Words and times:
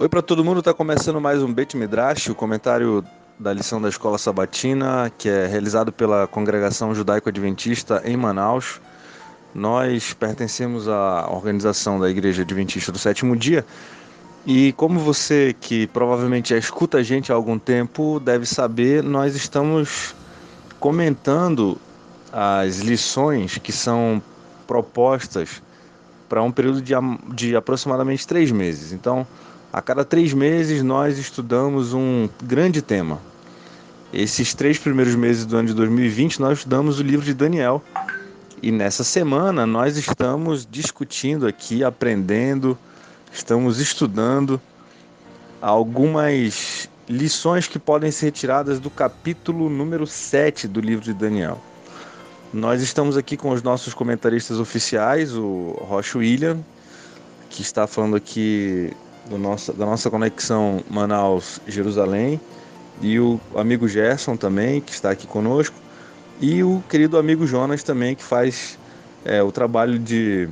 Oi 0.00 0.08
para 0.08 0.22
todo 0.22 0.44
mundo, 0.44 0.60
está 0.60 0.72
começando 0.72 1.20
mais 1.20 1.42
um 1.42 1.52
Bet 1.52 1.76
Midrash, 1.76 2.28
o 2.28 2.34
comentário 2.34 3.04
da 3.36 3.52
lição 3.52 3.82
da 3.82 3.88
Escola 3.88 4.16
Sabatina, 4.16 5.10
que 5.18 5.28
é 5.28 5.48
realizado 5.48 5.90
pela 5.90 6.24
Congregação 6.28 6.94
Judaico-Adventista 6.94 8.00
em 8.04 8.16
Manaus. 8.16 8.80
Nós 9.52 10.14
pertencemos 10.14 10.86
à 10.86 11.28
organização 11.28 11.98
da 11.98 12.08
Igreja 12.08 12.42
Adventista 12.42 12.92
do 12.92 12.98
Sétimo 12.98 13.36
Dia 13.36 13.66
e 14.46 14.72
como 14.74 15.00
você 15.00 15.52
que 15.60 15.88
provavelmente 15.88 16.50
já 16.50 16.56
escuta 16.56 16.98
a 16.98 17.02
gente 17.02 17.32
há 17.32 17.34
algum 17.34 17.58
tempo 17.58 18.20
deve 18.20 18.46
saber, 18.46 19.02
nós 19.02 19.34
estamos 19.34 20.14
comentando 20.78 21.76
as 22.32 22.78
lições 22.78 23.58
que 23.58 23.72
são 23.72 24.22
propostas 24.64 25.60
para 26.28 26.40
um 26.40 26.52
período 26.52 26.80
de, 26.80 26.94
de 27.34 27.56
aproximadamente 27.56 28.24
três 28.28 28.52
meses. 28.52 28.92
Então, 28.92 29.26
a 29.72 29.82
cada 29.82 30.04
três 30.04 30.32
meses 30.32 30.82
nós 30.82 31.18
estudamos 31.18 31.92
um 31.92 32.28
grande 32.42 32.80
tema. 32.80 33.20
Esses 34.12 34.54
três 34.54 34.78
primeiros 34.78 35.14
meses 35.14 35.44
do 35.44 35.56
ano 35.56 35.68
de 35.68 35.74
2020 35.74 36.40
nós 36.40 36.58
estudamos 36.58 36.98
o 36.98 37.02
livro 37.02 37.24
de 37.24 37.34
Daniel. 37.34 37.82
E 38.62 38.72
nessa 38.72 39.04
semana 39.04 39.66
nós 39.66 39.96
estamos 39.96 40.66
discutindo 40.68 41.46
aqui, 41.46 41.84
aprendendo, 41.84 42.76
estamos 43.32 43.78
estudando 43.78 44.60
algumas 45.60 46.88
lições 47.08 47.68
que 47.68 47.78
podem 47.78 48.10
ser 48.10 48.26
retiradas 48.26 48.80
do 48.80 48.90
capítulo 48.90 49.68
número 49.68 50.06
7 50.06 50.66
do 50.66 50.80
livro 50.80 51.04
de 51.04 51.12
Daniel. 51.12 51.62
Nós 52.52 52.80
estamos 52.80 53.16
aqui 53.16 53.36
com 53.36 53.50
os 53.50 53.62
nossos 53.62 53.92
comentaristas 53.92 54.58
oficiais, 54.58 55.34
o 55.34 55.76
Rocha 55.82 56.18
William, 56.18 56.58
que 57.50 57.60
está 57.60 57.86
falando 57.86 58.16
aqui 58.16 58.90
nosso, 59.36 59.72
da 59.72 59.84
nossa 59.84 60.08
conexão 60.08 60.82
Manaus-Jerusalém, 60.88 62.40
e 63.02 63.18
o 63.20 63.40
amigo 63.54 63.86
Gerson 63.86 64.36
também, 64.36 64.80
que 64.80 64.92
está 64.92 65.10
aqui 65.10 65.26
conosco, 65.26 65.76
e 66.40 66.62
o 66.62 66.82
querido 66.88 67.18
amigo 67.18 67.46
Jonas 67.46 67.82
também, 67.82 68.14
que 68.14 68.22
faz 68.22 68.78
é, 69.24 69.42
o 69.42 69.50
trabalho 69.52 69.98
de 69.98 70.48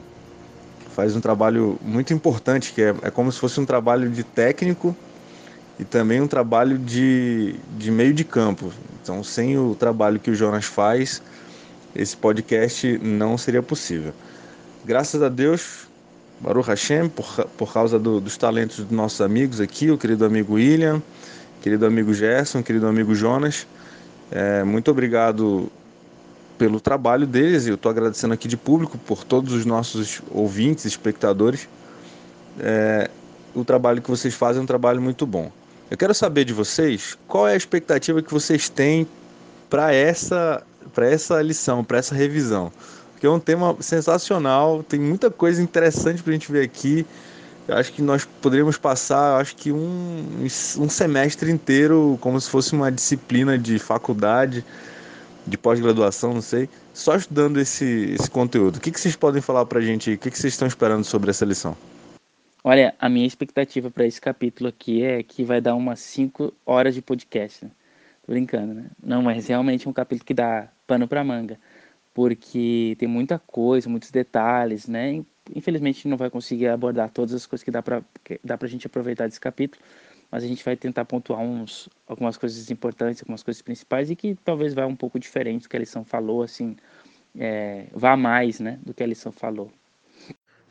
faz 0.97 1.15
um 1.15 1.21
trabalho 1.21 1.79
muito 1.83 2.15
importante, 2.15 2.73
que 2.73 2.81
é, 2.81 2.95
é 3.03 3.11
como 3.11 3.31
se 3.31 3.39
fosse 3.39 3.61
um 3.61 3.67
trabalho 3.67 4.09
de 4.09 4.25
técnico 4.25 4.97
e 5.79 5.85
também 5.85 6.23
um 6.23 6.27
trabalho 6.27 6.79
de, 6.79 7.55
de 7.77 7.91
meio 7.91 8.15
de 8.15 8.25
campo. 8.25 8.73
Então, 9.03 9.23
sem 9.23 9.59
o 9.59 9.75
trabalho 9.75 10.19
que 10.19 10.31
o 10.31 10.35
Jonas 10.35 10.65
faz, 10.65 11.21
esse 11.95 12.17
podcast 12.17 12.99
não 13.03 13.37
seria 13.37 13.63
possível. 13.63 14.15
Graças 14.85 15.23
a 15.23 15.29
Deus, 15.29 15.86
Baruch 16.41 16.69
Hashem, 16.69 17.09
por, 17.09 17.27
por 17.57 17.73
causa 17.73 17.99
do, 17.99 18.21
dos 18.21 18.37
talentos 18.37 18.79
dos 18.79 18.91
nossos 18.91 19.21
amigos 19.21 19.61
aqui, 19.61 19.91
o 19.91 19.99
querido 19.99 20.25
amigo 20.25 20.55
William, 20.55 21.03
querido 21.63 21.87
amigo 21.87 22.13
Gerson, 22.13 22.63
querido 22.63 22.87
amigo 22.87 23.15
Jonas. 23.15 23.67
É, 24.31 24.63
muito 24.65 24.91
obrigado 24.91 25.71
pelo 26.59 26.81
trabalho 26.81 27.27
deles. 27.27 27.67
Eu 27.67 27.77
estou 27.77 27.91
agradecendo 27.91 28.35
aqui 28.35 28.49
de 28.49 28.57
público 28.57 28.99
por 28.99 29.25
todos 29.25 29.53
os 29.53 29.65
nossos 29.65 30.21
ouvintes, 30.31 30.85
espectadores. 30.85 31.69
É, 32.61 33.11
o 33.55 33.65
trabalho 33.65 34.03
que 34.03 34.11
vocês 34.11 34.35
fazem 34.35 34.61
é 34.61 34.63
um 34.63 34.67
trabalho 34.67 35.01
muito 35.01 35.27
bom. 35.27 35.51
Eu 35.91 35.97
quero 35.97 36.13
saber 36.13 36.45
de 36.45 36.53
vocês 36.53 37.17
qual 37.29 37.47
é 37.49 37.53
a 37.53 37.57
expectativa 37.57 38.21
que 38.21 38.33
vocês 38.33 38.69
têm 38.69 39.07
para 39.71 39.93
essa, 39.93 40.63
essa 40.99 41.41
lição, 41.41 41.85
para 41.85 41.99
essa 41.99 42.15
revisão. 42.15 42.73
Porque 43.17 43.27
é 43.27 43.31
um 43.31 43.41
tema 43.41 43.75
sensacional, 43.81 44.83
tem 44.83 45.01
muita 45.01 45.31
coisa 45.31 45.63
interessante 45.63 46.23
para 46.23 46.33
a 46.33 46.35
gente 46.35 46.53
ver 46.53 46.63
aqui. 46.63 47.07
Eu 47.67 47.75
acho 47.79 47.91
que 47.91 48.03
nós 48.03 48.27
poderíamos 48.43 48.77
passar, 48.77 49.41
acho 49.41 49.57
que 49.57 49.73
um, 49.73 50.45
um 50.79 50.89
semestre 50.91 51.51
inteiro, 51.51 52.19
como 52.21 52.39
se 52.39 52.51
fosse 52.51 52.75
uma 52.75 52.93
disciplina 52.93 53.59
de 53.59 53.79
faculdade, 53.79 54.63
de 55.47 55.57
pós-graduação, 55.57 56.35
não 56.35 56.43
sei, 56.43 56.69
só 56.93 57.17
estudando 57.17 57.59
esse, 57.59 58.15
esse 58.21 58.31
conteúdo. 58.31 58.77
O 58.77 58.81
que, 58.81 58.93
que 58.93 59.01
vocês 59.01 59.17
podem 59.17 59.41
falar 59.41 59.65
para 59.65 59.79
a 59.79 59.83
gente? 59.83 60.13
O 60.13 60.19
que, 60.19 60.31
que 60.31 60.39
vocês 60.39 60.53
estão 60.53 60.69
esperando 60.69 61.03
sobre 61.03 61.31
essa 61.31 61.47
lição? 61.47 61.75
Olha, 62.63 62.95
a 62.99 63.09
minha 63.09 63.27
expectativa 63.27 63.91
para 63.91 64.07
esse 64.07 64.21
capítulo 64.21 64.69
aqui 64.69 65.03
é 65.03 65.23
que 65.23 65.43
vai 65.43 65.63
dar 65.63 65.75
umas 65.75 66.01
5 66.01 66.53
horas 66.67 66.95
de 66.95 67.01
podcast. 67.01 67.65
Né? 67.65 67.71
Tô 68.27 68.33
brincando, 68.33 68.75
né? 68.75 68.85
Não, 69.03 69.23
mas 69.23 69.47
realmente 69.47 69.87
é 69.87 69.91
um 69.91 69.95
capítulo 69.95 70.27
que 70.27 70.35
dá 70.35 70.69
pano 70.87 71.09
para 71.09 71.25
manga, 71.25 71.59
porque 72.17 72.97
tem 72.99 73.07
muita 73.07 73.39
coisa, 73.39 73.91
muitos 73.91 74.11
detalhes, 74.11 74.89
né? 74.89 75.23
Infelizmente 75.55 76.09
não 76.09 76.17
vai 76.17 76.31
conseguir 76.31 76.69
abordar 76.69 77.11
todas 77.11 77.35
as 77.35 77.45
coisas 77.45 77.63
que 77.63 77.71
dá 77.71 77.83
para 77.83 78.03
dá 78.43 78.57
a 78.59 78.67
gente 78.67 78.87
aproveitar 78.87 79.27
desse 79.27 79.39
capítulo, 79.39 79.85
mas 80.31 80.43
a 80.43 80.47
gente 80.47 80.65
vai 80.65 80.75
tentar 80.79 81.05
pontuar 81.05 81.41
uns, 81.41 81.91
algumas 82.07 82.39
coisas 82.39 82.71
importantes, 82.71 83.21
algumas 83.21 83.43
coisas 83.43 83.61
principais 83.61 84.11
e 84.11 84.17
que 84.17 84.35
talvez 84.43 84.73
vá 84.73 84.87
um 84.87 84.97
pouco 84.97 85.19
diferente 85.19 85.65
do 85.65 85.69
que 85.69 85.77
a 85.77 85.79
lição 85.79 86.07
falou, 86.07 86.43
assim, 86.43 86.75
é, 87.39 87.89
vá 87.93 88.17
mais, 88.17 88.61
né, 88.61 88.79
do 88.83 88.95
que 88.95 89.03
a 89.03 89.07
lição 89.07 89.31
falou. 89.31 89.71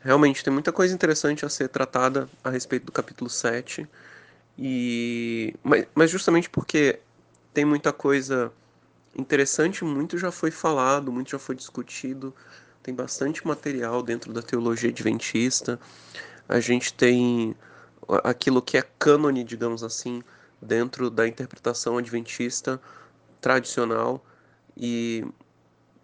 Realmente 0.00 0.42
tem 0.42 0.52
muita 0.52 0.72
coisa 0.72 0.92
interessante 0.92 1.46
a 1.46 1.48
ser 1.48 1.68
tratada 1.68 2.28
a 2.42 2.50
respeito 2.50 2.86
do 2.86 2.92
capítulo 2.92 3.30
7, 3.30 3.86
e 4.58 5.54
mas, 5.62 5.86
mas 5.94 6.10
justamente 6.10 6.50
porque 6.50 6.98
tem 7.54 7.64
muita 7.64 7.92
coisa 7.92 8.52
interessante, 9.16 9.84
muito 9.84 10.18
já 10.18 10.30
foi 10.30 10.50
falado, 10.50 11.10
muito 11.10 11.30
já 11.30 11.38
foi 11.38 11.54
discutido, 11.54 12.34
tem 12.82 12.94
bastante 12.94 13.46
material 13.46 14.02
dentro 14.02 14.32
da 14.32 14.42
teologia 14.42 14.90
adventista. 14.90 15.80
A 16.48 16.60
gente 16.60 16.92
tem 16.92 17.56
aquilo 18.22 18.62
que 18.62 18.76
é 18.76 18.82
cânone, 18.98 19.42
digamos 19.42 19.82
assim, 19.82 20.22
dentro 20.60 21.10
da 21.10 21.26
interpretação 21.26 21.98
adventista 21.98 22.80
tradicional 23.40 24.24
e 24.76 25.24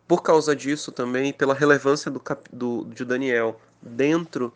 por 0.08 0.22
causa 0.22 0.54
disso 0.56 0.90
também, 0.90 1.32
pela 1.32 1.54
relevância 1.54 2.10
do, 2.10 2.20
do, 2.52 2.84
de 2.86 3.04
Daniel 3.04 3.60
dentro 3.80 4.52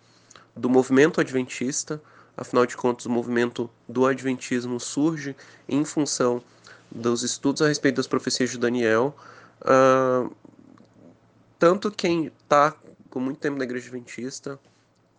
do 0.55 0.69
movimento 0.69 1.21
adventista, 1.21 2.01
afinal 2.37 2.67
de 2.67 2.77
contas, 2.77 3.07
o 3.07 3.11
movimento 3.11 3.71
do 3.89 4.07
adventismo 4.07 4.79
surge 4.81 5.37
em 5.69 5.85
função 5.85 6.43
dos 6.91 7.23
estudos 7.23 7.63
a 7.63 7.69
respeito 7.69 7.97
das 7.97 8.07
profecias 8.07 8.51
de 8.51 8.59
Daniel. 8.59 9.15
Uh, 9.63 10.35
tanto 11.59 11.91
quem 11.91 12.27
está 12.27 12.75
com 13.11 13.21
muito 13.21 13.39
tempo 13.39 13.59
na 13.59 13.65
igreja 13.65 13.87
adventista, 13.87 14.59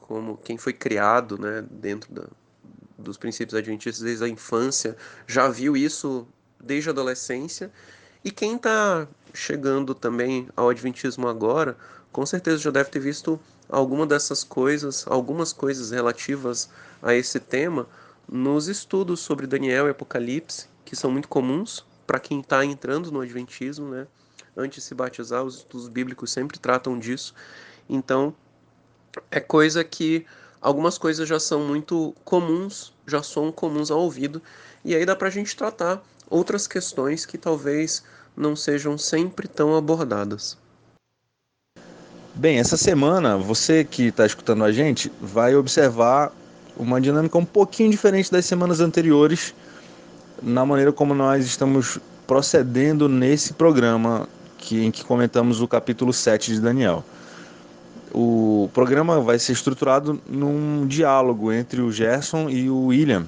como 0.01 0.38
quem 0.38 0.57
foi 0.57 0.73
criado 0.73 1.38
né, 1.38 1.66
dentro 1.69 2.13
da, 2.13 2.23
dos 2.97 3.17
princípios 3.17 3.57
adventistas 3.57 4.03
desde 4.03 4.23
a 4.23 4.28
infância, 4.28 4.95
já 5.25 5.47
viu 5.50 5.75
isso 5.75 6.28
desde 6.59 6.89
a 6.89 6.94
adolescência. 6.94 7.72
E 8.23 8.31
quem 8.31 8.55
está 8.55 9.07
chegando 9.34 9.94
também 9.94 10.47
ao 10.55 10.69
adventismo 10.69 11.28
agora, 11.28 11.78
com 12.11 12.25
certeza 12.25 12.57
já 12.57 12.72
deve 12.72 12.89
ter 12.89 12.99
visto 12.99 13.39
alguma 13.69 14.05
dessas 14.05 14.44
coisas, 14.44 15.05
algumas 15.07 15.51
coisas 15.53 15.91
relativas 15.91 16.69
a 17.01 17.13
esse 17.13 17.39
tema 17.39 17.88
nos 18.29 18.67
estudos 18.67 19.19
sobre 19.19 19.47
Daniel 19.47 19.88
e 19.88 19.91
Apocalipse, 19.91 20.67
que 20.83 20.95
são 20.95 21.11
muito 21.11 21.27
comuns 21.27 21.85
para 22.05 22.19
quem 22.19 22.39
está 22.39 22.63
entrando 22.65 23.11
no 23.11 23.21
adventismo, 23.21 23.89
né? 23.89 24.07
Antes 24.55 24.83
de 24.83 24.89
se 24.89 24.95
batizar, 24.95 25.43
os 25.43 25.57
estudos 25.57 25.88
bíblicos 25.88 26.31
sempre 26.31 26.57
tratam 26.57 26.97
disso. 26.97 27.33
Então, 27.89 28.33
é 29.29 29.39
coisa 29.39 29.83
que 29.83 30.25
algumas 30.61 30.97
coisas 30.97 31.27
já 31.27 31.39
são 31.39 31.61
muito 31.61 32.16
comuns, 32.23 32.93
já 33.05 33.21
são 33.21 33.51
comuns 33.51 33.91
ao 33.91 33.99
ouvido, 33.99 34.41
e 34.83 34.95
aí 34.95 35.05
dá 35.05 35.16
para 35.16 35.27
a 35.27 35.31
gente 35.31 35.55
tratar 35.55 36.03
outras 36.29 36.67
questões 36.67 37.25
que 37.25 37.37
talvez 37.37 38.03
não 38.35 38.55
sejam 38.55 38.97
sempre 38.97 39.47
tão 39.47 39.75
abordadas. 39.75 40.57
Bem, 42.35 42.59
essa 42.59 42.78
semana 42.78 43.35
você 43.37 43.84
que 43.84 44.07
está 44.07 44.25
escutando 44.25 44.63
a 44.63 44.72
gente 44.72 45.11
vai 45.19 45.55
observar 45.55 46.31
uma 46.78 47.02
dinâmica 47.02 47.38
um 47.38 47.46
pouquinho 47.46 47.90
diferente 47.90 48.32
das 48.32 48.46
semanas 48.46 48.79
anteriores 48.79 49.53
na 50.41 50.66
maneira 50.66 50.91
como 50.91 51.14
nós 51.14 51.46
estamos 51.46 52.00
procedendo 52.28 53.09
nesse 53.09 53.53
programa 53.53 54.28
que, 54.58 54.85
em 54.85 54.91
que 54.91 55.03
comentamos 55.03 55.62
o 55.62 55.68
capítulo 55.68 56.14
7 56.14 56.53
de 56.53 56.59
Daniel. 56.59 57.03
O 58.14 58.70
programa 58.74 59.20
vai 59.20 59.40
ser 59.40 59.53
estruturado 59.53 60.20
num 60.28 60.85
diálogo 60.88 61.52
entre 61.52 61.82
o 61.82 61.91
Gerson 61.91 62.50
e 62.50 62.70
o 62.70 62.88
William. 62.88 63.26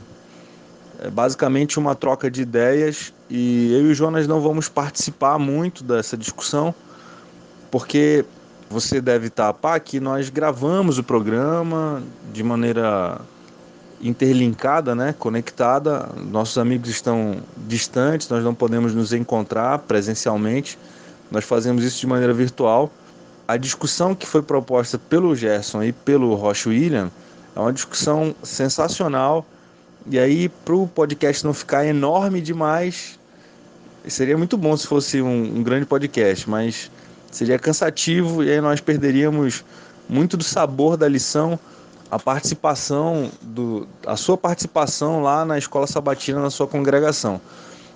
É 1.01 1.09
basicamente 1.09 1.79
uma 1.79 1.95
troca 1.95 2.29
de 2.29 2.41
ideias 2.41 3.13
e 3.29 3.73
eu 3.73 3.87
e 3.87 3.91
o 3.91 3.95
Jonas 3.95 4.27
não 4.27 4.41
vamos 4.41 4.67
participar 4.67 5.39
muito 5.39 5.83
dessa 5.83 6.17
discussão, 6.17 6.73
porque 7.71 8.25
você 8.69 8.99
deve 8.99 9.29
tapar 9.29 9.79
que 9.79 9.99
nós 9.99 10.29
gravamos 10.29 10.97
o 10.97 11.03
programa 11.03 12.03
de 12.33 12.43
maneira 12.43 13.19
interlinkada, 14.01 14.95
né, 14.95 15.13
conectada. 15.17 16.09
Nossos 16.31 16.57
amigos 16.57 16.89
estão 16.89 17.37
distantes, 17.67 18.29
nós 18.29 18.43
não 18.43 18.53
podemos 18.53 18.93
nos 18.93 19.13
encontrar 19.13 19.79
presencialmente. 19.79 20.77
Nós 21.31 21.43
fazemos 21.43 21.83
isso 21.83 21.99
de 21.99 22.07
maneira 22.07 22.33
virtual 22.33 22.91
a 23.49 23.57
discussão 23.57 24.13
que 24.13 24.27
foi 24.27 24.43
proposta 24.43 24.99
pelo 24.99 25.35
Gerson 25.35 25.81
e 25.81 25.91
pelo 25.91 26.35
Rocha 26.35 26.69
William 26.69 27.09
é 27.55 27.59
uma 27.59 27.73
discussão 27.73 28.35
sensacional 28.43 29.43
E 30.05 30.19
aí, 30.19 30.49
para 30.49 30.75
o 30.75 30.87
podcast 30.87 31.43
não 31.43 31.51
ficar 31.51 31.83
enorme 31.83 32.41
demais, 32.41 33.17
seria 34.07 34.37
muito 34.37 34.55
bom 34.55 34.77
se 34.77 34.85
fosse 34.85 35.19
um, 35.19 35.57
um, 35.57 35.63
grande 35.63 35.87
podcast, 35.87 36.47
mas 36.47 36.91
seria 37.31 37.57
cansativo 37.57 38.43
e 38.43 38.51
aí 38.51 38.61
nós 38.61 38.81
perderíamos 38.81 39.65
muito 40.07 40.37
do 40.37 40.43
sabor 40.43 40.95
da 40.95 41.07
lição, 41.07 41.59
a 42.11 42.17
participação 42.17 43.29
do, 43.41 43.87
a 44.05 44.15
sua 44.15 44.37
participação 44.37 45.21
lá 45.21 45.45
na 45.45 45.57
escola 45.57 45.85
sabatina 45.85 46.39
na 46.39 46.49
sua 46.49 46.67
congregação. 46.67 47.39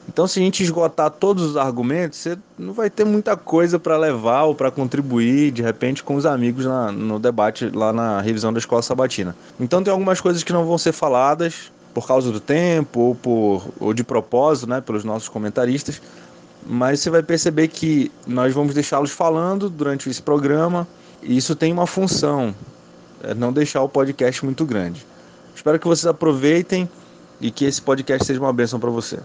Então, 0.08 0.28
se 0.28 0.40
a 0.40 0.44
gente 0.44 0.62
esgotar 0.62 1.10
todos 1.10 1.44
os 1.44 1.58
argumentos, 1.58 2.20
você 2.20 2.38
não 2.58 2.74
vai 2.74 2.90
ter 2.90 3.06
muita 3.06 3.38
coisa 3.38 3.80
para 3.80 3.98
levar 3.98 4.44
ou 4.44 4.54
para 4.54 4.70
contribuir, 4.70 5.52
de 5.52 5.62
repente, 5.62 6.04
com 6.04 6.16
os 6.16 6.26
amigos 6.26 6.66
na, 6.66 6.92
no 6.92 7.20
debate 7.20 7.70
lá 7.70 7.94
na 7.94 8.20
revisão 8.20 8.52
da 8.52 8.60
escola 8.60 8.82
sabatina. 8.82 9.36
Então, 9.60 9.82
tem 9.82 9.92
algumas 9.92 10.20
coisas 10.20 10.44
que 10.44 10.52
não 10.52 10.66
vão 10.66 10.78
ser 10.78 10.92
faladas 10.92 11.72
por 11.94 12.06
causa 12.06 12.32
do 12.32 12.40
tempo 12.40 13.00
ou, 13.00 13.16
por, 13.16 13.66
ou 13.80 13.94
de 13.94 14.04
propósito, 14.04 14.68
né, 14.68 14.82
pelos 14.82 15.04
nossos 15.04 15.30
comentaristas, 15.30 16.02
mas 16.66 17.00
você 17.00 17.10
vai 17.10 17.24
perceber 17.24 17.68
que 17.68 18.12
nós 18.26 18.54
vamos 18.54 18.74
deixá-los 18.74 19.12
falando 19.12 19.70
durante 19.70 20.10
esse 20.10 20.22
programa 20.22 20.88
e 21.22 21.38
isso 21.38 21.56
tem 21.56 21.72
uma 21.72 21.86
função, 21.86 22.54
é 23.24 23.34
não 23.34 23.52
deixar 23.52 23.82
o 23.82 23.90
podcast 23.90 24.44
muito 24.44 24.66
grande. 24.66 25.06
Espero 25.56 25.80
que 25.80 25.88
vocês 25.88 26.06
aproveitem 26.06 26.90
e 27.40 27.50
que 27.50 27.66
esse 27.66 27.82
podcast 27.82 28.26
seja 28.26 28.40
uma 28.40 28.54
bênção 28.54 28.80
para 28.80 28.90
você. 28.90 29.20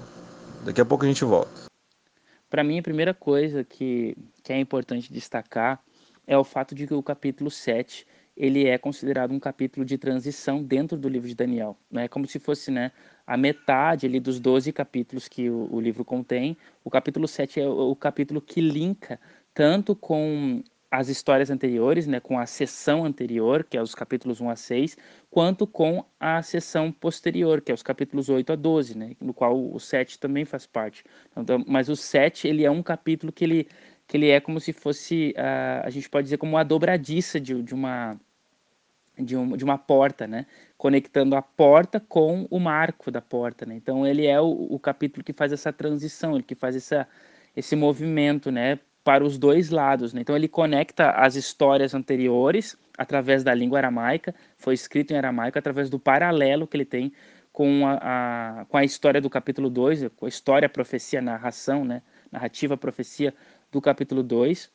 Daqui 0.65 0.81
a 0.81 0.85
pouco 0.85 1.05
a 1.05 1.09
gente 1.09 1.25
volta. 1.25 1.69
Para 2.49 2.65
mim, 2.65 2.79
a 2.79 2.83
primeira 2.83 3.12
coisa 3.12 3.65
que, 3.65 4.17
que 4.43 4.53
é 4.53 4.59
importante 4.59 5.12
destacar 5.12 5.81
é 6.27 6.37
o 6.37 6.45
fato 6.45 6.75
de 6.75 6.87
que 6.87 6.95
o 6.95 7.03
capítulo 7.03 7.50
7 7.50 8.06
ele 8.37 8.69
é 8.69 8.79
considerado 8.79 9.33
um 9.33 9.41
capítulo 9.41 9.85
de 9.85 9.99
transição 9.99 10.62
dentro 10.62 10.97
do 10.97 11.09
livro 11.09 11.27
de 11.27 11.35
Daniel. 11.35 11.77
Né? 11.91 12.06
Como 12.06 12.25
se 12.27 12.39
fosse 12.39 12.71
né, 12.71 12.93
a 13.27 13.37
metade 13.37 14.06
ali 14.06 14.21
dos 14.21 14.39
12 14.39 14.73
capítulos 14.73 15.27
que 15.27 15.51
o, 15.51 15.69
o 15.73 15.81
livro 15.81 16.05
contém. 16.05 16.56
O 16.85 16.91
capítulo 16.91 17.27
7 17.27 17.61
é 17.61 17.67
o, 17.67 17.91
o 17.91 17.97
capítulo 17.97 18.41
que 18.41 18.61
linka 18.61 19.19
tanto 19.53 19.97
com 19.97 20.62
as 20.90 21.08
histórias 21.08 21.50
anteriores, 21.50 22.06
né, 22.06 22.19
com 22.19 22.38
a 22.38 22.46
sessão 22.46 23.05
anterior, 23.05 23.62
que 23.62 23.76
é 23.76 23.82
os 23.82 23.94
capítulos 23.94 24.40
1 24.40 24.50
a 24.50 24.56
6, 24.56 24.96
quanto 25.31 25.67
com 25.67 26.05
a 26.19 26.43
sessão 26.43 26.90
posterior, 26.90 27.61
que 27.61 27.70
é 27.70 27.75
os 27.75 27.82
capítulos 27.82 28.29
8 28.29 28.52
a 28.52 28.56
12, 28.56 28.96
né, 28.96 29.12
no 29.20 29.35
qual 29.35 29.55
o 29.73 29.79
7 29.79 30.19
também 30.19 30.44
faz 30.44 30.67
parte. 30.67 31.05
Então, 31.37 31.62
mas 31.67 31.88
o 31.88 31.96
7, 31.96 32.49
ele 32.49 32.64
é 32.64 32.70
um 32.70 32.82
capítulo 32.82 33.31
que 33.31 33.44
ele, 33.44 33.69
que 34.06 34.17
ele 34.17 34.31
é 34.31 34.40
como 34.40 34.58
se 34.61 34.73
fosse, 34.73 35.35
uh, 35.37 35.87
a 35.87 35.90
gente 35.90 36.08
pode 36.08 36.25
dizer, 36.25 36.38
como 36.38 36.52
uma 36.52 36.64
dobradiça 36.64 37.38
de, 37.38 37.62
de 37.62 37.75
uma 37.75 38.19
de, 39.19 39.37
um, 39.37 39.56
de 39.56 39.64
uma 39.64 39.76
porta, 39.76 40.26
né? 40.26 40.46
Conectando 40.76 41.34
a 41.34 41.43
porta 41.43 41.99
com 41.99 42.46
o 42.50 42.61
marco 42.61 43.11
da 43.11 43.20
porta, 43.20 43.67
né? 43.67 43.75
Então 43.75 44.06
ele 44.06 44.26
é 44.26 44.41
o, 44.41 44.46
o 44.46 44.79
capítulo 44.79 45.25
que 45.25 45.32
faz 45.32 45.52
essa 45.52 45.73
transição, 45.73 46.34
ele 46.34 46.44
que 46.44 46.55
faz 46.55 46.76
essa, 46.76 47.06
esse 47.56 47.75
movimento, 47.75 48.50
né? 48.50 48.79
Para 49.08 49.25
os 49.25 49.38
dois 49.38 49.70
lados. 49.70 50.12
Né? 50.12 50.20
Então 50.20 50.37
ele 50.37 50.46
conecta 50.46 51.12
as 51.12 51.34
histórias 51.34 51.94
anteriores 51.94 52.76
através 52.99 53.43
da 53.43 53.55
língua 53.55 53.78
aramaica, 53.78 54.34
foi 54.58 54.75
escrito 54.75 55.12
em 55.12 55.16
aramaico, 55.16 55.58
através 55.58 55.88
do 55.88 55.99
paralelo 55.99 56.66
que 56.66 56.76
ele 56.76 56.84
tem 56.84 57.10
com 57.50 57.87
a, 57.87 57.94
a, 58.60 58.64
com 58.66 58.76
a 58.76 58.84
história 58.84 59.19
do 59.19 59.31
capítulo 59.31 59.70
2, 59.70 60.08
com 60.14 60.26
a 60.26 60.28
história, 60.28 60.69
profecia, 60.69 61.22
narração, 61.22 61.87
né? 61.87 62.02
narrativa, 62.31 62.76
profecia 62.76 63.32
do 63.72 63.81
capítulo 63.81 64.22
2, 64.22 64.70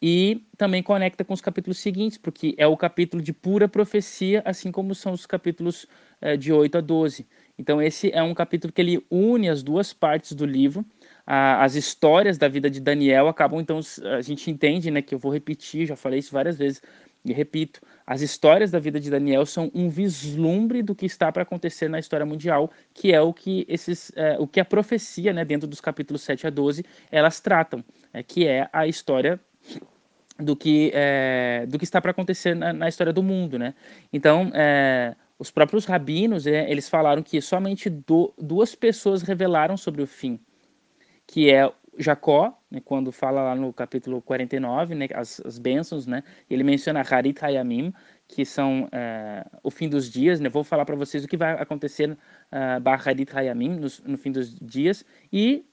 e 0.00 0.42
também 0.56 0.82
conecta 0.82 1.22
com 1.22 1.34
os 1.34 1.42
capítulos 1.42 1.78
seguintes, 1.78 2.16
porque 2.16 2.54
é 2.56 2.66
o 2.66 2.78
capítulo 2.78 3.22
de 3.22 3.34
pura 3.34 3.68
profecia, 3.68 4.40
assim 4.46 4.72
como 4.72 4.94
são 4.94 5.12
os 5.12 5.26
capítulos 5.26 5.86
é, 6.22 6.38
de 6.38 6.54
8 6.54 6.78
a 6.78 6.80
12. 6.80 7.26
Então 7.58 7.82
esse 7.82 8.10
é 8.12 8.22
um 8.22 8.32
capítulo 8.32 8.72
que 8.72 8.80
ele 8.80 9.04
une 9.10 9.50
as 9.50 9.62
duas 9.62 9.92
partes 9.92 10.32
do 10.32 10.46
livro, 10.46 10.86
a, 11.26 11.64
as 11.64 11.74
histórias 11.74 12.36
da 12.36 12.48
vida 12.48 12.70
de 12.70 12.80
Daniel 12.80 13.28
acabam, 13.28 13.60
então, 13.60 13.80
a 14.16 14.20
gente 14.20 14.50
entende, 14.50 14.90
né, 14.90 15.00
que 15.00 15.14
eu 15.14 15.18
vou 15.18 15.32
repetir, 15.32 15.86
já 15.86 15.96
falei 15.96 16.18
isso 16.18 16.32
várias 16.32 16.56
vezes, 16.56 16.82
e 17.24 17.32
repito, 17.32 17.80
as 18.06 18.20
histórias 18.20 18.70
da 18.70 18.78
vida 18.78 19.00
de 19.00 19.10
Daniel 19.10 19.46
são 19.46 19.70
um 19.74 19.88
vislumbre 19.88 20.82
do 20.82 20.94
que 20.94 21.06
está 21.06 21.32
para 21.32 21.42
acontecer 21.42 21.88
na 21.88 21.98
história 21.98 22.26
mundial, 22.26 22.70
que 22.92 23.14
é 23.14 23.20
o 23.20 23.32
que 23.32 23.64
esses, 23.66 24.12
é, 24.14 24.36
o 24.38 24.46
que 24.46 24.60
a 24.60 24.64
profecia, 24.64 25.32
né, 25.32 25.44
dentro 25.44 25.66
dos 25.66 25.80
capítulos 25.80 26.20
7 26.22 26.46
a 26.46 26.50
12, 26.50 26.84
elas 27.10 27.40
tratam, 27.40 27.82
é, 28.12 28.22
que 28.22 28.46
é 28.46 28.68
a 28.70 28.86
história 28.86 29.40
do 30.38 30.54
que, 30.54 30.90
é, 30.92 31.64
do 31.66 31.78
que 31.78 31.84
está 31.84 32.00
para 32.00 32.10
acontecer 32.10 32.54
na, 32.54 32.72
na, 32.74 32.88
história 32.88 33.12
do 33.12 33.22
mundo, 33.22 33.58
né? 33.58 33.72
Então, 34.12 34.50
é, 34.52 35.14
os 35.38 35.50
próprios 35.50 35.86
rabinos, 35.86 36.46
é, 36.46 36.70
eles 36.70 36.88
falaram 36.88 37.22
que 37.22 37.40
somente 37.40 37.88
do, 37.88 38.34
duas 38.36 38.74
pessoas 38.74 39.22
revelaram 39.22 39.76
sobre 39.76 40.02
o 40.02 40.06
fim 40.06 40.38
que 41.26 41.50
é 41.50 41.70
Jacó, 41.98 42.58
né, 42.70 42.80
quando 42.84 43.12
fala 43.12 43.42
lá 43.42 43.54
no 43.54 43.72
capítulo 43.72 44.20
49, 44.20 44.94
né, 44.94 45.08
as, 45.14 45.40
as 45.44 45.58
bênçãos, 45.58 46.06
né, 46.06 46.22
ele 46.50 46.62
menciona 46.62 47.00
Harit 47.00 47.44
Hayamim, 47.44 47.92
que 48.26 48.44
são 48.44 48.88
é, 48.90 49.44
o 49.62 49.70
fim 49.70 49.88
dos 49.88 50.10
dias, 50.10 50.40
né, 50.40 50.48
vou 50.48 50.64
falar 50.64 50.84
para 50.84 50.96
vocês 50.96 51.24
o 51.24 51.28
que 51.28 51.36
vai 51.36 51.52
acontecer 51.52 52.10
uh, 52.10 53.06
Harit 53.06 53.30
Hayamim 53.34 53.76
no, 53.76 53.88
no 54.06 54.18
fim 54.18 54.32
dos 54.32 54.54
dias, 54.58 55.04
e 55.32 55.64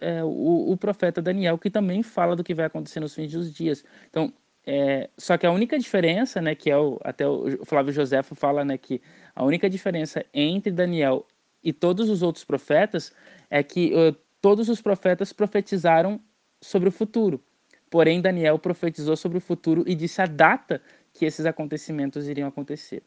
é, 0.00 0.22
o, 0.22 0.70
o, 0.70 0.76
profeta 0.76 1.20
Daniel, 1.20 1.58
que 1.58 1.70
também 1.70 2.02
fala 2.02 2.36
do 2.36 2.44
que 2.44 2.54
vai 2.54 2.66
acontecer 2.66 3.00
nos 3.00 3.14
fins 3.14 3.32
dos 3.32 3.52
dias. 3.52 3.84
Então, 4.08 4.32
é, 4.64 5.10
só 5.18 5.36
que 5.36 5.44
a 5.44 5.50
única 5.50 5.78
diferença, 5.78 6.40
né, 6.40 6.54
que 6.54 6.70
é 6.70 6.76
o, 6.76 7.00
até 7.02 7.26
o 7.26 7.64
Flávio 7.64 7.92
Josefo 7.92 8.34
fala, 8.34 8.64
né, 8.64 8.78
que 8.78 9.02
a 9.34 9.44
única 9.44 9.68
diferença 9.68 10.24
entre 10.32 10.70
Daniel 10.70 11.26
e 11.64 11.72
todos 11.72 12.08
os 12.08 12.22
outros 12.22 12.44
profetas 12.44 13.12
é 13.50 13.62
que 13.62 13.92
todos 14.40 14.68
os 14.68 14.80
profetas 14.80 15.32
profetizaram 15.32 16.20
sobre 16.60 16.88
o 16.88 16.92
futuro. 16.92 17.42
Porém, 17.90 18.20
Daniel 18.20 18.58
profetizou 18.58 19.16
sobre 19.16 19.38
o 19.38 19.40
futuro 19.40 19.84
e 19.86 19.94
disse 19.94 20.20
a 20.20 20.26
data 20.26 20.82
que 21.12 21.24
esses 21.24 21.46
acontecimentos 21.46 22.28
iriam 22.28 22.48
acontecer. 22.48 23.02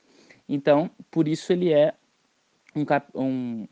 Então, 0.49 0.89
por 1.09 1.27
isso 1.27 1.53
ele 1.53 1.71
é 1.71 1.93
um, 2.75 2.85
um, 3.15 3.67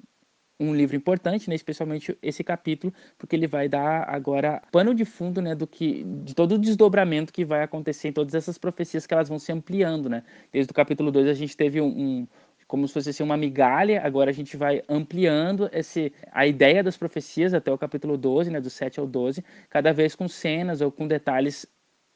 um 0.60 0.76
livro 0.76 0.96
importante, 0.96 1.50
né, 1.50 1.56
especialmente 1.56 2.18
esse 2.22 2.44
capítulo, 2.44 2.94
porque 3.18 3.36
ele 3.36 3.48
vai 3.48 3.68
dar 3.68 4.08
agora 4.08 4.62
pano 4.72 4.94
de 4.94 5.04
fundo 5.04 5.42
né, 5.42 5.56
do 5.56 5.66
que, 5.66 6.04
de 6.04 6.36
todo 6.36 6.54
o 6.54 6.58
desdobramento 6.58 7.34
que 7.34 7.44
vai 7.44 7.64
acontecer 7.64 8.10
em 8.10 8.14
todas 8.14 8.36
essas 8.36 8.58
profecias 8.58 9.08
que 9.08 9.14
elas 9.14 9.30
vão 9.30 9.40
se 9.40 9.52
ampliando. 9.52 10.10
Né? 10.10 10.24
Desde 10.52 10.72
o 10.72 10.74
capítulo 10.74 11.12
2 11.12 11.28
a 11.28 11.34
gente 11.34 11.58
teve 11.58 11.82
um, 11.82 11.88
um 11.88 12.28
como 12.70 12.88
se 12.88 12.94
fosse 12.94 13.10
assim, 13.10 13.24
uma 13.24 13.36
migalha, 13.36 14.00
agora 14.06 14.30
a 14.30 14.34
gente 14.34 14.56
vai 14.56 14.84
ampliando 14.88 15.68
esse, 15.74 16.14
a 16.32 16.46
ideia 16.46 16.84
das 16.84 16.96
profecias 16.96 17.52
até 17.52 17.72
o 17.72 17.78
capítulo 17.80 18.16
12, 18.16 18.52
né, 18.52 18.62
do 18.62 18.70
7 18.70 19.00
ao 19.00 19.08
12, 19.08 19.44
cada 19.72 19.92
vez 19.92 20.14
com 20.14 20.28
cenas 20.28 20.80
ou 20.80 20.92
com 20.92 21.08
detalhes 21.08 21.66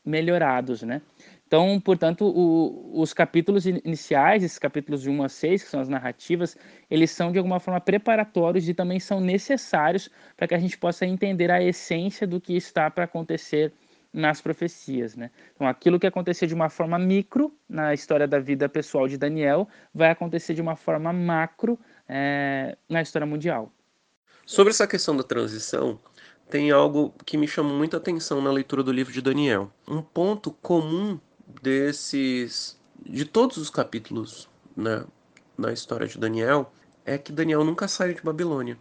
melhorados, 0.05 0.83
né? 0.83 1.01
Então, 1.47 1.79
portanto, 1.79 2.25
o, 2.25 3.01
os 3.01 3.13
capítulos 3.13 3.65
iniciais, 3.65 4.43
esses 4.43 4.59
capítulos 4.59 5.01
de 5.01 5.09
1 5.09 5.23
a 5.23 5.29
6, 5.29 5.63
que 5.63 5.69
são 5.69 5.79
as 5.79 5.89
narrativas, 5.89 6.55
eles 6.87 7.09
são 7.09 7.31
de 7.31 7.39
alguma 7.39 7.59
forma 7.59 7.81
preparatórios 7.81 8.69
e 8.69 8.75
também 8.75 8.99
são 8.99 9.19
necessários 9.19 10.07
para 10.37 10.47
que 10.47 10.53
a 10.53 10.59
gente 10.59 10.77
possa 10.77 11.03
entender 11.03 11.49
a 11.49 11.63
essência 11.63 12.27
do 12.27 12.39
que 12.39 12.55
está 12.55 12.91
para 12.91 13.05
acontecer 13.05 13.73
nas 14.13 14.39
profecias. 14.39 15.15
Né? 15.15 15.31
Então, 15.55 15.67
aquilo 15.67 15.99
que 15.99 16.05
acontecia 16.05 16.47
de 16.47 16.53
uma 16.53 16.69
forma 16.69 16.99
micro 16.99 17.51
na 17.67 17.93
história 17.93 18.27
da 18.27 18.39
vida 18.39 18.69
pessoal 18.69 19.07
de 19.07 19.17
Daniel 19.17 19.67
vai 19.93 20.11
acontecer 20.11 20.53
de 20.53 20.61
uma 20.61 20.75
forma 20.75 21.11
macro 21.11 21.79
é, 22.07 22.77
na 22.87 23.01
história 23.01 23.25
mundial. 23.25 23.73
Sobre 24.45 24.71
essa 24.71 24.85
questão 24.85 25.15
da 25.15 25.23
transição, 25.23 25.99
tem 26.49 26.69
algo 26.69 27.13
que 27.25 27.37
me 27.37 27.47
chama 27.47 27.73
muita 27.73 27.97
atenção 27.97 28.41
na 28.41 28.51
leitura 28.51 28.83
do 28.83 28.91
livro 28.91 29.11
de 29.11 29.21
Daniel. 29.21 29.71
Um 29.87 30.01
ponto 30.01 30.51
comum 30.51 31.19
desses, 31.61 32.79
de 33.03 33.25
todos 33.25 33.57
os 33.57 33.69
capítulos 33.69 34.49
né, 34.75 35.05
na 35.57 35.71
história 35.71 36.05
de 36.05 36.17
Daniel, 36.17 36.71
é 37.05 37.17
que 37.17 37.31
Daniel 37.31 37.63
nunca 37.63 37.87
saiu 37.87 38.13
de 38.13 38.21
Babilônia. 38.21 38.77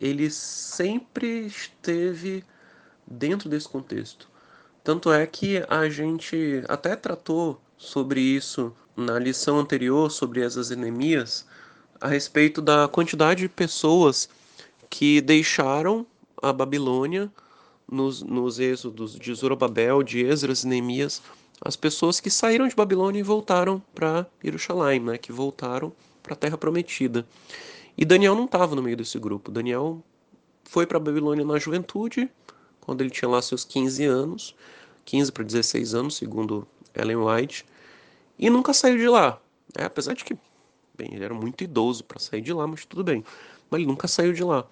Ele 0.00 0.28
sempre 0.30 1.46
esteve 1.46 2.44
dentro 3.06 3.48
desse 3.48 3.68
contexto. 3.68 4.28
Tanto 4.86 5.12
é 5.12 5.26
que 5.26 5.64
a 5.68 5.88
gente 5.88 6.62
até 6.68 6.94
tratou 6.94 7.60
sobre 7.76 8.20
isso 8.20 8.72
na 8.96 9.18
lição 9.18 9.58
anterior, 9.58 10.12
sobre 10.12 10.42
essas 10.42 10.70
enemias, 10.70 11.44
a 12.00 12.06
respeito 12.06 12.62
da 12.62 12.86
quantidade 12.86 13.40
de 13.40 13.48
pessoas 13.48 14.28
que 14.88 15.20
deixaram 15.20 16.06
a 16.40 16.52
Babilônia 16.52 17.28
nos, 17.90 18.22
nos 18.22 18.60
êxodos 18.60 19.18
de 19.18 19.34
Zorobabel, 19.34 20.04
de 20.04 20.24
Esdras 20.24 20.62
e 20.62 20.68
Neemias, 20.68 21.20
as 21.60 21.74
pessoas 21.74 22.20
que 22.20 22.30
saíram 22.30 22.68
de 22.68 22.76
Babilônia 22.76 23.18
e 23.18 23.24
voltaram 23.24 23.82
para 23.92 24.24
Jerusalém, 24.40 25.00
né, 25.00 25.18
que 25.18 25.32
voltaram 25.32 25.92
para 26.22 26.34
a 26.34 26.36
Terra 26.36 26.56
Prometida. 26.56 27.26
E 27.98 28.04
Daniel 28.04 28.36
não 28.36 28.44
estava 28.44 28.76
no 28.76 28.82
meio 28.84 28.96
desse 28.96 29.18
grupo. 29.18 29.50
Daniel 29.50 30.00
foi 30.62 30.86
para 30.86 30.98
a 30.98 31.00
Babilônia 31.00 31.44
na 31.44 31.58
juventude, 31.58 32.30
quando 32.86 33.02
ele 33.02 33.10
tinha 33.10 33.28
lá 33.28 33.42
seus 33.42 33.64
15 33.64 34.04
anos, 34.06 34.54
15 35.04 35.30
para 35.30 35.44
16 35.44 35.94
anos, 35.94 36.16
segundo 36.16 36.66
Ellen 36.94 37.16
White, 37.16 37.66
e 38.38 38.48
nunca 38.48 38.72
saiu 38.72 38.96
de 38.96 39.08
lá. 39.08 39.38
É, 39.76 39.84
apesar 39.84 40.14
de 40.14 40.24
que 40.24 40.38
Bem, 40.96 41.10
ele 41.12 41.24
era 41.24 41.34
muito 41.34 41.62
idoso 41.62 42.02
para 42.04 42.18
sair 42.18 42.40
de 42.40 42.52
lá, 42.54 42.66
mas 42.66 42.86
tudo 42.86 43.04
bem. 43.04 43.22
Mas 43.68 43.80
ele 43.80 43.86
nunca 43.86 44.08
saiu 44.08 44.32
de 44.32 44.42
lá. 44.42 44.66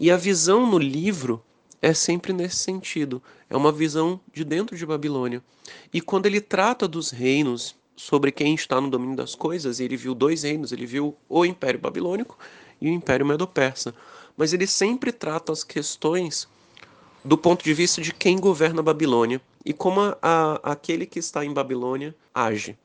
E 0.00 0.10
a 0.10 0.16
visão 0.16 0.66
no 0.66 0.78
livro 0.78 1.42
é 1.82 1.92
sempre 1.92 2.32
nesse 2.32 2.56
sentido. 2.56 3.22
É 3.50 3.56
uma 3.56 3.70
visão 3.70 4.18
de 4.32 4.42
dentro 4.42 4.74
de 4.74 4.86
Babilônia. 4.86 5.42
E 5.92 6.00
quando 6.00 6.24
ele 6.24 6.40
trata 6.40 6.88
dos 6.88 7.10
reinos 7.10 7.76
sobre 7.94 8.32
quem 8.32 8.54
está 8.54 8.80
no 8.80 8.88
domínio 8.88 9.16
das 9.16 9.34
coisas, 9.34 9.78
ele 9.78 9.98
viu 9.98 10.14
dois 10.14 10.44
reinos, 10.44 10.72
ele 10.72 10.86
viu 10.86 11.14
o 11.28 11.44
Império 11.44 11.78
Babilônico 11.78 12.38
e 12.80 12.88
o 12.88 12.92
Império 12.92 13.26
Medo-Persa. 13.26 13.94
Mas 14.34 14.54
ele 14.54 14.66
sempre 14.66 15.12
trata 15.12 15.52
as 15.52 15.62
questões 15.62 16.48
do 17.26 17.36
ponto 17.36 17.64
de 17.64 17.74
vista 17.74 18.00
de 18.00 18.14
quem 18.14 18.38
governa 18.38 18.78
a 18.78 18.84
Babilônia 18.84 19.40
e 19.64 19.72
como 19.72 20.00
a, 20.00 20.16
a, 20.22 20.72
aquele 20.72 21.04
que 21.04 21.18
está 21.18 21.44
em 21.44 21.52
Babilônia 21.52 22.14
age. 22.32 22.78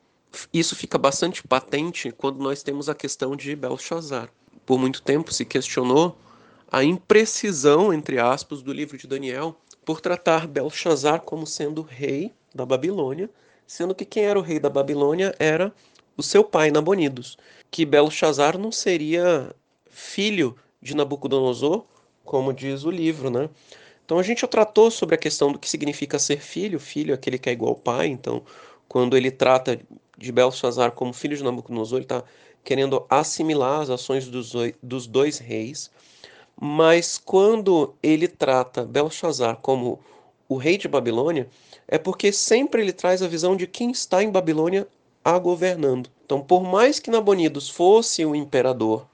Isso 0.52 0.74
fica 0.74 0.98
bastante 0.98 1.46
patente 1.46 2.10
quando 2.10 2.42
nós 2.42 2.60
temos 2.60 2.88
a 2.88 2.94
questão 2.94 3.36
de 3.36 3.54
Belshazzar. 3.54 4.28
Por 4.66 4.80
muito 4.80 5.00
tempo 5.00 5.32
se 5.32 5.44
questionou 5.44 6.18
a 6.70 6.82
imprecisão, 6.82 7.92
entre 7.92 8.18
aspas, 8.18 8.62
do 8.62 8.72
livro 8.72 8.98
de 8.98 9.06
Daniel 9.06 9.56
por 9.84 10.00
tratar 10.00 10.48
Belshazzar 10.48 11.20
como 11.20 11.46
sendo 11.46 11.82
rei 11.82 12.32
da 12.52 12.66
Babilônia, 12.66 13.30
sendo 13.64 13.94
que 13.94 14.04
quem 14.04 14.24
era 14.24 14.38
o 14.38 14.42
rei 14.42 14.58
da 14.58 14.68
Babilônia 14.68 15.34
era 15.38 15.72
o 16.16 16.22
seu 16.22 16.42
pai 16.42 16.72
Nabonidos, 16.72 17.38
que 17.70 17.86
Belshazzar 17.86 18.58
não 18.58 18.72
seria 18.72 19.54
filho 19.88 20.56
de 20.80 20.96
Nabucodonosor, 20.96 21.84
como 22.24 22.52
diz 22.52 22.84
o 22.84 22.90
livro, 22.90 23.30
né? 23.30 23.48
Então 24.12 24.20
a 24.20 24.22
gente 24.22 24.42
já 24.42 24.46
tratou 24.46 24.90
sobre 24.90 25.14
a 25.14 25.18
questão 25.18 25.50
do 25.50 25.58
que 25.58 25.66
significa 25.66 26.18
ser 26.18 26.38
filho, 26.38 26.78
filho 26.78 27.12
é 27.12 27.14
aquele 27.14 27.38
que 27.38 27.48
é 27.48 27.52
igual 27.54 27.70
ao 27.70 27.76
pai, 27.76 28.08
então 28.08 28.42
quando 28.86 29.16
ele 29.16 29.30
trata 29.30 29.80
de 30.18 30.30
Belshazzar 30.30 30.92
como 30.92 31.14
filho 31.14 31.34
de 31.34 31.42
Nabucodonosor, 31.42 31.96
ele 31.96 32.04
está 32.04 32.22
querendo 32.62 33.06
assimilar 33.08 33.80
as 33.80 33.88
ações 33.88 34.28
dos, 34.28 34.52
dos 34.82 35.06
dois 35.06 35.38
reis, 35.38 35.90
mas 36.60 37.16
quando 37.16 37.94
ele 38.02 38.28
trata 38.28 38.84
Belshazzar 38.84 39.56
como 39.62 39.98
o 40.46 40.58
rei 40.58 40.76
de 40.76 40.88
Babilônia, 40.88 41.48
é 41.88 41.96
porque 41.96 42.32
sempre 42.32 42.82
ele 42.82 42.92
traz 42.92 43.22
a 43.22 43.28
visão 43.28 43.56
de 43.56 43.66
quem 43.66 43.92
está 43.92 44.22
em 44.22 44.30
Babilônia 44.30 44.86
a 45.24 45.38
governando. 45.38 46.10
Então, 46.26 46.38
por 46.38 46.62
mais 46.62 46.98
que 46.98 47.10
Nabonidos 47.10 47.70
fosse 47.70 48.26
o 48.26 48.34
imperador, 48.34 49.06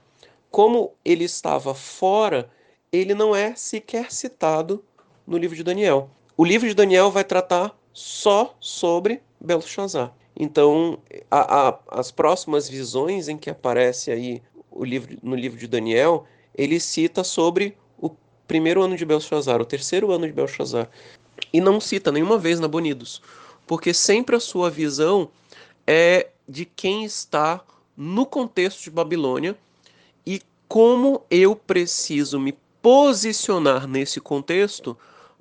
como 0.51 0.91
ele 1.05 1.23
estava 1.23 1.73
fora, 1.73 2.51
ele 2.91 3.13
não 3.13 3.33
é 3.33 3.55
sequer 3.55 4.11
citado 4.11 4.83
no 5.29 5.37
livro 5.37 5.55
de 5.55 5.63
Daniel. 5.63 6.09
O 6.35 6.43
livro 6.43 6.67
de 6.67 6.73
Daniel 6.73 7.11
vai 7.11 7.23
tratar 7.23 7.77
só 7.93 8.55
sobre 8.59 9.21
Belshazzar. 9.39 10.11
Então, 10.35 10.97
a, 11.29 11.69
a, 11.69 11.79
as 11.91 12.11
próximas 12.11 12.67
visões 12.67 13.27
em 13.27 13.37
que 13.37 13.49
aparece 13.49 14.09
aí 14.09 14.41
o 14.71 14.83
livro, 14.83 15.17
no 15.21 15.35
livro 15.35 15.59
de 15.59 15.67
Daniel, 15.67 16.25
ele 16.55 16.79
cita 16.79 17.23
sobre 17.23 17.77
o 17.99 18.09
primeiro 18.47 18.81
ano 18.81 18.95
de 18.95 19.05
Belshazzar, 19.05 19.61
o 19.61 19.65
terceiro 19.65 20.11
ano 20.11 20.25
de 20.25 20.33
Belshazzar, 20.33 20.89
e 21.53 21.61
não 21.61 21.79
cita 21.79 22.11
nenhuma 22.11 22.37
vez 22.37 22.59
Nabonidos, 22.59 23.21
porque 23.67 23.93
sempre 23.93 24.35
a 24.35 24.39
sua 24.39 24.69
visão 24.69 25.29
é 25.85 26.29
de 26.47 26.65
quem 26.65 27.03
está 27.03 27.61
no 27.95 28.25
contexto 28.25 28.83
de 28.83 28.89
Babilônia 28.89 29.55
e 30.25 30.41
como 30.67 31.21
eu 31.29 31.55
preciso 31.55 32.39
me 32.39 32.57
posicionar 32.81 33.87
nesse 33.87 34.19
contexto 34.21 34.97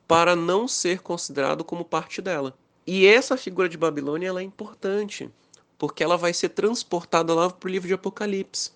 para 0.09 0.35
não 0.35 0.67
ser 0.67 1.01
considerado 1.01 1.63
como 1.63 1.85
parte 1.85 2.23
dela. 2.23 2.57
E 2.87 3.07
essa 3.07 3.37
figura 3.37 3.69
de 3.69 3.77
Babilônia 3.77 4.29
ela 4.29 4.41
é 4.41 4.45
importante, 4.45 5.31
porque 5.77 6.03
ela 6.03 6.17
vai 6.17 6.33
ser 6.33 6.49
transportada 6.49 7.35
lá 7.35 7.51
para 7.51 7.69
o 7.69 7.71
livro 7.71 7.87
de 7.87 7.93
Apocalipse. 7.93 8.73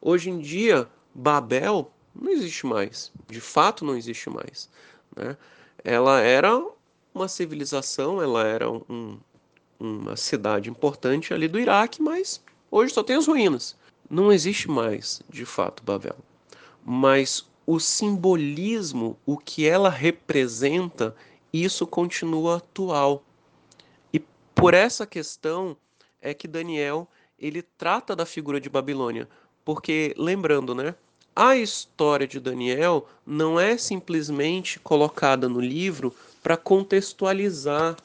Hoje 0.00 0.30
em 0.30 0.38
dia, 0.38 0.88
Babel 1.12 1.90
não 2.14 2.30
existe 2.30 2.64
mais. 2.64 3.10
De 3.28 3.40
fato, 3.40 3.84
não 3.84 3.96
existe 3.96 4.30
mais. 4.30 4.70
Né? 5.16 5.36
Ela 5.82 6.20
era 6.20 6.64
uma 7.12 7.26
civilização, 7.26 8.22
ela 8.22 8.44
era 8.44 8.70
um, 8.70 9.18
uma 9.80 10.16
cidade 10.16 10.70
importante 10.70 11.34
ali 11.34 11.48
do 11.48 11.58
Iraque, 11.58 12.00
mas 12.00 12.40
hoje 12.70 12.94
só 12.94 13.02
tem 13.02 13.16
as 13.16 13.26
ruínas. 13.26 13.76
Não 14.08 14.32
existe 14.32 14.70
mais, 14.70 15.20
de 15.28 15.44
fato, 15.44 15.82
Babel. 15.82 16.16
Mas 16.84 17.44
o 17.66 17.80
simbolismo, 17.80 19.18
o 19.26 19.36
que 19.36 19.66
ela 19.66 19.90
representa, 19.90 21.14
isso 21.52 21.86
continua 21.86 22.58
atual. 22.58 23.22
Por 24.54 24.72
essa 24.72 25.06
questão 25.06 25.76
é 26.22 26.32
que 26.32 26.48
Daniel 26.48 27.06
ele 27.38 27.60
trata 27.60 28.16
da 28.16 28.24
figura 28.24 28.58
de 28.58 28.70
Babilônia, 28.70 29.28
porque 29.64 30.14
lembrando, 30.16 30.74
né? 30.74 30.94
A 31.34 31.54
história 31.54 32.26
de 32.26 32.40
Daniel 32.40 33.06
não 33.26 33.60
é 33.60 33.76
simplesmente 33.76 34.80
colocada 34.80 35.46
no 35.46 35.60
livro 35.60 36.14
para 36.42 36.56
contextualizar 36.56 37.96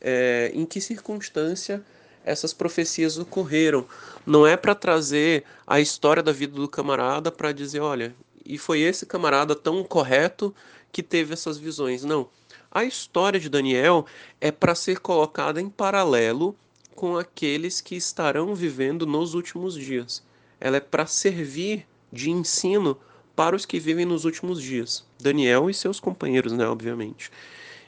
é, 0.00 0.50
em 0.54 0.64
que 0.64 0.80
circunstância 0.80 1.84
essas 2.24 2.54
profecias 2.54 3.18
ocorreram. 3.18 3.86
Não 4.24 4.46
é 4.46 4.56
para 4.56 4.74
trazer 4.74 5.44
a 5.66 5.78
história 5.80 6.22
da 6.22 6.32
vida 6.32 6.54
do 6.54 6.66
camarada 6.66 7.30
para 7.30 7.52
dizer, 7.52 7.80
olha, 7.80 8.14
e 8.44 8.58
foi 8.58 8.80
esse 8.80 9.06
camarada 9.06 9.54
tão 9.54 9.82
correto 9.84 10.54
que 10.92 11.02
teve 11.02 11.32
essas 11.32 11.58
visões. 11.58 12.04
Não. 12.04 12.28
A 12.70 12.84
história 12.84 13.40
de 13.40 13.48
Daniel 13.48 14.06
é 14.40 14.50
para 14.50 14.74
ser 14.74 15.00
colocada 15.00 15.60
em 15.60 15.68
paralelo 15.68 16.54
com 16.94 17.16
aqueles 17.16 17.80
que 17.80 17.96
estarão 17.96 18.54
vivendo 18.54 19.06
nos 19.06 19.34
últimos 19.34 19.74
dias. 19.74 20.22
Ela 20.60 20.76
é 20.76 20.80
para 20.80 21.06
servir 21.06 21.86
de 22.12 22.30
ensino 22.30 22.96
para 23.34 23.56
os 23.56 23.64
que 23.64 23.80
vivem 23.80 24.04
nos 24.04 24.24
últimos 24.24 24.60
dias. 24.60 25.04
Daniel 25.18 25.70
e 25.70 25.74
seus 25.74 25.98
companheiros, 25.98 26.52
né, 26.52 26.66
obviamente. 26.66 27.30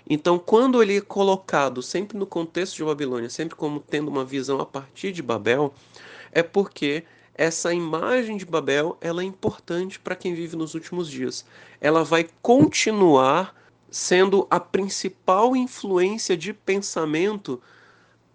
Então, 0.08 0.38
quando 0.38 0.82
ele 0.82 0.96
é 0.96 1.00
colocado 1.00 1.82
sempre 1.82 2.16
no 2.18 2.26
contexto 2.26 2.76
de 2.76 2.84
Babilônia, 2.84 3.30
sempre 3.30 3.54
como 3.54 3.80
tendo 3.80 4.08
uma 4.08 4.24
visão 4.24 4.60
a 4.60 4.66
partir 4.66 5.12
de 5.12 5.22
Babel, 5.22 5.72
é 6.32 6.42
porque 6.42 7.04
essa 7.34 7.72
imagem 7.72 8.36
de 8.36 8.44
Babel 8.44 8.96
ela 9.00 9.22
é 9.22 9.24
importante 9.24 9.98
para 9.98 10.16
quem 10.16 10.34
vive 10.34 10.56
nos 10.56 10.74
últimos 10.74 11.10
dias. 11.10 11.44
Ela 11.80 12.04
vai 12.04 12.28
continuar 12.40 13.54
sendo 13.90 14.46
a 14.50 14.58
principal 14.58 15.54
influência 15.56 16.36
de 16.36 16.52
pensamento 16.52 17.60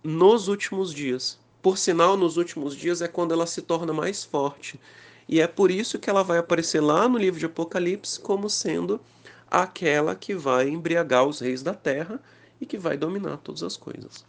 nos 0.03 0.47
últimos 0.47 0.93
dias. 0.93 1.39
Por 1.61 1.77
sinal, 1.77 2.15
nos 2.15 2.37
últimos 2.37 2.75
dias 2.75 3.01
é 3.01 3.07
quando 3.07 3.33
ela 3.33 3.47
se 3.47 3.61
torna 3.61 3.91
mais 3.91 4.23
forte. 4.23 4.79
E 5.27 5.41
é 5.41 5.47
por 5.47 5.69
isso 5.69 5.99
que 5.99 6.09
ela 6.09 6.23
vai 6.23 6.37
aparecer 6.37 6.79
lá 6.79 7.07
no 7.07 7.17
livro 7.17 7.39
de 7.39 7.45
Apocalipse 7.45 8.19
como 8.19 8.49
sendo 8.49 9.01
aquela 9.49 10.15
que 10.15 10.33
vai 10.33 10.69
embriagar 10.69 11.25
os 11.25 11.39
reis 11.39 11.61
da 11.61 11.73
terra 11.73 12.21
e 12.61 12.65
que 12.65 12.77
vai 12.77 12.97
dominar 12.97 13.37
todas 13.37 13.63
as 13.63 13.75
coisas. 13.75 14.25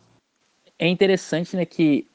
É 0.78 0.86
interessante, 0.88 1.56
né, 1.56 1.64
que 1.64 2.06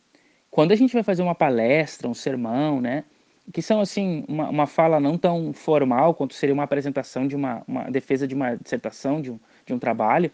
quando 0.53 0.71
a 0.71 0.75
gente 0.75 0.93
vai 0.93 1.01
fazer 1.01 1.23
uma 1.23 1.33
palestra, 1.33 2.07
um 2.07 2.13
sermão, 2.13 2.79
né, 2.79 3.05
que 3.51 3.59
são 3.59 3.81
assim 3.81 4.23
uma, 4.27 4.49
uma 4.51 4.67
fala 4.67 4.99
não 4.99 5.17
tão 5.17 5.51
formal 5.51 6.13
quanto 6.13 6.35
seria 6.35 6.53
uma 6.53 6.61
apresentação 6.61 7.27
de 7.27 7.35
uma, 7.35 7.63
uma 7.67 7.89
defesa 7.89 8.27
de 8.27 8.35
uma 8.35 8.55
dissertação, 8.55 9.19
de 9.19 9.31
um, 9.31 9.39
de 9.65 9.73
um 9.73 9.79
trabalho, 9.79 10.31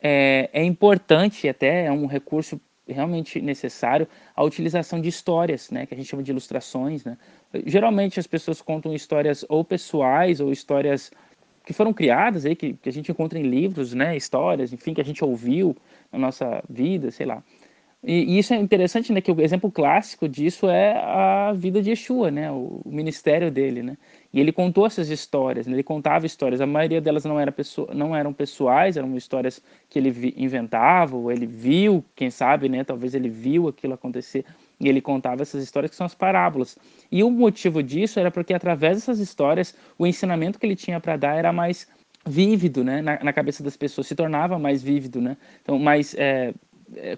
é, 0.00 0.48
é 0.52 0.62
importante 0.62 1.48
até 1.48 1.86
é 1.86 1.90
um 1.90 2.06
recurso 2.06 2.60
realmente 2.86 3.40
necessário 3.40 4.06
a 4.36 4.44
utilização 4.44 5.00
de 5.00 5.08
histórias, 5.08 5.68
né, 5.68 5.84
que 5.84 5.94
a 5.94 5.96
gente 5.96 6.08
chama 6.08 6.22
de 6.22 6.30
ilustrações, 6.30 7.02
né. 7.02 7.18
Geralmente 7.66 8.20
as 8.20 8.28
pessoas 8.28 8.62
contam 8.62 8.94
histórias 8.94 9.44
ou 9.48 9.64
pessoais 9.64 10.38
ou 10.38 10.52
histórias 10.52 11.10
que 11.66 11.72
foram 11.72 11.92
criadas 11.92 12.46
aí 12.46 12.54
que, 12.54 12.74
que 12.74 12.88
a 12.88 12.92
gente 12.92 13.10
encontra 13.10 13.36
em 13.36 13.42
livros, 13.42 13.94
né, 13.94 14.16
histórias, 14.16 14.72
enfim, 14.72 14.94
que 14.94 15.00
a 15.00 15.04
gente 15.04 15.24
ouviu 15.24 15.76
na 16.12 16.20
nossa 16.20 16.62
vida, 16.70 17.10
sei 17.10 17.26
lá. 17.26 17.42
E, 18.02 18.34
e, 18.34 18.38
isso 18.38 18.54
é 18.54 18.56
interessante, 18.56 19.12
né? 19.12 19.20
Que 19.20 19.30
o 19.30 19.40
exemplo 19.40 19.70
clássico 19.70 20.26
disso 20.28 20.68
é 20.68 20.96
a 20.96 21.52
vida 21.52 21.82
de 21.82 21.90
Yeshua, 21.90 22.30
né? 22.30 22.50
O, 22.50 22.80
o 22.84 22.90
ministério 22.90 23.50
dele, 23.50 23.82
né? 23.82 23.96
E 24.32 24.40
ele 24.40 24.52
contou 24.52 24.86
essas 24.86 25.10
histórias, 25.10 25.66
né? 25.66 25.74
ele 25.74 25.82
contava 25.82 26.24
histórias. 26.24 26.60
A 26.60 26.66
maioria 26.66 27.00
delas 27.00 27.24
não, 27.24 27.38
era 27.38 27.50
pessoa, 27.50 27.92
não 27.92 28.14
eram 28.14 28.32
pessoais, 28.32 28.96
eram 28.96 29.16
histórias 29.16 29.60
que 29.88 29.98
ele 29.98 30.34
inventava, 30.36 31.16
ou 31.16 31.32
ele 31.32 31.46
viu, 31.46 32.04
quem 32.14 32.30
sabe, 32.30 32.68
né? 32.68 32.84
Talvez 32.84 33.14
ele 33.14 33.28
viu 33.28 33.68
aquilo 33.68 33.94
acontecer 33.94 34.44
e 34.78 34.88
ele 34.88 35.00
contava 35.00 35.42
essas 35.42 35.62
histórias 35.62 35.90
que 35.90 35.96
são 35.96 36.06
as 36.06 36.14
parábolas. 36.14 36.78
E 37.12 37.22
o 37.22 37.30
motivo 37.30 37.82
disso 37.82 38.18
era 38.18 38.30
porque 38.30 38.54
através 38.54 38.96
dessas 38.96 39.18
histórias 39.18 39.76
o 39.98 40.06
ensinamento 40.06 40.58
que 40.58 40.64
ele 40.64 40.76
tinha 40.76 41.00
para 41.00 41.16
dar 41.16 41.36
era 41.36 41.52
mais 41.52 41.86
vívido, 42.26 42.84
né? 42.84 43.02
Na, 43.02 43.22
na, 43.22 43.32
cabeça 43.32 43.62
das 43.62 43.76
pessoas 43.76 44.06
se 44.06 44.14
tornava 44.14 44.58
mais 44.58 44.82
vívido, 44.82 45.20
né? 45.20 45.36
Então, 45.62 45.78
mais 45.78 46.14
é, 46.14 46.54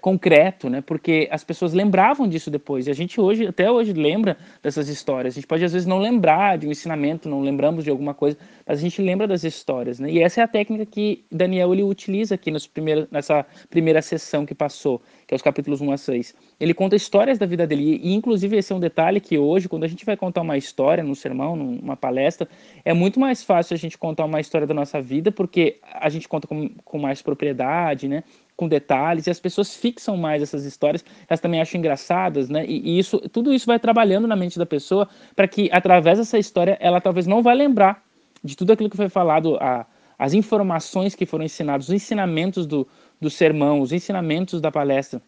concreto, 0.01 0.69
né? 0.69 0.81
Porque 0.81 1.27
as 1.31 1.43
pessoas 1.43 1.73
lembravam 1.73 2.27
disso 2.27 2.51
depois. 2.51 2.87
E 2.87 2.91
a 2.91 2.93
gente 2.93 3.19
hoje, 3.19 3.47
até 3.47 3.69
hoje, 3.69 3.93
lembra 3.93 4.37
dessas 4.61 4.87
histórias. 4.87 5.33
A 5.33 5.35
gente 5.35 5.47
pode 5.47 5.63
às 5.63 5.73
vezes 5.73 5.87
não 5.87 5.99
lembrar 5.99 6.57
de 6.57 6.67
um 6.67 6.71
ensinamento, 6.71 7.27
não 7.27 7.41
lembramos 7.41 7.83
de 7.83 7.89
alguma 7.89 8.13
coisa, 8.13 8.37
mas 8.65 8.79
a 8.79 8.81
gente 8.81 9.01
lembra 9.01 9.27
das 9.27 9.43
histórias, 9.43 9.99
né? 9.99 10.09
E 10.09 10.21
essa 10.21 10.41
é 10.41 10.43
a 10.43 10.47
técnica 10.47 10.85
que 10.85 11.25
Daniel 11.31 11.73
ele 11.73 11.83
utiliza 11.83 12.35
aqui 12.35 12.51
nos 12.51 12.67
primeiros, 12.67 13.07
nessa 13.11 13.45
primeira 13.69 14.01
sessão 14.01 14.45
que 14.45 14.55
passou, 14.55 15.01
que 15.27 15.33
é 15.33 15.35
os 15.35 15.41
capítulos 15.41 15.81
1 15.81 15.91
a 15.91 15.97
6. 15.97 16.35
Ele 16.59 16.73
conta 16.73 16.95
histórias 16.95 17.37
da 17.37 17.45
vida 17.45 17.65
dele. 17.65 17.99
E, 18.01 18.13
inclusive, 18.13 18.57
esse 18.57 18.71
é 18.71 18.75
um 18.75 18.79
detalhe 18.79 19.19
que 19.19 19.37
hoje, 19.37 19.69
quando 19.69 19.83
a 19.83 19.87
gente 19.87 20.05
vai 20.05 20.17
contar 20.17 20.41
uma 20.41 20.57
história 20.57 21.03
num 21.03 21.15
sermão, 21.15 21.55
numa 21.55 21.95
palestra, 21.95 22.47
é 22.83 22.93
muito 22.93 23.19
mais 23.19 23.43
fácil 23.43 23.73
a 23.73 23.77
gente 23.77 23.97
contar 23.97 24.25
uma 24.25 24.39
história 24.39 24.67
da 24.67 24.73
nossa 24.73 25.01
vida, 25.01 25.31
porque 25.31 25.79
a 25.93 26.09
gente 26.09 26.27
conta 26.27 26.47
com, 26.47 26.69
com 26.83 26.99
mais 26.99 27.21
propriedade, 27.21 28.07
né? 28.07 28.23
com 28.55 28.67
detalhes 28.67 29.25
e 29.25 29.31
as 29.31 29.39
pessoas 29.39 29.75
fixam 29.75 30.15
mais 30.15 30.41
essas 30.41 30.63
histórias, 30.63 31.03
elas 31.27 31.39
também 31.39 31.59
acham 31.59 31.79
engraçadas, 31.79 32.49
né? 32.49 32.63
E, 32.67 32.95
e 32.95 32.99
isso, 32.99 33.17
tudo 33.29 33.53
isso 33.53 33.65
vai 33.65 33.79
trabalhando 33.79 34.27
na 34.27 34.35
mente 34.35 34.59
da 34.59 34.65
pessoa 34.65 35.09
para 35.35 35.47
que 35.47 35.69
através 35.71 36.19
dessa 36.19 36.37
história 36.37 36.77
ela 36.79 37.01
talvez 37.01 37.25
não 37.25 37.41
vá 37.41 37.51
lembrar 37.51 38.03
de 38.43 38.55
tudo 38.55 38.71
aquilo 38.71 38.89
que 38.89 38.97
foi 38.97 39.09
falado, 39.09 39.57
a, 39.59 39.85
as 40.17 40.33
informações 40.33 41.15
que 41.15 41.25
foram 41.25 41.45
ensinadas, 41.45 41.87
os 41.87 41.93
ensinamentos 41.93 42.65
do, 42.65 42.87
do 43.19 43.29
sermão, 43.29 43.81
os 43.81 43.91
ensinamentos 43.91 44.59
da 44.59 44.71
palestra, 44.71 45.21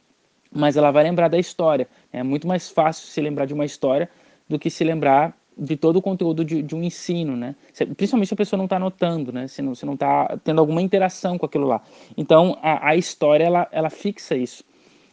mas 0.51 0.77
ela 0.77 0.91
vai 0.91 1.03
lembrar 1.03 1.27
da 1.27 1.37
história. 1.37 1.87
É 2.11 2.23
muito 2.23 2.47
mais 2.47 2.69
fácil 2.69 3.07
se 3.07 3.21
lembrar 3.21 3.45
de 3.45 3.53
uma 3.53 3.65
história 3.65 4.09
do 4.47 4.59
que 4.59 4.69
se 4.69 4.83
lembrar 4.83 5.35
de 5.57 5.77
todo 5.77 5.97
o 5.97 6.01
conteúdo 6.01 6.43
de, 6.43 6.61
de 6.61 6.75
um 6.75 6.83
ensino, 6.83 7.35
né? 7.35 7.55
Principalmente 7.95 8.27
se 8.27 8.33
a 8.33 8.37
pessoa 8.37 8.57
não 8.57 8.65
está 8.65 8.75
anotando, 8.75 9.31
né? 9.31 9.47
Se 9.47 9.61
não 9.61 9.73
se 9.73 9.85
não 9.85 9.93
está 9.93 10.37
tendo 10.43 10.59
alguma 10.59 10.81
interação 10.81 11.37
com 11.37 11.45
aquilo 11.45 11.65
lá. 11.65 11.81
Então 12.17 12.57
a, 12.61 12.89
a 12.89 12.95
história 12.95 13.45
ela, 13.45 13.67
ela 13.71 13.89
fixa 13.89 14.35
isso. 14.35 14.63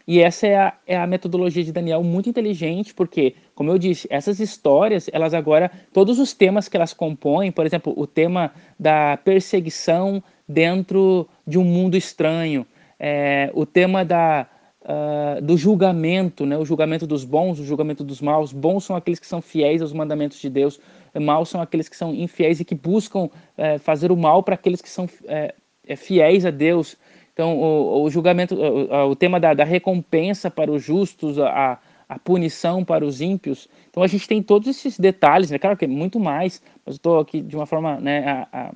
E 0.06 0.20
essa 0.20 0.46
é 0.46 0.56
a, 0.56 0.72
é 0.86 0.96
a 0.96 1.06
metodologia 1.06 1.62
de 1.62 1.72
Daniel 1.72 2.02
muito 2.02 2.28
inteligente, 2.28 2.92
porque, 2.92 3.36
como 3.54 3.70
eu 3.70 3.78
disse, 3.78 4.08
essas 4.10 4.40
histórias, 4.40 5.08
elas 5.12 5.32
agora, 5.32 5.70
todos 5.92 6.18
os 6.18 6.32
temas 6.32 6.68
que 6.68 6.76
elas 6.76 6.92
compõem, 6.92 7.52
por 7.52 7.64
exemplo, 7.64 7.94
o 7.96 8.04
tema 8.06 8.52
da 8.78 9.16
perseguição 9.16 10.22
dentro 10.52 11.28
de 11.46 11.58
um 11.58 11.64
mundo 11.64 11.96
estranho, 11.96 12.66
é, 12.98 13.50
o 13.54 13.66
tema 13.66 14.04
da, 14.04 14.46
uh, 14.82 15.42
do 15.42 15.56
julgamento, 15.56 16.46
né? 16.46 16.56
o 16.56 16.64
julgamento 16.64 17.06
dos 17.06 17.24
bons, 17.24 17.58
o 17.58 17.64
julgamento 17.64 18.04
dos 18.04 18.20
maus. 18.20 18.52
Bons 18.52 18.84
são 18.84 18.96
aqueles 18.96 19.18
que 19.18 19.26
são 19.26 19.40
fiéis 19.40 19.82
aos 19.82 19.92
mandamentos 19.92 20.38
de 20.38 20.48
Deus, 20.48 20.80
maus 21.20 21.48
são 21.48 21.60
aqueles 21.60 21.88
que 21.88 21.96
são 21.96 22.14
infiéis 22.14 22.60
e 22.60 22.64
que 22.64 22.74
buscam 22.74 23.24
uh, 23.24 23.78
fazer 23.80 24.12
o 24.12 24.16
mal 24.16 24.42
para 24.42 24.54
aqueles 24.54 24.80
que 24.80 24.88
são 24.88 25.04
uh, 25.06 25.96
fiéis 25.96 26.46
a 26.46 26.50
Deus. 26.50 26.96
Então, 27.32 27.58
o, 27.58 28.02
o 28.04 28.10
julgamento, 28.10 28.54
o, 28.54 29.10
o 29.10 29.16
tema 29.16 29.40
da, 29.40 29.54
da, 29.54 29.64
recompensa 29.64 30.50
para 30.50 30.70
os 30.70 30.82
justos, 30.82 31.38
a, 31.38 31.78
a 32.08 32.18
punição 32.18 32.84
para 32.84 33.04
os 33.04 33.20
ímpios. 33.20 33.68
Então, 33.88 34.02
a 34.02 34.06
gente 34.06 34.28
tem 34.28 34.42
todos 34.42 34.68
esses 34.68 34.98
detalhes, 34.98 35.50
né? 35.50 35.58
Claro 35.58 35.76
que 35.76 35.86
é 35.86 35.88
muito 35.88 36.20
mais, 36.20 36.62
mas 36.84 36.96
estou 36.96 37.18
aqui 37.18 37.40
de 37.40 37.56
uma 37.56 37.64
forma 37.64 37.98
né, 37.98 38.24
a, 38.26 38.48
a, 38.52 38.72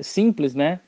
simples, 0.00 0.54
né? 0.54 0.80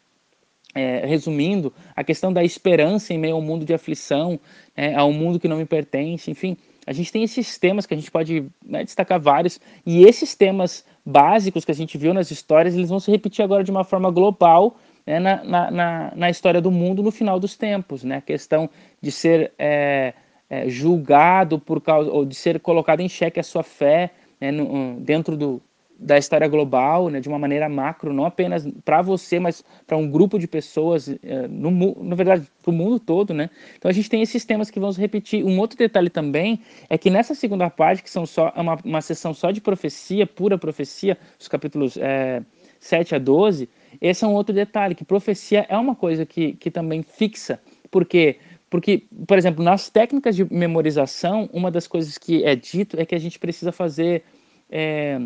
É, 0.74 1.06
resumindo, 1.06 1.72
a 1.96 2.04
questão 2.04 2.32
da 2.32 2.44
esperança 2.44 3.12
em 3.12 3.18
meio 3.18 3.34
ao 3.34 3.42
mundo 3.42 3.64
de 3.64 3.74
aflição, 3.74 4.38
é, 4.76 4.94
ao 4.94 5.12
mundo 5.12 5.38
que 5.40 5.48
não 5.48 5.56
me 5.56 5.64
pertence, 5.64 6.30
enfim, 6.30 6.56
a 6.86 6.92
gente 6.92 7.12
tem 7.12 7.22
esses 7.22 7.58
temas 7.58 7.86
que 7.86 7.94
a 7.94 7.96
gente 7.96 8.10
pode 8.10 8.46
né, 8.64 8.84
destacar 8.84 9.20
vários, 9.20 9.60
e 9.84 10.04
esses 10.04 10.34
temas 10.34 10.84
básicos 11.04 11.64
que 11.64 11.70
a 11.70 11.74
gente 11.74 11.98
viu 11.98 12.14
nas 12.14 12.30
histórias, 12.30 12.74
eles 12.74 12.88
vão 12.88 13.00
se 13.00 13.10
repetir 13.10 13.44
agora 13.44 13.62
de 13.62 13.70
uma 13.70 13.84
forma 13.84 14.10
global 14.10 14.76
né, 15.06 15.18
na, 15.18 15.44
na, 15.44 15.70
na, 15.70 16.12
na, 16.14 16.30
história 16.30 16.60
do 16.60 16.70
mundo 16.70 17.02
no 17.02 17.10
final 17.10 17.40
dos 17.40 17.56
tempos, 17.56 18.04
né? 18.04 18.16
A 18.16 18.20
questão 18.20 18.68
de 19.00 19.10
ser 19.10 19.52
é, 19.58 20.14
é, 20.48 20.68
julgado 20.68 21.58
por 21.58 21.80
causa, 21.80 22.10
ou 22.10 22.24
de 22.24 22.34
ser 22.34 22.60
colocado 22.60 23.00
em 23.00 23.08
xeque 23.08 23.40
a 23.40 23.42
sua 23.42 23.62
fé 23.62 24.10
né, 24.40 24.50
no, 24.50 25.00
dentro 25.00 25.36
do, 25.36 25.60
da 26.00 26.16
história 26.16 26.48
global, 26.48 27.10
né, 27.10 27.20
de 27.20 27.28
uma 27.28 27.38
maneira 27.38 27.68
macro, 27.68 28.12
não 28.12 28.24
apenas 28.24 28.66
para 28.84 29.02
você, 29.02 29.38
mas 29.38 29.62
para 29.86 29.98
um 29.98 30.10
grupo 30.10 30.38
de 30.38 30.48
pessoas, 30.48 31.08
é, 31.22 31.46
no, 31.46 32.02
na 32.02 32.16
verdade, 32.16 32.46
para 32.62 32.70
o 32.70 32.72
mundo 32.74 32.98
todo, 32.98 33.34
né? 33.34 33.50
Então 33.76 33.90
a 33.90 33.92
gente 33.92 34.08
tem 34.08 34.22
esses 34.22 34.44
temas 34.44 34.70
que 34.70 34.80
se 34.80 35.00
repetir. 35.00 35.44
Um 35.44 35.58
outro 35.58 35.76
detalhe 35.76 36.08
também 36.08 36.60
é 36.88 36.96
que 36.96 37.10
nessa 37.10 37.34
segunda 37.34 37.68
parte, 37.68 38.02
que 38.02 38.08
são 38.08 38.24
só 38.24 38.50
é 38.56 38.60
uma, 38.60 38.78
uma 38.82 39.00
sessão 39.02 39.34
só 39.34 39.50
de 39.50 39.60
profecia, 39.60 40.26
pura 40.26 40.56
profecia, 40.56 41.18
os 41.38 41.48
capítulos 41.48 41.98
é, 41.98 42.42
7 42.78 43.14
a 43.14 43.18
12, 43.18 43.68
esse 44.00 44.24
é 44.24 44.26
um 44.26 44.32
outro 44.32 44.54
detalhe, 44.54 44.94
que 44.94 45.04
profecia 45.04 45.66
é 45.68 45.76
uma 45.76 45.94
coisa 45.94 46.24
que, 46.24 46.54
que 46.54 46.70
também 46.70 47.02
fixa, 47.02 47.60
porque 47.90 48.38
porque, 48.70 49.02
por 49.26 49.36
exemplo, 49.36 49.64
nas 49.64 49.90
técnicas 49.90 50.36
de 50.36 50.44
memorização, 50.44 51.50
uma 51.52 51.72
das 51.72 51.88
coisas 51.88 52.16
que 52.16 52.44
é 52.44 52.54
dito 52.54 52.98
é 53.00 53.04
que 53.04 53.16
a 53.16 53.18
gente 53.18 53.36
precisa 53.36 53.72
fazer 53.72 54.22
é, 54.70 55.20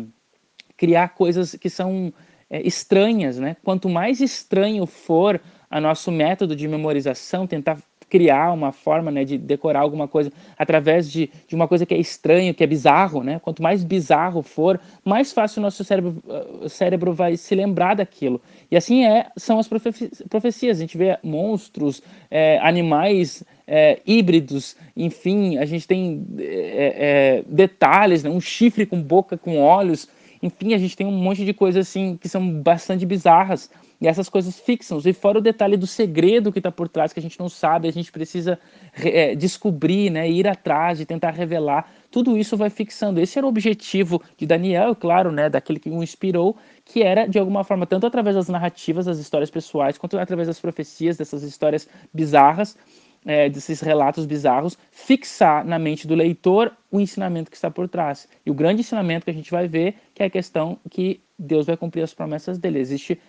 criar 0.77 1.09
coisas 1.09 1.55
que 1.55 1.69
são 1.69 2.13
é, 2.49 2.61
estranhas, 2.65 3.39
né? 3.39 3.55
Quanto 3.63 3.89
mais 3.89 4.21
estranho 4.21 4.85
for 4.85 5.41
a 5.69 5.81
nosso 5.81 6.11
método 6.11 6.55
de 6.55 6.67
memorização, 6.67 7.47
tentar 7.47 7.77
criar 8.09 8.53
uma 8.53 8.71
forma 8.71 9.11
né, 9.11 9.25
de 9.25 9.37
decorar 9.37 9.81
alguma 9.81 10.07
coisa 10.07 10.31
através 10.57 11.11
de, 11.11 11.29
de 11.47 11.55
uma 11.55 11.67
coisa 11.67 11.85
que 11.85 11.93
é 11.93 11.97
estranho, 11.97 12.53
que 12.53 12.63
é 12.63 12.67
bizarro, 12.67 13.23
né? 13.23 13.39
Quanto 13.39 13.61
mais 13.61 13.83
bizarro 13.83 14.41
for, 14.41 14.79
mais 15.03 15.33
fácil 15.33 15.59
o 15.59 15.63
nosso 15.63 15.83
cérebro, 15.83 16.23
o 16.61 16.69
cérebro 16.69 17.13
vai 17.13 17.35
se 17.35 17.55
lembrar 17.55 17.95
daquilo. 17.95 18.39
E 18.69 18.77
assim 18.77 19.05
é, 19.05 19.27
são 19.35 19.59
as 19.59 19.67
profecias. 19.67 20.77
A 20.77 20.81
gente 20.81 20.97
vê 20.97 21.17
monstros, 21.23 22.01
é, 22.29 22.59
animais 22.59 23.43
é, 23.67 23.99
híbridos, 24.05 24.75
enfim, 24.95 25.57
a 25.57 25.65
gente 25.65 25.87
tem 25.87 26.25
é, 26.37 27.41
é 27.41 27.43
detalhes, 27.47 28.23
né? 28.23 28.29
um 28.29 28.39
chifre 28.39 28.85
com 28.85 29.01
boca, 29.01 29.37
com 29.37 29.59
olhos, 29.59 30.07
enfim, 30.45 30.73
a 30.73 30.77
gente 30.77 30.95
tem 30.95 31.07
um 31.07 31.11
monte 31.11 31.43
de 31.43 31.53
coisas 31.53 31.87
assim 31.87 32.17
que 32.17 32.29
são 32.29 32.61
bastante 32.61 33.05
bizarras. 33.05 33.69
E 33.99 34.07
essas 34.07 34.27
coisas 34.27 34.59
fixam. 34.59 34.99
E 35.03 35.13
fora 35.13 35.39
o 35.39 35.41
detalhe 35.41 35.77
do 35.77 35.87
segredo 35.87 36.51
que 36.51 36.59
está 36.59 36.71
por 36.71 36.87
trás, 36.89 37.13
que 37.13 37.19
a 37.19 37.23
gente 37.23 37.39
não 37.39 37.47
sabe, 37.47 37.87
a 37.87 37.91
gente 37.91 38.11
precisa 38.11 38.59
é, 38.93 39.33
descobrir, 39.35 40.09
né, 40.09 40.29
ir 40.29 40.47
atrás, 40.47 40.97
de 40.97 41.05
tentar 41.05 41.31
revelar. 41.31 41.89
Tudo 42.11 42.37
isso 42.37 42.57
vai 42.57 42.69
fixando. 42.69 43.19
Esse 43.19 43.37
era 43.37 43.45
o 43.45 43.49
objetivo 43.49 44.21
de 44.37 44.45
Daniel, 44.45 44.95
claro, 44.95 45.31
né, 45.31 45.49
daquele 45.49 45.79
que 45.79 45.89
o 45.89 46.03
inspirou, 46.03 46.57
que 46.83 47.01
era, 47.01 47.25
de 47.25 47.39
alguma 47.39 47.63
forma, 47.63 47.85
tanto 47.85 48.05
através 48.05 48.35
das 48.35 48.49
narrativas, 48.49 49.05
das 49.05 49.17
histórias 49.17 49.49
pessoais, 49.49 49.97
quanto 49.97 50.17
através 50.17 50.47
das 50.47 50.59
profecias, 50.59 51.17
dessas 51.17 51.41
histórias 51.43 51.87
bizarras, 52.13 52.77
é, 53.25 53.49
desses 53.49 53.81
relatos 53.81 54.25
bizarros, 54.25 54.77
fixar 54.91 55.65
na 55.65 55.79
mente 55.79 56.07
do 56.07 56.13
leitor 56.13 56.71
o 56.91 56.99
ensinamento 56.99 57.49
que 57.49 57.57
está 57.57 57.71
por 57.71 57.89
trás. 57.89 58.27
E 58.45 58.51
o 58.51 58.53
grande 58.53 58.81
ensinamento 58.81 59.25
que 59.25 59.31
a 59.31 59.33
gente 59.33 59.51
vai 59.51 59.67
ver 59.67 59.95
que 60.13 60.21
é 60.21 60.27
a 60.27 60.29
questão 60.29 60.77
que 60.89 61.21
Deus 61.37 61.65
vai 61.65 61.75
cumprir 61.75 62.03
as 62.03 62.13
promessas 62.13 62.57
dele. 62.57 62.79
Existe 62.79 63.19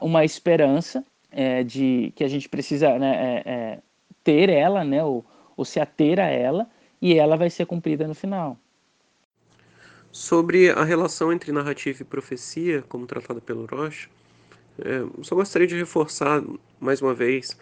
uma 0.00 0.24
esperança 0.24 1.04
é, 1.30 1.62
de 1.62 2.12
que 2.16 2.24
a 2.24 2.28
gente 2.28 2.48
precisa 2.48 2.98
né, 2.98 3.42
é, 3.44 3.50
é, 3.50 3.78
ter 4.24 4.48
ela, 4.48 4.84
né, 4.84 5.02
ou, 5.04 5.24
ou 5.56 5.64
se 5.64 5.80
ater 5.80 6.18
a 6.18 6.26
ela, 6.26 6.68
e 7.00 7.14
ela 7.14 7.36
vai 7.36 7.50
ser 7.50 7.66
cumprida 7.66 8.06
no 8.06 8.14
final. 8.14 8.56
Sobre 10.10 10.70
a 10.70 10.84
relação 10.84 11.32
entre 11.32 11.52
narrativa 11.52 12.02
e 12.02 12.04
profecia, 12.04 12.82
como 12.82 13.06
tratada 13.06 13.40
pelo 13.40 13.64
Rocha, 13.66 14.08
é, 14.78 15.04
só 15.22 15.34
gostaria 15.34 15.66
de 15.66 15.76
reforçar 15.76 16.42
mais 16.80 17.00
uma 17.00 17.14
vez 17.14 17.56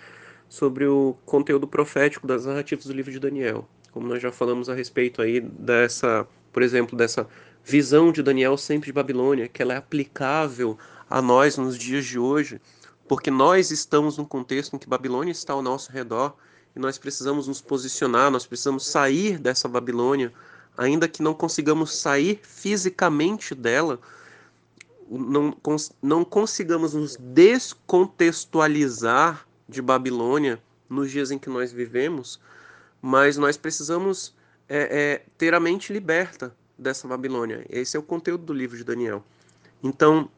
sobre 0.51 0.85
o 0.85 1.17
conteúdo 1.25 1.67
profético 1.69 2.27
das 2.27 2.45
narrativas 2.45 2.85
do 2.85 2.93
livro 2.93 3.13
de 3.13 3.21
Daniel. 3.21 3.69
Como 3.93 4.09
nós 4.09 4.21
já 4.21 4.33
falamos 4.33 4.69
a 4.69 4.75
respeito 4.75 5.23
aí 5.23 5.41
dessa, 5.41 6.27
por 6.53 6.61
exemplo, 6.61 6.99
dessa 6.99 7.25
visão 7.65 8.11
de 8.11 8.21
Daniel 8.21 8.59
sempre 8.59 8.87
de 8.87 8.93
Babilônia, 8.93 9.47
que 9.47 9.63
ela 9.63 9.75
é 9.75 9.77
aplicável 9.77 10.77
a 11.09 11.23
nós 11.23 11.57
nos 11.57 11.79
dias 11.79 12.05
de 12.05 12.19
hoje, 12.19 12.61
porque 13.07 13.31
nós 13.31 13.71
estamos 13.71 14.19
num 14.19 14.25
contexto 14.25 14.75
em 14.75 14.79
que 14.79 14.89
Babilônia 14.89 15.31
está 15.31 15.53
ao 15.53 15.63
nosso 15.63 15.93
redor 15.93 16.35
e 16.75 16.81
nós 16.81 16.99
precisamos 16.99 17.47
nos 17.47 17.61
posicionar, 17.61 18.29
nós 18.29 18.45
precisamos 18.45 18.85
sair 18.85 19.39
dessa 19.39 19.69
Babilônia, 19.69 20.33
ainda 20.77 21.07
que 21.07 21.23
não 21.23 21.33
consigamos 21.33 21.97
sair 21.97 22.41
fisicamente 22.43 23.55
dela, 23.55 24.01
não, 25.09 25.57
não 26.03 26.25
consigamos 26.25 26.95
nos 26.95 27.17
descontextualizar 27.17 29.47
de 29.71 29.81
Babilônia 29.81 30.61
nos 30.89 31.11
dias 31.11 31.31
em 31.31 31.39
que 31.39 31.49
nós 31.49 31.73
vivemos, 31.73 32.41
mas 33.01 33.37
nós 33.37 33.57
precisamos 33.57 34.35
é, 34.69 34.79
é, 34.79 35.25
ter 35.39 35.55
a 35.55 35.61
mente 35.61 35.93
liberta 35.93 36.55
dessa 36.77 37.07
Babilônia. 37.07 37.65
Esse 37.69 37.97
é 37.97 38.01
o 38.01 38.03
conteúdo 38.03 38.45
do 38.45 38.53
livro 38.53 38.77
de 38.77 38.85
Daniel. 38.85 39.25
Então, 39.83 40.29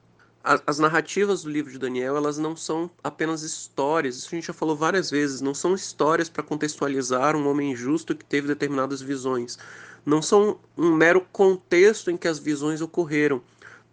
a, 0.44 0.60
as 0.66 0.78
narrativas 0.78 1.42
do 1.42 1.50
livro 1.50 1.72
de 1.72 1.78
Daniel, 1.78 2.16
elas 2.16 2.36
não 2.36 2.54
são 2.56 2.90
apenas 3.02 3.42
histórias, 3.42 4.16
isso 4.16 4.28
a 4.30 4.34
gente 4.34 4.46
já 4.46 4.52
falou 4.52 4.76
várias 4.76 5.10
vezes, 5.10 5.40
não 5.40 5.54
são 5.54 5.74
histórias 5.74 6.28
para 6.28 6.42
contextualizar 6.42 7.34
um 7.34 7.48
homem 7.48 7.74
justo 7.74 8.14
que 8.14 8.24
teve 8.24 8.48
determinadas 8.48 9.00
visões. 9.00 9.58
Não 10.04 10.20
são 10.20 10.58
um 10.76 10.92
mero 10.92 11.20
contexto 11.32 12.10
em 12.10 12.16
que 12.16 12.26
as 12.26 12.38
visões 12.38 12.80
ocorreram. 12.80 13.40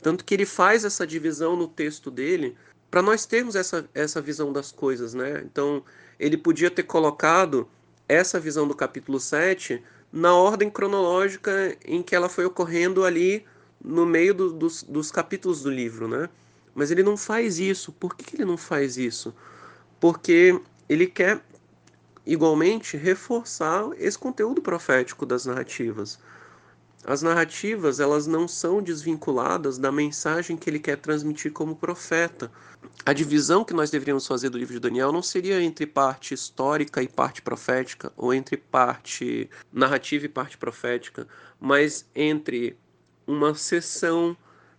Tanto 0.02 0.26
que 0.26 0.34
ele 0.34 0.46
faz 0.46 0.84
essa 0.84 1.06
divisão 1.06 1.56
no 1.56 1.68
texto 1.68 2.10
dele 2.10 2.58
para 2.90 3.02
nós 3.02 3.26
termos 3.26 3.56
essa, 3.56 3.88
essa 3.94 4.22
visão 4.22 4.52
das 4.52 4.72
coisas, 4.72 5.14
né? 5.14 5.44
Então, 5.46 5.84
ele 6.20 6.38
podia 6.38 6.72
ter 6.72 6.84
colocado 6.84 7.68
essa 8.08 8.40
visão 8.40 8.68
do 8.68 8.76
capítulo 8.76 9.20
7 9.20 9.82
na 10.12 10.34
ordem 10.34 10.70
cronológica 10.70 11.78
em 11.86 12.02
que 12.02 12.16
ela 12.16 12.28
foi 12.28 12.46
ocorrendo 12.46 13.06
ali 13.06 13.46
no 13.84 14.06
meio 14.06 14.34
do, 14.34 14.52
dos, 14.52 14.84
dos 14.84 15.12
capítulos 15.12 15.62
do 15.62 15.70
livro, 15.70 16.08
né? 16.08 16.28
Mas 16.74 16.92
ele 16.92 17.04
não 17.04 17.16
faz 17.16 17.60
isso. 17.60 17.92
Por 17.92 18.16
que 18.16 18.36
ele 18.36 18.46
não 18.46 18.58
faz 18.58 18.98
isso? 18.98 19.34
Porque 20.00 20.60
ele 20.88 21.06
quer 21.06 21.42
igualmente 22.26 22.98
reforçar 22.98 23.90
esse 23.98 24.18
conteúdo 24.18 24.62
profético 24.62 25.26
das 25.26 25.46
narrativas. 25.46 26.20
As 27.06 27.22
narrativas, 27.22 28.00
elas 28.00 28.28
não 28.28 28.48
são 28.48 28.82
desvinculadas 28.82 29.78
da 29.78 29.92
mensagem 29.92 30.58
que 30.58 30.70
ele 30.70 30.80
quer 30.80 30.98
transmitir 30.98 31.52
como 31.52 31.76
profeta. 31.76 32.52
A 33.06 33.14
divisão 33.14 33.64
que 33.64 33.74
nós 33.74 33.90
deveríamos 33.90 34.28
fazer 34.28 34.50
do 34.50 34.58
livro 34.58 34.74
de 34.74 34.80
Daniel 34.80 35.12
não 35.12 35.22
seria 35.22 35.62
entre 35.62 35.88
parte 35.88 36.34
histórica 36.34 37.02
e 37.02 37.08
parte 37.08 37.42
profética, 37.42 38.12
ou 38.18 38.34
entre 38.34 38.58
parte 38.58 39.50
narrativa 39.72 40.26
e 40.26 40.30
parte 40.30 40.58
profética, 40.58 41.26
mas 41.60 42.06
entre 42.14 42.78
uma 43.26 43.56
sessão 43.56 44.36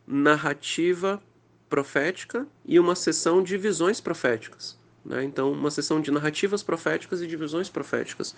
narrativa 0.07 1.23
profética 1.69 2.47
e 2.65 2.79
uma 2.79 2.95
sessão 2.95 3.43
de 3.43 3.57
visões 3.57 4.01
proféticas. 4.01 4.79
Né? 5.05 5.25
Então, 5.25 5.53
uma 5.53 5.71
sessão 5.71 6.01
de 6.01 6.11
narrativas 6.11 6.63
proféticas 6.63 7.23
e 7.23 7.27
de 7.27 7.37
visões 7.37 7.69
proféticas. 7.69 8.35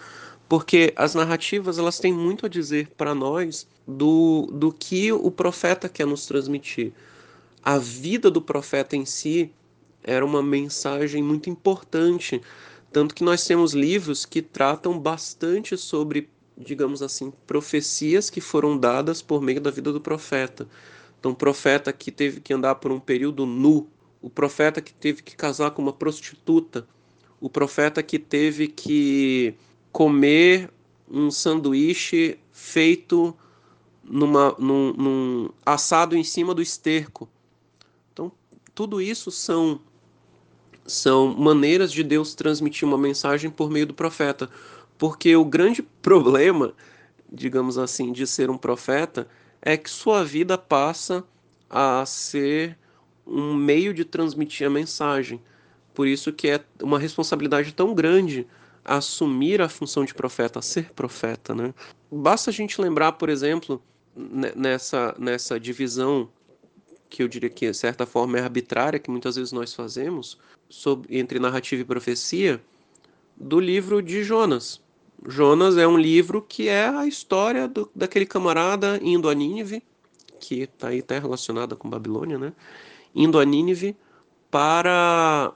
Porque 0.53 0.93
as 0.97 1.15
narrativas 1.15 1.79
elas 1.79 1.99
têm 1.99 2.13
muito 2.13 2.45
a 2.45 2.49
dizer 2.51 2.89
para 2.89 3.15
nós 3.15 3.67
do, 3.89 4.51
do 4.53 4.71
que 4.71 5.11
o 5.11 5.31
profeta 5.31 5.89
quer 5.89 6.07
nos 6.07 6.27
transmitir. 6.27 6.93
A 7.63 7.79
vida 7.79 8.31
do 8.31 8.43
profeta 8.43 8.95
em 8.95 9.07
si 9.07 9.51
era 10.05 10.23
uma 10.23 10.43
mensagem 10.43 11.23
muito 11.23 11.49
importante. 11.49 12.39
Tanto 12.93 13.15
que 13.15 13.25
nós 13.25 13.47
temos 13.47 13.73
livros 13.73 14.27
que 14.27 14.43
tratam 14.43 14.99
bastante 14.99 15.75
sobre, 15.75 16.29
digamos 16.55 17.01
assim, 17.01 17.33
profecias 17.47 18.29
que 18.29 18.43
foram 18.43 18.77
dadas 18.77 19.23
por 19.23 19.41
meio 19.41 19.59
da 19.59 19.71
vida 19.71 19.91
do 19.91 20.03
profeta. 20.03 20.69
Então, 21.19 21.35
profeta 21.35 21.95
que 21.95 22.13
teve 22.13 22.43
que 22.43 22.53
andar 22.53 22.75
por 22.75 22.93
um 22.93 23.01
período 23.01 23.47
nu, 23.47 23.89
o 24.21 24.29
profeta 24.29 24.83
que 24.83 24.93
teve 24.93 25.23
que 25.23 25.35
casar 25.35 25.71
com 25.71 25.81
uma 25.81 25.95
prostituta, 25.95 26.87
o 27.41 27.49
profeta 27.49 28.03
que 28.03 28.19
teve 28.19 28.69
que 28.69 29.57
comer 29.93 30.71
um 31.09 31.31
sanduíche 31.31 32.39
feito 32.51 33.37
numa, 34.03 34.57
num, 34.59 34.93
num 34.95 35.51
assado 35.65 36.17
em 36.17 36.25
cima 36.25 36.55
do 36.55 36.63
esterco. 36.63 37.29
Então, 38.13 38.33
tudo 38.75 39.01
isso 39.01 39.31
são 39.31 39.81
são 40.85 41.29
maneiras 41.29 41.93
de 41.93 42.03
Deus 42.03 42.35
transmitir 42.35 42.89
uma 42.89 42.99
mensagem 42.99 43.49
por 43.49 43.71
meio 43.71 43.87
do 43.87 43.95
profeta, 43.95 44.51
porque 44.99 45.37
o 45.37 45.45
grande 45.45 45.81
problema, 46.03 46.75
digamos 47.31 47.79
assim, 47.79 48.13
de 48.13 48.27
ser 48.27 48.51
um 48.51 48.59
profeta 48.59 49.29
é 49.61 49.77
que 49.77 49.89
sua 49.89 50.25
vida 50.25 50.59
passa 50.59 51.25
a 51.71 52.05
ser 52.05 52.77
um 53.25 53.55
meio 53.55 53.95
de 53.95 54.05
transmitir 54.05 54.67
a 54.67 54.71
mensagem. 54.71 55.41
Por 55.95 56.09
isso 56.09 56.33
que 56.33 56.49
é 56.49 56.61
uma 56.83 56.99
responsabilidade 56.99 57.73
tão 57.73 57.95
grande 57.95 58.47
assumir 58.85 59.61
a 59.61 59.69
função 59.69 60.05
de 60.05 60.15
profeta, 60.15 60.61
ser 60.61 60.91
profeta, 60.93 61.55
né? 61.55 61.75
Basta 62.11 62.51
a 62.51 62.53
gente 62.53 62.81
lembrar, 62.81 63.13
por 63.13 63.29
exemplo, 63.29 63.83
nessa, 64.15 65.15
nessa 65.19 65.59
divisão 65.59 66.29
que 67.09 67.23
eu 67.23 67.29
diria 67.29 67.51
que 67.51 67.71
de 67.71 67.77
certa 67.77 68.07
forma 68.07 68.39
é 68.39 68.43
arbitrária 68.43 68.99
que 68.99 69.11
muitas 69.11 69.37
vezes 69.37 69.53
nós 69.53 69.75
fazemos 69.75 70.39
sobre, 70.69 71.19
entre 71.19 71.39
narrativa 71.39 71.83
e 71.83 71.85
profecia 71.85 72.63
do 73.37 73.61
livro 73.61 74.03
de 74.03 74.25
Jonas. 74.25 74.81
Jonas 75.27 75.77
é 75.77 75.87
um 75.87 75.97
livro 75.97 76.43
que 76.43 76.69
é 76.69 76.89
a 76.89 77.07
história 77.07 77.69
do, 77.69 77.91
daquele 77.95 78.27
camarada 78.27 78.99
indo 79.03 79.29
a 79.29 79.35
Nínive, 79.35 79.83
que 80.41 80.63
está 80.63 80.89
aí 80.89 81.01
até 81.01 81.19
relacionada 81.19 81.77
com 81.77 81.89
Babilônia, 81.89 82.39
né? 82.39 82.53
indo 83.15 83.39
a 83.39 83.45
Nínive 83.45 83.97
para 84.51 85.53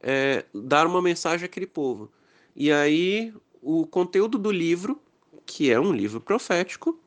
é, 0.00 0.44
dar 0.54 0.86
uma 0.86 1.02
mensagem 1.02 1.46
àquele 1.46 1.66
povo. 1.66 2.10
E 2.60 2.72
aí, 2.72 3.32
o 3.62 3.86
conteúdo 3.86 4.36
do 4.36 4.50
livro, 4.50 5.00
que 5.46 5.70
é 5.70 5.78
um 5.78 5.92
livro 5.92 6.20
profético, 6.20 6.98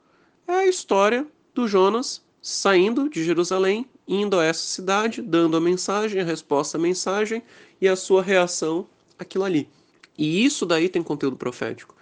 é 0.48 0.54
a 0.54 0.66
história 0.66 1.28
do 1.54 1.68
Jonas 1.68 2.24
saindo 2.42 3.10
de 3.10 3.22
Jerusalém, 3.22 3.86
indo 4.08 4.40
a 4.40 4.46
essa 4.46 4.62
cidade, 4.62 5.22
dando 5.22 5.58
a 5.58 5.60
mensagem, 5.60 6.22
a 6.22 6.24
resposta 6.24 6.78
à 6.78 6.82
mensagem 6.82 7.44
e 7.82 7.88
a 7.90 7.98
sua 7.98 8.24
reação 8.24 8.88
àquilo 9.20 9.44
ali. 9.44 9.68
E 10.18 10.46
isso 10.46 10.66
daí 10.66 10.88
tem 10.88 11.04
conteúdo 11.04 11.36
profético. 11.36 11.94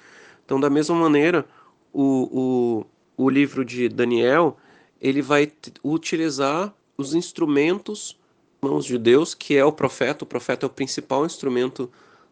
Então, 0.45 0.59
da 0.59 0.69
mesma 0.69 0.95
maneira, 0.95 1.43
o, 1.91 2.85
o, 3.17 3.25
o 3.25 3.29
livro 3.31 3.65
de 3.65 3.89
Daniel 3.89 4.57
ele 5.01 5.23
vai 5.23 5.51
utilizar 5.83 6.71
os 6.95 7.15
instrumentos 7.15 8.15
mãos 8.61 8.85
de 8.85 8.99
Deus, 8.99 9.33
que 9.33 9.57
é 9.57 9.65
o 9.65 9.71
profeta. 9.71 10.23
O 10.23 10.27
profeta 10.27 10.67
é 10.67 10.67
o 10.67 10.69
principal 10.69 11.25
instrumento 11.25 11.89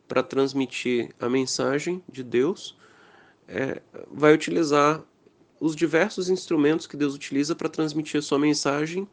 para 0.07 0.23
transmitir 0.23 1.13
a 1.19 1.29
mensagem 1.29 2.03
de 2.09 2.23
Deus. 2.23 2.77
É, 3.47 3.81
vai 4.11 4.33
utilizar 4.33 5.03
os 5.59 5.75
diversos 5.75 6.29
instrumentos 6.29 6.85
que 6.85 6.97
Deus 6.97 7.15
utiliza 7.15 7.55
para 7.55 7.69
transmitir 7.69 8.19
a 8.19 8.21
sua 8.21 8.37
mensagem 8.39 9.07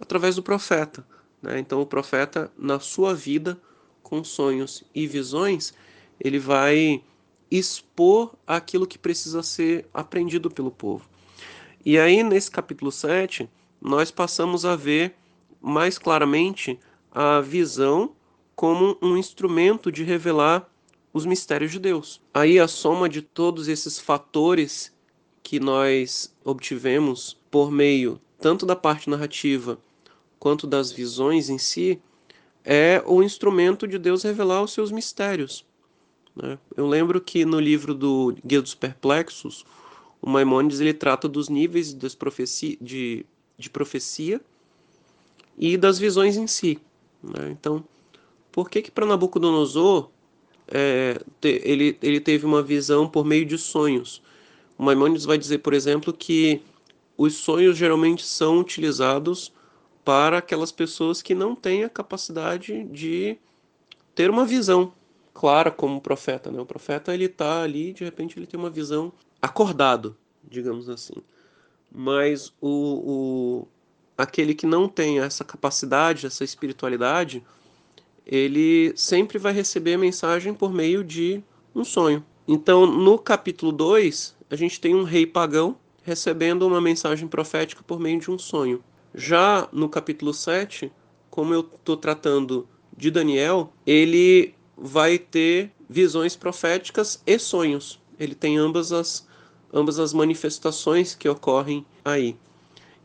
através 0.00 0.36
do 0.36 0.42
profeta. 0.42 1.06
Né? 1.42 1.58
Então, 1.58 1.80
o 1.80 1.86
profeta, 1.86 2.50
na 2.56 2.80
sua 2.80 3.14
vida, 3.14 3.60
com 4.02 4.24
sonhos 4.24 4.84
e 4.94 5.06
visões, 5.06 5.72
ele 6.18 6.38
vai 6.38 7.02
expor 7.50 8.34
aquilo 8.46 8.86
que 8.86 8.98
precisa 8.98 9.42
ser 9.42 9.86
aprendido 9.92 10.50
pelo 10.50 10.70
povo. 10.70 11.08
E 11.84 11.98
aí, 11.98 12.22
nesse 12.22 12.50
capítulo 12.50 12.90
7, 12.90 13.48
nós 13.80 14.10
passamos 14.10 14.64
a 14.64 14.76
ver 14.76 15.14
mais 15.60 15.98
claramente 15.98 16.78
a 17.10 17.40
visão 17.40 18.14
como 18.58 18.98
um 19.00 19.16
instrumento 19.16 19.92
de 19.92 20.02
revelar 20.02 20.68
os 21.12 21.24
mistérios 21.24 21.70
de 21.70 21.78
Deus. 21.78 22.20
Aí 22.34 22.58
a 22.58 22.66
soma 22.66 23.08
de 23.08 23.22
todos 23.22 23.68
esses 23.68 24.00
fatores 24.00 24.92
que 25.44 25.60
nós 25.60 26.34
obtivemos 26.44 27.36
por 27.52 27.70
meio 27.70 28.20
tanto 28.40 28.66
da 28.66 28.74
parte 28.74 29.08
narrativa 29.08 29.78
quanto 30.40 30.66
das 30.66 30.90
visões 30.90 31.48
em 31.48 31.56
si 31.56 32.00
é 32.64 33.00
o 33.06 33.22
instrumento 33.22 33.86
de 33.86 33.96
Deus 33.96 34.24
revelar 34.24 34.60
os 34.60 34.72
seus 34.72 34.90
mistérios. 34.90 35.64
Né? 36.34 36.58
Eu 36.76 36.88
lembro 36.88 37.20
que 37.20 37.44
no 37.44 37.60
livro 37.60 37.94
do 37.94 38.34
Guia 38.44 38.60
dos 38.60 38.74
Perplexos, 38.74 39.64
o 40.20 40.28
Maimônides 40.28 40.80
ele 40.80 40.92
trata 40.92 41.28
dos 41.28 41.48
níveis 41.48 41.94
das 41.94 42.16
profeci 42.16 42.76
de 42.80 43.24
de 43.56 43.70
profecia 43.70 44.40
e 45.56 45.76
das 45.76 45.96
visões 45.96 46.36
em 46.36 46.48
si. 46.48 46.80
Né? 47.22 47.50
Então, 47.52 47.84
por 48.52 48.70
que 48.70 48.82
que 48.82 48.90
para 48.90 49.06
Nabucodonosor 49.06 50.10
é, 50.66 51.20
te, 51.40 51.60
ele, 51.64 51.98
ele 52.02 52.20
teve 52.20 52.44
uma 52.44 52.62
visão 52.62 53.08
por 53.08 53.24
meio 53.24 53.44
de 53.44 53.58
sonhos? 53.58 54.22
O 54.76 54.82
Maimonides 54.82 55.24
vai 55.24 55.38
dizer, 55.38 55.58
por 55.58 55.74
exemplo, 55.74 56.12
que 56.12 56.62
os 57.16 57.34
sonhos 57.34 57.76
geralmente 57.76 58.24
são 58.24 58.58
utilizados 58.58 59.52
para 60.04 60.38
aquelas 60.38 60.72
pessoas 60.72 61.20
que 61.20 61.34
não 61.34 61.54
têm 61.54 61.84
a 61.84 61.88
capacidade 61.88 62.84
de 62.84 63.36
ter 64.14 64.30
uma 64.30 64.44
visão 64.44 64.92
clara 65.34 65.70
como 65.70 66.00
profeta. 66.00 66.50
Né? 66.50 66.60
O 66.60 66.66
profeta 66.66 67.12
ele 67.12 67.24
está 67.24 67.62
ali, 67.62 67.92
de 67.92 68.04
repente 68.04 68.38
ele 68.38 68.46
tem 68.46 68.58
uma 68.58 68.70
visão 68.70 69.12
acordado, 69.42 70.16
digamos 70.48 70.88
assim 70.88 71.14
mas 71.90 72.52
o, 72.60 72.68
o 72.70 73.68
aquele 74.16 74.54
que 74.54 74.66
não 74.66 74.88
tem 74.88 75.20
essa 75.20 75.44
capacidade, 75.44 76.26
essa 76.26 76.44
espiritualidade, 76.44 77.42
ele 78.28 78.92
sempre 78.94 79.38
vai 79.38 79.52
receber 79.52 79.94
a 79.94 79.98
mensagem 79.98 80.52
por 80.52 80.72
meio 80.72 81.02
de 81.02 81.42
um 81.74 81.82
sonho. 81.82 82.22
Então, 82.46 82.86
no 82.86 83.18
capítulo 83.18 83.72
2, 83.72 84.36
a 84.50 84.56
gente 84.56 84.78
tem 84.78 84.94
um 84.94 85.02
rei 85.02 85.26
pagão 85.26 85.76
recebendo 86.02 86.66
uma 86.66 86.80
mensagem 86.80 87.26
profética 87.26 87.82
por 87.86 87.98
meio 87.98 88.20
de 88.20 88.30
um 88.30 88.38
sonho. 88.38 88.84
Já 89.14 89.68
no 89.72 89.88
capítulo 89.88 90.34
7, 90.34 90.92
como 91.30 91.54
eu 91.54 91.60
estou 91.60 91.96
tratando 91.96 92.68
de 92.96 93.10
Daniel, 93.10 93.72
ele 93.86 94.54
vai 94.76 95.18
ter 95.18 95.72
visões 95.88 96.36
proféticas 96.36 97.22
e 97.26 97.38
sonhos. 97.38 98.00
Ele 98.18 98.34
tem 98.34 98.58
ambas 98.58 98.92
as 98.92 99.26
ambas 99.72 99.98
as 99.98 100.12
manifestações 100.14 101.14
que 101.14 101.28
ocorrem 101.28 101.84
aí. 102.04 102.36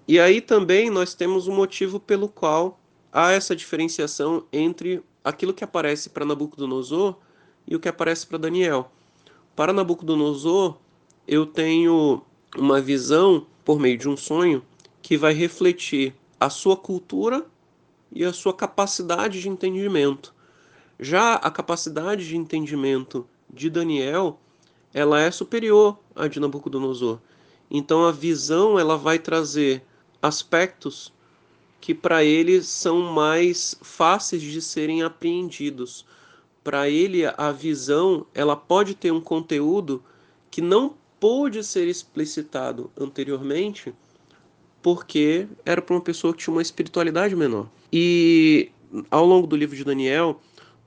E 0.08 0.20
aí 0.20 0.42
também 0.42 0.90
nós 0.90 1.14
temos 1.14 1.48
um 1.48 1.56
motivo 1.56 2.00
pelo 2.00 2.28
qual 2.30 2.80
há 3.12 3.32
essa 3.32 3.56
diferenciação 3.56 4.46
entre 4.52 5.04
aquilo 5.24 5.54
que 5.54 5.64
aparece 5.64 6.10
para 6.10 6.26
Nabucodonosor 6.26 7.16
e 7.66 7.76
o 7.76 7.80
que 7.80 7.88
aparece 7.88 8.28
para 8.28 8.38
Daniel. 8.38 8.92
Para 9.56 9.72
Nabucodonosor, 9.72 10.78
eu 11.28 11.46
tenho 11.46 12.22
uma 12.58 12.82
visão 12.82 13.46
por 13.64 13.80
meio 13.80 13.98
de 13.98 14.10
um 14.10 14.18
sonho 14.18 14.64
que 15.02 15.18
vai 15.18 15.34
refletir 15.34 16.14
a 16.40 16.50
sua 16.50 16.76
cultura 16.76 17.46
e 18.12 18.24
a 18.24 18.34
sua 18.34 18.54
capacidade 18.54 19.42
de 19.42 19.50
entendimento. 19.50 20.34
Já 21.00 21.36
a 21.36 21.50
capacidade 21.50 22.28
de 22.28 22.38
entendimento 22.38 23.28
de 23.50 23.70
Daniel 23.70 24.40
ela 24.94 25.20
é 25.20 25.32
superior 25.32 25.98
à 26.16 26.28
de 26.28 26.40
Nabucodonosor. 26.40 27.20
Então 27.70 28.06
a 28.06 28.12
visão 28.12 28.78
ela 28.78 28.96
vai 28.96 29.18
trazer 29.18 29.84
aspectos 30.22 31.12
que 31.84 31.94
para 31.94 32.24
ele 32.24 32.64
são 32.64 33.02
mais 33.12 33.78
fáceis 33.82 34.42
de 34.42 34.62
serem 34.62 35.04
apreendidos. 35.04 36.06
Para 36.64 36.90
ele 36.90 37.26
a 37.26 37.52
visão 37.52 38.26
ela 38.34 38.56
pode 38.56 38.96
ter 38.96 39.12
um 39.12 39.20
conteúdo 39.20 40.02
que 40.50 40.62
não 40.62 40.96
pôde 41.20 41.62
ser 41.62 41.90
explicitado 41.90 42.90
anteriormente, 42.98 43.94
porque 44.82 45.46
era 45.66 45.82
para 45.82 45.94
uma 45.94 46.02
pessoa 46.02 46.34
que 46.34 46.42
tinha 46.42 46.54
uma 46.54 46.62
espiritualidade 46.62 47.36
menor. 47.36 47.68
E 47.92 48.72
ao 49.12 49.26
longo 49.26 49.46
do 49.46 49.58
livro 49.58 49.76
de 49.76 49.84
Daniel, 49.84 50.40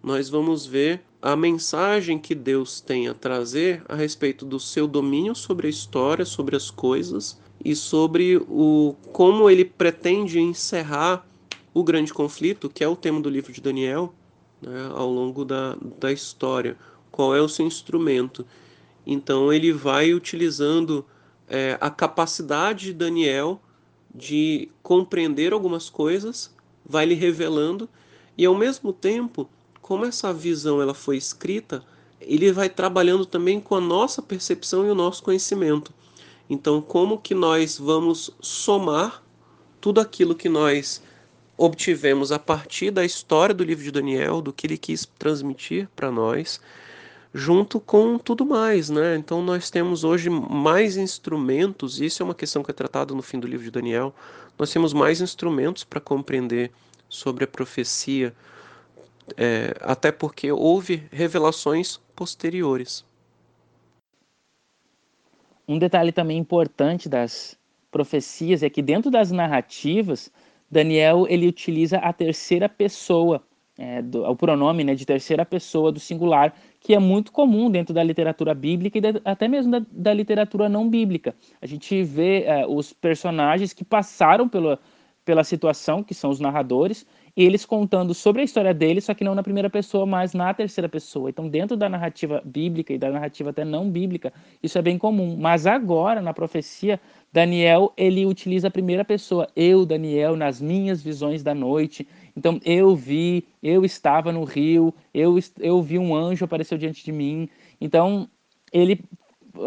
nós 0.02 0.30
vamos 0.30 0.64
ver 0.64 1.02
a 1.20 1.36
mensagem 1.36 2.18
que 2.18 2.34
Deus 2.34 2.80
tem 2.80 3.06
a 3.06 3.12
trazer 3.12 3.84
a 3.86 3.94
respeito 3.94 4.46
do 4.46 4.58
seu 4.58 4.86
domínio 4.88 5.34
sobre 5.34 5.66
a 5.66 5.70
história, 5.70 6.24
sobre 6.24 6.56
as 6.56 6.70
coisas 6.70 7.38
e 7.66 7.74
sobre 7.74 8.36
o 8.48 8.94
como 9.12 9.50
ele 9.50 9.64
pretende 9.64 10.38
encerrar 10.38 11.26
o 11.74 11.82
grande 11.82 12.14
conflito, 12.14 12.70
que 12.70 12.84
é 12.84 12.86
o 12.88 12.94
tema 12.94 13.20
do 13.20 13.28
livro 13.28 13.52
de 13.52 13.60
Daniel, 13.60 14.14
né, 14.62 14.88
ao 14.94 15.10
longo 15.10 15.44
da, 15.44 15.76
da 15.98 16.12
história. 16.12 16.76
Qual 17.10 17.34
é 17.34 17.40
o 17.40 17.48
seu 17.48 17.66
instrumento? 17.66 18.46
Então 19.04 19.52
ele 19.52 19.72
vai 19.72 20.14
utilizando 20.14 21.04
é, 21.48 21.76
a 21.80 21.90
capacidade 21.90 22.84
de 22.84 22.92
Daniel 22.92 23.60
de 24.14 24.68
compreender 24.80 25.52
algumas 25.52 25.90
coisas, 25.90 26.54
vai 26.88 27.04
lhe 27.04 27.14
revelando 27.14 27.88
e 28.38 28.46
ao 28.46 28.54
mesmo 28.54 28.92
tempo, 28.92 29.50
como 29.82 30.04
essa 30.04 30.32
visão 30.32 30.80
ela 30.80 30.94
foi 30.94 31.16
escrita, 31.16 31.82
ele 32.20 32.52
vai 32.52 32.68
trabalhando 32.68 33.26
também 33.26 33.58
com 33.58 33.74
a 33.74 33.80
nossa 33.80 34.22
percepção 34.22 34.86
e 34.86 34.90
o 34.90 34.94
nosso 34.94 35.20
conhecimento. 35.20 35.92
Então, 36.48 36.80
como 36.80 37.18
que 37.18 37.34
nós 37.34 37.78
vamos 37.78 38.30
somar 38.40 39.22
tudo 39.80 40.00
aquilo 40.00 40.34
que 40.34 40.48
nós 40.48 41.02
obtivemos 41.56 42.30
a 42.32 42.38
partir 42.38 42.90
da 42.90 43.04
história 43.04 43.54
do 43.54 43.64
livro 43.64 43.82
de 43.82 43.90
Daniel, 43.90 44.42
do 44.42 44.52
que 44.52 44.66
ele 44.66 44.76
quis 44.76 45.06
transmitir 45.18 45.88
para 45.96 46.10
nós, 46.10 46.60
junto 47.32 47.80
com 47.80 48.18
tudo 48.18 48.44
mais, 48.44 48.90
né? 48.90 49.16
Então 49.16 49.42
nós 49.42 49.70
temos 49.70 50.04
hoje 50.04 50.28
mais 50.28 50.96
instrumentos, 50.96 52.00
isso 52.00 52.22
é 52.22 52.24
uma 52.24 52.34
questão 52.34 52.62
que 52.62 52.70
é 52.70 52.74
tratada 52.74 53.14
no 53.14 53.22
fim 53.22 53.38
do 53.38 53.46
livro 53.46 53.64
de 53.64 53.70
Daniel. 53.70 54.14
Nós 54.58 54.72
temos 54.72 54.92
mais 54.92 55.20
instrumentos 55.20 55.84
para 55.84 56.00
compreender 56.00 56.70
sobre 57.08 57.44
a 57.44 57.48
profecia, 57.48 58.34
é, 59.36 59.74
até 59.80 60.12
porque 60.12 60.50
houve 60.52 61.06
revelações 61.10 62.00
posteriores. 62.14 63.04
Um 65.68 65.78
detalhe 65.78 66.12
também 66.12 66.38
importante 66.38 67.08
das 67.08 67.58
profecias 67.90 68.62
é 68.62 68.70
que 68.70 68.82
dentro 68.82 69.10
das 69.10 69.30
narrativas, 69.30 70.30
Daniel 70.70 71.26
ele 71.28 71.48
utiliza 71.48 71.98
a 71.98 72.12
terceira 72.12 72.68
pessoa, 72.68 73.42
é, 73.78 74.00
do, 74.00 74.24
o 74.24 74.36
pronome 74.36 74.84
né, 74.84 74.94
de 74.94 75.04
terceira 75.04 75.44
pessoa 75.44 75.90
do 75.90 75.98
singular, 75.98 76.54
que 76.80 76.94
é 76.94 76.98
muito 76.98 77.32
comum 77.32 77.70
dentro 77.70 77.92
da 77.92 78.02
literatura 78.02 78.54
bíblica 78.54 78.98
e 78.98 79.00
da, 79.00 79.20
até 79.24 79.48
mesmo 79.48 79.72
da, 79.72 79.82
da, 79.90 80.14
literatura 80.14 80.68
não 80.68 80.88
bíblica. 80.88 81.34
A 81.60 81.66
gente 81.66 82.02
vê 82.02 82.44
é, 82.44 82.66
os 82.66 82.92
personagens 82.92 83.72
que 83.72 83.84
passaram 83.84 84.48
pela, 84.48 84.78
pela 85.24 85.42
situação, 85.42 86.02
que 86.02 86.14
são 86.14 86.30
os 86.30 86.38
narradores, 86.38 87.04
eles 87.36 87.66
contando 87.66 88.14
sobre 88.14 88.40
a 88.40 88.44
história 88.44 88.72
deles, 88.72 89.04
só 89.04 89.12
que 89.12 89.22
não 89.22 89.34
na 89.34 89.42
primeira 89.42 89.68
pessoa, 89.68 90.06
mas 90.06 90.32
na 90.32 90.54
terceira 90.54 90.88
pessoa. 90.88 91.28
Então, 91.28 91.48
dentro 91.48 91.76
da 91.76 91.88
narrativa 91.88 92.40
bíblica 92.44 92.94
e 92.94 92.98
da 92.98 93.10
narrativa 93.10 93.50
até 93.50 93.62
não 93.62 93.90
bíblica, 93.90 94.32
isso 94.62 94.78
é 94.78 94.82
bem 94.82 94.96
comum. 94.96 95.36
Mas 95.38 95.66
agora, 95.66 96.22
na 96.22 96.32
profecia, 96.32 96.98
Daniel, 97.30 97.92
ele 97.94 98.24
utiliza 98.24 98.68
a 98.68 98.70
primeira 98.70 99.04
pessoa. 99.04 99.46
Eu, 99.54 99.84
Daniel, 99.84 100.34
nas 100.34 100.62
minhas 100.62 101.02
visões 101.02 101.42
da 101.42 101.54
noite. 101.54 102.08
Então, 102.34 102.58
eu 102.64 102.96
vi, 102.96 103.46
eu 103.62 103.84
estava 103.84 104.32
no 104.32 104.42
rio, 104.42 104.94
eu, 105.12 105.38
eu 105.60 105.82
vi 105.82 105.98
um 105.98 106.14
anjo 106.14 106.46
apareceu 106.46 106.78
diante 106.78 107.04
de 107.04 107.12
mim. 107.12 107.50
Então, 107.78 108.30
ele 108.72 109.04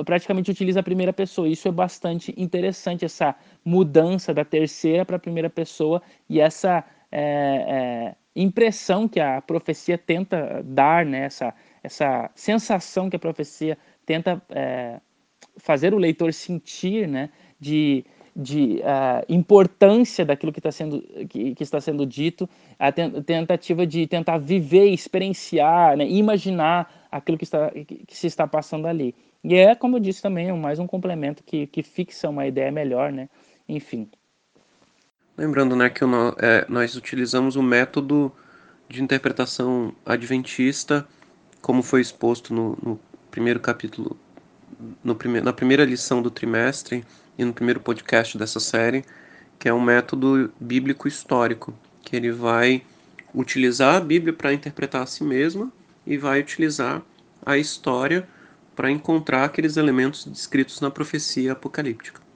praticamente 0.05 0.49
utiliza 0.49 0.79
a 0.79 0.83
primeira 0.83 1.13
pessoa. 1.13 1.47
Isso 1.47 1.67
é 1.67 1.71
bastante 1.71 2.33
interessante, 2.37 3.05
essa 3.05 3.35
mudança 3.63 4.33
da 4.33 4.43
terceira 4.43 5.05
para 5.05 5.17
a 5.17 5.19
primeira 5.19 5.49
pessoa 5.49 6.01
e 6.27 6.39
essa 6.39 6.83
é, 7.11 8.15
é, 8.15 8.15
impressão 8.35 9.07
que 9.07 9.19
a 9.19 9.41
profecia 9.41 9.97
tenta 9.97 10.61
dar, 10.63 11.05
né? 11.05 11.25
essa, 11.25 11.53
essa 11.83 12.29
sensação 12.35 13.09
que 13.09 13.15
a 13.15 13.19
profecia 13.19 13.77
tenta 14.05 14.41
é, 14.49 14.99
fazer 15.57 15.93
o 15.93 15.97
leitor 15.97 16.33
sentir 16.33 17.07
né? 17.07 17.29
de, 17.59 18.05
de 18.35 18.81
uh, 18.81 19.25
importância 19.27 20.25
daquilo 20.25 20.53
que, 20.53 20.61
tá 20.61 20.71
sendo, 20.71 21.01
que, 21.27 21.53
que, 21.53 21.63
está 21.63 21.81
sendo 21.81 22.05
dito, 22.05 22.49
a 22.77 22.91
tentativa 22.91 23.85
de 23.85 24.07
tentar 24.07 24.37
viver, 24.37 24.85
experienciar, 24.85 25.97
né? 25.97 26.07
imaginar 26.07 27.07
aquilo 27.11 27.37
que, 27.37 27.43
está, 27.43 27.71
que, 27.71 28.05
se 28.15 28.27
está 28.27 28.47
passando 28.47 28.87
ali. 28.87 29.13
E 29.43 29.55
é, 29.55 29.75
como 29.75 29.97
eu 29.97 29.99
disse 29.99 30.21
também, 30.21 30.51
mais 30.53 30.79
um 30.79 30.87
complemento 30.87 31.43
que, 31.43 31.67
que 31.67 31.81
fixa 31.81 32.29
uma 32.29 32.45
ideia 32.45 32.71
melhor, 32.71 33.11
né? 33.11 33.29
Enfim. 33.67 34.09
Lembrando, 35.39 35.73
né, 35.73 35.89
que 35.89 36.03
o, 36.03 36.35
é, 36.37 36.65
nós 36.67 36.97
utilizamos 36.97 37.55
o 37.55 37.63
método 37.63 38.29
de 38.89 39.01
interpretação 39.01 39.95
adventista, 40.05 41.07
como 41.61 41.81
foi 41.81 42.01
exposto 42.01 42.53
no, 42.53 42.77
no 42.83 42.99
primeiro 43.31 43.57
capítulo, 43.61 44.19
no 45.01 45.15
prime, 45.15 45.39
na 45.39 45.53
primeira 45.53 45.85
lição 45.85 46.21
do 46.21 46.29
trimestre 46.29 47.05
e 47.37 47.45
no 47.45 47.53
primeiro 47.53 47.79
podcast 47.79 48.37
dessa 48.37 48.59
série, 48.59 49.05
que 49.57 49.69
é 49.69 49.73
um 49.73 49.79
método 49.79 50.51
bíblico 50.59 51.07
histórico, 51.07 51.73
que 52.01 52.17
ele 52.17 52.33
vai 52.33 52.83
utilizar 53.33 53.95
a 53.95 54.01
Bíblia 54.01 54.33
para 54.33 54.51
interpretar 54.51 55.03
a 55.03 55.05
si 55.05 55.23
mesma 55.23 55.71
e 56.05 56.17
vai 56.17 56.41
utilizar 56.41 57.01
a 57.45 57.57
história 57.57 58.27
para 58.75 58.91
encontrar 58.91 59.45
aqueles 59.45 59.77
elementos 59.77 60.25
descritos 60.25 60.81
na 60.81 60.91
profecia 60.91 61.53
apocalíptica. 61.53 62.28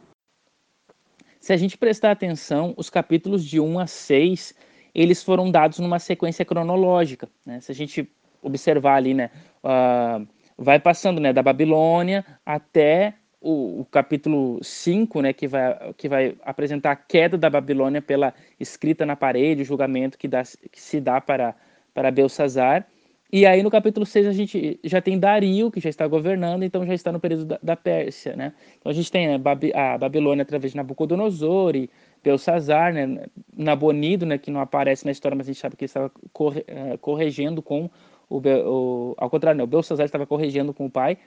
Se 1.44 1.52
a 1.52 1.58
gente 1.58 1.78
prestar 1.78 2.12
atenção, 2.12 2.74
os 2.78 2.90
capítulos 2.90 3.44
de 3.44 3.60
1 3.60 3.80
a 3.80 3.86
6, 3.86 4.56
eles 4.96 5.22
foram 5.22 5.52
dados 5.52 5.78
numa 5.78 6.00
sequência 6.00 6.46
cronológica. 6.46 7.28
Né? 7.46 7.60
Se 7.60 7.70
a 7.70 7.76
gente 7.76 8.10
observar 8.42 8.96
ali, 8.96 9.14
né, 9.14 9.30
uh, 9.62 10.26
vai 10.58 10.80
passando 10.80 11.20
né, 11.20 11.34
da 11.34 11.44
Babilônia 11.44 12.26
até 12.46 13.16
o, 13.42 13.82
o, 13.82 13.86
capítulo 13.92 14.64
5, 14.64 15.22
né, 15.22 15.34
que, 15.34 15.46
vai, 15.46 15.94
que 15.98 16.08
vai 16.08 16.34
apresentar 16.46 16.92
a 16.92 16.96
queda 16.96 17.38
da 17.38 17.50
Babilônia 17.50 18.02
pela 18.02 18.34
escrita 18.58 19.06
na 19.06 19.18
parede, 19.18 19.64
o 19.64 19.66
julgamento 19.66 20.18
que, 20.18 20.30
dá, 20.30 20.44
que 20.72 20.80
se 20.80 21.02
dá 21.02 21.20
para, 21.20 21.54
para 21.94 22.10
Belsazar. 22.10 22.88
E 23.36 23.48
aí 23.48 23.64
no 23.64 23.72
capítulo 23.72 24.06
6 24.06 24.28
a 24.28 24.32
gente 24.32 24.80
já 24.84 25.02
tem 25.02 25.18
Dario, 25.18 25.72
que 25.72 25.80
já 25.80 25.90
está 25.90 26.08
governando, 26.08 26.62
então 26.62 26.86
já 26.86 26.94
está 26.94 27.12
no 27.12 27.20
período 27.20 27.46
da, 27.46 27.60
da 27.64 27.76
Pérsia, 27.76 28.36
né? 28.36 28.54
Então 28.80 28.92
a 28.92 28.94
gente 28.94 29.12
tem 29.12 29.28
né, 29.28 29.42
a 29.74 29.98
Babilônia 29.98 30.44
através 30.44 30.72
de 30.72 30.78
Nabucodonosor 30.78 31.76
e 31.76 31.90
Belsazar, 32.24 32.94
né? 32.94 33.26
Nabonido, 33.58 34.24
né, 34.24 34.38
que 34.38 34.52
não 34.52 34.60
aparece 34.60 35.04
na 35.04 35.12
história, 35.12 35.36
mas 35.36 35.48
a 35.48 35.52
gente 35.52 35.60
sabe 35.60 35.76
que 35.76 35.84
estava 35.84 36.12
corre, 36.32 36.64
corregendo 37.02 37.64
com 37.64 37.90
o, 38.30 38.38
o, 38.38 39.16
ao 39.18 39.32
contrário, 39.32 39.64
o 39.64 39.68
Belsazar 39.68 40.06
estava 40.06 40.28
corregendo 40.28 40.72
com 40.72 40.86
o 40.86 40.90
pai. 40.92 41.18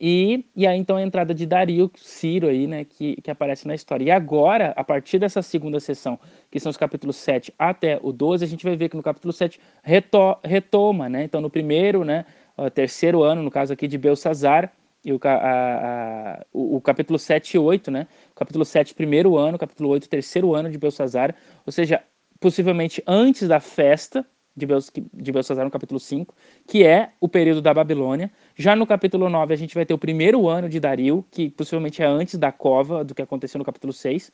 E, 0.00 0.44
e 0.54 0.66
aí 0.66 0.78
então 0.78 0.96
a 0.96 1.02
entrada 1.02 1.34
de 1.34 1.46
Dario, 1.46 1.90
Ciro 1.96 2.48
aí, 2.48 2.66
né, 2.66 2.84
que, 2.84 3.16
que 3.20 3.30
aparece 3.30 3.66
na 3.66 3.74
história. 3.74 4.04
E 4.04 4.10
agora, 4.10 4.72
a 4.76 4.84
partir 4.84 5.18
dessa 5.18 5.40
segunda 5.40 5.80
sessão, 5.80 6.18
que 6.50 6.60
são 6.60 6.70
os 6.70 6.76
capítulos 6.76 7.16
7 7.16 7.52
até 7.58 7.98
o 8.02 8.12
12, 8.12 8.44
a 8.44 8.48
gente 8.48 8.64
vai 8.64 8.76
ver 8.76 8.90
que 8.90 8.96
no 8.96 9.02
capítulo 9.02 9.32
7 9.32 9.58
reto, 9.82 10.36
retoma, 10.44 11.08
né? 11.08 11.24
Então 11.24 11.40
no 11.40 11.48
primeiro, 11.48 12.04
né, 12.04 12.26
terceiro 12.74 13.22
ano, 13.22 13.42
no 13.42 13.50
caso 13.50 13.72
aqui 13.72 13.88
de 13.88 13.96
Belsazar, 13.96 14.72
e 15.04 15.12
o, 15.12 15.20
a, 15.22 15.30
a, 15.30 16.46
o, 16.52 16.76
o, 16.76 16.80
capítulo 16.80 17.18
7 17.18 17.54
e 17.54 17.58
8, 17.58 17.90
né? 17.90 18.08
Capítulo 18.34 18.64
7, 18.64 18.92
primeiro 18.92 19.36
ano, 19.38 19.56
capítulo 19.56 19.88
8, 19.90 20.08
terceiro 20.08 20.54
ano 20.54 20.68
de 20.68 20.76
Belsazar, 20.76 21.34
ou 21.64 21.72
seja, 21.72 22.02
possivelmente 22.40 23.02
antes 23.06 23.46
da 23.46 23.60
festa 23.60 24.26
de, 24.56 24.66
de 25.12 25.32
Belsazar, 25.32 25.64
no 25.64 25.70
capítulo 25.70 26.00
5, 26.00 26.34
que 26.66 26.84
é 26.84 27.10
o 27.20 27.28
período 27.28 27.60
da 27.60 27.74
Babilônia. 27.74 28.30
Já 28.56 28.74
no 28.74 28.86
capítulo 28.86 29.28
9, 29.28 29.52
a 29.52 29.56
gente 29.56 29.74
vai 29.74 29.84
ter 29.84 29.92
o 29.92 29.98
primeiro 29.98 30.48
ano 30.48 30.68
de 30.68 30.80
Dario, 30.80 31.24
que 31.30 31.50
possivelmente 31.50 32.02
é 32.02 32.06
antes 32.06 32.38
da 32.38 32.50
cova, 32.50 33.04
do 33.04 33.14
que 33.14 33.22
aconteceu 33.22 33.58
no 33.58 33.64
capítulo 33.64 33.92
6. 33.92 34.32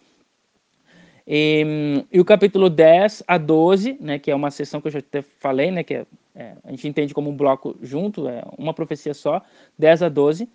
E, 1.26 2.04
e, 2.12 2.20
o 2.20 2.24
capítulo 2.24 2.68
10 2.68 3.24
a 3.26 3.38
12, 3.38 3.96
né, 4.00 4.18
que 4.18 4.30
é 4.30 4.34
uma 4.34 4.50
sessão 4.50 4.80
que 4.80 4.88
eu 4.88 4.92
já 4.92 4.98
até 4.98 5.22
falei, 5.22 5.70
né, 5.70 5.82
que 5.82 5.94
é, 5.94 6.06
é, 6.34 6.54
a 6.64 6.70
gente 6.70 6.88
entende 6.88 7.14
como 7.14 7.30
um 7.30 7.36
bloco 7.36 7.76
junto, 7.80 8.28
é 8.28 8.42
uma 8.58 8.74
profecia 8.74 9.14
só, 9.14 9.42
10 9.78 10.02
a 10.02 10.08
12, 10.08 10.48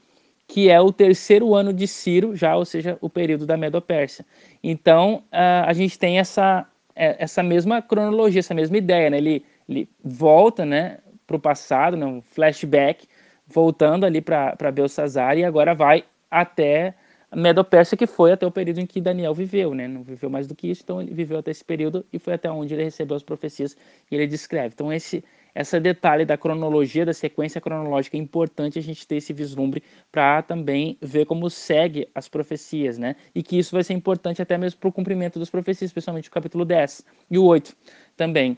que 0.47 0.69
é 0.69 0.79
o 0.79 0.91
terceiro 0.91 1.53
ano 1.55 1.73
de 1.73 1.87
Ciro, 1.87 2.35
já, 2.35 2.55
ou 2.55 2.65
seja, 2.65 2.97
o 3.01 3.09
período 3.09 3.45
da 3.45 3.57
Medo-Pérsia. 3.57 4.25
Então, 4.63 5.23
a, 5.31 5.69
a 5.69 5.73
gente 5.73 5.99
tem 5.99 6.19
essa, 6.19 6.65
é, 6.95 7.15
essa 7.19 7.43
mesma 7.43 7.81
cronologia, 7.81 8.39
essa 8.39 8.53
mesma 8.53 8.77
ideia, 8.77 9.09
né? 9.09 9.17
Ele, 9.17 9.45
ele 9.67 9.89
volta, 10.03 10.65
né, 10.65 10.99
para 11.25 11.35
o 11.35 11.39
passado, 11.39 11.97
né, 11.97 12.05
um 12.05 12.21
flashback 12.21 13.07
voltando 13.45 14.05
ali 14.05 14.21
para 14.21 14.71
Belsazar 14.71 15.37
e 15.37 15.43
agora 15.43 15.73
vai 15.73 16.03
até 16.29 16.93
Medo-Pérsia, 17.35 17.97
que 17.97 18.07
foi 18.07 18.31
até 18.31 18.45
o 18.47 18.51
período 18.51 18.79
em 18.79 18.85
que 18.85 19.01
Daniel 19.01 19.33
viveu, 19.33 19.73
né? 19.73 19.85
Não 19.85 20.01
viveu 20.01 20.29
mais 20.29 20.47
do 20.47 20.55
que 20.55 20.69
isso, 20.69 20.81
então 20.83 21.01
ele 21.01 21.13
viveu 21.13 21.39
até 21.39 21.51
esse 21.51 21.63
período 21.63 22.05
e 22.11 22.17
foi 22.17 22.33
até 22.33 22.49
onde 22.49 22.73
ele 22.73 22.85
recebeu 22.85 23.17
as 23.17 23.23
profecias 23.23 23.75
e 24.09 24.15
ele 24.15 24.27
descreve. 24.27 24.73
Então 24.73 24.91
esse 24.93 25.23
esse 25.53 25.79
detalhe 25.79 26.23
da 26.23 26.37
cronologia, 26.37 27.03
da 27.03 27.13
sequência 27.13 27.59
cronológica 27.59 28.15
é 28.15 28.19
importante 28.19 28.77
a 28.77 28.81
gente 28.81 29.07
ter 29.07 29.15
esse 29.15 29.33
vislumbre 29.33 29.81
para 30.11 30.43
também 30.43 30.97
ver 31.01 31.25
como 31.25 31.49
segue 31.49 32.07
as 32.13 32.29
profecias, 32.29 32.97
né? 32.99 33.15
E 33.33 33.41
que 33.41 33.57
isso 33.57 33.73
vai 33.73 33.83
ser 33.83 33.93
importante 33.93 34.39
até 34.39 34.55
mesmo 34.55 34.79
para 34.79 34.89
o 34.89 34.93
cumprimento 34.93 35.39
das 35.39 35.49
profecias, 35.49 35.89
especialmente 35.89 36.29
o 36.29 36.31
capítulo 36.31 36.63
10 36.63 37.03
e 37.31 37.39
o 37.39 37.43
8 37.43 37.75
também. 38.15 38.55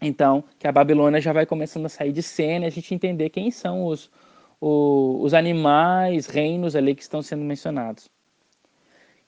Então, 0.00 0.44
que 0.58 0.66
a 0.66 0.72
Babilônia 0.72 1.20
já 1.20 1.32
vai 1.32 1.44
começando 1.44 1.86
a 1.86 1.88
sair 1.88 2.12
de 2.12 2.22
cena, 2.22 2.66
a 2.66 2.70
gente 2.70 2.94
entender 2.94 3.28
quem 3.30 3.50
são 3.50 3.84
os, 3.84 4.10
os, 4.60 5.24
os 5.26 5.34
animais, 5.34 6.26
reinos 6.26 6.74
ali 6.74 6.94
que 6.94 7.02
estão 7.02 7.20
sendo 7.22 7.44
mencionados. 7.44 8.08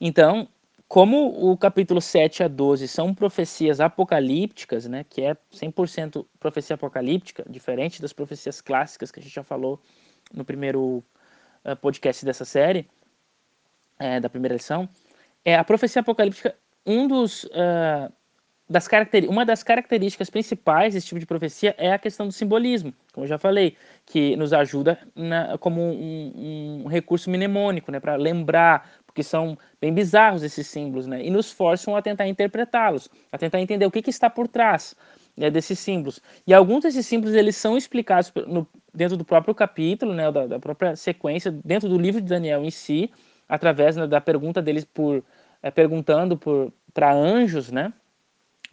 Então, 0.00 0.48
como 0.88 1.50
o 1.50 1.56
capítulo 1.56 2.00
7 2.02 2.42
a 2.42 2.48
12 2.48 2.87
são 2.87 3.14
profecias 3.14 3.80
apocalípticas, 3.80 4.87
né, 4.87 5.06
que 5.08 5.22
é 5.22 5.35
100% 5.50 6.26
profecia 6.38 6.74
apocalíptica, 6.74 7.44
diferente 7.48 8.02
das 8.02 8.12
profecias 8.12 8.61
clássicas 8.61 9.11
que 9.11 9.18
a 9.18 9.22
gente 9.22 9.35
já 9.35 9.42
falou 9.42 9.80
no 10.35 10.44
primeiro 10.44 11.02
uh, 11.64 11.76
podcast 11.80 12.24
dessa 12.26 12.44
série, 12.44 12.87
é, 13.98 14.20
da 14.20 14.28
primeira 14.28 14.54
lição, 14.54 14.88
é 15.44 15.56
a 15.56 15.64
profecia 15.64 16.00
apocalíptica, 16.00 16.54
um 16.85 17.08
dos, 17.08 17.44
uh, 17.44 18.12
das 18.72 18.88
uma 19.28 19.44
das 19.44 19.62
características 19.62 20.30
principais 20.30 20.94
desse 20.94 21.06
tipo 21.06 21.20
de 21.20 21.26
profecia 21.26 21.74
é 21.76 21.92
a 21.92 21.98
questão 21.98 22.26
do 22.26 22.32
simbolismo, 22.32 22.92
como 23.12 23.24
eu 23.24 23.28
já 23.28 23.38
falei, 23.38 23.76
que 24.06 24.35
nos 24.37 24.52
ajuda 24.52 24.98
na, 25.14 25.58
como 25.58 25.80
um, 25.82 26.82
um, 26.85 26.88
recurso 26.88 27.28
mnemônico, 27.28 27.92
né, 27.92 28.00
para 28.00 28.16
lembrar, 28.16 28.90
porque 29.06 29.22
são 29.22 29.58
bem 29.80 29.92
bizarros 29.92 30.42
esses 30.42 30.66
símbolos, 30.66 31.06
né, 31.06 31.22
e 31.22 31.30
nos 31.30 31.52
forçam 31.52 31.94
a 31.94 32.00
tentar 32.00 32.26
interpretá-los, 32.26 33.11
a 33.30 33.37
tentar 33.37 33.61
entender 33.61 33.85
o 33.85 33.90
que, 33.90 34.00
que 34.00 34.11
está 34.11 34.30
por 34.30 34.48
trás 34.48 34.96
né, 35.37 35.50
desses 35.50 35.78
símbolos. 35.78 36.20
E 36.46 36.54
alguns 36.54 36.82
desses 36.82 37.06
símbolos 37.06 37.35
eles 37.35 37.56
são 37.56 37.76
explicados 37.76 38.32
no, 38.46 38.66
dentro 38.94 39.18
do 39.18 39.24
próprio 39.24 39.54
capítulo, 39.54 40.14
né, 40.14 40.32
da, 40.32 40.46
da, 40.46 40.58
própria 40.58 40.96
sequência, 40.96 41.50
dentro 41.50 41.90
do 41.90 41.98
livro 41.98 42.22
de 42.22 42.26
Daniel 42.26 42.64
em 42.64 42.70
si, 42.70 43.11
através 43.46 43.96
né, 43.96 44.06
da 44.06 44.20
pergunta 44.20 44.62
deles 44.62 44.85
por 44.85 45.22
é, 45.62 45.70
perguntando 45.70 46.40
para 46.92 47.12
anjos, 47.12 47.70
né, 47.70 47.92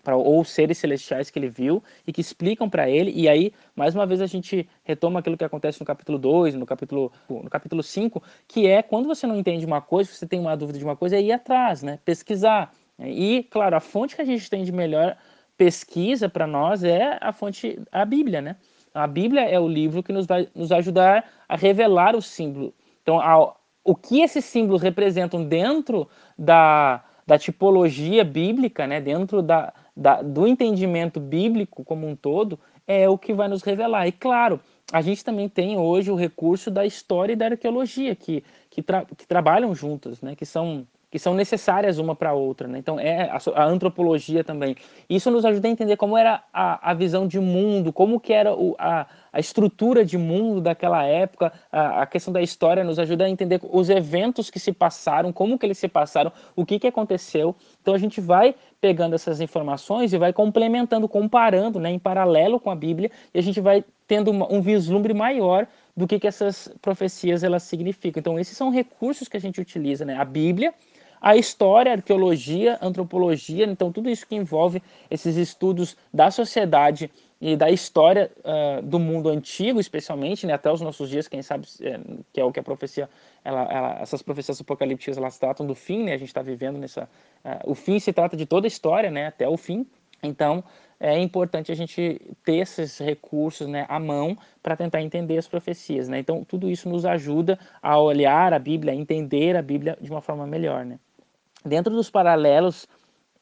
pra, 0.03 0.15
ou 0.15 0.43
seres 0.43 0.77
celestiais 0.77 1.29
que 1.29 1.37
ele 1.37 1.49
viu 1.49 1.83
e 2.05 2.11
que 2.11 2.21
explicam 2.21 2.69
para 2.69 2.89
ele. 2.89 3.11
E 3.15 3.27
aí, 3.27 3.53
mais 3.75 3.95
uma 3.95 4.05
vez, 4.05 4.21
a 4.21 4.25
gente 4.25 4.67
retoma 4.83 5.19
aquilo 5.19 5.37
que 5.37 5.43
acontece 5.43 5.79
no 5.79 5.85
capítulo 5.85 6.17
2, 6.17 6.55
no 6.55 6.65
capítulo, 6.65 7.11
no 7.29 7.49
capítulo 7.49 7.83
5, 7.83 8.21
que 8.47 8.67
é 8.67 8.81
quando 8.81 9.07
você 9.07 9.25
não 9.27 9.37
entende 9.37 9.65
uma 9.65 9.81
coisa, 9.81 10.11
você 10.11 10.27
tem 10.27 10.39
uma 10.39 10.55
dúvida 10.55 10.79
de 10.79 10.85
uma 10.85 10.95
coisa, 10.95 11.15
é 11.15 11.21
ir 11.21 11.31
atrás, 11.31 11.83
né? 11.83 11.99
pesquisar. 12.03 12.73
E, 12.99 13.47
claro, 13.49 13.75
a 13.75 13.79
fonte 13.79 14.15
que 14.15 14.21
a 14.21 14.25
gente 14.25 14.49
tem 14.49 14.63
de 14.63 14.71
melhor 14.71 15.17
pesquisa 15.57 16.29
para 16.29 16.47
nós 16.47 16.83
é 16.83 17.17
a 17.21 17.31
fonte, 17.31 17.79
a 17.91 18.05
Bíblia, 18.05 18.41
né? 18.41 18.55
A 18.93 19.05
Bíblia 19.05 19.41
é 19.41 19.59
o 19.59 19.67
livro 19.67 20.01
que 20.01 20.11
nos 20.11 20.25
vai 20.25 20.47
nos 20.55 20.71
ajudar 20.71 21.29
a 21.47 21.55
revelar 21.55 22.15
o 22.15 22.21
símbolo. 22.21 22.73
Então, 23.01 23.19
a, 23.19 23.53
o 23.83 23.95
que 23.95 24.21
esses 24.21 24.45
símbolos 24.45 24.81
representam 24.81 25.43
dentro 25.43 26.07
da, 26.37 27.03
da 27.25 27.37
tipologia 27.37 28.23
bíblica, 28.23 28.87
né, 28.87 28.99
dentro 28.99 29.41
da, 29.41 29.73
da, 29.99 30.21
do 30.21 30.47
entendimento 30.47 31.19
bíblico 31.19 31.83
como 31.83 32.07
um 32.07 32.15
todo, 32.15 32.57
é 32.87 33.09
o 33.09 33.17
que 33.17 33.33
vai 33.33 33.49
nos 33.49 33.61
revelar. 33.61 34.07
E 34.07 34.13
claro, 34.13 34.61
a 34.93 35.01
gente 35.01 35.25
também 35.25 35.49
tem 35.49 35.77
hoje 35.77 36.09
o 36.09 36.15
recurso 36.15 36.71
da 36.71 36.85
história 36.85 37.33
e 37.33 37.35
da 37.35 37.47
arqueologia, 37.47 38.15
que, 38.15 38.41
que, 38.69 38.81
tra 38.81 39.05
que 39.05 39.27
trabalham 39.27 39.75
juntas, 39.75 40.21
né, 40.21 40.35
que 40.35 40.45
são 40.45 40.87
que 41.09 41.17
são 41.17 41.33
necessárias 41.33 41.97
uma 41.97 42.15
para 42.15 42.29
a 42.29 42.33
outra. 42.33 42.67
Né? 42.67 42.77
Então, 42.77 42.99
é 42.99 43.29
a, 43.29 43.39
a, 43.55 43.65
antropologia 43.65 44.43
também. 44.43 44.75
Isso 45.09 45.31
nos 45.31 45.43
ajuda 45.43 45.67
a 45.67 45.71
entender 45.71 45.97
como 45.97 46.17
era 46.17 46.43
a, 46.53 46.91
a 46.91 46.93
visão 46.93 47.27
de 47.27 47.39
mundo, 47.39 47.91
como 47.91 48.19
que 48.19 48.31
era 48.31 48.53
o, 48.53 48.75
a, 48.77 49.07
a 49.33 49.39
estrutura 49.39 50.05
de 50.05 50.17
mundo 50.17 50.61
daquela 50.61 51.03
época, 51.03 51.51
a, 51.71 52.03
a, 52.03 52.05
questão 52.05 52.31
da 52.31 52.41
história 52.41 52.83
nos 52.83 52.99
ajuda 52.99 53.25
a 53.25 53.29
entender 53.29 53.59
os 53.71 53.89
eventos 53.89 54.49
que 54.49 54.59
se 54.59 54.71
passaram, 54.71 55.33
como 55.33 55.57
que 55.57 55.65
eles 55.65 55.77
se 55.77 55.87
passaram, 55.87 56.31
o 56.55 56.65
que, 56.65 56.77
que 56.77 56.87
aconteceu. 56.87 57.55
Então, 57.81 57.93
a 57.93 57.97
gente 57.97 58.21
vai 58.21 58.53
pegando 58.79 59.15
essas 59.15 59.41
informações 59.41 60.13
e 60.13 60.17
vai 60.17 60.31
complementando, 60.31 61.07
comparando 61.07 61.79
né, 61.79 61.89
em 61.91 61.99
paralelo 61.99 62.59
com 62.59 62.69
a 62.69 62.75
Bíblia, 62.75 63.11
e 63.33 63.39
a 63.39 63.41
gente 63.41 63.59
vai 63.59 63.83
tendo 64.07 64.31
uma, 64.31 64.51
um 64.51 64.61
vislumbre 64.61 65.13
maior 65.13 65.67
do 65.95 66.07
que, 66.07 66.19
que 66.19 66.27
essas 66.27 66.71
profecias 66.81 67.43
elas 67.43 67.63
significam. 67.63 68.19
Então, 68.21 68.39
esses 68.39 68.55
são 68.55 68.69
recursos 68.69 69.27
que 69.27 69.35
a 69.35 69.39
gente 69.39 69.59
utiliza, 69.59 70.05
né? 70.05 70.15
A 70.15 70.23
Bíblia, 70.23 70.73
a 71.21 71.35
história, 71.35 71.91
a 71.91 71.95
arqueologia, 71.95 72.77
a 72.81 72.85
antropologia, 72.85 73.65
então 73.65 73.91
tudo 73.91 74.09
isso 74.09 74.25
que 74.25 74.35
envolve 74.35 74.81
esses 75.09 75.35
estudos 75.35 75.97
da 76.13 76.31
sociedade 76.31 77.11
e 77.41 77.55
da 77.55 77.69
história 77.69 78.31
uh, 78.39 78.81
do 78.81 78.99
mundo 78.99 79.29
antigo, 79.29 79.79
especialmente, 79.79 80.45
né, 80.45 80.53
até 80.53 80.71
os 80.71 80.81
nossos 80.81 81.09
dias, 81.09 81.27
quem 81.27 81.41
sabe, 81.41 81.67
é, 81.81 81.99
que 82.33 82.41
é 82.41 82.43
o 82.43 82.51
que 82.51 82.59
a 82.59 82.63
profecia, 82.63 83.09
ela, 83.45 83.63
ela, 83.63 83.99
essas 84.01 84.21
profecias 84.21 84.59
apocalípticas, 84.59 85.17
elas 85.17 85.37
tratam 85.37 85.65
do 85.65 85.73
fim, 85.73 86.03
né, 86.03 86.13
a 86.13 86.17
gente 86.17 86.27
está 86.27 86.41
vivendo 86.41 86.77
nessa, 86.77 87.03
uh, 87.45 87.71
o 87.71 87.75
fim 87.75 87.97
se 87.97 88.11
trata 88.11 88.35
de 88.35 88.45
toda 88.45 88.67
a 88.67 88.69
história, 88.69 89.09
né, 89.09 89.27
até 89.27 89.47
o 89.47 89.55
fim, 89.55 89.87
então 90.21 90.61
é 90.99 91.17
importante 91.17 91.71
a 91.71 91.75
gente 91.75 92.19
ter 92.43 92.57
esses 92.57 92.97
recursos 92.97 93.67
né, 93.67 93.85
à 93.87 93.97
mão 93.97 94.37
para 94.61 94.75
tentar 94.75 95.01
entender 95.01 95.37
as 95.37 95.47
profecias, 95.47 96.09
né, 96.09 96.19
então 96.19 96.43
tudo 96.43 96.69
isso 96.69 96.89
nos 96.89 97.05
ajuda 97.05 97.57
a 97.81 97.97
olhar 97.97 98.53
a 98.53 98.59
Bíblia, 98.59 98.91
a 98.91 98.95
entender 98.95 99.55
a 99.55 99.61
Bíblia 99.61 99.97
de 100.01 100.11
uma 100.11 100.21
forma 100.21 100.45
melhor, 100.45 100.83
né. 100.83 100.99
Dentro 101.65 101.93
dos 101.93 102.09
paralelos 102.09 102.87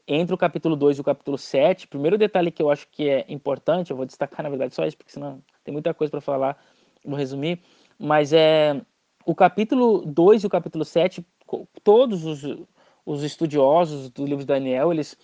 entre 0.08 0.34
o 0.34 0.38
capítulo 0.38 0.76
2 0.76 0.98
e 0.98 1.02
o 1.02 1.04
capítulo 1.04 1.38
7, 1.38 1.86
o 1.86 1.90
primeiro 1.90 2.18
detalhe 2.18 2.50
que 2.50 2.62
eu 2.64 2.72
acho 2.72 2.88
que 2.90 3.10
é 3.10 3.26
importante, 3.28 3.92
eu 3.92 3.98
vou 3.98 4.06
destacar 4.06 4.42
na 4.42 4.50
verdade 4.50 4.74
só 4.74 4.86
isso, 4.86 4.98
porque 4.98 5.12
senão 5.12 5.44
tem 5.64 5.74
muita 5.74 5.94
coisa 5.94 6.10
para 6.10 6.22
falar, 6.22 6.58
vou 7.04 7.18
resumir, 7.18 7.60
mas 8.00 8.32
é 8.32 8.82
o 9.26 9.36
capítulo 9.36 10.06
2 10.06 10.44
e 10.44 10.48
o 10.48 10.50
capítulo 10.50 10.86
7, 10.86 11.26
todos 11.84 12.24
os, 12.24 12.42
os 13.06 13.24
estudiosos 13.24 14.10
do 14.10 14.24
livro 14.24 14.40
de 14.40 14.46
Daniel, 14.46 14.94
eles, 14.94 15.18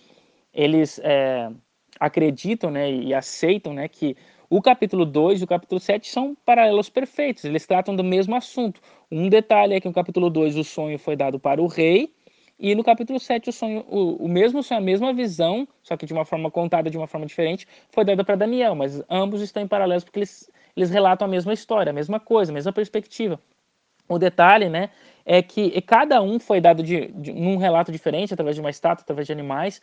eles 0.52 1.00
é, 1.02 1.50
acreditam 1.98 2.70
né, 2.70 2.92
e 2.92 3.14
aceitam 3.14 3.72
né, 3.72 3.88
que 3.88 4.14
o 4.50 4.60
capítulo 4.60 5.06
2 5.06 5.40
e 5.40 5.44
o 5.44 5.46
capítulo 5.46 5.80
7 5.80 6.10
são 6.10 6.36
paralelos 6.44 6.90
perfeitos, 6.90 7.44
eles 7.44 7.66
tratam 7.66 7.96
do 7.96 8.04
mesmo 8.04 8.36
assunto. 8.36 8.80
Um 9.10 9.30
detalhe 9.30 9.74
é 9.74 9.80
que 9.80 9.88
no 9.88 9.94
capítulo 9.94 10.28
2 10.28 10.56
o 10.56 10.62
sonho 10.64 10.98
foi 10.98 11.16
dado 11.16 11.40
para 11.40 11.62
o 11.62 11.66
rei, 11.66 12.12
e 12.58 12.74
no 12.74 12.84
capítulo 12.84 13.18
7, 13.18 13.50
o 13.50 13.52
sonho, 13.52 13.84
o, 13.88 14.24
o 14.24 14.28
mesmo 14.28 14.62
sonho, 14.62 14.80
a 14.80 14.84
mesma 14.84 15.12
visão, 15.12 15.66
só 15.82 15.96
que 15.96 16.06
de 16.06 16.12
uma 16.12 16.24
forma 16.24 16.50
contada 16.50 16.88
de 16.88 16.96
uma 16.96 17.06
forma 17.06 17.26
diferente, 17.26 17.66
foi 17.90 18.04
dada 18.04 18.24
para 18.24 18.36
Daniel, 18.36 18.74
mas 18.74 19.02
ambos 19.10 19.42
estão 19.42 19.62
em 19.62 19.68
paralelos 19.68 20.04
porque 20.04 20.20
eles, 20.20 20.50
eles 20.76 20.90
relatam 20.90 21.26
a 21.26 21.30
mesma 21.30 21.52
história, 21.52 21.90
a 21.90 21.92
mesma 21.92 22.20
coisa, 22.20 22.52
a 22.52 22.54
mesma 22.54 22.72
perspectiva. 22.72 23.40
O 24.08 24.18
detalhe, 24.18 24.68
né, 24.68 24.90
é 25.24 25.42
que 25.42 25.80
cada 25.82 26.20
um 26.22 26.38
foi 26.38 26.60
dado 26.60 26.82
de, 26.82 27.08
de 27.12 27.32
num 27.32 27.56
relato 27.56 27.90
diferente, 27.90 28.34
através 28.34 28.54
de 28.54 28.60
uma 28.60 28.70
estátua, 28.70 29.02
através 29.02 29.26
de 29.26 29.32
animais, 29.32 29.80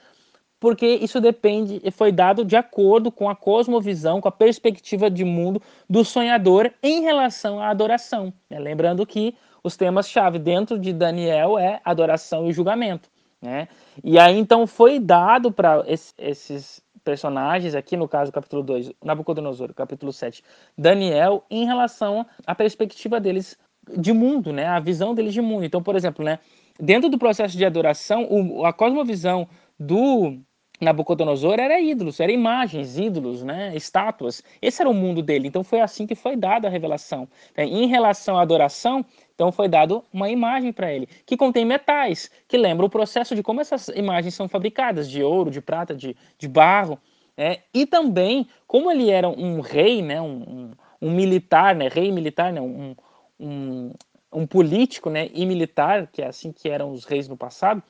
porque 0.62 0.86
isso 0.86 1.19
depende, 1.19 1.82
foi 1.89 2.12
dado 2.12 2.45
de 2.45 2.56
acordo 2.56 3.12
com 3.12 3.28
a 3.28 3.36
cosmovisão, 3.36 4.21
com 4.21 4.28
a 4.28 4.32
perspectiva 4.32 5.10
de 5.10 5.26
mundo 5.26 5.60
do 5.89 6.06
sonhador 6.06 6.71
em 6.84 7.02
relação 7.02 7.60
à 7.60 7.69
adoração. 7.69 8.32
Né? 8.47 8.60
Lembrando 8.60 9.04
que 9.04 9.36
os 9.63 9.76
temas-chave 9.76 10.38
dentro 10.38 10.78
de 10.78 10.93
Daniel 10.93 11.58
é 11.58 11.82
adoração 11.84 12.47
e 12.47 12.54
julgamento. 12.54 13.10
Né? 13.41 13.67
E 14.04 14.19
aí 14.19 14.38
então 14.38 14.67
foi 14.67 15.00
dado 15.00 15.52
para 15.52 15.84
esses 15.88 16.80
personagens, 17.04 17.74
aqui 17.74 17.97
no 17.97 18.08
caso 18.08 18.32
capítulo 18.32 18.62
2, 18.62 18.91
Nabucodonosor, 19.04 19.74
capítulo 19.74 20.13
7, 20.13 20.43
Daniel, 20.78 21.43
em 21.50 21.65
relação 21.65 22.24
à 22.45 22.54
perspectiva 22.54 23.19
deles 23.19 23.58
de 23.97 24.13
mundo, 24.13 24.54
né? 24.54 24.67
a 24.67 24.80
visão 24.80 25.15
deles 25.15 25.34
de 25.34 25.41
mundo. 25.41 25.65
Então, 25.65 25.82
por 25.82 25.95
exemplo, 25.95 26.24
né? 26.24 26.38
dentro 26.80 27.10
do 27.10 27.17
processo 27.17 27.58
de 27.58 27.65
adoração, 27.65 28.28
o, 28.30 28.63
a 28.63 28.71
cosmovisão 28.71 29.47
do 29.80 30.39
Nabucodonosor 30.82 31.59
era 31.59 31.79
ídolos, 31.79 32.19
eram 32.19 32.34
imagens, 32.34 32.97
ídolos, 32.97 33.43
né, 33.43 33.71
estátuas. 33.75 34.43
Esse 34.59 34.82
era 34.82 34.89
o 34.89 34.93
mundo 34.93 35.21
dele. 35.21 35.47
Então 35.47 35.63
foi 35.63 35.79
assim 35.79 36.07
que 36.07 36.15
foi 36.15 36.36
dada 36.36 36.67
a 36.67 36.71
revelação. 36.71 37.27
Em 37.55 37.86
relação 37.86 38.36
à 38.36 38.41
adoração, 38.41 39.05
então 39.36 39.51
foi 39.51 39.67
dado 39.67 40.03
uma 40.11 40.27
imagem 40.27 40.73
para 40.73 40.91
ele, 40.91 41.07
que 41.25 41.38
contém 41.38 41.65
metais, 41.65 42.32
que 42.47 42.57
lembra 42.57 42.86
o 42.86 42.89
processo 42.89 43.36
de 43.36 43.43
como 43.43 43.61
essas 43.61 43.89
imagens 43.89 44.34
são 44.34 44.49
fabricadas, 44.49 45.07
de 45.07 45.23
ouro, 45.23 45.51
de 45.51 45.61
prata, 45.61 45.93
de, 45.95 46.15
de 46.38 46.47
barro. 46.47 46.99
Né? 47.38 47.59
E 47.71 47.86
também, 47.86 48.47
como 48.65 48.89
ele 48.89 49.11
era 49.11 49.29
um 49.29 49.61
rei, 49.61 50.01
né? 50.01 50.19
um, 50.19 50.41
um, 50.41 50.71
um 50.99 51.11
militar, 51.11 51.75
né? 51.75 51.89
rei 51.89 52.11
militar, 52.11 52.51
né? 52.51 52.59
um, 52.59 52.95
um, 53.39 53.93
um 54.34 54.47
político 54.47 55.11
né? 55.11 55.29
e 55.32 55.45
militar, 55.45 56.07
que 56.07 56.23
é 56.23 56.27
assim 56.27 56.51
que 56.51 56.67
eram 56.67 56.91
os 56.91 57.05
reis 57.05 57.27
no 57.27 57.38
passado, 57.38 57.84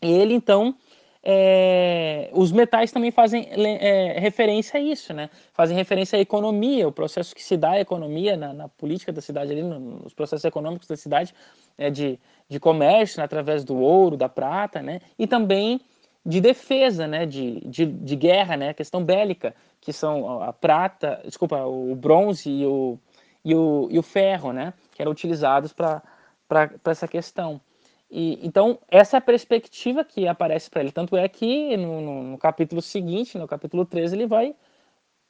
e 0.00 0.12
ele 0.12 0.34
então 0.34 0.76
é, 1.30 2.30
os 2.32 2.50
metais 2.50 2.90
também 2.90 3.10
fazem 3.10 3.50
é, 3.52 4.18
referência 4.18 4.80
a 4.80 4.82
isso, 4.82 5.12
né? 5.12 5.28
Fazem 5.52 5.76
referência 5.76 6.18
à 6.18 6.22
economia, 6.22 6.88
o 6.88 6.92
processo 6.92 7.34
que 7.34 7.42
se 7.42 7.54
dá 7.54 7.72
à 7.72 7.80
economia 7.80 8.34
na, 8.34 8.54
na 8.54 8.66
política 8.66 9.12
da 9.12 9.20
cidade, 9.20 9.52
ali, 9.52 9.62
nos 9.62 10.14
processos 10.14 10.46
econômicos 10.46 10.88
da 10.88 10.96
cidade, 10.96 11.34
é, 11.76 11.90
de, 11.90 12.18
de 12.48 12.58
comércio, 12.58 13.18
né, 13.18 13.24
através 13.24 13.62
do 13.62 13.76
ouro, 13.76 14.16
da 14.16 14.26
prata, 14.26 14.80
né? 14.80 15.02
E 15.18 15.26
também 15.26 15.82
de 16.24 16.40
defesa, 16.40 17.06
né? 17.06 17.26
De, 17.26 17.60
de, 17.60 17.84
de 17.84 18.16
guerra, 18.16 18.56
né? 18.56 18.70
A 18.70 18.74
questão 18.74 19.04
bélica, 19.04 19.54
que 19.82 19.92
são 19.92 20.42
a 20.42 20.50
prata, 20.50 21.20
desculpa, 21.26 21.62
o 21.66 21.94
bronze 21.94 22.48
e 22.48 22.64
o, 22.64 22.98
e 23.44 23.54
o, 23.54 23.86
e 23.90 23.98
o 23.98 24.02
ferro, 24.02 24.50
né? 24.50 24.72
Que 24.94 25.02
eram 25.02 25.12
utilizados 25.12 25.74
para 25.74 26.02
essa 26.86 27.06
questão. 27.06 27.60
E, 28.10 28.38
então, 28.46 28.78
essa 28.88 29.16
é 29.16 29.18
a 29.18 29.20
perspectiva 29.20 30.04
que 30.04 30.26
aparece 30.26 30.70
para 30.70 30.80
ele. 30.80 30.92
Tanto 30.92 31.16
é 31.16 31.28
que 31.28 31.76
no, 31.76 32.00
no, 32.00 32.22
no, 32.22 32.38
capítulo 32.38 32.80
seguinte, 32.80 33.36
no 33.36 33.46
capítulo 33.46 33.84
13, 33.84 34.16
ele 34.16 34.26
vai, 34.26 34.54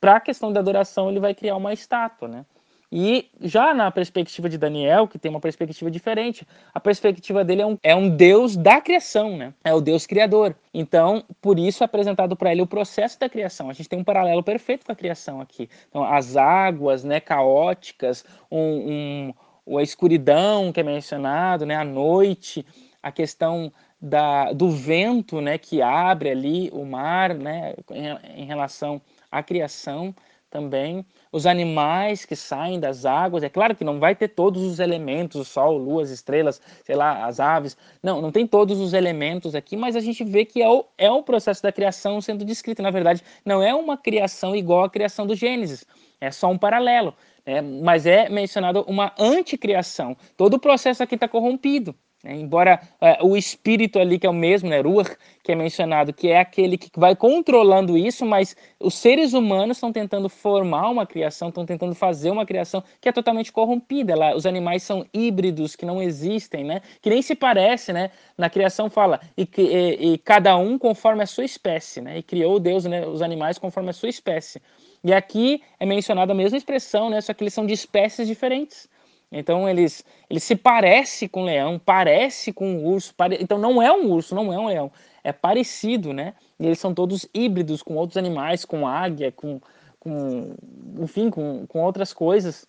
para 0.01 0.17
a 0.17 0.21
questão 0.21 0.53
da 0.53 0.61
adoração, 0.61 1.11
ele 1.11 1.21
vai 1.21 1.35
criar 1.35 1.57
uma 1.57 1.73
estátua, 1.73 2.29
né? 2.29 2.47
E 2.91 3.29
já 3.43 3.75
na 3.75 3.91
perspectiva 3.91 4.49
de 4.49 4.57
Daniel, 4.57 5.07
que 5.07 5.19
tem 5.19 5.31
uma 5.31 5.41
perspectiva 5.41 5.91
diferente, 5.91 6.47
a 6.73 6.81
perspectiva 6.81 7.45
dele 7.45 7.61
é 7.61 7.67
um, 7.67 7.79
é 7.83 7.95
um 7.95 8.09
Deus 8.09 8.57
da 8.57 8.81
criação, 8.81 9.37
né? 9.37 9.53
É 9.63 9.75
o 9.75 9.81
Deus 9.81 10.07
criador. 10.07 10.57
Então, 10.73 11.23
por 11.41 11.59
isso 11.59 11.85
é 11.85 11.87
apresentado 11.87 12.35
para 12.35 12.51
ele 12.51 12.63
o 12.63 12.67
processo 12.67 13.21
da 13.21 13.29
criação. 13.29 13.69
A 13.69 13.75
gente 13.75 13.91
tem 13.91 13.99
um 13.99 14.05
paralelo 14.05 14.43
perfeito 14.43 14.87
com 14.87 14.93
a 14.93 14.97
criação 14.97 15.39
aqui. 15.39 15.69
Então, 15.91 16.03
as 16.03 16.35
águas, 16.35 17.05
né, 17.05 17.21
caóticas, 17.21 18.25
um, 18.51 19.29
um 19.29 19.35
a 19.77 19.83
escuridão 19.83 20.73
que 20.73 20.81
é 20.81 20.83
mencionado, 20.83 21.67
né, 21.67 21.75
a 21.75 21.85
noite, 21.85 22.65
a 23.03 23.13
questão 23.13 23.73
da, 24.01 24.53
do 24.53 24.71
vento, 24.71 25.41
né, 25.41 25.59
que 25.59 25.83
abre 25.83 26.31
ali 26.31 26.71
o 26.73 26.85
mar, 26.85 27.35
né, 27.35 27.75
em, 27.91 28.43
em 28.43 28.47
relação 28.47 29.01
à 29.31 29.43
criação 29.43 30.15
também, 30.51 31.05
os 31.31 31.47
animais 31.47 32.25
que 32.25 32.35
saem 32.35 32.81
das 32.81 33.05
águas, 33.05 33.43
é 33.43 33.49
claro 33.49 33.77
que 33.77 33.85
não 33.85 34.01
vai 34.01 34.15
ter 34.15 34.29
todos 34.29 34.63
os 34.63 34.79
elementos, 34.79 35.41
o 35.41 35.45
sol, 35.45 35.77
lua, 35.77 36.03
as 36.03 36.11
estrelas, 36.11 36.61
sei 36.85 36.97
lá, 36.97 37.27
as 37.27 37.39
aves, 37.39 37.77
não, 38.03 38.23
não 38.23 38.33
tem 38.33 38.47
todos 38.47 38.81
os 38.81 38.95
elementos 38.95 39.55
aqui, 39.55 39.77
mas 39.77 39.95
a 39.95 40.01
gente 40.01 40.25
vê 40.25 40.45
que 40.45 40.63
é 40.63 40.69
o, 40.69 40.87
é 40.97 41.11
o 41.11 41.23
processo 41.23 41.63
da 41.63 41.71
criação 41.71 42.21
sendo 42.21 42.45
descrito, 42.45 42.83
na 42.83 42.91
verdade, 42.91 43.23
não 43.45 43.63
é 43.63 43.75
uma 43.75 43.97
criação 43.97 44.57
igual 44.57 44.85
à 44.85 44.91
criação 44.91 45.27
do 45.27 45.35
Gênesis, 45.35 45.85
é 46.21 46.31
só 46.31 46.49
um 46.49 46.59
paralelo, 46.59 47.15
é, 47.49 47.63
mas 47.63 48.05
é 48.05 48.29
mencionado 48.29 48.85
uma 48.87 49.15
anticriação. 49.19 50.15
Todo 50.37 50.55
o 50.55 50.61
processo 50.61 51.03
aqui 51.03 51.15
está 51.15 51.27
corrompido. 51.27 51.95
Né? 52.23 52.35
Embora 52.35 52.79
é, 53.01 53.19
o 53.23 53.39
espírito 53.39 53.99
ali, 53.99 54.19
que 54.19 54.27
é 54.27 54.31
o 54.31 54.35
mesmo, 54.35 54.69
né, 54.69 54.83
Ruach, 54.83 55.17
que 55.43 55.53
é 55.53 55.55
mencionado, 55.55 56.13
que 56.13 56.29
é 56.29 56.41
aquele 56.41 56.77
que 56.77 56.91
vai 56.95 57.17
controlando 57.17 57.97
isso, 57.97 58.27
mas 58.27 58.55
os 58.79 58.97
seres 58.97 59.33
humanos 59.33 59.79
estão 59.79 59.91
tentando 59.91 60.29
formar 60.29 60.91
uma 60.91 61.07
criação, 61.07 61.49
estão 61.49 61.65
tentando 61.65 61.95
fazer 61.95 62.31
uma 62.31 62.45
criação 62.45 62.85
que 63.01 63.09
é 63.09 63.13
totalmente 63.13 63.51
corrompida. 63.51 64.15
Lá, 64.15 64.37
os 64.37 64.45
animais 64.45 64.83
são 64.83 65.07
híbridos, 65.15 65.75
que 65.75 65.87
não 65.87 66.03
existem, 66.03 66.65
né? 66.65 66.83
que 67.01 67.09
nem 67.09 67.23
se 67.23 67.35
parece. 67.35 67.95
Né? 67.95 68.11
Na 68.37 68.51
criação 68.51 68.91
fala, 68.91 69.21
e, 69.39 69.49
e, 69.57 70.13
e 70.13 70.19
cada 70.19 70.55
um 70.59 70.79
conforme 70.79 71.23
a 71.23 71.27
sua 71.27 71.47
espécie, 71.47 72.03
né? 72.03 72.19
e 72.19 72.23
criou 72.23 72.61
Deus 72.61 72.85
né, 72.85 73.07
os 73.07 73.23
animais 73.23 73.57
conforme 73.57 73.89
a 73.89 73.95
sua 73.95 74.11
espécie. 74.11 74.61
E 75.03 75.13
aqui 75.13 75.63
é 75.79 75.87
mencionada 75.87 76.33
a 76.33 76.35
mesma 76.35 76.59
expressão, 76.59 77.11
né? 77.11 77.21
Só 77.21 77.33
que 77.33 77.43
eles 77.43 77.55
são 77.55 77.67
de 77.67 77.73
espécies 77.73 78.27
diferentes. 78.27 78.89
Então 79.31 79.69
eles, 79.69 80.05
eles 80.29 80.43
se 80.43 80.57
parecem 80.57 81.29
com 81.29 81.45
leão, 81.45 81.79
parece 81.79 82.53
com 82.53 82.67
um 82.67 82.85
urso. 82.87 83.15
Pare... 83.15 83.39
Então 83.41 83.59
não 83.59 83.81
é 83.83 83.93
um 83.93 84.11
urso, 84.11 84.35
não 84.35 84.53
é 84.53 84.59
um 84.59 84.67
leão. 84.67 84.91
É 85.23 85.33
parecido, 85.33 86.13
né? 86.13 86.35
E 86.59 86.67
eles 86.67 86.79
são 86.79 86.95
todos 86.95 87.29
híbridos 87.35 87.83
com 87.83 87.95
outros 87.97 88.17
animais, 88.17 88.65
com 88.65 88.87
águia, 88.87 89.31
com, 89.31 89.61
com 90.01 90.55
enfim, 91.01 91.31
com, 91.31 91.67
com 91.67 91.83
outras 91.83 92.13
coisas. 92.13 92.67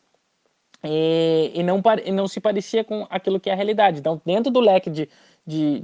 E, 0.84 1.52
e, 1.56 1.64
não, 1.64 1.82
e 2.06 2.12
não 2.12 2.28
se 2.28 2.40
parecia 2.40 2.84
com 2.84 3.06
aquilo 3.10 3.40
que 3.40 3.50
é 3.50 3.54
a 3.54 3.56
realidade. 3.56 4.00
Então, 4.00 4.22
dentro 4.26 4.52
do 4.52 4.60
leque 4.60 4.90
de, 4.90 5.10
de, 5.46 5.84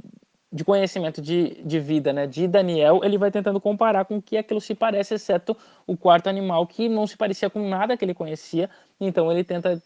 de 0.51 0.63
conhecimento 0.63 1.21
de, 1.21 1.61
de 1.63 1.79
vida 1.79 2.13
né, 2.13 2.27
de 2.27 2.47
Daniel, 2.47 3.01
ele 3.03 3.17
vai 3.17 3.29
tentando 3.31 3.59
comparar 3.59 4.05
com 4.05 4.17
o 4.17 4.21
que 4.21 4.37
aquilo 4.37 4.61
se 4.61 4.73
parece, 4.73 5.15
exceto 5.15 5.55
o 5.85 5.97
quarto 5.97 6.27
animal, 6.27 6.65
que 6.65 6.87
não 6.87 7.05
se 7.05 7.17
parecia 7.17 7.49
com 7.49 7.67
nada 7.67 7.97
que 7.97 8.05
ele 8.05 8.13
conhecia. 8.13 8.69
Então 8.99 9.31
ele 9.31 9.43
tenta 9.43 9.81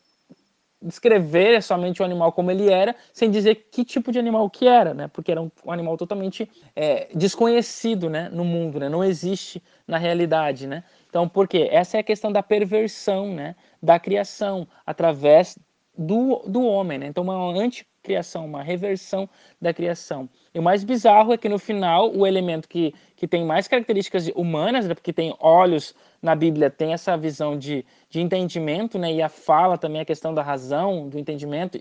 descrever 0.82 1.62
somente 1.62 2.01
o 2.01 2.05
animal 2.05 2.32
como 2.32 2.51
ele 2.51 2.72
era, 2.72 2.95
sem 3.12 3.30
dizer 3.30 3.68
que 3.72 3.84
tipo 3.84 4.12
de 4.12 4.20
animal 4.20 4.49
que 4.49 4.68
era, 4.68 4.93
né? 4.93 5.07
Porque 5.10 5.32
era 5.32 5.41
um, 5.41 5.51
animal 5.68 5.97
totalmente 5.97 6.49
é, 6.76 7.10
desconhecido, 7.14 8.10
né? 8.10 8.30
No 8.32 8.45
mundo, 8.45 8.80
né? 8.80 8.88
Não 8.88 9.03
existe 9.03 9.62
na 9.88 9.97
realidade, 9.97 10.68
né? 10.68 10.84
Então, 11.10 11.28
por 11.28 11.47
quê? 11.47 11.68
Essa 11.72 11.97
é 11.97 11.99
a 11.99 12.03
questão 12.03 12.32
da 12.32 12.41
perversão, 12.41 13.34
né? 13.34 13.55
Da 13.82 13.99
criação 13.99 14.68
através 14.86 15.57
do, 16.00 16.41
do 16.47 16.64
homem, 16.64 16.97
né? 16.97 17.08
Então, 17.08 17.26
uma 17.26 17.36
anti 17.62 17.86
criação, 18.02 18.45
uma 18.45 18.64
reversão 18.64 19.30
da 19.62 19.74
criação. 19.74 20.30
E 20.54 20.60
o 20.60 20.64
mais 20.64 20.86
bizarro 20.86 21.34
é 21.34 21.38
que 21.38 21.50
no 21.50 21.60
final 21.60 22.16
o 22.16 22.26
elemento 22.26 22.70
que, 22.70 22.93
que 23.18 23.28
tem 23.28 23.45
mais 23.45 23.68
características 23.68 24.30
humanas, 24.34 24.88
né, 24.88 24.93
porque 24.93 25.12
tem 25.12 25.36
olhos 25.41 25.93
na 26.22 26.34
Bíblia, 26.34 26.70
tem 26.70 26.93
essa 26.93 27.18
visão 27.18 27.58
de, 27.58 27.86
de 28.10 28.22
entendimento, 28.22 28.97
né, 28.97 29.14
e 29.14 29.22
a 29.22 29.28
fala 29.28 29.78
também, 29.78 30.00
a 30.00 30.06
questão 30.06 30.34
da 30.34 30.41
razão, 30.41 31.10
do 31.10 31.20
entendimento, 31.20 31.78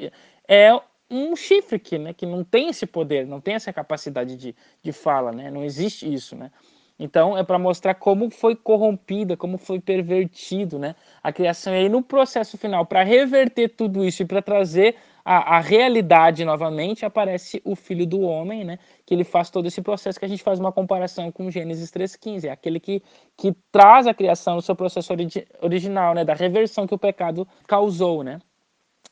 é 0.49 0.79
um 1.09 1.37
chifre 1.37 1.79
que, 1.79 1.97
né, 1.97 2.13
que 2.13 2.27
não 2.27 2.43
tem 2.43 2.69
esse 2.69 2.87
poder, 2.87 3.25
não 3.25 3.41
tem 3.41 3.55
essa 3.55 3.73
capacidade 3.73 4.37
de, 4.37 4.55
de 4.83 4.93
fala, 4.93 5.31
né, 5.31 5.49
não 5.49 5.65
existe 5.65 6.13
isso, 6.13 6.35
né. 6.35 6.51
Então 6.99 7.39
é 7.39 7.45
para 7.45 7.59
mostrar 7.59 7.95
como 7.95 8.29
foi 8.29 8.57
corrompida, 8.57 9.37
como 9.37 9.57
foi 9.57 9.79
pervertido, 9.79 10.79
né, 10.79 10.97
a 11.23 11.33
criação. 11.33 11.73
E 11.73 11.79
aí 11.79 11.89
no 11.89 12.03
processo 12.03 12.59
final, 12.59 12.85
para 12.85 13.05
reverter 13.05 13.69
tudo 13.69 14.05
isso 14.05 14.23
e 14.23 14.27
para 14.27 14.43
trazer 14.43 14.97
a, 15.25 15.57
a, 15.57 15.61
realidade 15.61 16.43
novamente, 16.43 17.05
aparece 17.05 17.61
o 17.63 17.77
Filho 17.77 18.07
do 18.07 18.23
Homem, 18.23 18.65
né? 18.65 18.79
Que 19.05 19.13
ele 19.13 19.25
faz 19.25 19.51
todo 19.51 19.67
esse 19.67 19.83
processo 19.83 20.19
que 20.19 20.25
a 20.25 20.29
gente 20.29 20.43
faz 20.43 20.59
uma 20.59 20.73
comparação 20.73 21.31
com 21.31 21.51
Gênesis 21.51 21.91
3,15. 21.91 22.47
É 22.47 22.51
aquele 22.51 22.81
que, 22.81 23.03
que 23.37 23.55
traz 23.71 24.07
a 24.07 24.15
criação 24.15 24.55
no 24.55 24.63
seu 24.63 24.75
processo 24.75 25.13
origi 25.13 25.47
original, 25.61 26.15
né? 26.15 26.25
Da 26.25 26.33
reversão 26.33 26.87
que 26.87 26.95
o 26.95 26.99
pecado 26.99 27.47
causou, 27.67 28.25
né? 28.25 28.39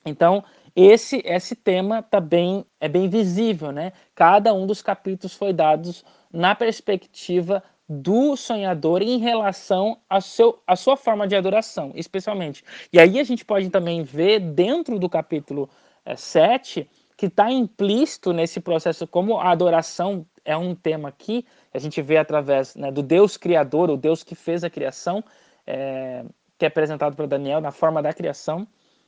Então, 0.07 0.43
esse 0.74 1.20
esse 1.22 1.55
tema 1.55 2.03
tá 2.03 2.18
bem, 2.18 2.64
é 2.80 2.89
bem 2.89 3.11
visível, 3.11 3.70
né? 3.70 3.93
Cada 4.14 4.55
um 4.55 4.66
dos 4.66 4.80
capítulos 4.80 5.34
foi 5.34 5.53
dados 5.53 6.03
na 6.32 6.55
perspectiva 6.55 7.62
do 7.89 8.37
sonhador 8.37 9.01
em 9.01 9.18
relação 9.18 9.99
à, 10.11 10.20
seu, 10.20 10.61
à 10.66 10.74
sua 10.74 10.97
forma 10.97 11.26
de 11.26 11.37
adoração, 11.37 11.93
especialmente. 11.95 12.64
E 12.93 12.99
aí 12.99 13.20
a 13.20 13.24
gente 13.24 13.45
pode 13.45 13.70
também 13.70 14.03
ver 14.03 14.41
dentro 14.41 14.99
do 14.99 15.09
capítulo 15.09 15.70
7, 16.16 16.80
é, 16.80 16.87
que 17.16 17.26
está 17.26 17.51
implícito 17.51 18.32
nesse 18.32 18.61
processo, 18.61 19.07
como 19.07 19.39
a 19.39 19.51
adoração 19.51 20.26
é 20.45 20.57
um 20.57 20.74
tema 20.74 21.09
aqui, 21.09 21.45
a 21.72 21.78
gente 21.78 22.01
vê 22.03 22.16
através 22.16 22.74
né, 22.76 22.91
do 22.91 23.03
Deus 23.03 23.37
Criador, 23.37 23.91
o 23.91 23.97
Deus 23.97 24.22
que 24.22 24.34
fez 24.34 24.62
a 24.62 24.70
criação, 24.70 25.24
é, 25.66 26.24
que 26.59 26.64
é 26.64 26.68
apresentado 26.68 27.16
para 27.16 27.26
Daniel 27.26 27.61
na 27.61 27.70
forma 27.70 28.03
da 28.03 28.12
criação. 28.12 28.66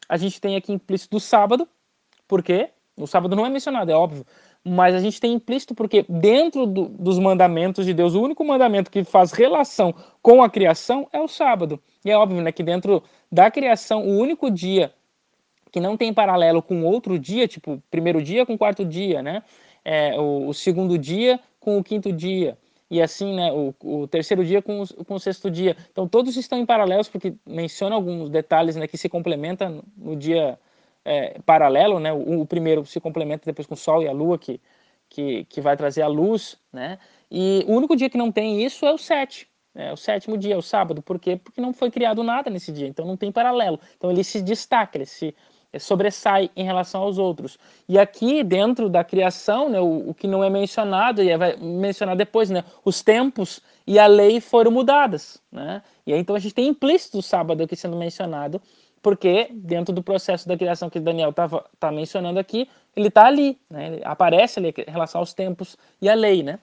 A 0.08 0.16
gente 0.16 0.40
tem 0.40 0.56
aqui 0.56 0.72
implícito 0.72 1.16
do 1.16 1.20
sábado, 1.20 1.68
porque 2.26 2.70
o 2.96 3.06
sábado 3.06 3.36
não 3.36 3.46
é 3.46 3.48
mencionado, 3.48 3.90
é 3.92 3.94
óbvio, 3.94 4.26
mas 4.64 4.94
a 4.94 5.00
gente 5.00 5.20
tem 5.20 5.32
implícito 5.32 5.74
porque 5.74 6.04
dentro 6.08 6.66
do, 6.66 6.88
dos 6.88 7.18
mandamentos 7.18 7.86
de 7.86 7.94
Deus, 7.94 8.14
o 8.14 8.22
único 8.22 8.44
mandamento 8.44 8.90
que 8.90 9.04
faz 9.04 9.32
relação 9.32 9.94
com 10.20 10.42
a 10.42 10.50
criação 10.50 11.08
é 11.12 11.20
o 11.20 11.28
sábado. 11.28 11.80
E 12.04 12.10
é 12.10 12.16
óbvio 12.16 12.42
né, 12.42 12.52
que 12.52 12.62
dentro 12.62 13.02
da 13.30 13.50
criação, 13.50 14.06
o 14.06 14.18
único 14.18 14.50
dia 14.50 14.92
que 15.70 15.80
não 15.80 15.96
tem 15.96 16.12
paralelo 16.12 16.62
com 16.62 16.84
outro 16.84 17.18
dia, 17.18 17.46
tipo, 17.46 17.82
primeiro 17.90 18.22
dia 18.22 18.46
com 18.46 18.56
quarto 18.56 18.84
dia, 18.84 19.22
né? 19.22 19.42
É, 19.84 20.18
o, 20.18 20.48
o, 20.48 20.54
segundo 20.54 20.98
dia 20.98 21.38
com 21.60 21.78
o 21.78 21.84
quinto 21.84 22.12
dia. 22.12 22.58
E 22.90 23.02
assim, 23.02 23.34
né, 23.34 23.52
o, 23.52 23.74
o 23.82 24.06
terceiro 24.06 24.44
dia 24.44 24.62
com 24.62 24.82
o, 24.82 25.04
com 25.04 25.14
o, 25.14 25.20
sexto 25.20 25.50
dia. 25.50 25.76
Então, 25.92 26.08
todos 26.08 26.36
estão 26.36 26.58
em 26.58 26.64
paralelos, 26.64 27.08
porque 27.08 27.34
menciona 27.46 27.94
alguns 27.94 28.30
detalhes 28.30 28.76
né, 28.76 28.86
que 28.86 28.96
se 28.96 29.08
complementam 29.08 29.82
no 29.96 30.16
dia 30.16 30.58
é, 31.08 31.38
paralelo, 31.46 31.98
né? 31.98 32.12
O, 32.12 32.42
o, 32.42 32.46
primeiro 32.46 32.84
se 32.84 33.00
complementa 33.00 33.44
depois 33.46 33.66
com 33.66 33.74
o 33.74 33.76
Sol 33.76 34.02
e 34.02 34.08
a 34.08 34.12
Lua, 34.12 34.38
que, 34.38 34.60
que, 35.08 35.44
que 35.44 35.60
vai 35.60 35.76
trazer 35.76 36.02
a 36.02 36.06
luz, 36.06 36.58
né? 36.72 36.98
E 37.30 37.64
o 37.66 37.72
único 37.72 37.96
dia 37.96 38.10
que 38.10 38.18
não 38.18 38.30
tem 38.30 38.62
isso 38.62 38.84
é 38.84 38.92
o 38.92 38.98
sete, 38.98 39.48
é, 39.74 39.92
o 39.92 39.96
sétimo 39.96 40.36
dia, 40.36 40.58
o 40.58 40.62
sábado. 40.62 41.00
Por 41.00 41.18
quê? 41.18 41.40
Porque 41.42 41.60
não 41.60 41.72
foi 41.72 41.90
criado 41.90 42.22
nada 42.22 42.50
nesse 42.50 42.70
dia, 42.70 42.86
então 42.86 43.06
não 43.06 43.16
tem 43.16 43.32
paralelo. 43.32 43.80
Então 43.96 44.10
ele 44.10 44.22
se 44.22 44.42
destaca, 44.42 44.98
ele 44.98 45.06
se 45.06 45.34
sobressai 45.78 46.50
em 46.56 46.64
relação 46.64 47.02
aos 47.02 47.18
outros. 47.18 47.58
E 47.88 47.98
aqui, 47.98 48.42
dentro 48.42 48.88
da 48.88 49.04
criação, 49.04 49.68
né, 49.68 49.80
o, 49.80 50.10
o 50.10 50.14
que 50.14 50.26
não 50.26 50.42
é 50.42 50.48
mencionado, 50.48 51.22
e 51.22 51.36
vai 51.36 51.56
mencionar 51.56 52.16
depois, 52.16 52.48
né, 52.48 52.64
os 52.84 53.02
tempos 53.02 53.60
e 53.86 53.98
a 53.98 54.06
lei 54.06 54.40
foram 54.40 54.70
mudadas. 54.70 55.42
Né? 55.52 55.82
E 56.06 56.12
aí, 56.12 56.20
então 56.20 56.34
a 56.34 56.38
gente 56.38 56.54
tem 56.54 56.68
implícito 56.68 57.18
o 57.18 57.22
sábado 57.22 57.62
aqui 57.62 57.76
sendo 57.76 57.96
mencionado, 57.96 58.60
porque 59.02 59.48
dentro 59.52 59.94
do 59.94 60.02
processo 60.02 60.46
da 60.48 60.56
criação 60.56 60.90
que 60.90 61.00
Daniel 61.00 61.30
estava 61.30 61.64
tá 61.78 61.90
mencionando 61.90 62.38
aqui, 62.38 62.68
ele 62.96 63.08
está 63.08 63.26
ali, 63.26 63.58
né? 63.70 63.86
ele 63.86 64.04
aparece 64.04 64.58
ali 64.58 64.74
em 64.76 64.90
relação 64.90 65.20
aos 65.20 65.32
tempos 65.32 65.76
e 66.00 66.08
a 66.08 66.14
lei. 66.14 66.42
Né? 66.42 66.58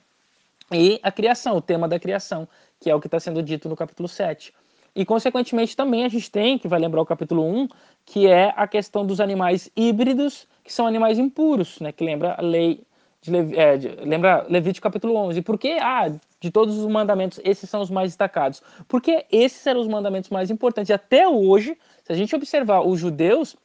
e 0.72 0.98
a 1.02 1.12
criação, 1.12 1.56
o 1.56 1.60
tema 1.60 1.86
da 1.86 1.98
criação, 1.98 2.48
que 2.80 2.90
é 2.90 2.94
o 2.94 3.00
que 3.00 3.06
está 3.06 3.20
sendo 3.20 3.42
dito 3.42 3.68
no 3.68 3.76
capítulo 3.76 4.08
7. 4.08 4.52
E, 4.94 5.04
consequentemente, 5.04 5.76
também 5.76 6.04
a 6.04 6.08
gente 6.08 6.30
tem, 6.30 6.58
que 6.58 6.66
vai 6.66 6.80
lembrar 6.80 7.02
o 7.02 7.06
capítulo 7.06 7.44
1, 7.44 7.68
que 8.04 8.26
é 8.26 8.52
a 8.56 8.66
questão 8.66 9.06
dos 9.06 9.20
animais 9.20 9.70
híbridos, 9.76 10.46
que 10.64 10.72
são 10.72 10.86
animais 10.86 11.18
impuros, 11.18 11.78
né? 11.80 11.92
que 11.92 12.02
lembra 12.02 12.34
a 12.36 12.42
lei 12.42 12.80
de, 13.20 13.58
é, 13.58 13.76
de 13.76 13.88
lembra 13.88 14.46
Levítico 14.48 14.82
capítulo 14.82 15.14
11. 15.16 15.42
Por 15.42 15.58
que, 15.58 15.72
ah, 15.78 16.10
de 16.40 16.50
todos 16.50 16.76
os 16.78 16.86
mandamentos, 16.86 17.40
esses 17.44 17.68
são 17.68 17.80
os 17.80 17.90
mais 17.90 18.10
destacados? 18.10 18.62
Porque 18.86 19.24
esses 19.30 19.66
eram 19.66 19.80
os 19.80 19.88
mandamentos 19.88 20.30
mais 20.30 20.50
importantes. 20.50 20.90
E 20.90 20.92
até 20.92 21.28
hoje, 21.28 21.76
se 22.04 22.12
a 22.12 22.16
gente 22.16 22.34
observar 22.34 22.86
os 22.86 22.98
judeus, 22.98 23.56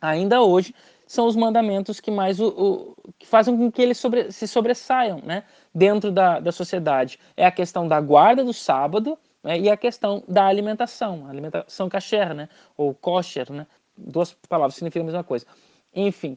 ainda 0.00 0.42
hoje, 0.42 0.74
são 1.06 1.26
os 1.26 1.34
mandamentos 1.34 2.00
que 2.00 2.10
mais 2.10 2.38
o, 2.38 2.48
o 2.48 3.12
que 3.18 3.26
fazem 3.26 3.56
com 3.56 3.72
que 3.72 3.80
eles 3.80 3.96
sobre, 3.96 4.30
se 4.30 4.46
sobressaiam 4.46 5.20
né, 5.24 5.44
dentro 5.74 6.12
da, 6.12 6.38
da 6.38 6.52
sociedade. 6.52 7.18
É 7.34 7.46
a 7.46 7.50
questão 7.50 7.88
da 7.88 7.98
guarda 7.98 8.44
do 8.44 8.52
sábado 8.52 9.18
né, 9.42 9.58
e 9.58 9.70
a 9.70 9.76
questão 9.76 10.22
da 10.28 10.46
alimentação, 10.46 11.26
alimentação 11.26 11.88
kasher, 11.88 12.34
né, 12.34 12.48
ou 12.76 12.94
kosher, 12.94 13.50
né, 13.50 13.66
duas 13.96 14.34
palavras 14.48 14.74
significam 14.74 15.02
a 15.02 15.06
mesma 15.06 15.24
coisa. 15.24 15.46
Enfim, 15.94 16.36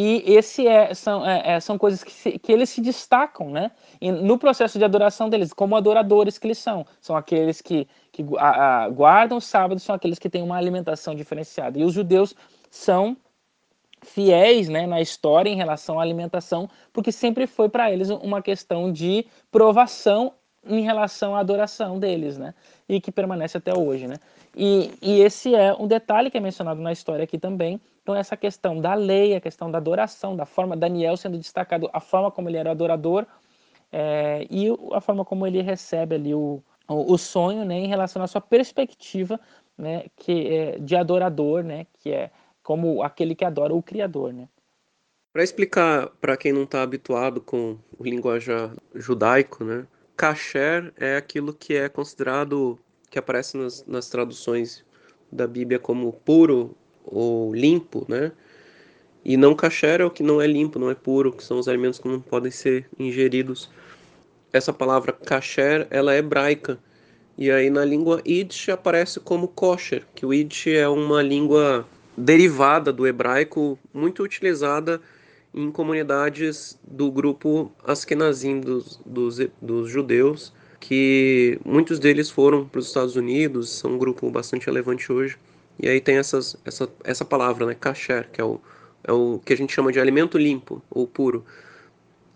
e 0.00 0.22
esse 0.32 0.64
é, 0.64 0.94
são, 0.94 1.26
é, 1.26 1.54
é, 1.56 1.60
são 1.60 1.76
coisas 1.76 2.04
que, 2.04 2.12
se, 2.12 2.38
que 2.38 2.52
eles 2.52 2.70
se 2.70 2.80
destacam, 2.80 3.50
né? 3.50 3.72
E 4.00 4.12
no 4.12 4.38
processo 4.38 4.78
de 4.78 4.84
adoração 4.84 5.28
deles, 5.28 5.52
como 5.52 5.74
adoradores 5.74 6.38
que 6.38 6.46
eles 6.46 6.58
são. 6.58 6.86
São 7.00 7.16
aqueles 7.16 7.60
que, 7.60 7.88
que 8.12 8.24
a, 8.38 8.84
a, 8.84 8.88
guardam 8.90 9.38
o 9.38 9.40
sábado, 9.40 9.80
são 9.80 9.92
aqueles 9.92 10.20
que 10.20 10.30
têm 10.30 10.40
uma 10.40 10.56
alimentação 10.56 11.16
diferenciada. 11.16 11.80
E 11.80 11.82
os 11.82 11.92
judeus 11.92 12.32
são 12.70 13.16
fiéis 14.00 14.68
né, 14.68 14.86
na 14.86 15.00
história 15.00 15.50
em 15.50 15.56
relação 15.56 15.98
à 15.98 16.02
alimentação, 16.04 16.70
porque 16.92 17.10
sempre 17.10 17.48
foi 17.48 17.68
para 17.68 17.90
eles 17.90 18.08
uma 18.08 18.40
questão 18.40 18.92
de 18.92 19.26
provação 19.50 20.32
em 20.64 20.80
relação 20.80 21.34
à 21.34 21.40
adoração 21.40 21.98
deles, 21.98 22.38
né? 22.38 22.54
E 22.88 23.00
que 23.00 23.10
permanece 23.10 23.58
até 23.58 23.76
hoje, 23.76 24.06
né? 24.06 24.14
E, 24.56 24.92
e 25.02 25.20
esse 25.22 25.56
é 25.56 25.74
um 25.74 25.88
detalhe 25.88 26.30
que 26.30 26.36
é 26.36 26.40
mencionado 26.40 26.80
na 26.80 26.92
história 26.92 27.24
aqui 27.24 27.36
também. 27.36 27.80
Então, 28.08 28.16
essa 28.16 28.38
questão 28.38 28.80
da 28.80 28.94
lei, 28.94 29.34
a 29.34 29.40
questão 29.40 29.70
da 29.70 29.76
adoração, 29.76 30.34
da 30.34 30.46
forma, 30.46 30.74
Daniel 30.74 31.14
sendo 31.14 31.36
destacado, 31.36 31.90
a 31.92 32.00
forma 32.00 32.30
como 32.30 32.48
ele 32.48 32.56
era 32.56 32.70
adorador 32.70 33.26
é, 33.92 34.46
e 34.50 34.68
a 34.94 35.00
forma 35.02 35.26
como 35.26 35.46
ele 35.46 35.60
recebe 35.60 36.14
ali 36.14 36.34
o, 36.34 36.62
o, 36.88 37.18
sonho, 37.18 37.66
né? 37.66 37.74
Em 37.74 37.86
relação 37.86 38.22
à 38.22 38.26
sua 38.26 38.40
perspectiva, 38.40 39.38
né? 39.76 40.06
Que 40.16 40.48
é, 40.48 40.78
de 40.78 40.96
adorador, 40.96 41.62
né? 41.62 41.86
Que 42.00 42.12
é 42.12 42.30
como 42.62 43.02
aquele 43.02 43.34
que 43.34 43.44
adora 43.44 43.74
o 43.74 43.82
Criador, 43.82 44.32
né? 44.32 44.48
Para 45.30 45.44
explicar 45.44 46.08
para 46.18 46.34
quem 46.34 46.50
não 46.50 46.62
está 46.62 46.80
habituado 46.80 47.42
com 47.42 47.76
o 47.98 48.02
linguajar 48.02 48.74
judaico, 48.94 49.64
né? 49.64 49.86
Kasher 50.16 50.94
é 50.96 51.18
aquilo 51.18 51.52
que 51.52 51.76
é 51.76 51.90
considerado, 51.90 52.78
que 53.10 53.18
aparece 53.18 53.58
nas, 53.58 53.86
nas 53.86 54.08
traduções 54.08 54.82
da 55.30 55.46
Bíblia 55.46 55.78
como 55.78 56.10
puro 56.10 56.74
ou 57.10 57.54
limpo, 57.54 58.04
né? 58.08 58.32
E 59.24 59.36
não 59.36 59.54
kasher 59.54 60.00
é 60.00 60.04
o 60.04 60.10
que 60.10 60.22
não 60.22 60.40
é 60.40 60.46
limpo, 60.46 60.78
não 60.78 60.90
é 60.90 60.94
puro, 60.94 61.32
que 61.32 61.44
são 61.44 61.58
os 61.58 61.68
alimentos 61.68 61.98
que 61.98 62.08
não 62.08 62.20
podem 62.20 62.50
ser 62.50 62.86
ingeridos. 62.98 63.70
Essa 64.52 64.72
palavra 64.72 65.12
kasher, 65.12 65.86
ela 65.90 66.14
é 66.14 66.18
hebraica. 66.18 66.78
E 67.36 67.50
aí 67.50 67.70
na 67.70 67.84
língua 67.84 68.22
Yiddish 68.26 68.68
aparece 68.70 69.20
como 69.20 69.48
kosher, 69.48 70.04
que 70.14 70.24
o 70.24 70.32
Yiddish 70.32 70.68
é 70.68 70.88
uma 70.88 71.22
língua 71.22 71.86
derivada 72.16 72.92
do 72.92 73.06
hebraico, 73.06 73.78
muito 73.94 74.22
utilizada 74.22 75.00
em 75.54 75.70
comunidades 75.70 76.78
do 76.82 77.10
grupo 77.10 77.70
Askenazim 77.84 78.60
dos, 78.60 79.00
dos, 79.04 79.38
dos 79.60 79.90
judeus, 79.90 80.52
que 80.80 81.60
muitos 81.64 81.98
deles 81.98 82.30
foram 82.30 82.66
para 82.66 82.78
os 82.78 82.86
Estados 82.86 83.16
Unidos, 83.16 83.70
são 83.70 83.92
um 83.92 83.98
grupo 83.98 84.30
bastante 84.30 84.66
relevante 84.66 85.12
hoje. 85.12 85.36
E 85.78 85.88
aí 85.88 86.00
tem 86.00 86.16
essas, 86.16 86.56
essa, 86.64 86.88
essa 87.04 87.24
palavra, 87.24 87.66
né, 87.66 87.74
kasher, 87.74 88.28
que 88.32 88.40
é 88.40 88.44
o, 88.44 88.60
é 89.04 89.12
o 89.12 89.40
que 89.44 89.52
a 89.52 89.56
gente 89.56 89.72
chama 89.72 89.92
de 89.92 90.00
alimento 90.00 90.36
limpo 90.36 90.82
ou 90.90 91.06
puro, 91.06 91.44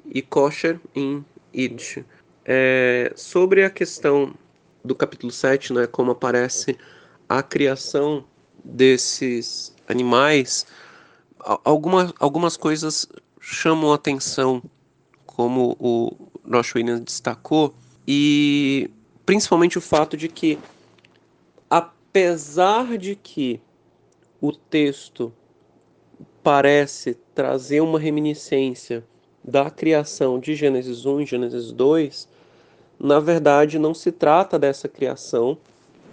e 0.06 0.22
kosher 0.22 0.78
em 0.94 1.24
Yiddish. 1.54 2.04
É, 2.44 3.12
sobre 3.16 3.64
a 3.64 3.70
questão 3.70 4.34
do 4.84 4.94
capítulo 4.94 5.32
7, 5.32 5.72
né, 5.72 5.86
como 5.86 6.12
aparece 6.12 6.76
a 7.28 7.42
criação 7.42 8.24
desses 8.64 9.74
animais, 9.88 10.66
algumas, 11.64 12.12
algumas 12.18 12.56
coisas 12.56 13.08
chamam 13.40 13.92
a 13.92 13.96
atenção, 13.96 14.62
como 15.26 15.76
o 15.80 16.30
Josh 16.46 16.74
Williams 16.74 17.00
destacou, 17.00 17.74
e 18.06 18.90
principalmente 19.26 19.78
o 19.78 19.80
fato 19.80 20.16
de 20.16 20.28
que, 20.28 20.58
apesar 22.12 22.98
de 22.98 23.16
que 23.16 23.58
o 24.38 24.52
texto 24.52 25.32
parece 26.42 27.14
trazer 27.34 27.80
uma 27.80 27.98
reminiscência 27.98 29.02
da 29.42 29.70
criação 29.70 30.38
de 30.38 30.54
Gênesis 30.54 31.06
1 31.06 31.22
e 31.22 31.26
Gênesis 31.26 31.72
2, 31.72 32.28
na 33.00 33.18
verdade 33.18 33.78
não 33.78 33.94
se 33.94 34.12
trata 34.12 34.58
dessa 34.58 34.90
criação, 34.90 35.56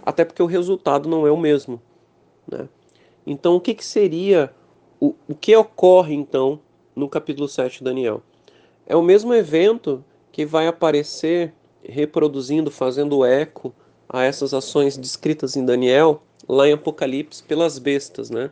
até 0.02 0.24
porque 0.24 0.42
o 0.42 0.46
resultado 0.46 1.06
não 1.06 1.26
é 1.26 1.30
o 1.30 1.36
mesmo. 1.36 1.78
Né? 2.50 2.66
Então, 3.26 3.56
o 3.56 3.60
que, 3.60 3.74
que 3.74 3.84
seria, 3.84 4.50
o, 4.98 5.14
o 5.28 5.34
que 5.34 5.54
ocorre 5.54 6.14
então 6.14 6.58
no 6.96 7.10
capítulo 7.10 7.46
7 7.46 7.80
de 7.80 7.84
Daniel? 7.84 8.22
É 8.86 8.96
o 8.96 9.02
mesmo 9.02 9.34
evento 9.34 10.02
que 10.32 10.46
vai 10.46 10.66
aparecer 10.66 11.52
reproduzindo, 11.84 12.70
fazendo 12.70 13.22
eco 13.22 13.74
a 14.12 14.24
essas 14.24 14.52
ações 14.52 14.96
descritas 14.96 15.56
em 15.56 15.64
Daniel, 15.64 16.22
lá 16.48 16.68
em 16.68 16.72
Apocalipse, 16.72 17.42
pelas 17.42 17.78
bestas, 17.78 18.28
né? 18.28 18.50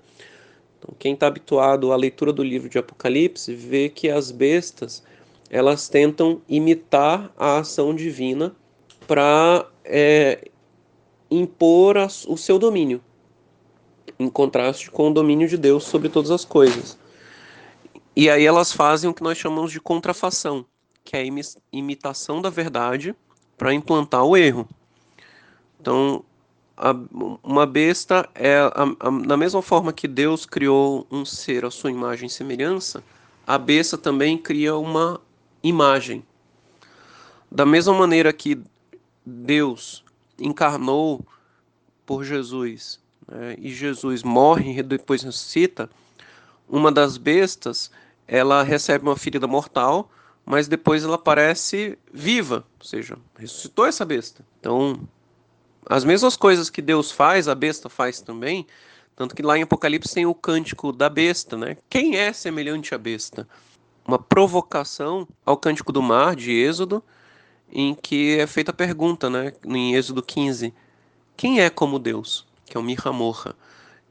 Então, 0.78 0.94
quem 0.98 1.14
está 1.14 1.26
habituado 1.26 1.92
à 1.92 1.96
leitura 1.96 2.32
do 2.32 2.42
livro 2.42 2.68
de 2.68 2.78
Apocalipse 2.78 3.52
vê 3.52 3.88
que 3.88 4.09
as 4.09 4.30
bestas 4.30 5.02
elas 5.50 5.88
tentam 5.88 6.40
imitar 6.48 7.32
a 7.36 7.59
ação 7.59 7.94
divina 7.94 8.54
para 9.06 9.66
é, 9.84 10.48
impor 11.30 11.96
o 12.28 12.36
seu 12.36 12.59
domínio 12.59 13.02
em 14.18 14.28
contraste 14.28 14.90
com 14.90 15.09
o 15.09 15.14
domínio 15.14 15.48
de 15.48 15.56
Deus 15.56 15.84
sobre 15.84 16.09
todas 16.09 16.30
as 16.30 16.44
coisas. 16.44 16.98
E 18.16 18.28
aí 18.28 18.44
elas 18.44 18.72
fazem 18.72 19.09
o 19.09 19.14
que 19.14 19.22
nós 19.22 19.38
chamamos 19.38 19.70
de 19.70 19.80
contrafação, 19.80 20.66
que 21.04 21.16
é 21.16 21.20
a 21.20 21.54
imitação 21.72 22.42
da 22.42 22.50
verdade 22.50 23.14
para 23.56 23.72
implantar 23.72 24.24
o 24.24 24.36
erro. 24.36 24.68
Então, 25.81 26.24
a, 26.76 26.95
uma 27.43 27.66
besta 27.66 28.29
é 28.35 28.57
a, 28.57 28.72
a, 29.01 29.11
da 29.26 29.37
mesma 29.37 29.61
forma 29.61 29.93
que 29.93 30.07
Deus 30.07 30.47
criou 30.47 31.07
um 31.11 31.24
ser 31.24 31.64
à 31.64 31.70
sua 31.70 31.91
imagem 31.91 32.26
e 32.26 32.31
semelhança, 32.31 33.03
a 33.47 33.59
besta 33.59 33.99
também 33.99 34.39
cria 34.39 34.76
uma 34.76 35.20
imagem. 35.62 36.24
Da 37.51 37.64
mesma 37.64 37.95
maneira 37.95 38.33
que 38.33 38.61
Deus 39.24 40.05
encarnou 40.39 41.24
por 42.07 42.24
Jesus 42.24 43.01
né, 43.26 43.57
e 43.59 43.72
Jesus 43.72 44.22
morre 44.22 44.79
e 44.79 44.83
depois 44.83 45.22
ressuscita, 45.22 45.91
uma 46.68 46.93
das 46.93 47.16
bestas 47.16 47.91
ela 48.26 48.62
recebe 48.62 49.07
uma 49.07 49.16
ferida 49.16 49.47
mortal, 49.47 50.11
mas 50.45 50.68
depois 50.68 51.03
ela 51.03 51.14
aparece 51.14 51.99
viva, 52.12 52.64
ou 52.79 52.87
seja, 52.87 53.18
ressuscitou 53.39 53.87
essa 53.87 54.05
besta. 54.05 54.45
Então, 54.61 55.01
as 55.89 56.05
mesmas 56.05 56.36
coisas 56.36 56.68
que 56.68 56.82
Deus 56.82 57.11
faz, 57.11 57.49
a 57.49 57.55
besta 57.55 57.89
faz 57.89 58.20
também, 58.20 58.66
tanto 59.16 59.34
que 59.34 59.43
lá 59.43 59.57
em 59.57 59.62
Apocalipse 59.62 60.14
tem 60.14 60.26
o 60.26 60.34
cântico 60.34 60.93
da 60.93 61.09
besta, 61.09 61.57
né? 61.57 61.76
Quem 61.89 62.16
é 62.16 62.32
semelhante 62.32 62.95
à 62.95 62.99
besta? 62.99 63.49
Uma 64.07 64.18
provocação 64.18 65.26
ao 65.45 65.57
cântico 65.57 65.93
do 65.93 66.03
mar 66.03 66.36
de 66.36 66.53
Êxodo, 66.53 67.03
em 67.70 67.95
que 67.95 68.39
é 68.39 68.47
feita 68.47 68.70
a 68.70 68.74
pergunta, 68.74 69.28
né, 69.28 69.53
em 69.64 69.95
Êxodo 69.95 70.22
15: 70.22 70.72
Quem 71.36 71.61
é 71.61 71.68
como 71.68 71.99
Deus? 71.99 72.49
que 72.68 72.76
é 72.76 72.80
o 72.80 72.82
Mihamorra, 72.82 73.55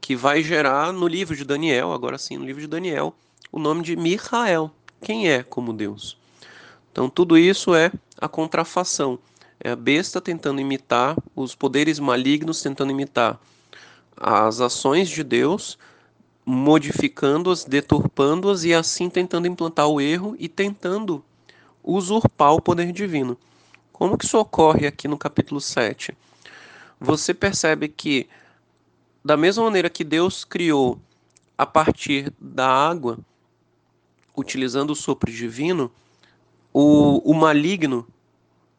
que 0.01 0.15
vai 0.15 0.41
gerar 0.41 0.91
no 0.91 1.07
livro 1.07 1.35
de 1.35 1.45
Daniel, 1.45 1.93
agora 1.93 2.17
sim, 2.17 2.37
no 2.37 2.45
livro 2.45 2.61
de 2.61 2.67
Daniel, 2.67 3.13
o 3.51 3.59
nome 3.59 3.83
de 3.83 3.95
Mihael. 3.95 4.71
Quem 5.01 5.29
é 5.29 5.43
como 5.43 5.71
Deus? 5.71 6.17
Então, 6.91 7.09
tudo 7.09 7.37
isso 7.37 7.75
é 7.75 7.91
a 8.19 8.27
contrafação. 8.27 9.19
É 9.59 9.71
a 9.71 9.75
besta 9.75 10.21
tentando 10.21 10.61
imitar, 10.61 11.15
os 11.35 11.55
poderes 11.55 11.99
malignos 11.99 12.61
tentando 12.61 12.91
imitar 12.91 13.39
as 14.15 14.61
ações 14.61 15.09
de 15.09 15.23
Deus, 15.23 15.77
modificando-as, 16.45 17.65
deturpando-as 17.65 18.63
e 18.63 18.73
assim 18.73 19.09
tentando 19.09 19.47
implantar 19.47 19.87
o 19.87 19.99
erro 19.99 20.35
e 20.39 20.47
tentando 20.47 21.23
usurpar 21.83 22.53
o 22.53 22.61
poder 22.61 22.91
divino. 22.91 23.37
Como 23.91 24.17
que 24.17 24.25
isso 24.25 24.37
ocorre 24.37 24.85
aqui 24.85 25.07
no 25.07 25.17
capítulo 25.17 25.59
7? 25.59 26.15
Você 26.99 27.33
percebe 27.33 27.87
que 27.87 28.27
da 29.23 29.35
mesma 29.35 29.63
maneira 29.63 29.89
que 29.89 30.03
Deus 30.03 30.45
criou 30.45 30.99
a 31.57 31.65
partir 31.65 32.31
da 32.39 32.67
água, 32.67 33.19
utilizando 34.35 34.91
o 34.91 34.95
sopro 34.95 35.31
divino, 35.31 35.91
o, 36.71 37.29
o 37.29 37.33
maligno 37.33 38.07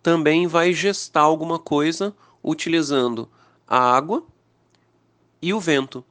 também 0.08 0.46
vai 0.46 0.72
gestar 0.72 1.20
alguma 1.20 1.58
coisa 1.58 2.16
utilizando 2.42 3.28
a 3.66 3.78
água 3.78 4.24
e 5.42 5.52
o 5.52 5.60
vento. 5.60 6.02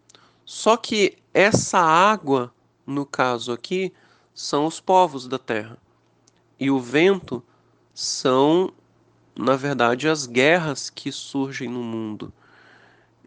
Só 0.45 0.77
que 0.77 1.17
essa 1.33 1.79
água, 1.79 2.53
no 2.85 3.07
caso 3.07 3.51
aqui, 3.51 3.91
são 4.35 4.67
os 4.67 4.79
povos 4.79 5.27
da 5.27 5.39
terra. 5.39 5.79
E 6.59 6.69
o 6.69 6.79
vento 6.79 7.41
são, 7.91 8.71
na 9.35 9.55
verdade, 9.55 10.07
as 10.07 10.27
guerras 10.27 10.91
que 10.91 11.11
surgem 11.11 11.67
no 11.67 11.81
mundo. 11.81 12.31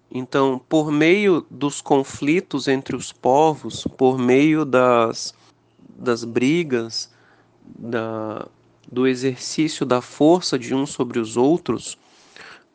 Então, 0.09 0.61
por 0.69 0.93
meio 0.93 1.45
dos 1.51 1.81
conflitos 1.81 2.69
entre 2.69 2.95
os 2.95 3.11
povos, 3.11 3.89
por 3.99 4.17
meio 4.17 4.65
das, 4.65 5.35
das 5.99 6.23
brigas, 6.23 7.13
da, 7.65 8.47
do 8.91 9.07
exercício 9.07 9.87
da 9.87 10.01
força 10.01 10.59
de 10.59 10.75
uns 10.75 10.91
sobre 10.91 11.19
os 11.19 11.37
outros, 11.37 11.97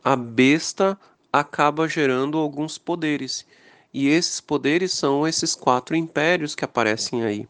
a 0.04 0.16
besta 0.16 0.98
acaba 1.32 1.88
gerando 1.88 2.38
alguns 2.38 2.78
poderes. 2.78 3.46
E 3.94 4.08
esses 4.08 4.40
poderes 4.40 4.94
são 4.94 5.28
esses 5.28 5.56
quatro 5.56 5.96
impérios 5.96 6.56
que 6.56 6.64
aparecem 6.64 7.24
aí. 7.24 7.48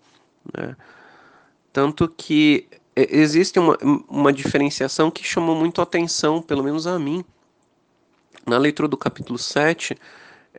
Né? 0.54 0.76
Tanto 1.72 2.08
que 2.08 2.68
existe 2.96 3.60
uma, 3.60 3.78
uma 4.08 4.32
diferenciação 4.32 5.12
que 5.12 5.24
chamou 5.24 5.56
muito 5.56 5.82
atenção, 5.82 6.42
pelo 6.42 6.64
menos 6.64 6.88
a 6.88 6.98
mim, 6.98 7.24
na 8.46 8.58
leitura 8.58 8.88
do 8.88 8.98
capítulo 8.98 9.38
7, 9.38 9.98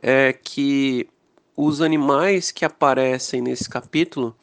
é 0.01 0.33
que 0.33 1.07
os 1.55 1.81
animais 1.81 2.51
que 2.51 2.63
aparecem 2.63 3.41
nesse 3.41 3.67
capítulo, 3.67 4.35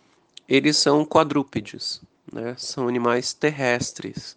eles 0.49 0.77
são 0.77 1.05
quadrúpedes, 1.05 2.03
né? 2.33 2.55
são 2.59 2.89
animais 2.89 3.33
terrestres. 3.33 4.37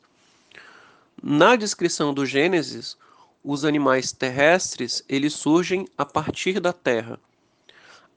Na 1.22 1.56
descrição 1.56 2.14
do 2.14 2.26
Gênesis, 2.26 2.98
os 3.44 3.66
animais 3.66 4.12
terrestres, 4.12 5.04
eles 5.08 5.34
surgem 5.34 5.88
a 5.98 6.06
partir 6.06 6.60
da 6.60 6.74
terra. 6.74 7.20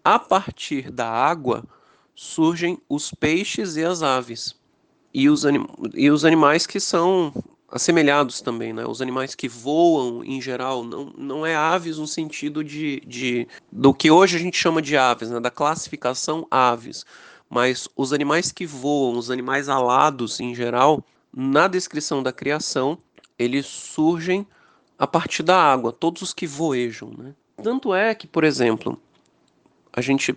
A 0.04 0.18
partir 0.18 0.90
da 0.90 1.08
água, 1.08 1.64
surgem 2.14 2.78
os 2.88 3.10
peixes 3.12 3.76
e 3.76 3.84
as 3.84 4.02
aves. 4.02 4.54
E 5.12 5.28
os, 5.28 5.44
anim 5.44 5.66
e 5.94 6.10
os 6.10 6.24
animais 6.24 6.66
que 6.66 6.78
são 6.78 7.32
assemelhados 7.70 8.40
também, 8.40 8.72
né? 8.72 8.84
Os 8.86 9.00
animais 9.00 9.34
que 9.34 9.48
voam 9.48 10.24
em 10.24 10.40
geral, 10.40 10.84
não, 10.84 11.12
não 11.16 11.46
é 11.46 11.54
aves 11.54 11.98
no 11.98 12.06
sentido 12.06 12.64
de, 12.64 13.00
de 13.06 13.46
do 13.70 13.94
que 13.94 14.10
hoje 14.10 14.36
a 14.36 14.40
gente 14.40 14.58
chama 14.58 14.82
de 14.82 14.96
aves, 14.96 15.30
né? 15.30 15.40
Da 15.40 15.50
classificação 15.50 16.46
aves. 16.50 17.06
Mas 17.50 17.88
os 17.96 18.12
animais 18.12 18.52
que 18.52 18.64
voam, 18.64 19.18
os 19.18 19.28
animais 19.28 19.68
alados 19.68 20.38
em 20.38 20.54
geral, 20.54 21.04
na 21.34 21.66
descrição 21.66 22.22
da 22.22 22.32
criação, 22.32 22.96
eles 23.36 23.66
surgem 23.66 24.46
a 24.96 25.06
partir 25.06 25.42
da 25.42 25.60
água, 25.60 25.92
todos 25.92 26.22
os 26.22 26.32
que 26.32 26.46
voejam, 26.46 27.10
né? 27.18 27.34
Tanto 27.62 27.92
é 27.92 28.14
que, 28.14 28.26
por 28.26 28.44
exemplo, 28.44 29.00
a 29.92 30.00
gente 30.00 30.34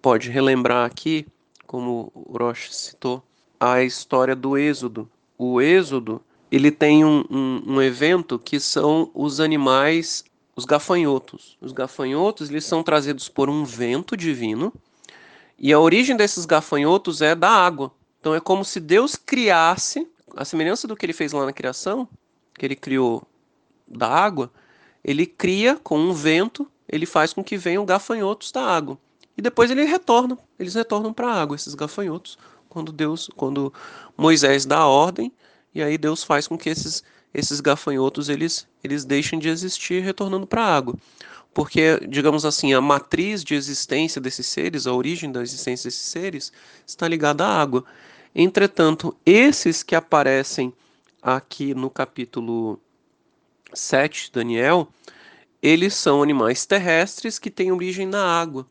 pode 0.00 0.30
relembrar 0.30 0.86
aqui, 0.86 1.26
como 1.66 2.12
o 2.14 2.36
Roche 2.38 2.72
citou, 2.72 3.22
a 3.58 3.82
história 3.82 4.36
do 4.36 4.56
Êxodo. 4.56 5.10
O 5.36 5.60
Êxodo 5.60 6.22
ele 6.50 6.70
tem 6.70 7.04
um, 7.04 7.24
um, 7.30 7.62
um, 7.66 7.82
evento 7.82 8.38
que 8.38 8.60
são 8.60 9.10
os 9.14 9.40
animais, 9.40 10.24
os 10.54 10.64
gafanhotos. 10.64 11.56
Os 11.60 11.72
gafanhotos 11.72 12.50
eles 12.50 12.64
são 12.64 12.82
trazidos 12.82 13.28
por 13.28 13.48
um 13.48 13.64
vento 13.64 14.16
divino 14.16 14.72
e 15.62 15.72
a 15.72 15.78
origem 15.78 16.16
desses 16.16 16.44
gafanhotos 16.44 17.22
é 17.22 17.36
da 17.36 17.48
água. 17.48 17.92
Então 18.18 18.34
é 18.34 18.40
como 18.40 18.64
se 18.64 18.80
Deus 18.80 19.14
criasse, 19.14 20.08
a 20.36 20.44
semelhança 20.44 20.88
do 20.88 20.96
que 20.96 21.06
ele 21.06 21.12
fez 21.12 21.32
lá 21.32 21.46
na 21.46 21.52
criação, 21.52 22.08
que 22.52 22.66
ele 22.66 22.74
criou 22.74 23.22
da 23.86 24.08
água, 24.08 24.50
ele 25.04 25.24
cria 25.24 25.76
com 25.76 25.96
um 25.96 26.12
vento, 26.12 26.68
ele 26.88 27.06
faz 27.06 27.32
com 27.32 27.44
que 27.44 27.56
venham 27.56 27.86
gafanhotos 27.86 28.50
da 28.50 28.62
água. 28.64 28.98
E 29.36 29.40
depois 29.40 29.70
ele 29.70 29.84
retorna, 29.84 30.36
eles 30.58 30.74
retornam 30.74 31.12
para 31.12 31.28
a 31.28 31.40
água, 31.40 31.54
esses 31.54 31.74
gafanhotos, 31.74 32.36
quando 32.68 32.90
Deus, 32.90 33.30
quando 33.36 33.72
Moisés 34.16 34.66
dá 34.66 34.78
a 34.78 34.88
ordem 34.88 35.32
e 35.72 35.82
aí 35.82 35.96
Deus 35.96 36.24
faz 36.24 36.48
com 36.48 36.58
que 36.58 36.70
esses, 36.70 37.04
esses 37.32 37.60
gafanhotos 37.60 38.28
eles, 38.28 38.66
eles 38.82 39.04
deixem 39.04 39.38
de 39.38 39.48
existir 39.48 40.02
retornando 40.02 40.46
para 40.46 40.64
a 40.64 40.76
água. 40.76 40.96
Porque, 41.54 42.00
digamos 42.08 42.44
assim, 42.44 42.72
a 42.72 42.80
matriz 42.80 43.44
de 43.44 43.54
existência 43.54 44.20
desses 44.20 44.46
seres, 44.46 44.86
a 44.86 44.92
origem 44.92 45.30
da 45.30 45.42
existência 45.42 45.88
desses 45.88 46.02
seres, 46.02 46.52
está 46.86 47.06
ligada 47.06 47.44
à 47.44 47.60
água. 47.60 47.84
Entretanto, 48.34 49.14
esses 49.26 49.82
que 49.82 49.94
aparecem 49.94 50.72
aqui 51.20 51.74
no 51.74 51.90
capítulo 51.90 52.80
7 53.74 54.26
de 54.26 54.32
Daniel, 54.32 54.88
eles 55.62 55.94
são 55.94 56.22
animais 56.22 56.64
terrestres 56.64 57.38
que 57.38 57.50
têm 57.50 57.70
origem 57.70 58.06
na 58.06 58.24
água. 58.24 58.66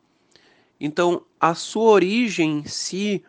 Então, 0.80 1.22
a 1.40 1.54
sua 1.54 1.92
origem 1.92 2.60
em 2.60 2.66
si, 2.66 3.24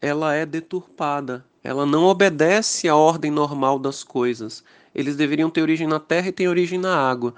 ela 0.00 0.34
é 0.34 0.46
deturpada, 0.46 1.44
ela 1.62 1.84
não 1.84 2.04
obedece 2.04 2.88
à 2.88 2.94
ordem 2.94 3.30
normal 3.30 3.78
das 3.78 4.04
coisas. 4.04 4.62
Eles 4.94 5.16
deveriam 5.16 5.50
ter 5.50 5.62
origem 5.62 5.88
na 5.88 5.98
terra 5.98 6.28
e 6.28 6.32
têm 6.32 6.46
origem 6.46 6.78
na 6.78 6.96
água. 6.96 7.34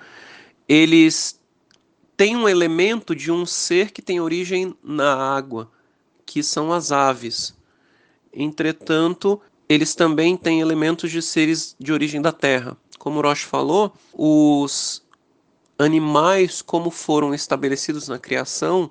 Eles 0.68 1.40
têm 2.16 2.36
um 2.36 2.48
elemento 2.48 3.14
de 3.14 3.30
um 3.30 3.44
ser 3.44 3.90
que 3.90 4.00
tem 4.00 4.20
origem 4.20 4.74
na 4.82 5.14
água, 5.14 5.70
que 6.24 6.42
são 6.42 6.72
as 6.72 6.92
aves. 6.92 7.54
Entretanto, 8.32 9.40
eles 9.68 9.94
também 9.94 10.36
têm 10.36 10.60
elementos 10.60 11.10
de 11.10 11.20
seres 11.20 11.76
de 11.78 11.92
origem 11.92 12.20
da 12.20 12.32
terra. 12.32 12.76
Como 12.98 13.18
o 13.18 13.22
Roche 13.22 13.44
falou, 13.44 13.92
os 14.12 15.04
animais, 15.78 16.62
como 16.62 16.90
foram 16.90 17.34
estabelecidos 17.34 18.08
na 18.08 18.18
criação, 18.18 18.90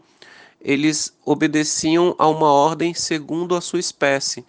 eles 0.61 1.15
obedeciam 1.25 2.15
a 2.17 2.27
uma 2.27 2.51
ordem 2.51 2.93
segundo 2.93 3.55
a 3.55 3.61
sua 3.61 3.79
espécie 3.79 4.45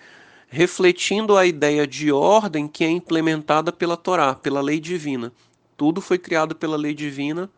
refletindo 0.49 1.37
a 1.37 1.45
ideia 1.45 1.87
de 1.87 2.13
ordem 2.13 2.69
que 2.69 2.85
é 2.85 2.89
implementada 2.91 3.73
pela 3.73 3.97
Torá, 3.97 4.35
pela 4.35 4.61
lei 4.61 4.81
divina. 4.81 5.33
Tudo 5.77 6.01
foi 6.01 6.19
criado 6.19 6.55
pela 6.55 6.77
lei 6.77 6.95
divina, 6.95 7.51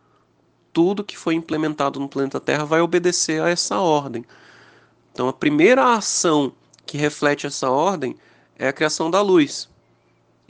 tudo 0.78 1.02
que 1.02 1.18
foi 1.18 1.34
implementado 1.34 1.98
no 1.98 2.08
planeta 2.08 2.38
Terra 2.38 2.64
vai 2.64 2.80
obedecer 2.80 3.42
a 3.42 3.48
essa 3.48 3.80
ordem. 3.80 4.24
Então, 5.12 5.26
a 5.26 5.32
primeira 5.32 5.94
ação 5.94 6.52
que 6.86 6.96
reflete 6.96 7.48
essa 7.48 7.68
ordem 7.68 8.14
é 8.56 8.68
a 8.68 8.72
criação 8.72 9.10
da 9.10 9.20
luz. 9.20 9.68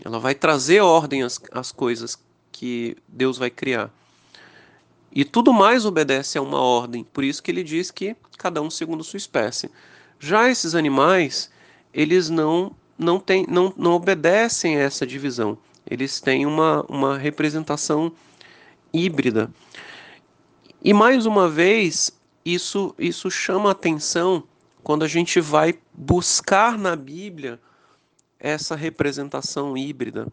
Ela 0.05 0.19
vai 0.21 0.35
trazer 0.35 0.83
ordem 0.83 1.23
às, 1.23 1.41
às 1.51 1.73
coisas 1.73 2.19
que 2.53 2.95
Deus 3.09 3.39
vai 3.39 3.49
criar. 3.49 3.91
E 5.11 5.25
tudo 5.25 5.51
mais 5.51 5.87
obedece 5.87 6.37
a 6.37 6.43
uma 6.43 6.61
ordem, 6.61 7.05
por 7.05 7.25
isso 7.25 7.43
que 7.43 7.51
ele 7.51 7.65
diz 7.65 7.91
que 7.91 8.15
cada 8.37 8.61
um 8.61 8.69
segundo 8.69 9.03
sua 9.03 9.17
espécie. 9.17 9.71
Já 10.21 10.51
esses 10.51 10.75
animais, 10.75 11.51
eles 11.91 12.29
não 12.29 12.77
não, 12.99 13.19
tem, 13.19 13.47
não, 13.49 13.73
não 13.79 13.93
obedecem 13.93 14.77
a 14.77 14.81
essa 14.81 15.07
divisão. 15.07 15.57
Eles 15.91 16.21
têm 16.21 16.45
uma, 16.45 16.85
uma 16.87 17.17
representação 17.17 18.13
híbrida. 18.93 19.51
E 20.83 20.93
mais 20.93 21.27
uma 21.27 21.49
vez, 21.49 22.13
isso, 22.45 22.95
isso 22.99 23.31
chama 23.31 23.71
atenção 23.71 24.45
quando 24.83 25.05
a 25.05 25.09
gente 25.09 25.41
vai 25.41 25.75
buscar 25.93 26.79
na 26.79 26.95
Bíblia 26.95 27.61
essa 28.39 28.77
representação 28.77 29.77
híbrida. 29.77 30.29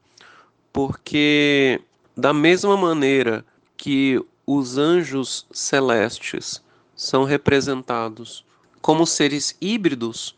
Porque, 0.72 1.82
da 2.16 2.32
mesma 2.32 2.78
maneira 2.78 3.44
que 3.76 4.24
os 4.46 4.78
anjos 4.78 5.48
celestes 5.52 6.62
são 6.96 7.24
representados 7.24 8.46
como 8.82 9.08
seres 9.08 9.58
híbridos, 9.60 10.36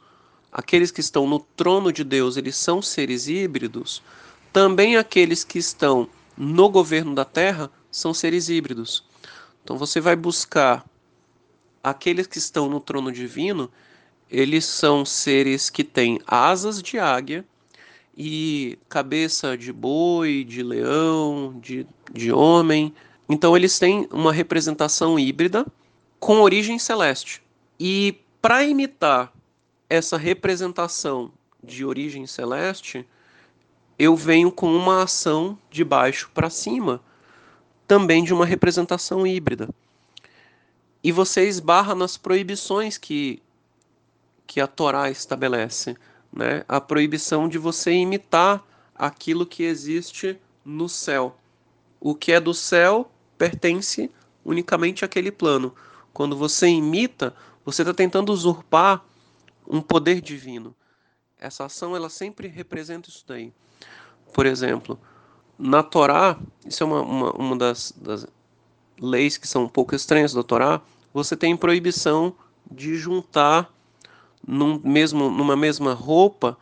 aqueles 0.52 0.90
que 0.90 1.02
estão 1.02 1.28
no 1.28 1.40
trono 1.40 1.92
de 1.92 2.04
Deus, 2.04 2.38
eles 2.38 2.56
são 2.56 2.82
seres 2.82 3.28
híbridos, 3.28 4.02
também 4.54 4.96
aqueles 4.96 5.44
que 5.44 5.60
estão 5.60 6.08
no 6.38 6.70
governo 6.70 7.14
da 7.14 7.26
terra 7.26 7.70
são 7.92 8.14
seres 8.14 8.48
híbridos. 8.48 9.07
Então 9.68 9.78
você 9.78 10.00
vai 10.00 10.16
buscar 10.16 10.86
aqueles 11.84 12.26
que 12.26 12.38
estão 12.38 12.70
no 12.70 12.80
trono 12.80 13.12
divino, 13.12 13.70
eles 14.32 14.64
são 14.64 15.04
seres 15.04 15.70
que 15.70 15.84
têm 15.84 16.22
asas 16.26 16.82
de 16.82 16.98
águia 16.98 17.44
e 18.18 18.80
cabeça 18.88 19.58
de 19.58 19.74
boi, 19.74 20.46
de 20.46 20.64
leão, 20.64 21.60
de, 21.60 21.86
de 22.14 22.32
homem. 22.32 22.94
Então 23.28 23.58
eles 23.58 23.78
têm 23.78 24.08
uma 24.10 24.32
representação 24.32 25.20
híbrida 25.20 25.66
com 26.18 26.40
origem 26.40 26.80
celeste. 26.80 27.44
E 27.78 28.22
para 28.42 28.64
imitar 28.64 29.34
essa 29.90 30.16
representação 30.16 31.30
de 31.62 31.84
origem 31.84 32.26
celeste, 32.26 33.06
eu 34.00 34.16
venho 34.16 34.50
com 34.50 34.74
uma 34.74 35.04
ação 35.04 35.60
de 35.70 35.84
baixo 35.84 36.32
para 36.34 36.50
cima, 36.50 37.02
também 37.88 38.24
de 38.24 38.34
uma 38.34 38.46
representação 38.46 39.26
híbrida. 39.26 39.70
E 41.04 41.12
você 41.12 41.48
esbarra 41.48 41.96
nas 41.96 42.18
proibições 42.18 42.98
que, 42.98 43.42
que 44.46 44.60
a 44.60 44.68
Torá 44.68 45.10
estabelece. 45.10 45.96
Né? 46.34 46.66
A 46.68 46.82
proibição 46.82 47.48
de 47.48 47.58
você 47.58 47.92
imitar 47.92 48.64
aquilo 48.94 49.46
que 49.46 49.64
existe 49.64 50.38
no 50.66 50.90
céu. 50.90 51.38
O 52.00 52.14
que 52.14 52.32
é 52.32 52.40
do 52.40 52.54
céu 52.54 53.10
pertence 53.38 54.12
unicamente 54.44 55.06
àquele 55.06 55.32
plano. 55.32 55.74
Quando 56.14 56.36
você 56.36 56.68
imita, 56.68 57.34
você 57.64 57.84
está 57.84 57.94
tentando 57.94 58.34
usurpar 58.34 59.04
um 59.68 59.82
poder 59.82 60.22
divino. 60.22 60.76
Essa 61.40 61.66
ação 61.66 61.96
ela 61.96 62.10
sempre 62.10 62.48
representa 62.48 63.10
isso 63.10 63.24
daí. 63.28 63.54
Por 64.34 64.46
exemplo, 64.46 65.00
na 65.58 65.82
Torá, 65.82 66.38
isso 66.66 66.84
é 66.84 66.86
uma, 66.86 67.02
uma, 67.02 67.32
uma 67.32 67.58
das, 67.58 67.94
das 67.98 68.28
leis 69.00 69.38
que 69.38 69.48
são 69.48 69.64
um 69.64 69.70
pouco 69.70 69.96
estranhas 69.96 70.34
da 70.34 70.44
Torá, 70.44 70.82
você 71.14 71.36
tem 71.36 71.56
proibição 71.56 72.34
de 72.70 72.96
juntar 72.96 73.72
num 74.46 74.80
mesmo, 74.84 75.30
numa 75.30 75.56
mesma 75.56 75.94
roupa 75.94 76.58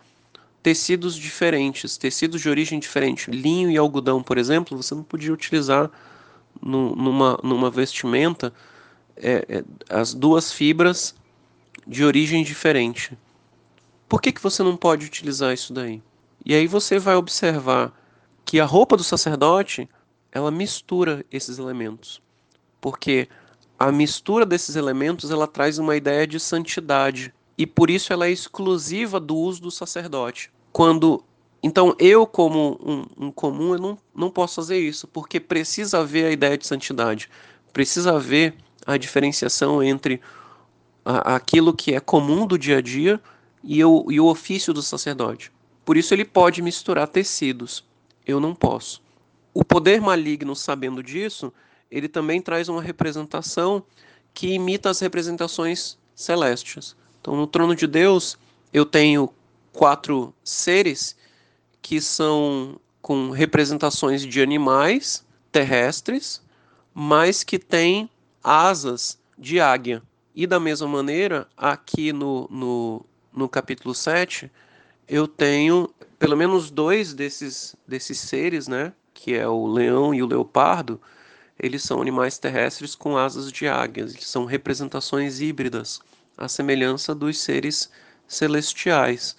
tecidos 0.63 1.15
diferentes, 1.15 1.97
tecidos 1.97 2.41
de 2.41 2.49
origem 2.49 2.79
diferente. 2.79 3.29
Linho 3.29 3.69
e 3.69 3.77
algodão, 3.77 4.23
por 4.23 4.37
exemplo, 4.37 4.81
você 4.81 4.95
não 4.95 5.03
podia 5.03 5.31
utilizar 5.31 5.91
no, 6.61 6.95
numa, 6.95 7.39
numa 7.43 7.69
vestimenta 7.69 8.53
é, 9.15 9.45
é, 9.47 9.63
as 9.89 10.13
duas 10.13 10.51
fibras 10.51 11.15
de 11.85 12.03
origem 12.03 12.43
diferente. 12.43 13.15
Por 14.09 14.21
que, 14.21 14.31
que 14.31 14.41
você 14.41 14.63
não 14.63 14.75
pode 14.75 15.05
utilizar 15.05 15.53
isso 15.53 15.73
daí? 15.73 16.01
E 16.43 16.53
aí 16.55 16.67
você 16.67 16.97
vai 16.97 17.15
observar 17.15 17.93
que 18.45 18.59
a 18.59 18.65
roupa 18.65 18.95
do 18.95 19.03
sacerdote 19.03 19.89
ela 20.31 20.51
mistura 20.51 21.25
esses 21.31 21.57
elementos, 21.57 22.21
porque 22.79 23.27
a 23.79 23.91
mistura 23.91 24.45
desses 24.45 24.75
elementos 24.75 25.31
ela 25.31 25.47
traz 25.47 25.79
uma 25.79 25.95
ideia 25.95 26.27
de 26.27 26.39
santidade 26.39 27.33
e 27.57 27.65
por 27.65 27.89
isso 27.89 28.13
ela 28.13 28.27
é 28.27 28.31
exclusiva 28.31 29.19
do 29.19 29.35
uso 29.35 29.61
do 29.61 29.71
sacerdote. 29.71 30.51
Quando 30.71 31.23
então 31.63 31.95
eu 31.97 32.27
como 32.27 32.79
um, 32.83 33.25
um 33.25 33.31
comum 33.31 33.73
eu 33.73 33.79
não, 33.79 33.97
não 34.13 34.29
posso 34.29 34.55
fazer 34.55 34.77
isso 34.77 35.07
porque 35.07 35.39
precisa 35.39 35.99
haver 35.99 36.25
a 36.25 36.31
ideia 36.31 36.57
de 36.57 36.67
santidade, 36.67 37.29
precisa 37.73 38.15
haver 38.15 38.53
a 38.85 38.97
diferenciação 38.97 39.81
entre 39.81 40.21
a, 41.03 41.35
aquilo 41.35 41.73
que 41.73 41.95
é 41.95 41.99
comum 41.99 42.45
do 42.45 42.57
dia 42.57 42.77
a 42.77 42.81
dia 42.81 43.19
e 43.63 43.83
o, 43.83 44.05
e 44.09 44.19
o 44.19 44.27
ofício 44.27 44.73
do 44.73 44.81
sacerdote. 44.81 45.51
Por 45.83 45.97
isso 45.97 46.13
ele 46.13 46.25
pode 46.25 46.61
misturar 46.61 47.07
tecidos. 47.07 47.83
Eu 48.25 48.39
não 48.39 48.55
posso. 48.55 49.01
O 49.53 49.63
poder 49.63 50.01
maligno, 50.01 50.55
sabendo 50.55 51.01
disso, 51.01 51.53
ele 51.89 52.07
também 52.07 52.41
traz 52.41 52.67
uma 52.67 52.81
representação 52.81 53.83
que 54.33 54.53
imita 54.53 54.89
as 54.89 54.99
representações 54.99 55.97
celestes. 56.13 56.95
Então, 57.21 57.35
no 57.35 57.47
trono 57.47 57.75
de 57.75 57.87
Deus, 57.87 58.37
eu 58.73 58.85
tenho 58.85 59.33
quatro 59.71 60.33
seres 60.43 61.15
que 61.81 62.01
são 62.01 62.79
com 63.01 63.29
representações 63.29 64.25
de 64.25 64.41
animais 64.41 65.25
terrestres, 65.51 66.41
mas 66.93 67.43
que 67.43 67.59
têm 67.59 68.09
asas 68.43 69.17
de 69.37 69.59
águia. 69.59 70.01
E 70.35 70.45
da 70.45 70.59
mesma 70.59 70.87
maneira, 70.87 71.47
aqui 71.55 72.11
no, 72.11 72.47
no, 72.49 73.05
no 73.31 73.47
capítulo 73.47 73.93
7, 73.93 74.51
eu 75.07 75.27
tenho 75.27 75.89
pelo 76.25 76.35
menos 76.35 76.71
dois 76.71 77.13
desses, 77.13 77.75
desses 77.87 78.17
seres, 78.17 78.67
né? 78.67 78.91
Que 79.13 79.35
é 79.35 79.47
o 79.47 79.67
leão 79.67 80.11
e 80.11 80.23
o 80.23 80.25
leopardo. 80.25 80.99
Eles 81.59 81.83
são 81.83 82.01
animais 82.01 82.39
terrestres 82.39 82.95
com 82.95 83.15
asas 83.15 83.51
de 83.51 83.67
águias. 83.67 84.15
Eles 84.15 84.27
são 84.27 84.43
representações 84.43 85.39
híbridas, 85.39 86.01
à 86.35 86.47
semelhança 86.47 87.13
dos 87.13 87.37
seres 87.37 87.91
celestiais. 88.27 89.37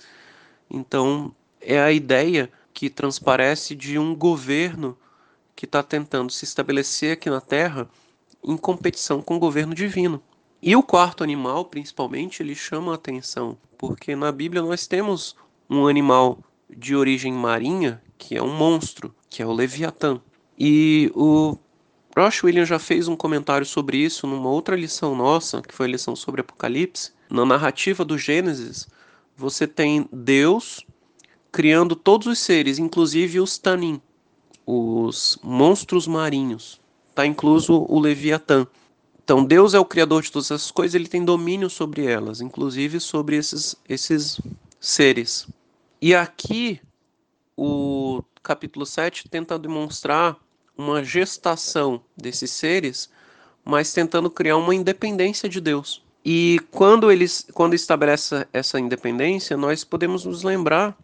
Então, 0.70 1.34
é 1.60 1.80
a 1.80 1.90
ideia 1.90 2.48
que 2.72 2.88
transparece 2.88 3.74
de 3.74 3.98
um 3.98 4.14
governo 4.14 4.96
que 5.56 5.64
está 5.64 5.82
tentando 5.82 6.30
se 6.30 6.44
estabelecer 6.44 7.14
aqui 7.14 7.28
na 7.28 7.40
Terra 7.40 7.90
em 8.44 8.56
competição 8.56 9.20
com 9.20 9.34
o 9.34 9.40
governo 9.40 9.74
divino. 9.74 10.22
E 10.62 10.76
o 10.76 10.84
quarto 10.84 11.24
animal, 11.24 11.64
principalmente, 11.64 12.44
ele 12.44 12.54
chama 12.54 12.92
a 12.92 12.94
atenção, 12.94 13.58
porque 13.76 14.14
na 14.14 14.30
Bíblia 14.30 14.62
nós 14.62 14.86
temos 14.86 15.34
um 15.68 15.88
animal 15.88 16.38
de 16.68 16.96
origem 16.96 17.32
marinha, 17.32 18.02
que 18.18 18.36
é 18.36 18.42
um 18.42 18.54
monstro, 18.54 19.14
que 19.28 19.42
é 19.42 19.46
o 19.46 19.52
Leviatã. 19.52 20.20
E 20.58 21.10
o 21.14 21.56
Rosh 22.16 22.44
William 22.44 22.64
já 22.64 22.78
fez 22.78 23.08
um 23.08 23.16
comentário 23.16 23.66
sobre 23.66 23.98
isso 23.98 24.26
numa 24.26 24.48
outra 24.48 24.74
lição 24.74 25.14
nossa, 25.14 25.60
que 25.60 25.74
foi 25.74 25.86
a 25.86 25.90
lição 25.90 26.16
sobre 26.16 26.40
Apocalipse. 26.40 27.12
Na 27.28 27.44
narrativa 27.44 28.04
do 28.04 28.16
Gênesis, 28.16 28.88
você 29.36 29.66
tem 29.66 30.08
Deus 30.12 30.84
criando 31.52 31.94
todos 31.94 32.26
os 32.26 32.38
seres, 32.38 32.78
inclusive 32.78 33.40
os 33.40 33.58
Tanim, 33.58 34.00
os 34.66 35.38
monstros 35.42 36.06
marinhos. 36.06 36.80
Está 37.10 37.26
incluso 37.26 37.86
o 37.88 37.98
Leviatã. 37.98 38.66
Então, 39.22 39.44
Deus 39.44 39.74
é 39.74 39.78
o 39.78 39.84
criador 39.84 40.22
de 40.22 40.30
todas 40.30 40.50
essas 40.50 40.70
coisas, 40.70 40.94
ele 40.94 41.08
tem 41.08 41.24
domínio 41.24 41.68
sobre 41.68 42.04
elas, 42.04 42.40
inclusive 42.40 43.00
sobre 43.00 43.36
esses, 43.36 43.74
esses 43.88 44.40
seres. 44.78 45.48
E 46.06 46.14
aqui 46.14 46.80
o 47.56 48.22
capítulo 48.40 48.86
7 48.86 49.28
tenta 49.28 49.58
demonstrar 49.58 50.36
uma 50.78 51.02
gestação 51.02 52.00
desses 52.16 52.52
seres, 52.52 53.10
mas 53.64 53.92
tentando 53.92 54.30
criar 54.30 54.56
uma 54.56 54.72
independência 54.72 55.48
de 55.48 55.60
Deus. 55.60 56.04
E 56.24 56.60
quando 56.70 57.10
eles 57.10 57.48
quando 57.52 57.74
estabelece 57.74 58.46
essa 58.52 58.78
independência, 58.78 59.56
nós 59.56 59.82
podemos 59.82 60.24
nos 60.24 60.44
lembrar 60.44 60.96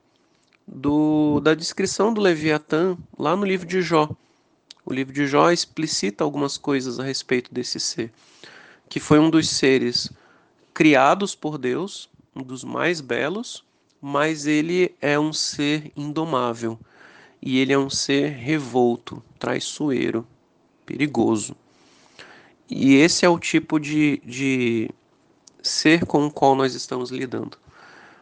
do, 0.65 1.41
da 1.41 1.53
descrição 1.53 2.15
do 2.15 2.21
Leviatã 2.21 2.97
lá 3.19 3.35
no 3.35 3.45
livro 3.45 3.67
de 3.67 3.83
Jó. 3.83 4.09
O 4.87 4.93
livro 4.95 5.13
de 5.13 5.27
Jó 5.27 5.51
explicita 5.51 6.23
algumas 6.23 6.57
coisas 6.57 7.01
a 7.01 7.03
respeito 7.03 7.53
desse 7.53 7.81
ser, 7.81 8.13
que 8.89 9.01
foi 9.01 9.19
um 9.19 9.31
dos 9.31 9.49
seres 9.49 10.13
criados 10.73 11.35
por 11.35 11.59
Deus, 11.59 12.09
um 12.37 12.43
dos 12.45 12.63
mais 12.63 13.01
belos, 13.01 13.65
mas 14.03 14.49
ele 14.49 14.93
é 15.01 15.17
um 15.17 15.33
ser 15.33 15.93
indomável 15.97 16.77
e 17.41 17.61
ele 17.61 17.73
é 17.73 17.79
um 17.79 17.89
ser 17.89 18.31
revolto, 18.31 19.23
traiçoeiro, 19.39 20.27
perigoso. 20.85 21.55
E 22.69 22.97
esse 22.97 23.25
é 23.25 23.29
o 23.29 23.39
tipo 23.39 23.79
de, 23.79 24.21
de 24.25 24.91
ser 25.63 26.05
com 26.05 26.27
o 26.27 26.31
qual 26.31 26.57
nós 26.57 26.75
estamos 26.75 27.13
lidando. 27.13 27.57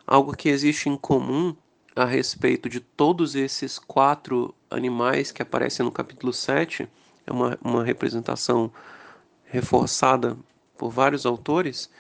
Algo 0.07 0.37
que 0.37 0.51
existe 0.51 0.91
em 0.91 0.97
comum 0.97 1.57
a 1.97 2.05
respeito 2.05 2.69
de 2.69 2.81
todos 2.81 3.35
esses 3.35 3.79
quatro 3.79 4.55
animais 4.71 5.33
que 5.33 5.41
aparecem 5.41 5.85
no 5.85 5.93
capítulo 5.93 6.33
7, 6.33 6.87
é 7.27 7.33
uma, 7.33 7.59
uma 7.63 7.85
representação 7.85 8.71
reforçada 9.45 10.37
por 10.77 10.91
vários 10.91 11.25
autores, 11.25 11.91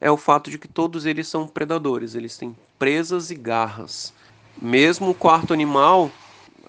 é 0.00 0.10
o 0.10 0.16
fato 0.16 0.50
de 0.50 0.58
que 0.58 0.68
todos 0.68 1.06
eles 1.06 1.26
são 1.28 1.46
predadores, 1.46 2.14
eles 2.14 2.36
têm 2.36 2.56
presas 2.78 3.30
e 3.30 3.34
garras. 3.34 4.12
Mesmo 4.60 5.10
o 5.10 5.14
quarto 5.14 5.52
animal, 5.52 6.10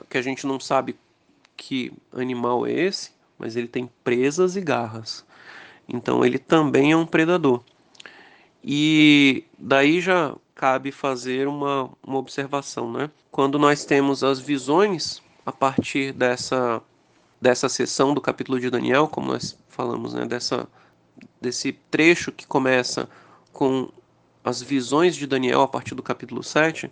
que 0.09 0.17
a 0.17 0.21
gente 0.21 0.47
não 0.47 0.59
sabe 0.59 0.95
que 1.55 1.91
animal 2.13 2.65
é 2.65 2.71
esse, 2.71 3.11
mas 3.37 3.55
ele 3.55 3.67
tem 3.67 3.89
presas 4.03 4.55
e 4.55 4.61
garras. 4.61 5.25
Então 5.87 6.25
ele 6.25 6.37
também 6.37 6.91
é 6.91 6.97
um 6.97 7.05
predador. 7.05 7.63
E 8.63 9.43
daí 9.57 10.01
já 10.01 10.35
cabe 10.53 10.91
fazer 10.91 11.47
uma, 11.47 11.89
uma 12.05 12.17
observação, 12.17 12.91
né? 12.91 13.09
Quando 13.31 13.57
nós 13.57 13.85
temos 13.85 14.23
as 14.23 14.39
visões 14.39 15.21
a 15.45 15.51
partir 15.51 16.11
dessa 16.11 16.81
dessa 17.41 17.69
sessão 17.69 18.13
do 18.13 18.19
capítulo 18.19 18.59
de 18.59 18.69
Daniel, 18.69 19.07
como 19.07 19.27
nós 19.31 19.57
falamos, 19.69 20.13
né, 20.13 20.25
dessa 20.25 20.67
desse 21.41 21.73
trecho 21.73 22.31
que 22.31 22.45
começa 22.45 23.09
com 23.51 23.89
as 24.43 24.61
visões 24.61 25.15
de 25.15 25.27
Daniel 25.27 25.61
a 25.61 25.67
partir 25.67 25.95
do 25.95 26.03
capítulo 26.03 26.43
7, 26.43 26.91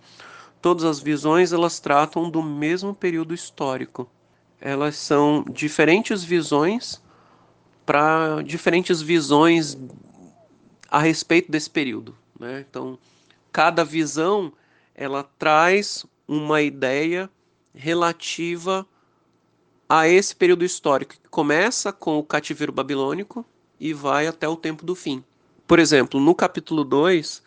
todas 0.61 0.83
as 0.83 0.99
visões 0.99 1.53
elas 1.53 1.79
tratam 1.79 2.29
do 2.29 2.43
mesmo 2.43 2.93
período 2.93 3.33
histórico. 3.33 4.09
Elas 4.59 4.95
são 4.95 5.45
diferentes 5.51 6.23
visões 6.23 7.01
para 7.85 8.41
diferentes 8.43 9.01
visões 9.01 9.77
a 10.89 10.99
respeito 10.99 11.51
desse 11.51 11.69
período. 11.69 12.15
Né? 12.39 12.65
Então, 12.69 12.97
cada 13.51 13.83
visão 13.83 14.51
ela 14.93 15.23
traz 15.23 16.05
uma 16.27 16.61
ideia 16.61 17.29
relativa 17.73 18.85
a 19.87 20.07
esse 20.07 20.35
período 20.35 20.65
histórico 20.65 21.13
que 21.13 21.29
começa 21.29 21.93
com 21.93 22.17
o 22.17 22.23
cativeiro 22.23 22.73
babilônico 22.73 23.45
e 23.79 23.93
vai 23.93 24.27
até 24.27 24.47
o 24.47 24.55
tempo 24.55 24.85
do 24.85 24.95
fim. 24.95 25.23
Por 25.67 25.79
exemplo, 25.79 26.19
no 26.19 26.33
capítulo 26.33 26.83
2, 26.83 27.41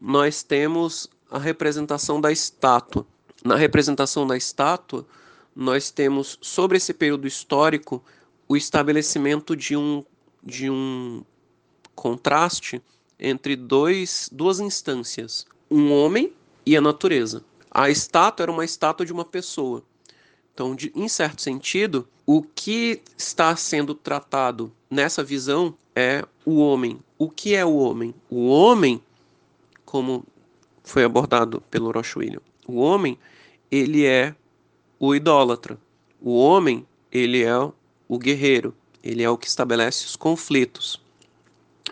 nós 0.00 0.42
temos 0.42 1.08
a 1.30 1.38
representação 1.38 2.20
da 2.20 2.30
estátua. 2.30 3.06
Na 3.44 3.56
representação 3.56 4.26
da 4.26 4.36
estátua, 4.36 5.06
nós 5.54 5.90
temos 5.90 6.38
sobre 6.40 6.76
esse 6.76 6.92
período 6.92 7.26
histórico 7.26 8.02
o 8.48 8.56
estabelecimento 8.56 9.56
de 9.56 9.76
um, 9.76 10.04
de 10.42 10.68
um 10.68 11.24
contraste 11.94 12.82
entre 13.18 13.56
dois, 13.56 14.28
duas 14.30 14.60
instâncias, 14.60 15.46
um 15.70 15.92
homem 15.92 16.32
e 16.66 16.76
a 16.76 16.80
natureza. 16.80 17.44
A 17.70 17.88
estátua 17.88 18.44
era 18.44 18.52
uma 18.52 18.64
estátua 18.64 19.06
de 19.06 19.12
uma 19.12 19.24
pessoa. 19.24 19.82
Então, 20.52 20.74
de, 20.74 20.92
em 20.94 21.08
certo 21.08 21.42
sentido, 21.42 22.06
o 22.24 22.42
que 22.42 23.02
está 23.18 23.56
sendo 23.56 23.94
tratado 23.94 24.72
nessa 24.94 25.24
visão 25.24 25.76
é 25.94 26.24
o 26.46 26.58
homem. 26.58 27.00
O 27.18 27.28
que 27.28 27.54
é 27.54 27.64
o 27.64 27.76
homem? 27.76 28.14
O 28.30 28.46
homem, 28.46 29.02
como 29.84 30.24
foi 30.84 31.02
abordado 31.04 31.60
pelo 31.70 31.90
Roche 31.90 32.18
William, 32.18 32.40
o 32.66 32.76
homem, 32.76 33.18
ele 33.70 34.06
é 34.06 34.34
o 34.98 35.14
idólatra. 35.14 35.78
O 36.20 36.36
homem, 36.36 36.86
ele 37.10 37.42
é 37.42 37.56
o 38.08 38.18
guerreiro. 38.18 38.74
Ele 39.02 39.22
é 39.22 39.28
o 39.28 39.36
que 39.36 39.48
estabelece 39.48 40.06
os 40.06 40.16
conflitos. 40.16 41.02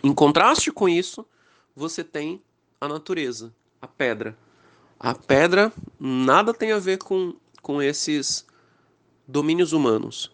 Em 0.02 0.14
contraste 0.14 0.70
com 0.70 0.88
isso, 0.88 1.26
você 1.74 2.02
tem 2.02 2.40
a 2.80 2.88
natureza, 2.88 3.52
a 3.80 3.86
pedra. 3.86 4.36
A 4.98 5.14
pedra 5.14 5.72
nada 5.98 6.54
tem 6.54 6.72
a 6.72 6.78
ver 6.78 6.98
com, 6.98 7.34
com 7.60 7.82
esses 7.82 8.46
domínios 9.26 9.72
humanos. 9.72 10.32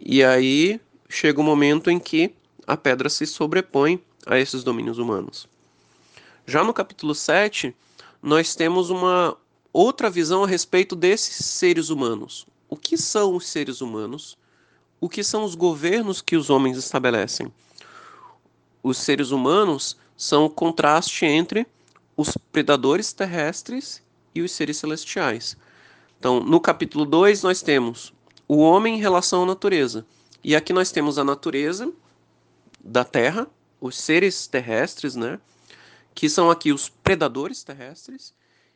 E 0.00 0.22
aí 0.22 0.80
chega 1.08 1.40
o 1.40 1.42
um 1.42 1.46
momento 1.46 1.90
em 1.90 1.98
que 1.98 2.34
a 2.66 2.76
pedra 2.76 3.08
se 3.08 3.26
sobrepõe 3.26 4.02
a 4.26 4.38
esses 4.38 4.62
domínios 4.62 4.98
humanos. 4.98 5.48
Já 6.46 6.62
no 6.62 6.74
capítulo 6.74 7.14
7, 7.14 7.74
nós 8.22 8.54
temos 8.54 8.90
uma 8.90 9.36
outra 9.72 10.10
visão 10.10 10.44
a 10.44 10.46
respeito 10.46 10.94
desses 10.94 11.46
seres 11.46 11.88
humanos. 11.88 12.46
O 12.68 12.76
que 12.76 12.98
são 12.98 13.34
os 13.34 13.46
seres 13.46 13.80
humanos? 13.80 14.36
O 15.00 15.08
que 15.08 15.22
são 15.22 15.44
os 15.44 15.54
governos 15.54 16.20
que 16.20 16.36
os 16.36 16.50
homens 16.50 16.76
estabelecem? 16.76 17.52
Os 18.82 18.98
seres 18.98 19.30
humanos 19.30 19.96
são 20.16 20.44
o 20.44 20.50
contraste 20.50 21.24
entre 21.24 21.66
os 22.16 22.36
predadores 22.50 23.12
terrestres 23.12 24.02
e 24.34 24.42
os 24.42 24.50
seres 24.52 24.76
celestiais. 24.76 25.56
Então, 26.18 26.40
no 26.40 26.60
capítulo 26.60 27.04
2, 27.04 27.42
nós 27.42 27.62
temos 27.62 28.12
o 28.48 28.58
homem 28.58 28.96
em 28.96 29.00
relação 29.00 29.44
à 29.44 29.46
natureza. 29.46 30.04
E 30.42 30.54
aqui 30.54 30.72
nós 30.72 30.90
temos 30.90 31.18
a 31.18 31.24
natureza 31.24 31.92
da 32.80 33.04
terra, 33.04 33.46
os 33.80 33.96
seres 33.96 34.46
terrestres, 34.46 35.16
né? 35.16 35.40
Que 36.14 36.28
são 36.28 36.50
aqui 36.50 36.72
os 36.72 36.88
predadores 36.88 37.62
terrestres, 37.62 38.34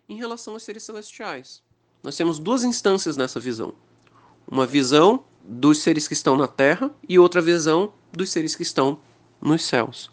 em 0.08 0.16
relação 0.16 0.54
aos 0.54 0.62
seres 0.62 0.82
celestiais. 0.82 1.62
Nós 2.02 2.16
temos 2.16 2.38
duas 2.38 2.64
instâncias 2.64 3.16
nessa 3.16 3.38
visão. 3.38 3.72
Uma 4.46 4.66
visão 4.66 5.24
dos 5.44 5.78
seres 5.78 6.06
que 6.06 6.14
estão 6.14 6.36
na 6.36 6.48
terra 6.48 6.90
e 7.08 7.18
outra 7.18 7.40
visão 7.40 7.92
dos 8.12 8.30
seres 8.30 8.54
que 8.54 8.62
estão 8.62 8.98
nos 9.40 9.64
céus. 9.64 10.10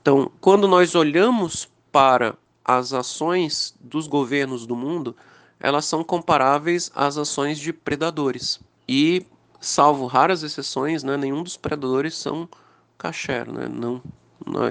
Então, 0.00 0.30
quando 0.40 0.66
nós 0.66 0.94
olhamos 0.94 1.68
para 1.92 2.36
as 2.64 2.92
ações 2.92 3.74
dos 3.80 4.06
governos 4.06 4.66
do 4.66 4.74
mundo, 4.74 5.16
elas 5.60 5.84
são 5.84 6.02
comparáveis 6.02 6.90
às 6.94 7.16
ações 7.16 7.58
de 7.58 7.72
predadores. 7.72 8.60
E, 8.88 9.24
salvo 9.66 10.06
raras 10.06 10.42
exceções, 10.42 11.02
né, 11.02 11.16
nenhum 11.16 11.42
dos 11.42 11.56
predadores 11.56 12.14
são 12.14 12.48
kasher, 12.96 13.50
né? 13.50 13.68
não, 13.68 14.02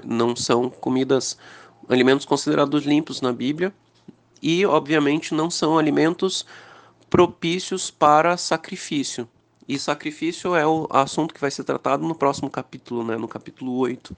não 0.04 0.36
são 0.36 0.70
comidas, 0.70 1.38
alimentos 1.90 2.26
considerados 2.26 2.86
limpos 2.86 3.22
na 3.22 3.32
Bíblia, 3.32 3.74
e, 4.42 4.66
obviamente, 4.66 5.34
não 5.34 5.50
são 5.50 5.78
alimentos 5.78 6.46
propícios 7.10 7.90
para 7.90 8.38
sacrifício. 8.38 9.28
E 9.68 9.80
sacrifício 9.80 10.56
é 10.56 10.66
o 10.66 10.88
assunto 10.92 11.34
que 11.34 11.42
vai 11.42 11.50
ser 11.50 11.64
tratado 11.64 12.06
no 12.08 12.14
próximo 12.14 12.50
capítulo, 12.50 13.04
né, 13.04 13.18
no 13.18 13.28
capítulo 13.28 13.76
8 13.78 14.16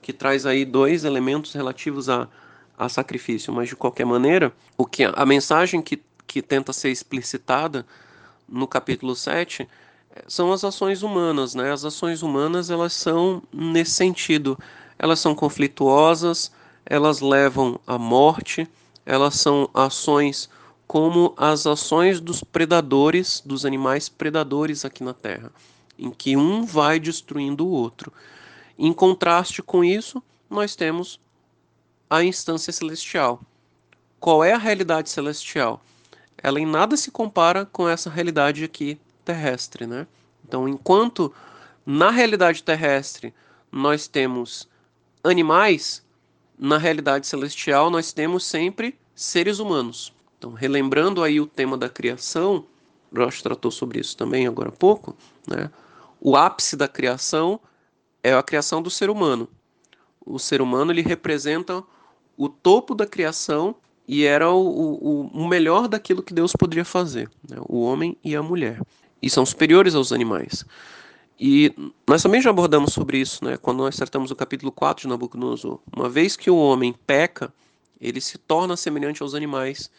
que 0.00 0.12
traz 0.12 0.46
aí 0.46 0.64
dois 0.64 1.04
elementos 1.04 1.52
relativos 1.52 2.08
a, 2.08 2.28
a 2.78 2.88
sacrifício, 2.88 3.52
mas 3.52 3.68
de 3.68 3.76
qualquer 3.76 4.06
maneira, 4.06 4.52
o 4.76 4.86
que 4.86 5.04
a 5.04 5.26
mensagem 5.26 5.82
que, 5.82 6.02
que 6.26 6.40
tenta 6.40 6.72
ser 6.72 6.90
explicitada 6.90 7.86
no 8.48 8.66
capítulo 8.66 9.14
7 9.14 9.62
eh, 9.62 9.68
são 10.26 10.52
as 10.52 10.64
ações 10.64 11.02
humanas, 11.02 11.54
né? 11.54 11.72
As 11.72 11.84
ações 11.84 12.22
humanas, 12.22 12.70
elas 12.70 12.92
são 12.92 13.42
nesse 13.52 13.92
sentido, 13.92 14.58
elas 14.98 15.20
são 15.20 15.34
conflituosas, 15.34 16.50
elas 16.84 17.20
levam 17.20 17.78
à 17.86 17.98
morte, 17.98 18.66
elas 19.04 19.34
são 19.36 19.68
ações 19.72 20.48
como 20.86 21.34
as 21.36 21.66
ações 21.66 22.20
dos 22.20 22.42
predadores, 22.42 23.42
dos 23.44 23.66
animais 23.66 24.08
predadores 24.08 24.84
aqui 24.84 25.04
na 25.04 25.12
Terra, 25.12 25.52
em 25.98 26.10
que 26.10 26.36
um 26.36 26.64
vai 26.64 26.98
destruindo 26.98 27.66
o 27.66 27.70
outro. 27.70 28.12
Em 28.78 28.92
contraste 28.92 29.62
com 29.62 29.84
isso, 29.84 30.22
nós 30.48 30.74
temos 30.74 31.20
a 32.08 32.24
instância 32.24 32.72
celestial. 32.72 33.40
Qual 34.18 34.42
é 34.42 34.52
a 34.52 34.58
realidade 34.58 35.10
celestial? 35.10 35.82
Ela 36.42 36.58
em 36.58 36.66
nada 36.66 36.96
se 36.96 37.10
compara 37.10 37.66
com 37.66 37.88
essa 37.88 38.08
realidade 38.08 38.64
aqui 38.64 38.98
terrestre, 39.28 39.86
né? 39.86 40.06
Então, 40.42 40.66
enquanto 40.66 41.30
na 41.84 42.10
realidade 42.10 42.62
terrestre 42.62 43.34
nós 43.70 44.08
temos 44.08 44.66
animais, 45.22 46.02
na 46.58 46.78
realidade 46.78 47.26
celestial 47.26 47.90
nós 47.90 48.10
temos 48.10 48.46
sempre 48.46 48.98
seres 49.14 49.58
humanos. 49.58 50.14
Então, 50.38 50.54
relembrando 50.54 51.22
aí 51.22 51.38
o 51.40 51.46
tema 51.46 51.76
da 51.76 51.90
criação, 51.90 52.64
Roche 53.14 53.42
tratou 53.42 53.70
sobre 53.70 54.00
isso 54.00 54.16
também 54.16 54.46
agora 54.46 54.70
há 54.70 54.72
pouco, 54.72 55.14
né? 55.46 55.70
O 56.18 56.34
ápice 56.34 56.74
da 56.74 56.88
criação 56.88 57.60
é 58.22 58.32
a 58.32 58.42
criação 58.42 58.80
do 58.80 58.90
ser 58.90 59.10
humano. 59.10 59.46
O 60.24 60.38
ser 60.38 60.62
humano 60.62 60.90
ele 60.90 61.02
representa 61.02 61.84
o 62.36 62.48
topo 62.48 62.94
da 62.94 63.06
criação 63.06 63.76
e 64.06 64.24
era 64.24 64.50
o, 64.50 64.58
o, 64.58 65.26
o 65.26 65.46
melhor 65.46 65.86
daquilo 65.86 66.22
que 66.22 66.32
Deus 66.32 66.52
poderia 66.58 66.84
fazer, 66.84 67.30
né? 67.48 67.58
o 67.68 67.82
homem 67.82 68.16
e 68.24 68.34
a 68.34 68.42
mulher. 68.42 68.80
E 69.20 69.28
são 69.28 69.44
superiores 69.44 69.94
aos 69.94 70.12
animais. 70.12 70.64
E 71.40 71.72
nós 72.06 72.22
também 72.22 72.42
já 72.42 72.50
abordamos 72.50 72.92
sobre 72.92 73.18
isso, 73.18 73.44
né? 73.44 73.56
quando 73.56 73.78
nós 73.78 73.96
tratamos 73.96 74.30
o 74.30 74.36
capítulo 74.36 74.72
4 74.72 75.02
de 75.02 75.08
Nabucodonosor. 75.08 75.78
Uma 75.94 76.08
vez 76.08 76.36
que 76.36 76.50
o 76.50 76.56
homem 76.56 76.92
peca, 77.06 77.52
ele 78.00 78.20
se 78.20 78.38
torna 78.38 78.76
semelhante 78.76 79.22
aos 79.22 79.34
animais 79.34 79.90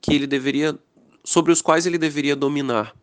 que 0.00 0.12
ele 0.12 0.26
deveria, 0.26 0.76
sobre 1.24 1.52
os 1.52 1.62
quais 1.62 1.86
ele 1.86 1.98
deveria 1.98 2.34
dominar. 2.34 2.94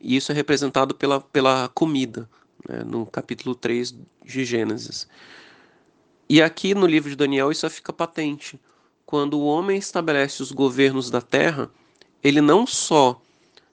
E 0.00 0.16
isso 0.16 0.32
é 0.32 0.34
representado 0.34 0.94
pela, 0.94 1.20
pela 1.20 1.68
comida 1.68 2.28
né, 2.66 2.82
no 2.82 3.04
capítulo 3.04 3.54
3 3.54 3.94
de 4.24 4.44
Gênesis. 4.44 5.06
E 6.28 6.40
aqui 6.40 6.74
no 6.74 6.86
livro 6.86 7.10
de 7.10 7.16
Daniel 7.16 7.50
isso 7.50 7.68
fica 7.68 7.92
patente. 7.92 8.58
Quando 9.04 9.34
o 9.34 9.44
homem 9.44 9.76
estabelece 9.76 10.42
os 10.42 10.52
governos 10.52 11.10
da 11.10 11.20
terra, 11.20 11.70
ele 12.22 12.40
não 12.40 12.66
só 12.66 13.20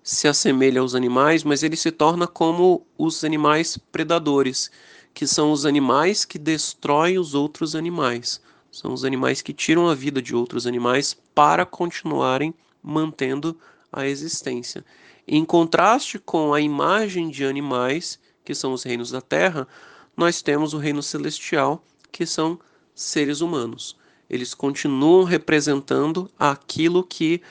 se 0.08 0.26
assemelha 0.26 0.80
aos 0.80 0.96
animais, 0.96 1.44
mas 1.44 1.64
ele 1.64 1.76
se 1.76 1.92
torna 1.92 2.26
como 2.26 2.88
os 2.98 3.26
animais 3.26 3.78
predadores, 3.92 4.72
que 5.14 5.28
são 5.28 5.52
os 5.52 5.66
animais 5.66 6.24
que 6.24 6.40
destroem 6.40 7.20
os 7.20 7.36
outros 7.36 7.76
animais. 7.76 8.40
São 8.72 8.94
os 8.94 9.04
animais 9.04 9.42
que 9.42 9.52
tiram 9.52 9.90
a 9.90 9.94
vida 9.94 10.22
de 10.22 10.34
outros 10.34 10.66
animais 10.66 11.14
para 11.36 11.66
continuarem 11.66 12.54
mantendo 12.82 13.60
a 13.92 14.08
existência. 14.08 14.86
Em 15.28 15.44
contraste 15.44 16.18
com 16.18 16.54
a 16.54 16.62
imagem 16.62 17.30
de 17.30 17.44
animais 17.44 18.18
que 18.46 18.56
são 18.56 18.72
os 18.72 18.84
reinos 18.84 19.12
da 19.12 19.20
terra, 19.20 19.68
nós 20.16 20.42
temos 20.42 20.74
o 20.74 20.78
reino 20.78 21.04
celestial, 21.04 21.84
que 22.14 22.26
são 22.26 22.58
seres 22.96 23.42
humanos. 23.42 23.98
Eles 24.30 24.54
continuam 24.54 25.26
representando 25.26 26.32
aquilo 26.40 27.04
que 27.04 27.42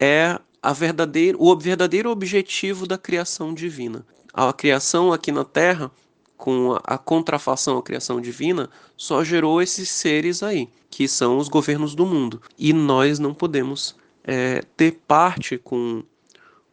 é 0.00 0.40
a 0.62 0.72
verdadeira, 0.72 1.36
o 1.40 1.56
verdadeiro 1.56 2.10
objetivo 2.10 2.86
da 2.86 2.98
criação 2.98 3.54
divina. 3.54 4.04
A 4.32 4.52
criação 4.52 5.12
aqui 5.12 5.32
na 5.32 5.44
Terra, 5.44 5.90
com 6.36 6.72
a, 6.72 6.94
a 6.94 6.98
contrafação 6.98 7.78
à 7.78 7.82
criação 7.82 8.20
divina, 8.20 8.70
só 8.96 9.24
gerou 9.24 9.60
esses 9.60 9.88
seres 9.88 10.42
aí, 10.42 10.68
que 10.90 11.08
são 11.08 11.38
os 11.38 11.48
governos 11.48 11.94
do 11.94 12.06
mundo. 12.06 12.40
E 12.58 12.72
nós 12.72 13.18
não 13.18 13.34
podemos 13.34 13.96
é, 14.24 14.62
ter 14.76 15.00
parte 15.06 15.58
com 15.58 16.02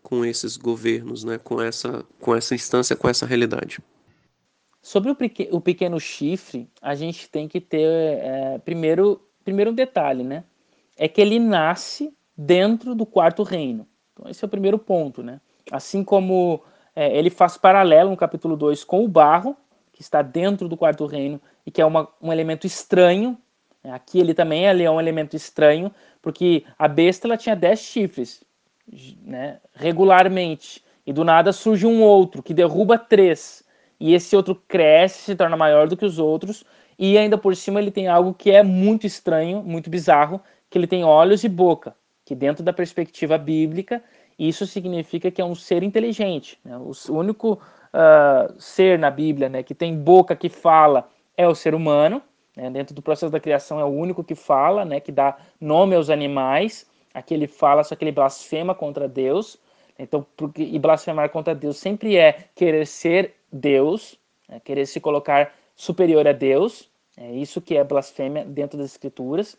com 0.07 0.23
esses 0.23 0.55
governos, 0.55 1.25
né, 1.25 1.37
com, 1.37 1.61
essa, 1.61 2.05
com 2.21 2.33
essa 2.33 2.55
instância, 2.55 2.95
com 2.95 3.09
essa 3.09 3.25
realidade. 3.25 3.79
Sobre 4.81 5.11
o, 5.11 5.17
o 5.51 5.59
pequeno 5.59 5.99
chifre, 5.99 6.69
a 6.81 6.95
gente 6.95 7.29
tem 7.29 7.45
que 7.45 7.59
ter 7.59 7.83
é, 7.83 8.57
primeiro, 8.59 9.19
primeiro 9.43 9.71
um 9.71 9.73
detalhe, 9.73 10.23
né? 10.23 10.45
É 10.95 11.09
que 11.09 11.19
ele 11.19 11.39
nasce 11.39 12.15
dentro 12.37 12.93
do 12.93 13.05
quarto 13.05 13.41
reino. 13.41 13.87
Então, 14.13 14.29
esse 14.29 14.43
é 14.43 14.47
o 14.47 14.49
primeiro 14.49 14.77
ponto, 14.77 15.23
né? 15.23 15.41
Assim 15.71 16.03
como 16.03 16.61
é, 16.95 17.17
ele 17.17 17.29
faz 17.29 17.57
paralelo 17.57 18.11
no 18.11 18.17
capítulo 18.17 18.55
2 18.55 18.83
com 18.83 19.03
o 19.03 19.07
barro, 19.07 19.55
que 19.91 20.01
está 20.01 20.21
dentro 20.21 20.69
do 20.69 20.77
quarto 20.77 21.05
reino 21.05 21.41
e 21.65 21.71
que 21.71 21.81
é 21.81 21.85
uma, 21.85 22.07
um 22.21 22.31
elemento 22.31 22.67
estranho. 22.67 23.37
Né? 23.83 23.91
Aqui 23.91 24.19
ele 24.19 24.33
também 24.33 24.67
é 24.67 24.91
um 24.91 24.99
elemento 24.99 25.35
estranho, 25.35 25.91
porque 26.21 26.63
a 26.77 26.87
besta 26.87 27.27
ela 27.27 27.37
tinha 27.37 27.55
dez 27.55 27.79
chifres 27.79 28.43
né, 29.23 29.59
regularmente 29.73 30.83
e 31.05 31.11
do 31.11 31.23
nada 31.23 31.51
surge 31.51 31.85
um 31.85 32.01
outro 32.01 32.43
que 32.43 32.53
derruba 32.53 32.97
três 32.97 33.63
e 33.99 34.13
esse 34.13 34.35
outro 34.35 34.55
cresce, 34.67 35.23
se 35.23 35.35
torna 35.35 35.57
maior 35.57 35.87
do 35.87 35.97
que 35.97 36.05
os 36.05 36.19
outros 36.19 36.63
e 36.97 37.17
ainda 37.17 37.37
por 37.37 37.55
cima 37.55 37.79
ele 37.79 37.91
tem 37.91 38.07
algo 38.07 38.33
que 38.33 38.51
é 38.51 38.63
muito 38.63 39.05
estranho, 39.05 39.61
muito 39.63 39.89
bizarro, 39.89 40.41
que 40.69 40.77
ele 40.77 40.87
tem 40.87 41.03
olhos 41.03 41.43
e 41.43 41.49
boca. 41.49 41.95
Que 42.27 42.35
dentro 42.35 42.61
da 42.61 42.73
perspectiva 42.73 43.37
bíblica, 43.37 44.03
isso 44.37 44.67
significa 44.67 45.31
que 45.31 45.41
é 45.41 45.45
um 45.45 45.55
ser 45.55 45.81
inteligente. 45.81 46.59
Né? 46.65 46.77
O 46.77 46.91
único 47.13 47.53
uh, 47.53 48.53
ser 48.61 48.99
na 48.99 49.09
Bíblia 49.09 49.47
né, 49.47 49.63
que 49.63 49.73
tem 49.73 49.95
boca 49.95 50.35
que 50.35 50.49
fala 50.49 51.09
é 51.37 51.47
o 51.47 51.55
ser 51.55 51.73
humano. 51.73 52.21
Né? 52.53 52.69
Dentro 52.69 52.93
do 52.93 53.01
processo 53.01 53.31
da 53.31 53.39
criação 53.39 53.79
é 53.79 53.85
o 53.85 53.87
único 53.87 54.25
que 54.25 54.35
fala, 54.35 54.83
né, 54.83 54.99
que 54.99 55.09
dá 55.09 55.37
nome 55.59 55.95
aos 55.95 56.09
animais. 56.09 56.85
Aqui 57.13 57.33
ele 57.33 57.47
fala, 57.47 57.81
só 57.81 57.95
que 57.95 58.03
ele 58.03 58.11
blasfema 58.11 58.75
contra 58.75 59.07
Deus. 59.07 59.57
Então, 59.97 60.25
porque, 60.35 60.63
e 60.63 60.77
blasfemar 60.77 61.29
contra 61.29 61.55
Deus 61.55 61.77
sempre 61.77 62.17
é 62.17 62.43
querer 62.53 62.85
ser 62.85 63.35
Deus, 63.49 64.19
né, 64.49 64.59
querer 64.59 64.85
se 64.85 64.99
colocar 64.99 65.55
superior 65.77 66.27
a 66.27 66.33
Deus. 66.33 66.89
É 67.15 67.31
isso 67.31 67.61
que 67.61 67.77
é 67.77 67.85
blasfêmia 67.85 68.43
dentro 68.43 68.77
das 68.77 68.91
Escrituras. 68.91 69.57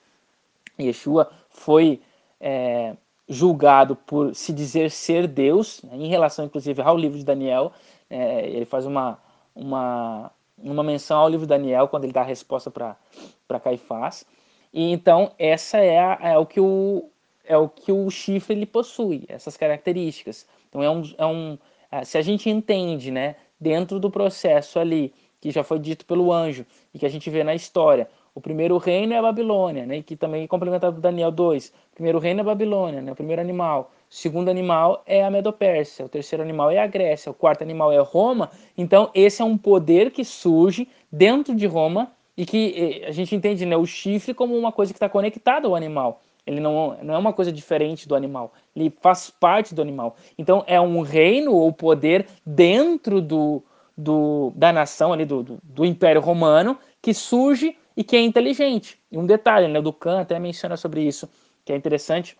Yeshua 0.78 1.30
foi 1.48 2.02
é, 2.40 2.94
julgado 3.28 3.94
por 3.94 4.34
se 4.34 4.52
dizer 4.52 4.90
ser 4.90 5.26
Deus, 5.26 5.82
né, 5.82 5.96
em 5.96 6.08
relação 6.08 6.44
inclusive 6.44 6.80
ao 6.80 6.96
livro 6.96 7.18
de 7.18 7.24
Daniel. 7.24 7.72
É, 8.08 8.48
ele 8.48 8.64
faz 8.64 8.86
uma, 8.86 9.18
uma, 9.54 10.30
uma 10.56 10.82
menção 10.82 11.20
ao 11.20 11.28
livro 11.28 11.46
de 11.46 11.50
Daniel 11.50 11.88
quando 11.88 12.04
ele 12.04 12.12
dá 12.12 12.22
a 12.22 12.24
resposta 12.24 12.70
para 12.70 13.60
Caifás. 13.62 14.24
E 14.72 14.90
então 14.90 15.32
essa 15.38 15.78
é, 15.78 15.98
a, 15.98 16.18
é 16.22 16.38
o 16.38 16.46
que 16.46 16.60
o 16.60 17.10
é 17.44 17.56
o 17.56 17.66
que 17.66 17.90
o 17.90 18.10
chifre 18.10 18.54
ele 18.54 18.66
possui, 18.66 19.24
essas 19.26 19.56
características. 19.56 20.46
Então 20.68 20.82
é 20.82 20.90
um, 20.90 21.02
é 21.16 21.24
um 21.24 21.58
é, 21.90 22.04
se 22.04 22.18
a 22.18 22.22
gente 22.22 22.50
entende, 22.50 23.10
né, 23.10 23.36
dentro 23.58 23.98
do 23.98 24.10
processo 24.10 24.78
ali 24.78 25.14
que 25.40 25.50
já 25.50 25.62
foi 25.62 25.78
dito 25.78 26.04
pelo 26.04 26.32
anjo 26.32 26.66
e 26.92 26.98
que 26.98 27.06
a 27.06 27.08
gente 27.08 27.30
vê 27.30 27.42
na 27.42 27.54
história, 27.54 28.08
o 28.38 28.40
primeiro 28.40 28.78
reino 28.78 29.12
é 29.12 29.18
a 29.18 29.22
Babilônia, 29.22 29.84
né, 29.84 30.00
que 30.00 30.14
também 30.14 30.44
é 30.44 30.46
complementado 30.46 31.00
Daniel 31.00 31.32
2. 31.32 31.72
O 31.90 31.94
primeiro 31.96 32.20
reino 32.20 32.38
é 32.38 32.42
a 32.42 32.44
Babilônia, 32.44 33.02
né, 33.02 33.10
o 33.10 33.16
primeiro 33.16 33.42
animal. 33.42 33.90
O 34.08 34.14
segundo 34.14 34.48
animal 34.48 35.02
é 35.04 35.24
a 35.24 35.30
Medopérsia. 35.30 36.04
O 36.04 36.08
terceiro 36.08 36.40
animal 36.40 36.70
é 36.70 36.78
a 36.78 36.86
Grécia. 36.86 37.32
O 37.32 37.34
quarto 37.34 37.62
animal 37.62 37.90
é 37.90 37.98
Roma. 37.98 38.48
Então, 38.76 39.10
esse 39.12 39.42
é 39.42 39.44
um 39.44 39.58
poder 39.58 40.12
que 40.12 40.24
surge 40.24 40.86
dentro 41.10 41.52
de 41.52 41.66
Roma 41.66 42.12
e 42.36 42.46
que 42.46 43.02
a 43.04 43.10
gente 43.10 43.34
entende 43.34 43.66
né, 43.66 43.76
o 43.76 43.84
chifre 43.84 44.32
como 44.32 44.56
uma 44.56 44.70
coisa 44.70 44.92
que 44.92 44.96
está 44.96 45.08
conectada 45.08 45.66
ao 45.66 45.74
animal. 45.74 46.20
Ele 46.46 46.60
não, 46.60 46.96
não 47.02 47.14
é 47.14 47.18
uma 47.18 47.32
coisa 47.32 47.50
diferente 47.50 48.06
do 48.06 48.14
animal. 48.14 48.52
Ele 48.74 48.94
faz 49.02 49.30
parte 49.30 49.74
do 49.74 49.82
animal. 49.82 50.14
Então, 50.38 50.62
é 50.68 50.80
um 50.80 51.00
reino 51.00 51.52
ou 51.52 51.72
poder 51.72 52.24
dentro 52.46 53.20
do, 53.20 53.64
do, 53.98 54.52
da 54.54 54.72
nação, 54.72 55.12
ali, 55.12 55.24
do, 55.24 55.42
do, 55.42 55.58
do 55.60 55.84
Império 55.84 56.20
Romano, 56.20 56.78
que 57.02 57.12
surge 57.12 57.76
e 57.96 58.04
que 58.04 58.14
é 58.14 58.20
inteligente. 58.20 58.96
E 59.10 59.18
um 59.18 59.26
detalhe, 59.26 59.66
né, 59.66 59.80
o 59.80 59.82
Ducan 59.82 60.20
até 60.20 60.38
menciona 60.38 60.76
sobre 60.76 61.02
isso, 61.02 61.28
que 61.64 61.72
é 61.72 61.76
interessante, 61.76 62.38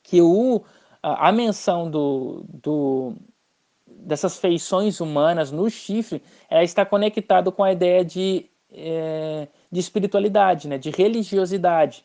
que 0.00 0.22
o, 0.22 0.62
a, 1.02 1.32
menção 1.32 1.90
do, 1.90 2.44
do, 2.62 3.14
dessas 3.84 4.38
feições 4.38 5.00
humanas 5.00 5.50
no 5.50 5.68
chifre, 5.68 6.22
ela 6.48 6.62
está 6.62 6.86
conectado 6.86 7.50
com 7.50 7.64
a 7.64 7.72
ideia 7.72 8.04
de, 8.04 8.46
é, 8.70 9.48
de 9.68 9.80
espiritualidade, 9.80 10.68
né, 10.68 10.78
de 10.78 10.90
religiosidade. 10.90 12.04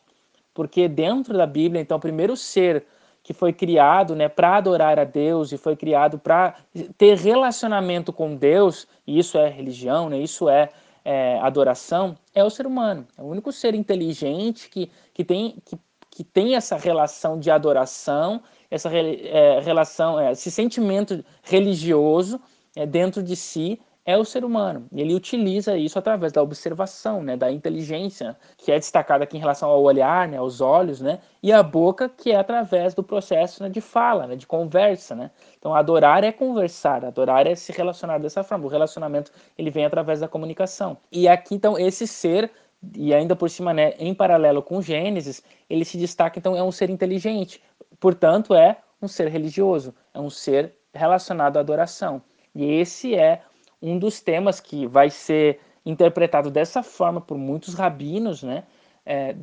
Porque 0.52 0.88
dentro 0.88 1.38
da 1.38 1.46
Bíblia, 1.46 1.80
então, 1.80 1.98
o 1.98 2.00
primeiro 2.00 2.36
ser 2.36 2.84
que 3.22 3.32
foi 3.32 3.52
criado 3.52 4.16
né, 4.16 4.28
para 4.28 4.56
adorar 4.56 4.98
a 4.98 5.04
Deus 5.04 5.52
e 5.52 5.58
foi 5.58 5.76
criado 5.76 6.18
para 6.18 6.56
ter 6.98 7.16
relacionamento 7.16 8.12
com 8.12 8.34
Deus, 8.34 8.86
e 9.06 9.18
isso 9.18 9.38
é 9.38 9.48
religião, 9.48 10.08
né, 10.08 10.18
isso 10.18 10.48
é 10.48 10.68
é, 11.04 11.38
adoração 11.40 12.16
é 12.34 12.42
o 12.44 12.50
ser 12.50 12.66
humano. 12.66 13.06
É 13.16 13.22
o 13.22 13.26
único 13.26 13.52
ser 13.52 13.74
inteligente 13.74 14.68
que, 14.68 14.90
que, 15.12 15.24
tem, 15.24 15.56
que, 15.64 15.78
que 16.10 16.24
tem 16.24 16.54
essa 16.54 16.76
relação 16.76 17.38
de 17.38 17.50
adoração, 17.50 18.42
essa 18.70 18.90
é, 18.94 19.60
relação, 19.60 20.18
é, 20.18 20.32
esse 20.32 20.50
sentimento 20.50 21.24
religioso 21.42 22.40
é, 22.76 22.86
dentro 22.86 23.22
de 23.22 23.36
si 23.36 23.80
é 24.04 24.16
o 24.16 24.24
ser 24.24 24.44
humano. 24.44 24.86
Ele 24.92 25.14
utiliza 25.14 25.76
isso 25.76 25.98
através 25.98 26.32
da 26.32 26.42
observação, 26.42 27.22
né, 27.22 27.36
da 27.36 27.50
inteligência, 27.52 28.36
que 28.56 28.72
é 28.72 28.78
destacada 28.78 29.24
aqui 29.24 29.36
em 29.36 29.40
relação 29.40 29.70
ao 29.70 29.82
olhar, 29.82 30.26
né, 30.28 30.38
aos 30.38 30.60
olhos, 30.60 31.00
né, 31.00 31.20
e 31.42 31.52
a 31.52 31.62
boca, 31.62 32.08
que 32.08 32.32
é 32.32 32.36
através 32.36 32.94
do 32.94 33.02
processo 33.02 33.62
né, 33.62 33.68
de 33.68 33.80
fala, 33.80 34.26
né, 34.26 34.36
de 34.36 34.46
conversa. 34.46 35.14
Né. 35.14 35.30
Então, 35.58 35.74
adorar 35.74 36.24
é 36.24 36.32
conversar, 36.32 37.04
adorar 37.04 37.46
é 37.46 37.54
se 37.54 37.72
relacionar 37.72 38.18
dessa 38.18 38.42
forma. 38.42 38.66
O 38.66 38.68
relacionamento 38.68 39.30
ele 39.56 39.70
vem 39.70 39.84
através 39.84 40.20
da 40.20 40.28
comunicação. 40.28 40.96
E 41.10 41.28
aqui, 41.28 41.54
então, 41.54 41.78
esse 41.78 42.06
ser 42.06 42.50
e 42.96 43.14
ainda 43.14 43.36
por 43.36 43.48
cima, 43.48 43.72
né, 43.72 43.94
em 43.98 44.12
paralelo 44.12 44.60
com 44.60 44.82
Gênesis, 44.82 45.42
ele 45.70 45.84
se 45.84 45.96
destaca, 45.96 46.36
então, 46.38 46.56
é 46.56 46.62
um 46.62 46.72
ser 46.72 46.90
inteligente. 46.90 47.62
Portanto, 48.00 48.54
é 48.54 48.78
um 49.00 49.06
ser 49.06 49.28
religioso, 49.28 49.94
é 50.12 50.18
um 50.18 50.28
ser 50.28 50.74
relacionado 50.92 51.56
à 51.56 51.60
adoração. 51.60 52.20
E 52.54 52.64
esse 52.64 53.14
é 53.14 53.42
um 53.82 53.98
dos 53.98 54.20
temas 54.20 54.60
que 54.60 54.86
vai 54.86 55.10
ser 55.10 55.60
interpretado 55.84 56.50
dessa 56.50 56.82
forma 56.82 57.20
por 57.20 57.36
muitos 57.36 57.74
rabinos, 57.74 58.42
né, 58.42 58.64
é, 59.04 59.34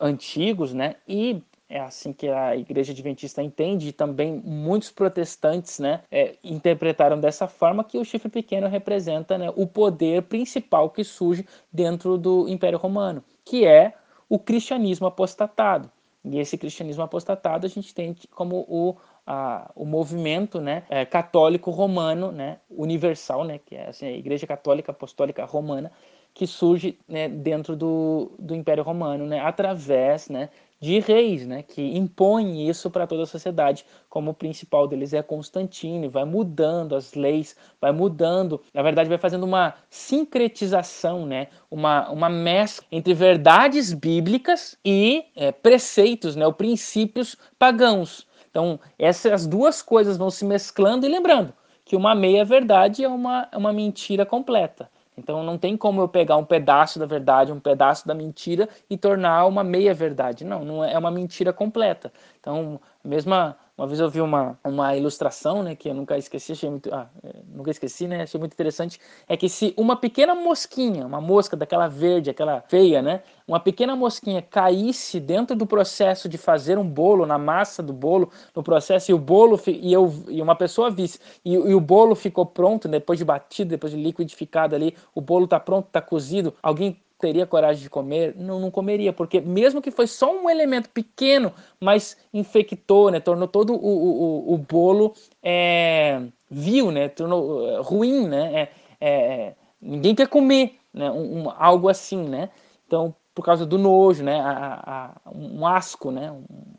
antigos, 0.00 0.72
né, 0.72 0.96
e 1.06 1.42
é 1.68 1.80
assim 1.80 2.12
que 2.12 2.28
a 2.28 2.54
Igreja 2.54 2.92
Adventista 2.92 3.42
entende, 3.42 3.88
e 3.88 3.92
também 3.92 4.42
muitos 4.44 4.90
protestantes 4.90 5.78
né, 5.78 6.02
é, 6.10 6.36
interpretaram 6.44 7.18
dessa 7.18 7.48
forma 7.48 7.82
que 7.82 7.96
o 7.96 8.04
chifre 8.04 8.28
pequeno 8.28 8.68
representa 8.68 9.38
né, 9.38 9.50
o 9.56 9.66
poder 9.66 10.22
principal 10.24 10.90
que 10.90 11.02
surge 11.02 11.46
dentro 11.72 12.18
do 12.18 12.46
Império 12.46 12.78
Romano, 12.78 13.24
que 13.42 13.64
é 13.66 13.94
o 14.28 14.38
cristianismo 14.38 15.06
apostatado. 15.06 15.90
E 16.24 16.38
esse 16.38 16.58
cristianismo 16.58 17.02
apostatado 17.02 17.66
a 17.66 17.70
gente 17.70 17.94
tem 17.94 18.14
como 18.30 18.64
o 18.68 18.96
a, 19.26 19.70
o 19.74 19.84
movimento 19.84 20.60
né, 20.60 20.84
é, 20.88 21.04
católico 21.04 21.70
romano, 21.70 22.32
né, 22.32 22.58
universal, 22.70 23.44
né, 23.44 23.58
que 23.58 23.74
é 23.74 23.88
assim, 23.88 24.06
a 24.06 24.12
Igreja 24.12 24.46
Católica 24.46 24.90
Apostólica 24.90 25.44
Romana, 25.44 25.92
que 26.34 26.46
surge 26.46 26.98
né, 27.06 27.28
dentro 27.28 27.76
do, 27.76 28.32
do 28.38 28.54
Império 28.54 28.82
Romano, 28.82 29.26
né, 29.26 29.40
através 29.40 30.28
né, 30.28 30.48
de 30.80 30.98
reis, 30.98 31.46
né, 31.46 31.62
que 31.62 31.96
impõem 31.96 32.68
isso 32.68 32.90
para 32.90 33.06
toda 33.06 33.22
a 33.22 33.26
sociedade, 33.26 33.84
como 34.08 34.32
o 34.32 34.34
principal 34.34 34.88
deles 34.88 35.12
é 35.12 35.22
Constantino, 35.22 36.10
vai 36.10 36.24
mudando 36.24 36.96
as 36.96 37.14
leis, 37.14 37.54
vai 37.80 37.92
mudando, 37.92 38.60
na 38.74 38.82
verdade 38.82 39.08
vai 39.08 39.18
fazendo 39.18 39.44
uma 39.44 39.74
sincretização, 39.88 41.26
né, 41.26 41.48
uma, 41.70 42.10
uma 42.10 42.28
mescla 42.28 42.86
entre 42.90 43.14
verdades 43.14 43.92
bíblicas 43.92 44.76
e 44.84 45.24
é, 45.36 45.52
preceitos, 45.52 46.34
né, 46.34 46.46
ou 46.46 46.52
princípios 46.52 47.36
pagãos. 47.58 48.26
Então, 48.52 48.78
essas 48.98 49.46
duas 49.46 49.80
coisas 49.80 50.18
vão 50.18 50.30
se 50.30 50.44
mesclando 50.44 51.06
e 51.06 51.08
lembrando 51.08 51.54
que 51.86 51.96
uma 51.96 52.14
meia-verdade 52.14 53.02
é 53.02 53.08
uma, 53.08 53.48
é 53.50 53.56
uma 53.56 53.72
mentira 53.72 54.26
completa. 54.26 54.90
Então, 55.16 55.42
não 55.42 55.56
tem 55.56 55.74
como 55.74 56.02
eu 56.02 56.08
pegar 56.08 56.36
um 56.36 56.44
pedaço 56.44 56.98
da 56.98 57.06
verdade, 57.06 57.50
um 57.50 57.58
pedaço 57.58 58.06
da 58.06 58.14
mentira 58.14 58.68
e 58.90 58.96
tornar 58.96 59.46
uma 59.46 59.64
meia-verdade. 59.64 60.44
Não, 60.44 60.64
não 60.64 60.84
é, 60.84 60.92
é 60.92 60.98
uma 60.98 61.10
mentira 61.10 61.50
completa. 61.50 62.12
Então, 62.38 62.78
mesma 63.02 63.56
uma 63.76 63.86
vez 63.86 63.98
eu 63.98 64.10
vi 64.10 64.20
uma, 64.20 64.58
uma 64.64 64.94
ilustração, 64.96 65.62
né, 65.62 65.74
que 65.74 65.88
eu 65.88 65.94
nunca 65.94 66.16
esqueci, 66.18 66.52
achei 66.52 66.68
muito, 66.68 66.92
ah, 66.94 67.08
é, 67.24 67.42
nunca 67.46 67.70
esqueci, 67.70 68.06
né, 68.06 68.22
achei 68.22 68.38
muito 68.38 68.52
interessante, 68.52 69.00
é 69.26 69.36
que 69.36 69.48
se 69.48 69.72
uma 69.78 69.96
pequena 69.96 70.34
mosquinha, 70.34 71.06
uma 71.06 71.20
mosca 71.20 71.56
daquela 71.56 71.88
verde, 71.88 72.28
aquela 72.28 72.60
feia, 72.68 73.00
né, 73.00 73.22
uma 73.48 73.58
pequena 73.58 73.96
mosquinha 73.96 74.42
caísse 74.42 75.18
dentro 75.18 75.56
do 75.56 75.66
processo 75.66 76.28
de 76.28 76.36
fazer 76.36 76.76
um 76.76 76.86
bolo, 76.86 77.24
na 77.24 77.38
massa 77.38 77.82
do 77.82 77.92
bolo, 77.92 78.30
no 78.54 78.62
processo, 78.62 79.10
e 79.10 79.14
o 79.14 79.18
bolo, 79.18 79.58
e, 79.66 79.92
eu, 79.92 80.12
e 80.28 80.42
uma 80.42 80.54
pessoa 80.54 80.90
visse, 80.90 81.18
e, 81.42 81.54
e 81.54 81.74
o 81.74 81.80
bolo 81.80 82.14
ficou 82.14 82.44
pronto, 82.44 82.86
depois 82.86 83.18
de 83.18 83.24
batido, 83.24 83.70
depois 83.70 83.92
de 83.92 83.98
liquidificado 83.98 84.74
ali, 84.74 84.94
o 85.14 85.20
bolo 85.20 85.48
tá 85.48 85.58
pronto, 85.58 85.88
tá 85.90 86.02
cozido, 86.02 86.54
alguém 86.62 87.00
teria 87.22 87.46
coragem 87.46 87.84
de 87.84 87.88
comer? 87.88 88.34
Não, 88.36 88.58
não 88.58 88.68
comeria, 88.68 89.12
porque 89.12 89.40
mesmo 89.40 89.80
que 89.80 89.92
foi 89.92 90.08
só 90.08 90.34
um 90.34 90.50
elemento 90.50 90.90
pequeno, 90.90 91.54
mas 91.78 92.16
infectou, 92.34 93.12
né? 93.12 93.20
Tornou 93.20 93.46
todo 93.46 93.74
o, 93.74 93.76
o, 93.76 94.54
o 94.54 94.58
bolo 94.58 95.14
é, 95.40 96.20
vil, 96.50 96.90
né? 96.90 97.08
Tornou 97.08 97.68
é, 97.68 97.80
ruim, 97.80 98.26
né? 98.26 98.52
É, 98.52 98.68
é, 99.00 99.54
ninguém 99.80 100.16
quer 100.16 100.26
comer, 100.26 100.74
né? 100.92 101.12
Um, 101.12 101.44
um, 101.44 101.50
algo 101.56 101.88
assim, 101.88 102.28
né? 102.28 102.50
Então, 102.88 103.14
por 103.32 103.44
causa 103.44 103.64
do 103.64 103.78
nojo, 103.78 104.24
né? 104.24 104.40
A, 104.40 105.14
a, 105.24 105.30
um 105.30 105.64
asco, 105.64 106.10
né? 106.10 106.32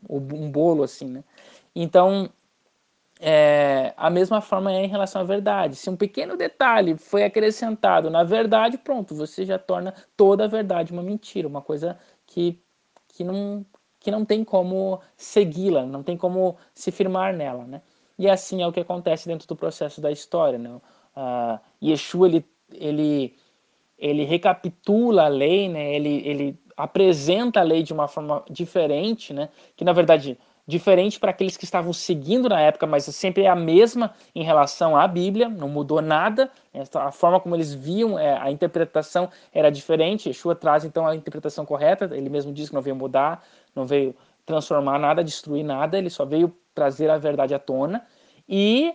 Um, 0.06 0.16
um 0.18 0.50
bolo 0.50 0.82
assim, 0.82 1.06
né? 1.06 1.24
Então, 1.74 2.28
é, 3.26 3.94
a 3.96 4.10
mesma 4.10 4.42
forma 4.42 4.70
é 4.70 4.84
em 4.84 4.86
relação 4.86 5.22
à 5.22 5.24
verdade. 5.24 5.76
Se 5.76 5.88
um 5.88 5.96
pequeno 5.96 6.36
detalhe 6.36 6.94
foi 6.98 7.24
acrescentado 7.24 8.10
na 8.10 8.22
verdade, 8.22 8.76
pronto, 8.76 9.14
você 9.14 9.46
já 9.46 9.58
torna 9.58 9.94
toda 10.14 10.44
a 10.44 10.46
verdade 10.46 10.92
uma 10.92 11.02
mentira, 11.02 11.48
uma 11.48 11.62
coisa 11.62 11.98
que, 12.26 12.60
que, 13.08 13.24
não, 13.24 13.64
que 13.98 14.10
não 14.10 14.26
tem 14.26 14.44
como 14.44 15.00
segui-la, 15.16 15.86
não 15.86 16.02
tem 16.02 16.18
como 16.18 16.58
se 16.74 16.92
firmar 16.92 17.32
nela. 17.34 17.64
Né? 17.64 17.80
E 18.18 18.28
assim 18.28 18.60
é 18.60 18.66
o 18.66 18.72
que 18.72 18.80
acontece 18.80 19.26
dentro 19.26 19.48
do 19.48 19.56
processo 19.56 20.02
da 20.02 20.12
história. 20.12 20.58
Né? 20.58 20.68
Uh, 21.16 21.58
Yeshua 21.82 22.28
ele, 22.28 22.44
ele, 22.74 23.34
ele 23.96 24.24
recapitula 24.24 25.24
a 25.24 25.28
lei, 25.28 25.66
né? 25.70 25.94
ele, 25.94 26.20
ele 26.28 26.58
apresenta 26.76 27.60
a 27.60 27.62
lei 27.62 27.82
de 27.82 27.94
uma 27.94 28.06
forma 28.06 28.44
diferente, 28.50 29.32
né? 29.32 29.48
que 29.74 29.82
na 29.82 29.94
verdade 29.94 30.38
diferente 30.66 31.20
para 31.20 31.30
aqueles 31.30 31.56
que 31.56 31.64
estavam 31.64 31.92
seguindo 31.92 32.48
na 32.48 32.60
época, 32.60 32.86
mas 32.86 33.04
sempre 33.04 33.44
é 33.44 33.48
a 33.48 33.54
mesma 33.54 34.14
em 34.34 34.42
relação 34.42 34.96
à 34.96 35.06
Bíblia, 35.06 35.48
não 35.48 35.68
mudou 35.68 36.00
nada. 36.00 36.50
A 36.94 37.12
forma 37.12 37.38
como 37.38 37.54
eles 37.54 37.74
viam 37.74 38.18
é, 38.18 38.38
a 38.38 38.50
interpretação 38.50 39.30
era 39.52 39.70
diferente. 39.70 40.28
Yeshua 40.28 40.54
traz 40.54 40.84
então 40.84 41.06
a 41.06 41.14
interpretação 41.14 41.66
correta, 41.66 42.08
ele 42.16 42.30
mesmo 42.30 42.52
diz 42.52 42.68
que 42.68 42.74
não 42.74 42.82
veio 42.82 42.96
mudar, 42.96 43.44
não 43.74 43.86
veio 43.86 44.14
transformar 44.46 44.98
nada, 44.98 45.22
destruir 45.22 45.64
nada, 45.64 45.98
ele 45.98 46.10
só 46.10 46.24
veio 46.24 46.54
trazer 46.74 47.10
a 47.10 47.18
verdade 47.18 47.54
à 47.54 47.58
tona. 47.58 48.04
E, 48.48 48.94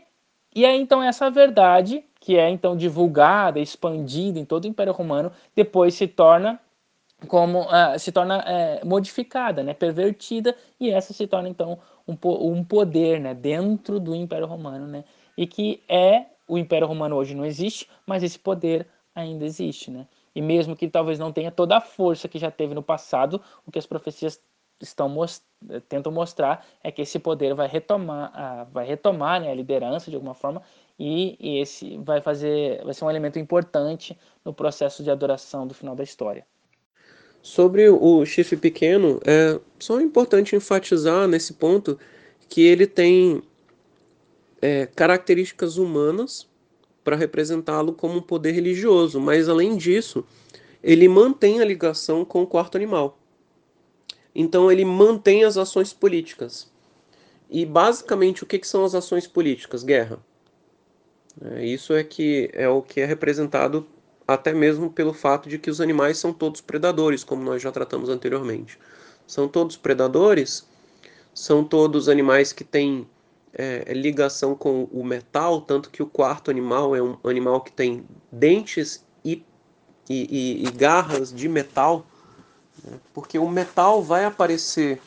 e 0.55 0.65
aí 0.65 0.80
então 0.80 1.01
essa 1.01 1.30
verdade, 1.30 2.03
que 2.20 2.38
é 2.38 2.49
então 2.49 2.76
divulgada, 2.76 3.59
expandida 3.59 4.39
em 4.39 4.45
todo 4.45 4.65
o 4.65 4.67
Império 4.67 4.93
Romano, 4.93 5.32
depois 5.55 5.93
se 5.93 6.07
torna 6.07 6.59
como 7.28 7.63
uh, 7.63 7.97
se 7.97 8.11
torna 8.11 8.39
uh, 8.39 8.88
modificada, 8.88 9.63
né, 9.63 9.74
pervertida, 9.74 10.55
e 10.80 10.89
essa 10.89 11.13
se 11.13 11.28
torna 11.28 11.49
então 11.49 11.78
um, 12.07 12.15
um 12.24 12.63
poder 12.63 13.20
né, 13.20 13.34
dentro 13.34 13.99
do 13.99 14.15
Império 14.15 14.47
Romano, 14.47 14.88
né, 14.88 15.03
e 15.38 15.45
que 15.45 15.84
é 15.88 16.26
o 16.47 16.57
Império 16.57 16.88
Romano 16.88 17.15
hoje 17.15 17.36
não 17.36 17.45
existe, 17.45 17.89
mas 18.05 18.24
esse 18.24 18.39
poder 18.39 18.88
ainda 19.13 19.45
existe, 19.45 19.91
né, 19.91 20.07
e 20.34 20.41
mesmo 20.41 20.76
que 20.76 20.88
talvez 20.88 21.20
não 21.20 21.32
tenha 21.32 21.51
toda 21.51 21.78
a 21.78 21.82
força 21.82 22.28
que 22.28 22.39
já 22.39 22.49
teve 22.49 22.74
no 22.74 22.82
passado, 22.82 23.41
o 23.65 23.72
que 23.72 23.80
as 23.80 23.86
profecias 23.86 24.41
estão 24.82 25.09
most 25.09 25.43
tentam 25.89 26.09
mostrar 26.09 26.65
é 26.82 26.89
que 26.89 27.01
esse 27.01 27.20
poder 27.20 27.53
vai 27.53 27.67
retomar, 27.67 28.32
uh, 28.32 28.72
vai 28.72 28.86
retomar 28.86 29.41
né, 29.41 29.51
a 29.51 29.53
liderança 29.53 30.09
de 30.09 30.15
alguma 30.15 30.34
forma 30.34 30.61
e, 30.97 31.36
e 31.39 31.59
esse 31.59 31.97
vai 31.97 32.22
fazer, 32.22 32.82
vai 32.86 32.93
ser 32.93 33.03
um 33.03 33.09
elemento 33.09 33.38
importante 33.38 34.17
no 34.43 34.53
processo 34.53 35.03
de 35.03 35.11
adoração 35.11 35.67
do 35.67 35.74
final 35.74 35.95
da 35.95 36.03
história. 36.03 36.45
Sobre 37.41 37.89
o 37.89 38.25
chifre 38.25 38.57
pequeno, 38.57 39.19
é 39.25 39.59
só 39.79 39.99
importante 40.01 40.55
enfatizar 40.55 41.27
nesse 41.27 41.53
ponto 41.53 41.97
que 42.49 42.61
ele 42.61 42.85
tem 42.85 43.41
é, 44.61 44.85
características 44.87 45.77
humanas 45.77 46.47
para 47.03 47.15
representá-lo 47.15 47.93
como 47.93 48.17
um 48.17 48.21
poder 48.21 48.51
religioso, 48.51 49.19
mas 49.19 49.47
além 49.47 49.77
disso, 49.77 50.25
ele 50.83 51.07
mantém 51.07 51.61
a 51.61 51.65
ligação 51.65 52.25
com 52.25 52.43
o 52.43 52.47
quarto 52.47 52.75
animal. 52.75 53.17
Então 54.35 54.71
ele 54.71 54.85
mantém 54.85 55.43
as 55.43 55.57
ações 55.57 55.93
políticas. 55.93 56.69
E 57.49 57.65
basicamente 57.65 58.43
o 58.43 58.45
que, 58.45 58.59
que 58.59 58.67
são 58.67 58.85
as 58.85 58.93
ações 58.93 59.25
políticas? 59.25 59.83
Guerra. 59.83 60.19
É, 61.41 61.65
isso 61.65 61.93
é 61.93 62.03
que 62.03 62.49
é 62.53 62.67
o 62.67 62.81
que 62.81 62.99
é 62.99 63.05
representado 63.05 63.87
até 64.34 64.53
mesmo 64.53 64.91
pelo 64.91 65.11
fato 65.11 65.49
de 65.49 65.57
que 65.57 65.71
os 65.71 65.82
animais 65.82 66.19
são 66.19 66.32
todos 66.32 66.61
predadores, 66.61 67.23
como 67.23 67.43
nós 67.43 67.59
já 67.59 67.71
tratamos 67.71 68.09
anteriormente. 68.09 68.77
São 69.25 69.47
todos 69.47 69.75
predadores, 69.75 70.67
são 71.34 71.63
todos 71.63 72.07
animais 72.07 72.53
que 72.53 72.63
têm 72.63 73.07
é, 73.51 73.91
ligação 73.91 74.53
com 74.53 74.84
o 74.91 75.03
metal, 75.03 75.61
tanto 75.61 75.89
que 75.89 76.03
o 76.03 76.05
quarto 76.05 76.51
animal 76.51 76.95
é 76.95 77.01
um 77.01 77.17
animal 77.23 77.59
que 77.61 77.71
tem 77.71 78.05
dentes 78.32 79.03
e, 79.25 79.43
e, 80.07 80.61
e, 80.61 80.67
e 80.67 80.71
garras 80.73 81.34
de 81.34 81.49
metal, 81.49 82.05
né? 82.84 82.99
porque 83.15 83.39
o 83.39 83.49
metal 83.49 84.03
vai 84.03 84.25
aparecer 84.25 85.01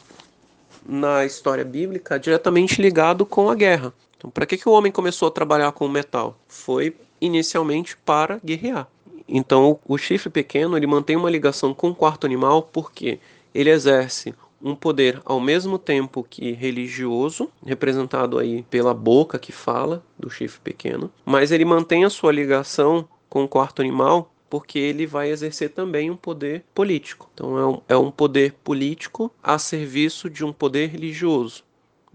na 0.85 1.25
história 1.25 1.65
bíblica 1.65 2.19
diretamente 2.19 2.83
ligado 2.83 3.25
com 3.25 3.49
a 3.49 3.55
guerra. 3.55 3.95
Então, 4.17 4.29
para 4.29 4.47
que, 4.47 4.59
que 4.59 4.69
o 4.69 4.73
homem 4.73 4.91
começou 4.91 5.29
a 5.29 5.31
trabalhar 5.31 5.71
com 5.71 5.87
o 5.87 5.89
metal? 5.89 6.37
Foi 6.49 6.97
inicialmente 7.21 7.97
para 7.97 8.41
guerrear. 8.45 8.89
Então, 9.35 9.81
o 9.89 9.97
chifre 9.97 10.29
pequeno 10.29 10.77
ele 10.77 10.87
mantém 10.87 11.17
uma 11.17 11.31
ligação 11.31 11.73
com 11.73 11.89
o 11.89 11.95
quarto 11.95 12.27
animal 12.27 12.63
porque 12.63 13.19
ele 13.55 13.71
exerce 13.71 14.35
um 14.61 14.75
poder 14.75 15.23
ao 15.25 15.41
mesmo 15.41 15.79
tempo 15.79 16.23
que 16.23 16.53
religioso, 16.53 17.49
representado 17.65 18.39
aí 18.39 18.63
pela 18.65 18.93
boca 18.93 19.39
que 19.39 19.51
fala 19.51 20.05
do 20.19 20.29
chifre 20.29 20.61
pequeno, 20.61 21.11
mas 21.25 21.51
ele 21.51 21.65
mantém 21.65 22.05
a 22.05 22.11
sua 22.11 22.31
ligação 22.31 23.09
com 23.29 23.45
o 23.45 23.49
quarto 23.49 23.81
animal 23.81 24.31
porque 24.51 24.79
ele 24.79 25.07
vai 25.07 25.31
exercer 25.31 25.71
também 25.71 26.11
um 26.11 26.17
poder 26.17 26.63
político. 26.75 27.31
Então 27.33 27.59
é 27.59 27.67
um, 27.67 27.81
é 27.89 27.97
um 27.97 28.11
poder 28.11 28.53
político 28.63 29.33
a 29.43 29.59
serviço 29.59 30.29
de 30.29 30.45
um 30.45 30.53
poder 30.53 30.91
religioso, 30.91 31.65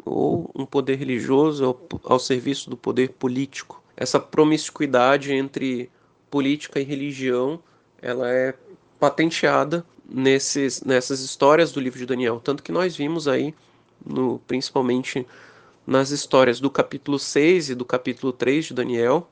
ou 0.06 0.52
um 0.54 0.68
poder 0.68 0.98
religioso 0.98 1.66
ao, 1.66 1.82
ao 2.04 2.20
serviço 2.20 2.70
do 2.70 2.78
poder 2.78 3.10
político. 3.10 3.82
Essa 3.98 4.20
promiscuidade 4.20 5.34
entre 5.34 5.90
política 6.30 6.80
e 6.80 6.84
religião 6.84 7.60
ela 8.02 8.30
é 8.32 8.54
patenteada 9.00 9.86
nesses, 10.08 10.84
nessas 10.84 11.22
histórias 11.22 11.72
do 11.72 11.80
livro 11.80 12.00
de 12.00 12.06
Daniel. 12.06 12.40
Tanto 12.44 12.64
que 12.64 12.72
nós 12.72 12.96
vimos 12.96 13.28
aí, 13.28 13.54
no, 14.06 14.40
principalmente 14.48 15.26
nas 15.86 16.10
histórias 16.10 16.60
do 16.60 16.70
capítulo 16.70 17.18
6 17.18 17.72
e 17.72 17.76
do 17.76 17.86
capítulo 17.86 18.32
3 18.34 18.66
de 18.66 18.74
Daniel, 18.74 19.28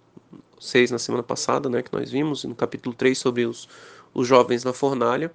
6 0.59 0.91
na 0.91 0.99
semana 0.99 1.23
passada, 1.23 1.69
né, 1.69 1.81
que 1.81 1.93
nós 1.93 2.09
vimos, 2.09 2.43
e 2.43 2.47
no 2.47 2.55
capítulo 2.55 2.95
3 2.95 3.17
sobre 3.17 3.45
os, 3.45 3.67
os 4.13 4.27
jovens 4.27 4.63
na 4.63 4.73
fornalha, 4.73 5.31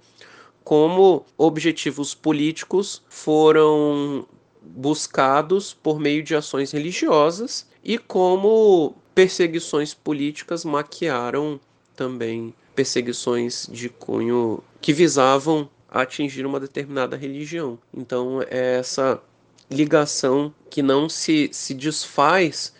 como 0.63 1.25
objetivos 1.37 2.13
políticos 2.13 3.01
foram 3.09 4.25
buscados 4.61 5.73
por 5.73 5.99
meio 5.99 6.23
de 6.23 6.35
ações 6.35 6.71
religiosas 6.71 7.67
e 7.83 7.97
como 7.97 8.95
perseguições 9.13 9.93
políticas 9.93 10.63
maquiaram 10.65 11.59
também 11.95 12.53
perseguições 12.75 13.67
de 13.71 13.89
cunho 13.89 14.63
que 14.79 14.93
visavam 14.93 15.69
atingir 15.89 16.45
uma 16.45 16.59
determinada 16.59 17.17
religião. 17.17 17.77
Então, 17.93 18.41
é 18.49 18.77
essa 18.79 19.21
ligação 19.69 20.53
que 20.69 20.81
não 20.81 21.09
se, 21.09 21.49
se 21.51 21.73
desfaz 21.73 22.73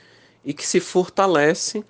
e 0.44 0.54
que 0.54 0.66
se 0.66 0.80
fortalece 0.80 1.84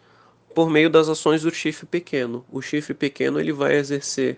por 0.53 0.69
meio 0.69 0.89
das 0.89 1.07
ações 1.07 1.43
do 1.43 1.53
chifre 1.53 1.85
pequeno. 1.85 2.45
O 2.51 2.61
chifre 2.61 2.93
pequeno 2.93 3.39
ele 3.39 3.53
vai 3.53 3.75
exercer 3.75 4.37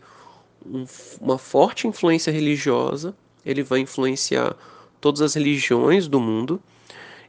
um, 0.65 0.85
uma 1.19 1.37
forte 1.37 1.87
influência 1.87 2.31
religiosa, 2.31 3.15
ele 3.45 3.63
vai 3.63 3.79
influenciar 3.79 4.55
todas 5.01 5.21
as 5.21 5.33
religiões 5.33 6.07
do 6.07 6.19
mundo 6.19 6.61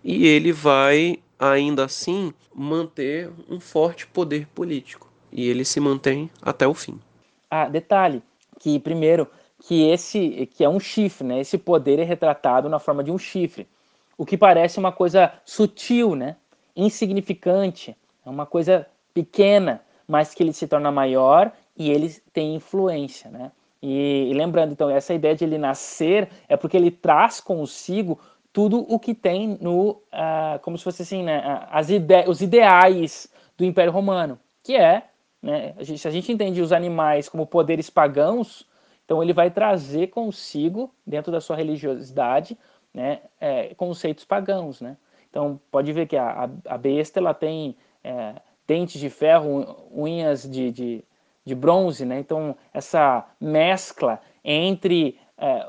e 0.02 0.26
ele 0.26 0.52
vai 0.52 1.18
ainda 1.38 1.84
assim 1.84 2.32
manter 2.54 3.30
um 3.48 3.60
forte 3.60 4.06
poder 4.06 4.46
político. 4.48 5.10
E 5.32 5.48
ele 5.48 5.64
se 5.64 5.80
mantém 5.80 6.30
até 6.40 6.66
o 6.66 6.74
fim. 6.74 7.00
Ah, 7.50 7.68
detalhe, 7.68 8.22
que 8.60 8.78
primeiro, 8.78 9.28
que 9.60 9.88
esse 9.88 10.48
que 10.54 10.64
é 10.64 10.68
um 10.68 10.78
chifre, 10.78 11.26
né? 11.26 11.40
Esse 11.40 11.58
poder 11.58 11.98
é 11.98 12.04
retratado 12.04 12.68
na 12.68 12.78
forma 12.78 13.02
de 13.02 13.10
um 13.10 13.18
chifre, 13.18 13.66
o 14.16 14.24
que 14.24 14.36
parece 14.36 14.78
uma 14.78 14.92
coisa 14.92 15.32
sutil, 15.44 16.14
né? 16.14 16.36
Insignificante, 16.76 17.96
é 18.24 18.30
uma 18.30 18.46
coisa 18.46 18.86
pequena, 19.12 19.82
mas 20.06 20.34
que 20.34 20.42
ele 20.42 20.52
se 20.52 20.66
torna 20.66 20.90
maior 20.90 21.52
e 21.76 21.90
ele 21.90 22.10
tem 22.32 22.54
influência, 22.54 23.30
né? 23.30 23.50
E, 23.82 24.30
e 24.30 24.34
lembrando, 24.34 24.72
então, 24.72 24.88
essa 24.88 25.12
ideia 25.12 25.34
de 25.34 25.44
ele 25.44 25.58
nascer 25.58 26.28
é 26.48 26.56
porque 26.56 26.76
ele 26.76 26.90
traz 26.90 27.38
consigo 27.38 28.18
tudo 28.54 28.86
o 28.88 29.00
que 29.00 29.12
tem 29.12 29.58
no, 29.60 29.90
uh, 29.90 30.60
como 30.62 30.78
se 30.78 30.84
fosse 30.84 31.02
assim, 31.02 31.24
né, 31.24 31.42
as 31.72 31.90
ide 31.90 32.24
os 32.28 32.40
ideais 32.40 33.28
do 33.58 33.64
Império 33.64 33.90
Romano, 33.90 34.38
que 34.62 34.76
é, 34.76 35.08
né, 35.42 35.74
a 35.76 35.82
gente, 35.82 35.98
se 35.98 36.06
a 36.06 36.10
gente 36.12 36.30
entende 36.30 36.62
os 36.62 36.72
animais 36.72 37.28
como 37.28 37.48
poderes 37.48 37.90
pagãos, 37.90 38.64
então 39.04 39.20
ele 39.20 39.32
vai 39.32 39.50
trazer 39.50 40.06
consigo, 40.06 40.94
dentro 41.04 41.32
da 41.32 41.40
sua 41.40 41.56
religiosidade, 41.56 42.56
né, 42.94 43.22
é, 43.40 43.74
conceitos 43.74 44.24
pagãos, 44.24 44.80
né? 44.80 44.96
Então 45.28 45.60
pode 45.68 45.92
ver 45.92 46.06
que 46.06 46.16
a, 46.16 46.48
a 46.64 46.78
besta 46.78 47.18
ela 47.18 47.34
tem 47.34 47.76
é, 48.04 48.34
dentes 48.68 49.00
de 49.00 49.10
ferro, 49.10 49.88
unhas 49.92 50.48
de, 50.48 50.70
de, 50.70 51.04
de, 51.44 51.54
bronze, 51.56 52.04
né? 52.04 52.20
Então 52.20 52.56
essa 52.72 53.26
mescla 53.40 54.20
entre 54.44 55.18
é, 55.36 55.66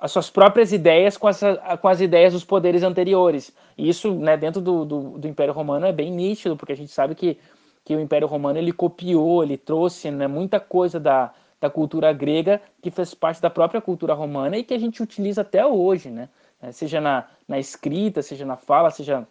as 0.00 0.12
suas 0.12 0.30
próprias 0.30 0.72
ideias 0.72 1.16
com 1.16 1.28
as, 1.28 1.40
com 1.80 1.88
as 1.88 2.00
ideias 2.00 2.32
dos 2.32 2.44
poderes 2.44 2.82
anteriores. 2.82 3.52
E 3.76 3.88
isso, 3.88 4.14
né, 4.14 4.36
dentro 4.36 4.60
do, 4.60 4.84
do, 4.84 5.18
do, 5.18 5.28
Império 5.28 5.54
Romano 5.54 5.86
é 5.86 5.92
bem 5.92 6.10
nítido, 6.10 6.56
porque 6.56 6.72
a 6.72 6.76
gente 6.76 6.92
sabe 6.92 7.14
que, 7.14 7.38
que 7.84 7.94
o 7.94 8.00
Império 8.00 8.26
Romano 8.26 8.58
ele 8.58 8.72
copiou, 8.72 9.42
ele 9.42 9.56
trouxe 9.56 10.10
né, 10.10 10.26
muita 10.26 10.60
coisa 10.60 11.00
da, 11.00 11.32
da 11.60 11.70
cultura 11.70 12.12
grega 12.12 12.60
que 12.82 12.90
fez 12.90 13.14
parte 13.14 13.40
da 13.40 13.50
própria 13.50 13.80
cultura 13.80 14.14
romana 14.14 14.56
e 14.56 14.64
que 14.64 14.74
a 14.74 14.78
gente 14.78 15.02
utiliza 15.02 15.42
até 15.42 15.64
hoje, 15.64 16.10
né? 16.10 16.28
É, 16.60 16.72
seja 16.72 17.00
na, 17.00 17.26
na 17.46 17.58
escrita, 17.58 18.22
seja 18.22 18.46
na 18.46 18.56
fala, 18.56 18.90
seja 18.90 19.26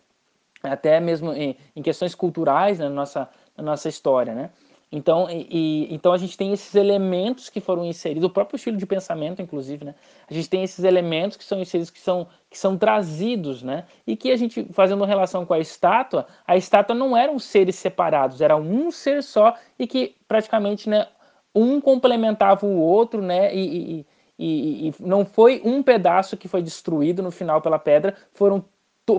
até 0.63 0.99
mesmo 0.99 1.33
em, 1.33 1.57
em 1.75 1.81
questões 1.81 2.13
culturais 2.13 2.79
né, 2.79 2.85
na, 2.87 2.93
nossa, 2.93 3.29
na 3.57 3.63
nossa 3.63 3.89
história, 3.89 4.33
né? 4.33 4.49
Então, 4.91 5.27
e, 5.29 5.93
então 5.93 6.13
a 6.13 6.17
gente 6.17 6.37
tem 6.37 6.53
esses 6.53 6.73
elementos 6.75 7.49
que 7.49 7.59
foram 7.59 7.83
inseridos, 7.83 8.23
o 8.23 8.29
próprio 8.29 8.55
estilo 8.55 8.77
de 8.77 8.85
pensamento, 8.85 9.41
inclusive, 9.41 9.83
né? 9.83 9.95
A 10.29 10.33
gente 10.33 10.49
tem 10.49 10.63
esses 10.63 10.83
elementos 10.83 11.35
que 11.37 11.43
são 11.43 11.59
inseridos, 11.59 11.89
que 11.89 11.99
são, 11.99 12.27
que 12.49 12.57
são 12.57 12.77
trazidos, 12.77 13.63
né? 13.63 13.85
E 14.05 14.15
que 14.15 14.31
a 14.31 14.37
gente, 14.37 14.65
fazendo 14.71 15.03
relação 15.03 15.45
com 15.45 15.53
a 15.53 15.59
estátua, 15.59 16.27
a 16.45 16.55
estátua 16.55 16.95
não 16.95 17.17
eram 17.17 17.39
seres 17.39 17.75
separados, 17.75 18.41
era 18.41 18.55
um 18.55 18.91
ser 18.91 19.23
só 19.23 19.55
e 19.77 19.87
que 19.87 20.15
praticamente, 20.27 20.89
né, 20.89 21.07
um 21.53 21.81
complementava 21.81 22.65
o 22.65 22.79
outro, 22.79 23.21
né? 23.21 23.53
E, 23.55 23.99
e, 23.99 24.07
e, 24.37 24.87
e, 24.89 24.93
não 24.99 25.25
foi 25.25 25.61
um 25.65 25.81
pedaço 25.81 26.37
que 26.37 26.47
foi 26.47 26.61
destruído 26.61 27.23
no 27.23 27.31
final 27.31 27.61
pela 27.61 27.79
pedra, 27.79 28.15
foram 28.33 28.63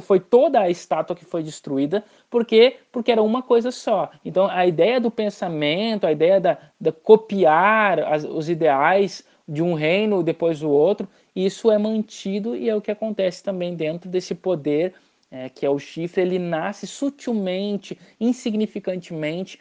foi 0.00 0.18
toda 0.18 0.60
a 0.60 0.70
estátua 0.70 1.14
que 1.14 1.24
foi 1.24 1.42
destruída, 1.42 2.04
porque 2.28 2.76
porque 2.90 3.12
era 3.12 3.22
uma 3.22 3.42
coisa 3.42 3.70
só. 3.70 4.10
Então 4.24 4.46
a 4.50 4.66
ideia 4.66 5.00
do 5.00 5.10
pensamento, 5.10 6.06
a 6.06 6.12
ideia 6.12 6.40
da, 6.40 6.58
da 6.80 6.92
copiar 6.92 8.00
as, 8.00 8.24
os 8.24 8.48
ideais 8.48 9.24
de 9.48 9.62
um 9.62 9.74
reino 9.74 10.22
depois 10.22 10.60
do 10.60 10.70
outro, 10.70 11.08
isso 11.34 11.70
é 11.70 11.78
mantido 11.78 12.56
e 12.56 12.68
é 12.68 12.74
o 12.74 12.80
que 12.80 12.90
acontece 12.90 13.42
também 13.42 13.76
dentro 13.76 14.10
desse 14.10 14.34
poder 14.34 14.94
é, 15.30 15.48
que 15.48 15.64
é 15.64 15.70
o 15.70 15.78
chifre. 15.78 16.22
Ele 16.22 16.38
nasce 16.38 16.86
sutilmente, 16.86 17.98
insignificantemente, 18.20 19.60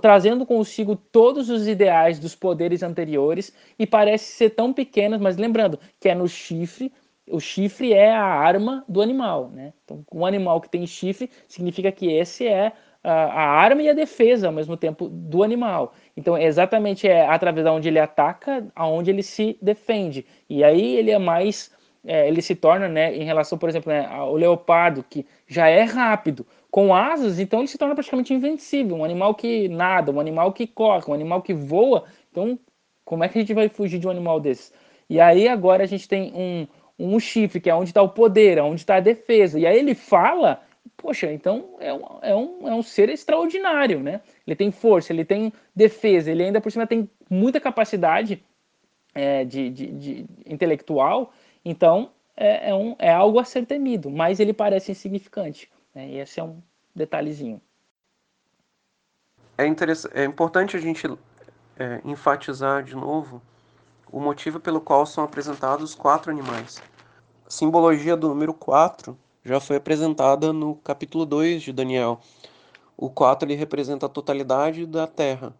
trazendo 0.00 0.46
consigo 0.46 0.96
todos 0.96 1.50
os 1.50 1.66
ideais 1.68 2.18
dos 2.18 2.34
poderes 2.34 2.82
anteriores 2.82 3.52
e 3.78 3.86
parece 3.86 4.32
ser 4.32 4.50
tão 4.50 4.72
pequenas, 4.72 5.20
mas 5.20 5.36
lembrando 5.36 5.78
que 6.00 6.08
é 6.08 6.14
no 6.14 6.28
chifre 6.28 6.92
o 7.30 7.40
chifre 7.40 7.92
é 7.92 8.12
a 8.12 8.22
arma 8.22 8.84
do 8.88 9.02
animal, 9.02 9.50
né? 9.50 9.72
Então, 9.84 10.04
um 10.12 10.24
animal 10.24 10.60
que 10.60 10.68
tem 10.68 10.86
chifre 10.86 11.30
significa 11.48 11.90
que 11.90 12.10
esse 12.12 12.46
é 12.46 12.72
a, 13.02 13.42
arma 13.42 13.82
e 13.82 13.88
a 13.88 13.92
defesa 13.92 14.48
ao 14.48 14.52
mesmo 14.52 14.76
tempo 14.76 15.08
do 15.08 15.42
animal. 15.42 15.92
Então, 16.16 16.36
é 16.36 16.44
exatamente 16.44 17.06
é 17.06 17.26
através 17.26 17.64
da 17.64 17.72
onde 17.72 17.88
ele 17.88 17.98
ataca, 17.98 18.66
aonde 18.74 19.10
ele 19.10 19.22
se 19.22 19.58
defende. 19.62 20.26
E 20.48 20.64
aí 20.64 20.96
ele 20.96 21.10
é 21.10 21.18
mais, 21.18 21.72
é, 22.04 22.28
ele 22.28 22.42
se 22.42 22.54
torna, 22.54 22.88
né, 22.88 23.16
em 23.16 23.24
relação, 23.24 23.58
por 23.58 23.68
exemplo, 23.68 23.92
né, 23.92 24.06
ao 24.06 24.34
leopardo 24.34 25.04
que 25.08 25.26
já 25.46 25.68
é 25.68 25.82
rápido, 25.82 26.46
com 26.70 26.94
asas, 26.94 27.38
então 27.38 27.60
ele 27.60 27.68
se 27.68 27.78
torna 27.78 27.94
praticamente 27.94 28.34
invencível. 28.34 28.96
Um 28.96 29.04
animal 29.04 29.34
que 29.34 29.68
nada, 29.68 30.12
um 30.12 30.20
animal 30.20 30.52
que 30.52 30.66
corre, 30.66 31.04
um 31.08 31.14
animal 31.14 31.42
que 31.42 31.54
voa. 31.54 32.04
Então, 32.30 32.58
como 33.04 33.24
é 33.24 33.28
que 33.28 33.38
a 33.38 33.40
gente 33.40 33.54
vai 33.54 33.68
fugir 33.68 33.98
de 33.98 34.06
um 34.06 34.10
animal 34.10 34.40
desse? 34.40 34.72
E 35.08 35.20
aí 35.20 35.46
agora 35.48 35.84
a 35.84 35.86
gente 35.86 36.08
tem 36.08 36.32
um 36.34 36.66
um 36.98 37.18
chifre, 37.20 37.60
que 37.60 37.70
é 37.70 37.74
onde 37.74 37.90
está 37.90 38.02
o 38.02 38.08
poder, 38.08 38.58
onde 38.60 38.80
está 38.80 38.96
a 38.96 39.00
defesa. 39.00 39.58
E 39.58 39.66
aí 39.66 39.78
ele 39.78 39.94
fala, 39.94 40.62
poxa, 40.96 41.30
então 41.32 41.76
é 41.78 41.92
um, 41.92 42.04
é, 42.22 42.34
um, 42.34 42.68
é 42.68 42.74
um 42.74 42.82
ser 42.82 43.08
extraordinário, 43.08 44.00
né? 44.00 44.20
Ele 44.46 44.56
tem 44.56 44.70
força, 44.70 45.12
ele 45.12 45.24
tem 45.24 45.52
defesa, 45.74 46.30
ele 46.30 46.42
ainda 46.42 46.60
por 46.60 46.72
cima 46.72 46.86
tem 46.86 47.08
muita 47.28 47.60
capacidade 47.60 48.42
é, 49.14 49.44
de, 49.44 49.70
de, 49.70 49.86
de, 49.86 50.26
intelectual, 50.46 51.32
então 51.64 52.10
é, 52.36 52.70
é, 52.70 52.74
um, 52.74 52.94
é 52.98 53.10
algo 53.10 53.38
a 53.38 53.44
ser 53.44 53.66
temido, 53.66 54.10
mas 54.10 54.40
ele 54.40 54.52
parece 54.52 54.92
insignificante. 54.92 55.70
Né? 55.94 56.08
E 56.08 56.18
esse 56.18 56.38
é 56.38 56.44
um 56.44 56.60
detalhezinho. 56.94 57.60
É, 59.58 59.66
interessante, 59.66 60.16
é 60.16 60.24
importante 60.24 60.76
a 60.76 60.80
gente 60.80 61.06
é, 61.78 62.00
enfatizar 62.04 62.82
de 62.82 62.94
novo 62.94 63.40
o 64.10 64.20
motivo 64.20 64.60
pelo 64.60 64.80
qual 64.80 65.04
são 65.06 65.24
apresentados 65.24 65.94
quatro 65.94 66.30
animais. 66.30 66.82
A 67.46 67.50
simbologia 67.50 68.16
do 68.16 68.28
número 68.28 68.54
4 68.54 69.16
já 69.44 69.60
foi 69.60 69.76
apresentada 69.76 70.52
no 70.52 70.74
capítulo 70.76 71.24
2 71.24 71.62
de 71.62 71.72
Daniel. 71.72 72.20
O 72.96 73.08
4 73.08 73.46
ele 73.48 73.54
representa 73.54 74.06
a 74.06 74.08
totalidade 74.08 74.86
da 74.86 75.06
terra. 75.06 75.54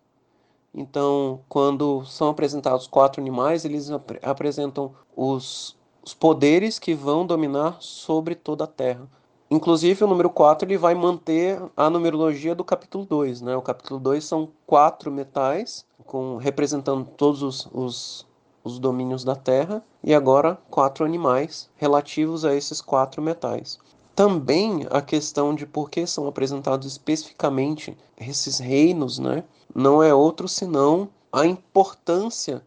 Então, 0.75 1.41
quando 1.49 2.05
são 2.05 2.29
apresentados 2.29 2.87
quatro 2.87 3.21
animais, 3.21 3.65
eles 3.65 3.91
ap 3.91 4.11
apresentam 4.23 4.93
os, 5.15 5.77
os 6.05 6.13
poderes 6.13 6.79
que 6.79 6.95
vão 6.95 7.25
dominar 7.25 7.77
sobre 7.81 8.35
toda 8.35 8.65
a 8.65 8.67
terra. 8.67 9.09
Inclusive, 9.51 10.03
o 10.03 10.09
número 10.09 10.29
4 10.29 10.69
ele 10.69 10.77
vai 10.77 10.95
manter 10.95 11.63
a 11.77 11.89
numerologia 11.89 12.55
do 12.55 12.65
capítulo 12.65 13.07
2. 13.07 13.43
Né? 13.43 13.57
O 13.57 13.63
capítulo 13.63 14.01
2 14.01 14.25
são 14.25 14.49
quatro 14.67 15.11
metais, 15.11 15.87
com, 16.05 16.37
representando 16.37 17.09
todos 17.17 17.43
os, 17.43 17.69
os 17.73 18.26
os 18.67 18.81
domínios 18.81 19.23
da 19.23 19.37
terra, 19.37 19.81
e 20.03 20.13
agora 20.13 20.59
quatro 20.69 21.05
animais 21.05 21.71
relativos 21.77 22.45
a 22.45 22.53
esses 22.53 22.81
quatro 22.81 23.23
metais. 23.23 23.79
Também 24.15 24.87
a 24.91 25.01
questão 25.01 25.55
de 25.55 25.65
por 25.65 25.89
que 25.89 26.05
são 26.07 26.27
apresentados 26.27 26.87
especificamente 26.87 27.97
esses 28.19 28.59
reinos, 28.59 29.19
né? 29.21 29.45
Não 29.73 30.03
é 30.03 30.13
outro 30.13 30.49
senão 30.49 31.09
a 31.33 31.47
importância 31.47 32.63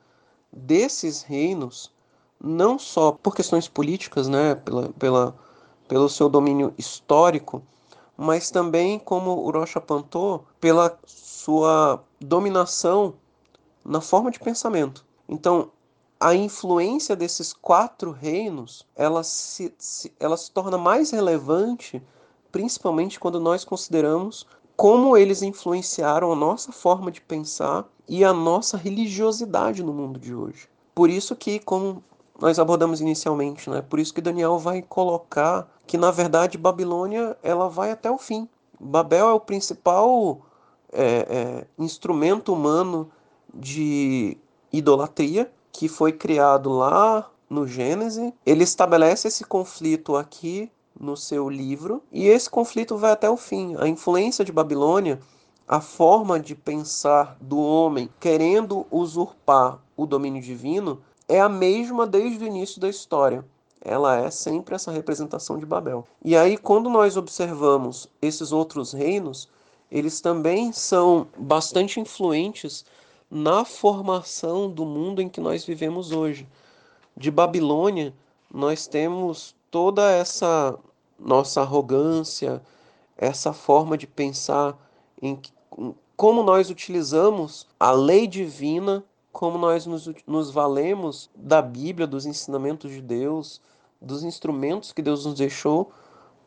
desses 0.51 1.21
reinos, 1.21 1.91
não 2.41 2.79
só 2.79 3.11
por 3.11 3.35
questões 3.35 3.67
políticas, 3.67 4.29
né? 4.29 4.55
Pela, 4.55 4.89
pela, 4.89 5.35
pelo 5.87 6.07
seu 6.07 6.29
domínio 6.29 6.73
histórico, 6.77 7.61
mas 8.15 8.51
também, 8.51 8.97
como 8.99 9.31
o 9.31 9.51
Rocha 9.51 9.79
apontou, 9.79 10.45
pela 10.61 10.97
sua 11.05 12.01
dominação 12.21 13.15
na 13.83 13.99
forma 13.99 14.31
de 14.31 14.39
pensamento. 14.39 15.05
Então, 15.27 15.71
a 16.19 16.35
influência 16.35 17.15
desses 17.15 17.53
quatro 17.53 18.11
reinos 18.11 18.85
ela 18.95 19.23
se, 19.23 19.73
se, 19.77 20.13
ela 20.19 20.35
se 20.35 20.51
torna 20.51 20.77
mais 20.77 21.11
relevante, 21.11 22.03
principalmente 22.51 23.19
quando 23.19 23.39
nós 23.39 23.63
consideramos 23.63 24.45
como 24.75 25.15
eles 25.15 25.41
influenciaram 25.41 26.31
a 26.31 26.35
nossa 26.35 26.71
forma 26.71 27.11
de 27.11 27.21
pensar 27.21 27.85
e 28.07 28.23
a 28.23 28.33
nossa 28.33 28.77
religiosidade 28.77 29.83
no 29.83 29.93
mundo 29.93 30.19
de 30.19 30.33
hoje. 30.33 30.67
Por 30.95 31.09
isso 31.09 31.35
que, 31.35 31.59
como 31.59 32.03
nós 32.39 32.59
abordamos 32.59 33.01
inicialmente, 33.01 33.69
né? 33.69 33.81
Por 33.81 33.99
isso 33.99 34.13
que 34.13 34.21
Daniel 34.21 34.57
vai 34.57 34.81
colocar 34.81 35.69
que 35.85 35.97
na 35.97 36.11
verdade 36.11 36.57
Babilônia 36.57 37.37
ela 37.43 37.67
vai 37.69 37.91
até 37.91 38.09
o 38.09 38.17
fim. 38.17 38.47
Babel 38.79 39.27
é 39.27 39.33
o 39.33 39.39
principal 39.39 40.39
é, 40.91 41.03
é, 41.03 41.67
instrumento 41.77 42.53
humano 42.53 43.11
de 43.53 44.37
idolatria 44.71 45.51
que 45.71 45.87
foi 45.87 46.11
criado 46.11 46.71
lá 46.71 47.29
no 47.49 47.67
Gênesis. 47.67 48.31
Ele 48.45 48.63
estabelece 48.63 49.27
esse 49.27 49.43
conflito 49.43 50.15
aqui 50.15 50.71
no 50.99 51.15
seu 51.15 51.49
livro 51.49 52.03
e 52.11 52.27
esse 52.27 52.49
conflito 52.49 52.97
vai 52.97 53.11
até 53.11 53.29
o 53.29 53.37
fim. 53.37 53.75
A 53.79 53.87
influência 53.87 54.43
de 54.43 54.51
Babilônia, 54.51 55.19
a 55.67 55.79
forma 55.79 56.39
de 56.39 56.55
pensar 56.55 57.37
do 57.39 57.57
homem 57.57 58.09
querendo 58.19 58.85
usurpar 58.91 59.79
o 59.95 60.05
domínio 60.05 60.41
divino, 60.41 61.01
é 61.27 61.39
a 61.39 61.49
mesma 61.49 62.05
desde 62.05 62.43
o 62.43 62.47
início 62.47 62.81
da 62.81 62.89
história. 62.89 63.45
Ela 63.81 64.17
é 64.17 64.29
sempre 64.29 64.75
essa 64.75 64.91
representação 64.91 65.57
de 65.57 65.65
Babel. 65.65 66.05
E 66.23 66.35
aí, 66.35 66.57
quando 66.57 66.89
nós 66.89 67.15
observamos 67.15 68.09
esses 68.21 68.51
outros 68.51 68.91
reinos, 68.91 69.47
eles 69.89 70.19
também 70.19 70.73
são 70.73 71.27
bastante 71.37 71.99
influentes 71.99 72.85
na 73.29 73.63
formação 73.63 74.69
do 74.69 74.85
mundo 74.85 75.21
em 75.21 75.29
que 75.29 75.39
nós 75.39 75.63
vivemos 75.63 76.11
hoje. 76.11 76.47
De 77.15 77.29
Babilônia, 77.29 78.13
nós 78.51 78.87
temos 78.87 79.55
toda 79.69 80.09
essa 80.11 80.77
nossa 81.19 81.61
arrogância, 81.61 82.61
essa 83.17 83.53
forma 83.53 83.97
de 83.97 84.07
pensar 84.07 84.77
em 85.21 85.39
como 86.15 86.43
nós 86.43 86.69
utilizamos 86.69 87.67
a 87.79 87.91
lei 87.91 88.27
divina, 88.27 89.03
como 89.31 89.57
nós 89.57 89.85
nos, 89.85 90.09
nos 90.25 90.51
valemos 90.51 91.29
da 91.35 91.61
Bíblia, 91.61 92.07
dos 92.07 92.25
ensinamentos 92.25 92.91
de 92.91 93.01
Deus, 93.01 93.61
dos 94.01 94.23
instrumentos 94.23 94.91
que 94.91 95.01
Deus 95.01 95.25
nos 95.25 95.35
deixou 95.35 95.91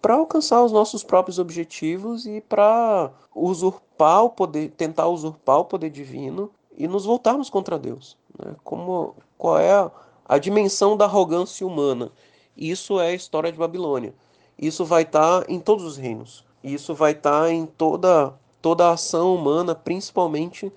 para 0.00 0.14
alcançar 0.14 0.62
os 0.62 0.72
nossos 0.72 1.04
próprios 1.04 1.38
objetivos 1.38 2.26
e 2.26 2.40
para 2.40 3.12
usurpar 3.34 4.24
o 4.24 4.30
poder, 4.30 4.72
tentar 4.72 5.06
usurpar 5.06 5.60
o 5.60 5.64
poder 5.64 5.90
divino 5.90 6.50
e 6.76 6.88
nos 6.88 7.04
voltarmos 7.04 7.50
contra 7.50 7.78
Deus. 7.78 8.16
Né? 8.38 8.54
Como, 8.64 9.14
qual 9.36 9.58
é 9.58 9.72
a, 9.72 9.90
a 10.24 10.38
dimensão 10.38 10.96
da 10.96 11.04
arrogância 11.04 11.66
humana? 11.66 12.10
Isso 12.56 13.00
é 13.00 13.08
a 13.08 13.14
história 13.14 13.50
de 13.50 13.58
Babilônia. 13.58 14.14
Isso 14.58 14.84
vai 14.84 15.02
estar 15.02 15.42
tá 15.42 15.52
em 15.52 15.58
todos 15.58 15.84
os 15.84 15.96
reinos. 15.96 16.44
Isso 16.62 16.94
vai 16.94 17.12
estar 17.12 17.42
tá 17.42 17.52
em 17.52 17.66
toda, 17.66 18.34
toda 18.60 18.88
a 18.88 18.92
ação 18.92 19.34
humana, 19.34 19.74
principalmente 19.74 20.72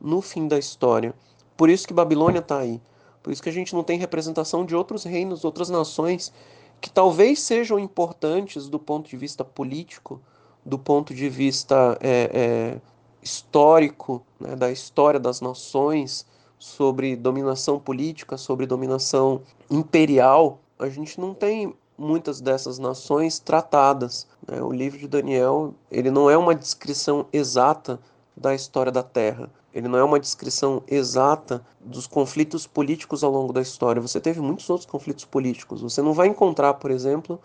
no 0.00 0.20
fim 0.20 0.48
da 0.48 0.58
história. 0.58 1.14
Por 1.56 1.68
isso 1.68 1.86
que 1.86 1.94
Babilônia 1.94 2.40
está 2.40 2.58
aí. 2.58 2.80
Por 3.22 3.32
isso 3.32 3.42
que 3.42 3.48
a 3.48 3.52
gente 3.52 3.74
não 3.74 3.84
tem 3.84 3.98
representação 3.98 4.64
de 4.64 4.74
outros 4.74 5.04
reinos, 5.04 5.44
outras 5.44 5.68
nações 5.68 6.32
que 6.80 6.90
talvez 6.90 7.40
sejam 7.40 7.78
importantes 7.78 8.68
do 8.68 8.78
ponto 8.78 9.08
de 9.08 9.16
vista 9.16 9.44
político, 9.44 10.20
do 10.64 10.78
ponto 10.78 11.14
de 11.14 11.28
vista 11.28 11.98
é, 12.00 12.30
é, 12.32 12.80
histórico, 13.22 14.22
né, 14.38 14.56
da 14.56 14.70
história 14.70 15.20
das 15.20 15.40
nações, 15.40 16.26
sobre 16.60 17.16
dominação 17.16 17.78
política, 17.78 18.36
sobre 18.36 18.66
dominação 18.66 19.40
imperial, 19.70 20.58
a 20.78 20.88
gente 20.88 21.18
não 21.18 21.32
tem 21.32 21.74
muitas 21.96 22.40
dessas 22.40 22.78
nações 22.78 23.38
tratadas. 23.38 24.26
Né? 24.46 24.60
O 24.62 24.70
livro 24.70 24.98
de 24.98 25.08
Daniel 25.08 25.74
ele 25.90 26.10
não 26.10 26.28
é 26.28 26.36
uma 26.36 26.54
descrição 26.54 27.26
exata 27.32 27.98
da 28.36 28.54
história 28.54 28.92
da 28.92 29.02
Terra. 29.02 29.50
Ele 29.72 29.88
não 29.88 29.98
é 29.98 30.04
uma 30.04 30.18
descrição 30.18 30.82
exata 30.88 31.64
dos 31.80 32.06
conflitos 32.06 32.66
políticos 32.66 33.22
ao 33.22 33.30
longo 33.30 33.52
da 33.52 33.62
história. 33.62 34.02
Você 34.02 34.20
teve 34.20 34.40
muitos 34.40 34.68
outros 34.68 34.90
conflitos 34.90 35.24
políticos. 35.24 35.80
Você 35.80 36.02
não 36.02 36.12
vai 36.12 36.26
encontrar, 36.26 36.74
por 36.74 36.90
exemplo, 36.90 37.40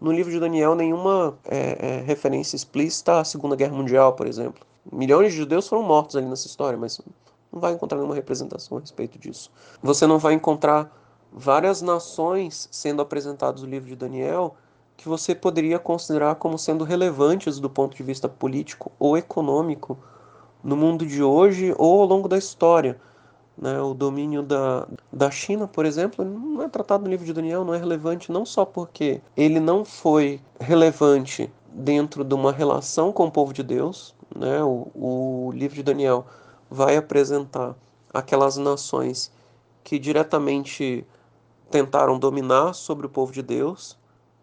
no 0.00 0.12
livro 0.12 0.30
de 0.30 0.38
Daniel 0.38 0.74
nenhuma 0.74 1.36
é, 1.44 1.98
é, 1.98 2.00
referência 2.02 2.56
explícita 2.56 3.20
à 3.20 3.24
Segunda 3.24 3.56
Guerra 3.56 3.74
Mundial, 3.74 4.12
por 4.12 4.26
exemplo. 4.26 4.64
Milhões 4.92 5.32
de 5.32 5.38
judeus 5.38 5.68
foram 5.68 5.82
mortos 5.82 6.16
ali 6.16 6.26
nessa 6.26 6.46
história, 6.46 6.78
mas 6.78 7.00
não 7.52 7.60
vai 7.60 7.72
encontrar 7.72 7.98
nenhuma 7.98 8.14
representação 8.14 8.78
a 8.78 8.80
respeito 8.80 9.18
disso. 9.18 9.50
Você 9.82 10.06
não 10.06 10.18
vai 10.18 10.34
encontrar 10.34 10.90
várias 11.32 11.82
nações 11.82 12.68
sendo 12.70 13.02
apresentadas 13.02 13.62
no 13.62 13.68
livro 13.68 13.88
de 13.88 13.96
Daniel 13.96 14.56
que 14.96 15.08
você 15.08 15.34
poderia 15.34 15.78
considerar 15.78 16.36
como 16.36 16.58
sendo 16.58 16.84
relevantes 16.84 17.58
do 17.58 17.68
ponto 17.68 17.96
de 17.96 18.02
vista 18.02 18.28
político 18.28 18.92
ou 18.98 19.16
econômico 19.16 19.98
no 20.62 20.76
mundo 20.76 21.04
de 21.04 21.22
hoje 21.22 21.74
ou 21.76 22.00
ao 22.00 22.06
longo 22.06 22.28
da 22.28 22.38
história. 22.38 23.00
Né? 23.56 23.80
O 23.80 23.94
domínio 23.94 24.42
da, 24.42 24.86
da 25.12 25.30
China, 25.30 25.66
por 25.66 25.84
exemplo, 25.84 26.24
não 26.24 26.62
é 26.62 26.68
tratado 26.68 27.04
no 27.04 27.10
livro 27.10 27.26
de 27.26 27.32
Daniel, 27.32 27.64
não 27.64 27.74
é 27.74 27.78
relevante 27.78 28.32
não 28.32 28.44
só 28.44 28.64
porque 28.64 29.20
ele 29.36 29.60
não 29.60 29.84
foi 29.84 30.40
relevante 30.58 31.52
dentro 31.72 32.24
de 32.24 32.34
uma 32.34 32.52
relação 32.52 33.12
com 33.12 33.26
o 33.26 33.30
povo 33.30 33.52
de 33.52 33.62
Deus. 33.62 34.14
Né? 34.34 34.62
O, 34.62 34.88
o 34.94 35.52
livro 35.52 35.76
de 35.76 35.82
Daniel 35.82 36.26
vai 36.70 36.96
apresentar 36.96 37.74
aquelas 38.12 38.56
nações 38.56 39.30
que 39.82 39.98
diretamente 39.98 41.06
tentaram 41.70 42.18
dominar 42.18 42.72
sobre 42.72 43.06
o 43.06 43.10
povo 43.10 43.32
de 43.32 43.42
Deus, 43.42 43.96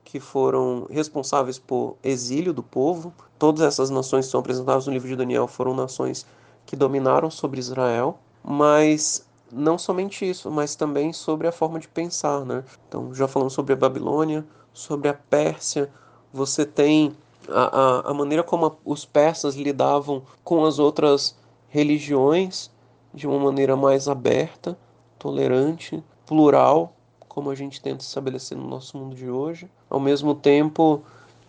que 0.04 0.20
foram 0.20 0.88
responsáveis 0.90 1.58
por 1.58 1.98
exílio 2.04 2.54
do 2.54 2.62
povo. 2.62 3.14
Todas 3.40 3.62
essas 3.62 3.90
nações 3.90 4.26
que 4.26 4.32
são 4.32 4.40
apresentadas 4.40 4.86
no 4.86 4.94
livro 4.94 5.08
de 5.08 5.16
Daniel 5.16 5.48
foram 5.48 5.74
nações 5.74 6.26
que 6.66 6.76
dominaram 6.76 7.32
sobre 7.32 7.60
Israel, 7.60 8.20
mas 8.44 9.26
não 9.52 9.78
somente 9.78 10.30
isso, 10.30 10.50
mas 10.50 10.76
também 10.76 11.12
sobre 11.12 11.48
a 11.48 11.52
forma 11.52 11.80
de 11.80 11.88
pensar, 11.88 12.46
né? 12.46 12.64
Então, 12.88 13.14
já 13.14 13.28
falamos 13.28 13.54
sobre 13.54 13.74
a 13.74 13.78
Babilônia, 13.78 14.46
sobre 14.74 15.10
a 15.10 15.14
Pérsia, 15.14 15.92
você 16.34 16.66
tem 16.66 17.16
a, 17.50 18.10
a, 18.10 18.14
maneira 18.14 18.44
como 18.44 18.66
a, 18.66 18.72
os 18.86 19.06
persas 19.06 19.56
lidavam 19.56 20.24
com 20.44 20.66
as 20.66 20.80
outras 20.80 21.36
religiões 21.70 22.70
de 23.14 23.28
uma 23.28 23.40
maneira 23.40 23.76
mais 23.76 24.08
aberta, 24.08 24.78
tolerante, 25.18 26.04
plural, 26.26 26.94
como 27.28 27.50
a 27.50 27.56
gente 27.56 27.82
tenta 27.82 28.04
estabelecer 28.04 28.58
no 28.58 28.68
nosso 28.68 28.98
mundo 28.98 29.16
de 29.16 29.30
hoje. 29.30 29.70
Ao 29.90 30.00
mesmo 30.00 30.36
tempo, 30.36 31.02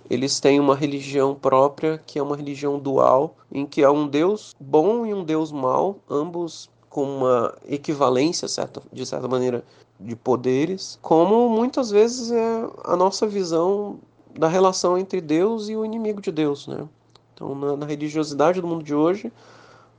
eles 0.08 0.40
têm 0.40 0.60
uma 0.60 0.74
religião 0.74 1.34
própria, 1.34 1.98
que 2.06 2.18
é 2.18 2.22
uma 2.22 2.36
religião 2.36 2.78
dual, 2.78 3.36
em 3.50 3.66
que 3.66 3.82
há 3.82 3.90
um 3.90 4.06
Deus 4.06 4.54
bom 4.60 5.06
e 5.06 5.14
um 5.14 5.24
Deus 5.24 5.50
mau, 5.50 5.96
ambos 6.08 6.70
com 6.88 7.02
uma 7.04 7.54
equivalência, 7.66 8.46
certa, 8.46 8.82
de 8.92 9.06
certa 9.06 9.26
maneira, 9.26 9.64
de 9.98 10.14
poderes, 10.14 10.98
como 11.00 11.48
muitas 11.48 11.90
vezes 11.90 12.30
é 12.30 12.68
a 12.84 12.96
nossa 12.96 13.26
visão 13.26 13.98
da 14.38 14.48
relação 14.48 14.96
entre 14.96 15.20
Deus 15.20 15.68
e 15.68 15.76
o 15.76 15.84
inimigo 15.84 16.20
de 16.20 16.30
Deus, 16.32 16.66
né? 16.66 16.88
Então, 17.34 17.54
na, 17.54 17.76
na 17.76 17.86
religiosidade 17.86 18.60
do 18.60 18.66
mundo 18.66 18.82
de 18.84 18.94
hoje, 18.94 19.32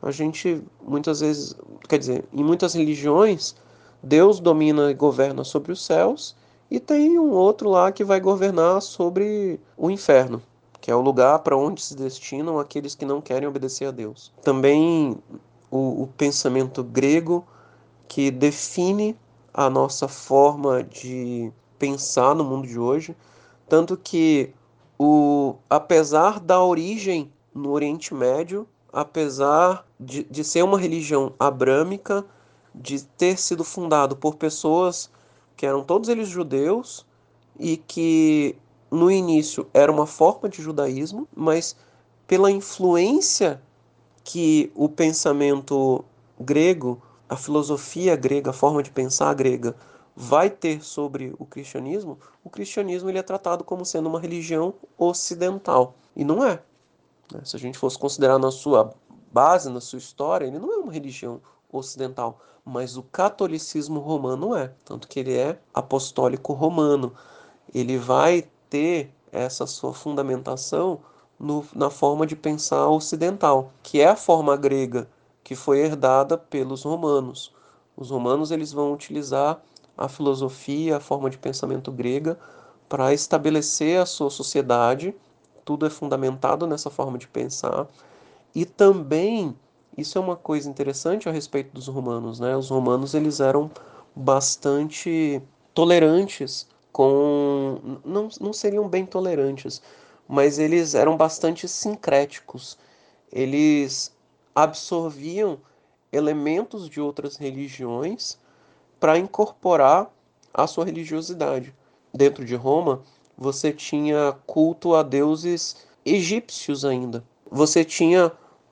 a 0.01 0.11
gente 0.11 0.61
muitas 0.85 1.21
vezes, 1.21 1.55
quer 1.87 1.97
dizer, 1.97 2.25
em 2.33 2.43
muitas 2.43 2.73
religiões, 2.73 3.55
Deus 4.01 4.39
domina 4.39 4.91
e 4.91 4.93
governa 4.93 5.43
sobre 5.43 5.71
os 5.71 5.85
céus 5.85 6.35
e 6.69 6.79
tem 6.79 7.17
um 7.17 7.31
outro 7.31 7.69
lá 7.69 7.91
que 7.91 8.03
vai 8.03 8.19
governar 8.19 8.81
sobre 8.81 9.59
o 9.77 9.89
inferno, 9.89 10.41
que 10.81 10.91
é 10.91 10.95
o 10.95 11.01
lugar 11.01 11.39
para 11.39 11.55
onde 11.55 11.81
se 11.81 11.95
destinam 11.95 12.59
aqueles 12.59 12.95
que 12.95 13.05
não 13.05 13.21
querem 13.21 13.47
obedecer 13.47 13.85
a 13.85 13.91
Deus. 13.91 14.33
Também 14.41 15.17
o, 15.71 16.03
o 16.03 16.07
pensamento 16.17 16.83
grego 16.83 17.45
que 18.07 18.29
define 18.29 19.15
a 19.53 19.69
nossa 19.69 20.07
forma 20.07 20.83
de 20.83 21.51
pensar 21.79 22.35
no 22.35 22.43
mundo 22.43 22.67
de 22.67 22.77
hoje, 22.77 23.15
tanto 23.67 23.97
que 23.97 24.53
o 24.97 25.55
apesar 25.69 26.39
da 26.39 26.63
origem 26.63 27.31
no 27.53 27.71
Oriente 27.71 28.13
Médio, 28.13 28.67
apesar 28.91 29.85
de, 29.99 30.23
de 30.23 30.43
ser 30.43 30.63
uma 30.63 30.77
religião 30.77 31.33
abrâmica, 31.39 32.25
de 32.73 33.03
ter 33.03 33.37
sido 33.37 33.63
fundado 33.63 34.15
por 34.15 34.35
pessoas 34.35 35.09
que 35.55 35.65
eram 35.65 35.83
todos 35.83 36.09
eles 36.09 36.27
judeus 36.27 37.05
e 37.59 37.77
que 37.77 38.55
no 38.89 39.09
início 39.11 39.67
era 39.73 39.91
uma 39.91 40.07
forma 40.07 40.49
de 40.49 40.61
judaísmo, 40.61 41.27
mas 41.35 41.75
pela 42.27 42.51
influência 42.51 43.61
que 44.23 44.71
o 44.75 44.87
pensamento 44.87 46.03
grego, 46.39 47.01
a 47.27 47.35
filosofia 47.35 48.15
grega, 48.15 48.51
a 48.51 48.53
forma 48.53 48.81
de 48.81 48.91
pensar 48.91 49.33
grega 49.33 49.75
vai 50.15 50.49
ter 50.49 50.83
sobre 50.83 51.33
o 51.39 51.45
cristianismo, 51.45 52.19
o 52.43 52.49
cristianismo 52.49 53.09
ele 53.09 53.17
é 53.17 53.23
tratado 53.23 53.63
como 53.63 53.85
sendo 53.85 54.07
uma 54.09 54.19
religião 54.19 54.73
ocidental 54.97 55.95
e 56.15 56.23
não 56.23 56.45
é. 56.45 56.61
Né? 57.33 57.41
Se 57.43 57.55
a 57.55 57.59
gente 57.59 57.77
fosse 57.77 57.97
considerar 57.97 58.37
na 58.37 58.51
sua 58.51 58.93
base, 59.31 59.69
na 59.69 59.81
sua 59.81 59.97
história, 59.97 60.45
ele 60.45 60.59
não 60.59 60.71
é 60.71 60.77
uma 60.77 60.93
religião 60.93 61.41
ocidental, 61.71 62.39
mas 62.63 62.95
o 62.95 63.03
catolicismo 63.03 63.99
romano 63.99 64.55
é, 64.55 64.71
tanto 64.85 65.07
que 65.07 65.19
ele 65.19 65.35
é 65.35 65.59
apostólico 65.73 66.53
romano. 66.53 67.13
Ele 67.73 67.97
vai 67.97 68.47
ter 68.69 69.11
essa 69.31 69.65
sua 69.65 69.93
fundamentação 69.93 70.99
no, 71.39 71.65
na 71.75 71.89
forma 71.89 72.25
de 72.25 72.35
pensar 72.35 72.87
ocidental, 72.87 73.71
que 73.81 73.99
é 73.99 74.07
a 74.07 74.15
forma 74.15 74.55
grega 74.55 75.07
que 75.43 75.55
foi 75.55 75.79
herdada 75.79 76.37
pelos 76.37 76.83
romanos. 76.83 77.53
Os 77.97 78.11
romanos 78.11 78.51
eles 78.51 78.71
vão 78.71 78.93
utilizar 78.93 79.61
a 79.97 80.07
filosofia, 80.07 80.97
a 80.97 80.99
forma 80.99 81.29
de 81.29 81.37
pensamento 81.37 81.91
grega 81.91 82.37
para 82.89 83.13
estabelecer 83.13 83.99
a 83.99 84.05
sua 84.05 84.29
sociedade. 84.29 85.15
Tudo 85.65 85.85
é 85.85 85.89
fundamentado 85.89 86.67
nessa 86.67 86.89
forma 86.89 87.17
de 87.17 87.27
pensar 87.27 87.87
e 88.53 88.65
também 88.65 89.55
isso 89.97 90.17
é 90.17 90.21
uma 90.21 90.35
coisa 90.35 90.69
interessante 90.69 91.29
a 91.29 91.31
respeito 91.31 91.73
dos 91.73 91.87
romanos, 91.87 92.39
né? 92.39 92.55
Os 92.55 92.69
romanos 92.69 93.13
eles 93.13 93.39
eram 93.39 93.69
bastante 94.15 95.41
tolerantes 95.73 96.67
com 96.91 97.99
não, 98.05 98.29
não 98.39 98.53
seriam 98.53 98.87
bem 98.87 99.05
tolerantes, 99.05 99.81
mas 100.27 100.59
eles 100.59 100.93
eram 100.95 101.17
bastante 101.17 101.67
sincréticos. 101.67 102.77
Eles 103.31 104.15
absorviam 104.53 105.59
elementos 106.11 106.87
de 106.87 107.01
outras 107.01 107.37
religiões 107.37 108.37
para 109.03 109.17
incorporar 109.17 110.09
a 110.53 110.65
sua 110.65 110.85
religiosidade. 110.85 111.75
Dentro 112.13 112.45
de 112.45 112.55
Roma, 112.55 113.01
você 113.37 113.73
tinha 113.73 114.33
culto 114.47 114.95
a 114.95 115.03
deuses 115.03 115.85
egípcios 116.05 116.85
ainda. 116.85 117.21
Você 117.51 117.83
tinha 117.83 118.31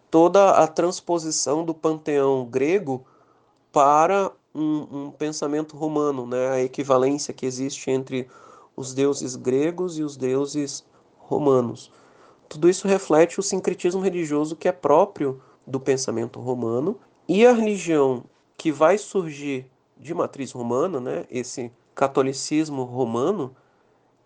toda 0.10 0.52
a 0.52 0.68
transposição 0.68 1.66
do 1.66 1.74
panteão 1.74 2.46
grego 2.46 3.06
para 3.74 4.32
um, 4.56 5.08
um, 5.08 5.12
pensamento 5.12 5.76
romano, 5.76 6.26
né? 6.26 6.52
a 6.52 6.62
equivalência 6.62 7.34
que 7.34 7.46
existe 7.46 7.92
entre 7.92 8.26
os 8.74 8.94
deuses 8.94 9.36
gregos 9.36 10.00
e 10.00 10.02
os 10.02 10.16
deuses 10.16 10.86
romanos. 11.18 11.92
Tudo 12.48 12.70
isso 12.70 12.88
reflete 12.88 13.38
o 13.38 13.44
sincretismo 13.44 14.00
religioso 14.00 14.56
que 14.56 14.70
é 14.70 14.72
próprio 14.72 15.42
do 15.68 15.78
pensamento 15.78 16.40
romano 16.40 16.98
e 17.28 17.46
a 17.46 17.52
religião 17.52 18.24
que 18.58 18.72
vai 18.72 18.98
surgir 18.98 19.70
de 20.02 20.16
matriz 20.16 20.52
romana, 20.52 21.00
né? 21.00 21.26
esse 21.30 21.72
catolicismo 21.94 22.84
romano, 22.84 23.56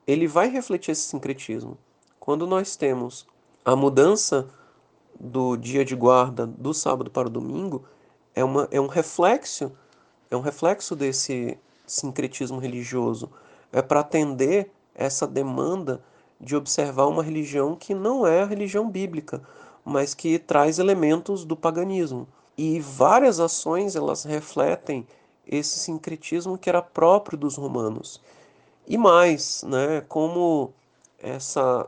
ele 0.08 0.26
vai 0.26 0.48
refletir 0.48 0.92
esse 0.92 1.02
sincretismo. 1.02 1.78
Quando 2.18 2.48
nós 2.48 2.78
temos 2.78 3.28
a 3.66 3.76
mudança 3.76 4.48
do 5.20 5.58
dia 5.58 5.84
de 5.84 5.96
guarda 5.96 6.48
do 6.48 6.74
sábado 6.74 7.12
para 7.12 7.28
o 7.28 7.32
domingo 7.32 7.84
é, 8.34 8.44
uma, 8.44 8.68
é 8.72 8.80
um 8.80 8.88
reflexo 8.88 9.72
é 10.30 10.36
um 10.36 10.42
reflexo 10.42 10.96
desse 10.96 11.58
sincretismo 11.86 12.60
religioso 12.60 13.32
é 13.72 13.82
para 13.82 14.02
atender 14.02 14.72
essa 14.94 15.26
demanda 15.26 16.04
de 16.40 16.56
observar 16.56 17.06
uma 17.08 17.24
religião 17.24 17.76
que 17.76 17.94
não 17.94 18.28
é 18.28 18.42
a 18.42 18.46
religião 18.46 18.90
bíblica 18.90 19.42
mas 19.86 20.14
que 20.14 20.38
traz 20.38 20.80
elementos 20.80 21.46
do 21.46 21.56
paganismo 21.56 22.28
e 22.58 22.80
várias 22.82 23.40
ações 23.40 23.96
elas 23.96 24.26
refletem 24.26 25.08
esse 25.48 25.80
sincretismo 25.80 26.58
que 26.58 26.70
era 26.70 26.82
próprio 26.82 27.38
dos 27.38 27.56
romanos 27.56 28.22
e 28.88 28.98
mais 28.98 29.64
né 29.64 30.02
como 30.08 30.74
essa 31.20 31.88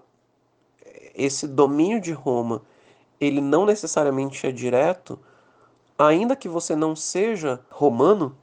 esse 1.15 1.47
domínio 1.47 1.99
de 1.99 2.11
Roma 2.11 2.61
ele 3.19 3.41
não 3.41 3.65
necessariamente 3.65 4.45
é 4.45 4.51
direto, 4.51 5.19
ainda 5.97 6.35
que 6.35 6.47
você 6.47 6.75
não 6.75 6.95
seja 6.95 7.59
romano, 7.69 8.37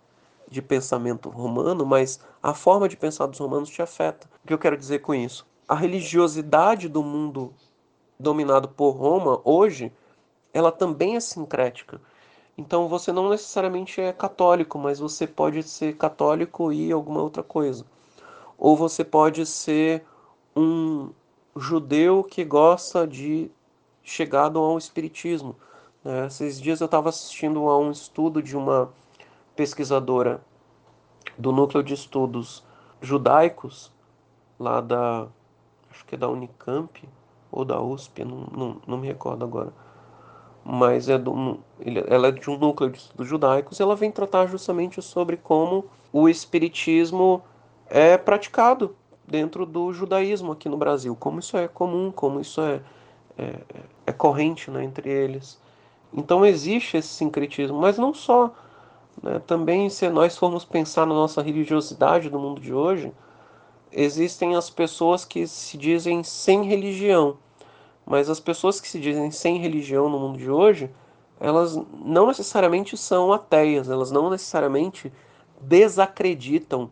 de 0.50 0.60
pensamento 0.60 1.28
romano, 1.30 1.84
mas 1.86 2.20
a 2.42 2.54
forma 2.54 2.88
de 2.88 2.96
pensar 2.96 3.26
dos 3.26 3.38
romanos 3.38 3.68
te 3.68 3.82
afeta. 3.82 4.28
O 4.44 4.46
que 4.46 4.54
eu 4.54 4.58
quero 4.58 4.76
dizer 4.76 5.00
com 5.00 5.14
isso? 5.14 5.44
A 5.66 5.74
religiosidade 5.74 6.88
do 6.88 7.02
mundo 7.02 7.52
dominado 8.20 8.68
por 8.68 8.90
Roma 8.90 9.40
hoje, 9.42 9.92
ela 10.52 10.70
também 10.70 11.16
é 11.16 11.20
sincrética. 11.20 12.00
Então 12.56 12.88
você 12.88 13.12
não 13.12 13.28
necessariamente 13.28 14.00
é 14.00 14.12
católico, 14.12 14.78
mas 14.78 15.00
você 15.00 15.26
pode 15.26 15.62
ser 15.64 15.96
católico 15.96 16.72
e 16.72 16.92
alguma 16.92 17.20
outra 17.22 17.42
coisa. 17.42 17.84
Ou 18.56 18.76
você 18.76 19.04
pode 19.04 19.44
ser 19.44 20.04
um 20.56 21.10
judeu 21.56 22.22
que 22.22 22.44
gosta 22.44 23.06
de 23.06 23.50
chegado 24.02 24.58
ao 24.58 24.78
espiritismo. 24.78 25.56
Né? 26.04 26.26
Esses 26.26 26.60
dias 26.60 26.80
eu 26.80 26.84
estava 26.84 27.08
assistindo 27.08 27.68
a 27.68 27.78
um 27.78 27.90
estudo 27.90 28.42
de 28.42 28.56
uma 28.56 28.92
pesquisadora 29.56 30.40
do 31.36 31.50
núcleo 31.50 31.82
de 31.82 31.94
estudos 31.94 32.62
judaicos, 33.00 33.92
lá 34.58 34.80
da, 34.80 35.26
acho 35.90 36.04
que 36.04 36.14
é 36.14 36.18
da 36.18 36.28
Unicamp 36.28 37.08
ou 37.50 37.64
da 37.64 37.80
USP, 37.80 38.24
não, 38.24 38.46
não, 38.52 38.82
não 38.86 38.98
me 38.98 39.06
recordo 39.06 39.44
agora. 39.44 39.72
Mas 40.64 41.08
é 41.08 41.18
do, 41.18 41.58
ela 42.08 42.28
é 42.28 42.32
de 42.32 42.48
um 42.48 42.56
núcleo 42.56 42.90
de 42.90 42.98
estudos 42.98 43.28
judaicos 43.28 43.78
e 43.78 43.82
ela 43.82 43.94
vem 43.94 44.10
tratar 44.10 44.46
justamente 44.46 45.02
sobre 45.02 45.36
como 45.36 45.84
o 46.10 46.28
espiritismo 46.28 47.42
é 47.86 48.16
praticado 48.16 48.96
dentro 49.26 49.66
do 49.66 49.92
judaísmo 49.92 50.52
aqui 50.52 50.68
no 50.68 50.76
Brasil, 50.76 51.14
como 51.14 51.40
isso 51.40 51.56
é 51.56 51.68
comum, 51.68 52.10
como 52.10 52.40
isso 52.40 52.60
é, 52.60 52.80
é, 53.36 53.56
é 54.06 54.12
corrente 54.12 54.70
né, 54.70 54.84
entre 54.84 55.10
eles. 55.10 55.60
Então 56.12 56.46
existe 56.46 56.96
esse 56.96 57.08
sincretismo, 57.08 57.78
mas 57.78 57.98
não 57.98 58.14
só. 58.14 58.54
Né? 59.22 59.40
Também, 59.46 59.90
se 59.90 60.08
nós 60.08 60.36
formos 60.36 60.64
pensar 60.64 61.06
na 61.06 61.14
nossa 61.14 61.42
religiosidade 61.42 62.30
do 62.30 62.38
mundo 62.38 62.60
de 62.60 62.72
hoje, 62.72 63.12
existem 63.90 64.54
as 64.54 64.70
pessoas 64.70 65.24
que 65.24 65.46
se 65.46 65.76
dizem 65.76 66.22
sem 66.22 66.62
religião. 66.64 67.36
Mas 68.06 68.28
as 68.28 68.40
pessoas 68.40 68.80
que 68.80 68.88
se 68.88 69.00
dizem 69.00 69.30
sem 69.30 69.58
religião 69.58 70.08
no 70.08 70.18
mundo 70.18 70.38
de 70.38 70.50
hoje, 70.50 70.90
elas 71.40 71.76
não 72.04 72.26
necessariamente 72.26 72.96
são 72.96 73.32
ateias, 73.32 73.88
elas 73.88 74.10
não 74.10 74.30
necessariamente 74.30 75.12
desacreditam 75.60 76.90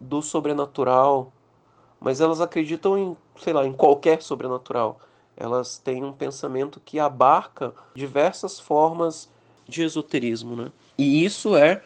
do 0.00 0.22
sobrenatural, 0.22 1.32
mas 2.00 2.20
elas 2.20 2.40
acreditam 2.40 2.96
em, 2.96 3.16
sei 3.42 3.52
lá, 3.52 3.66
em 3.66 3.72
qualquer 3.72 4.22
sobrenatural. 4.22 5.00
Elas 5.36 5.78
têm 5.78 6.04
um 6.04 6.12
pensamento 6.12 6.80
que 6.84 6.98
abarca 6.98 7.72
diversas 7.94 8.58
formas 8.58 9.28
de 9.68 9.82
esoterismo, 9.82 10.56
né? 10.56 10.72
E 10.96 11.24
isso 11.24 11.56
é 11.56 11.82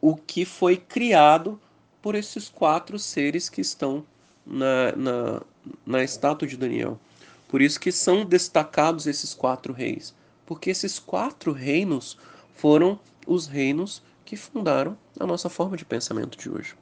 o 0.00 0.14
que 0.14 0.44
foi 0.44 0.76
criado 0.76 1.58
por 2.02 2.14
esses 2.14 2.48
quatro 2.48 2.98
seres 2.98 3.48
que 3.48 3.60
estão 3.60 4.04
na, 4.46 4.92
na, 4.94 5.42
na 5.84 6.04
estátua 6.04 6.46
de 6.46 6.56
Daniel. 6.56 6.98
Por 7.48 7.62
isso 7.62 7.78
que 7.80 7.92
são 7.92 8.24
destacados 8.24 9.06
esses 9.06 9.32
quatro 9.32 9.72
reis, 9.72 10.14
porque 10.44 10.70
esses 10.70 10.98
quatro 10.98 11.52
reinos 11.52 12.18
foram 12.54 12.98
os 13.26 13.46
reinos 13.46 14.02
que 14.24 14.36
fundaram 14.36 14.96
a 15.18 15.26
nossa 15.26 15.48
forma 15.48 15.76
de 15.76 15.84
pensamento 15.84 16.36
de 16.36 16.50
hoje. 16.50 16.74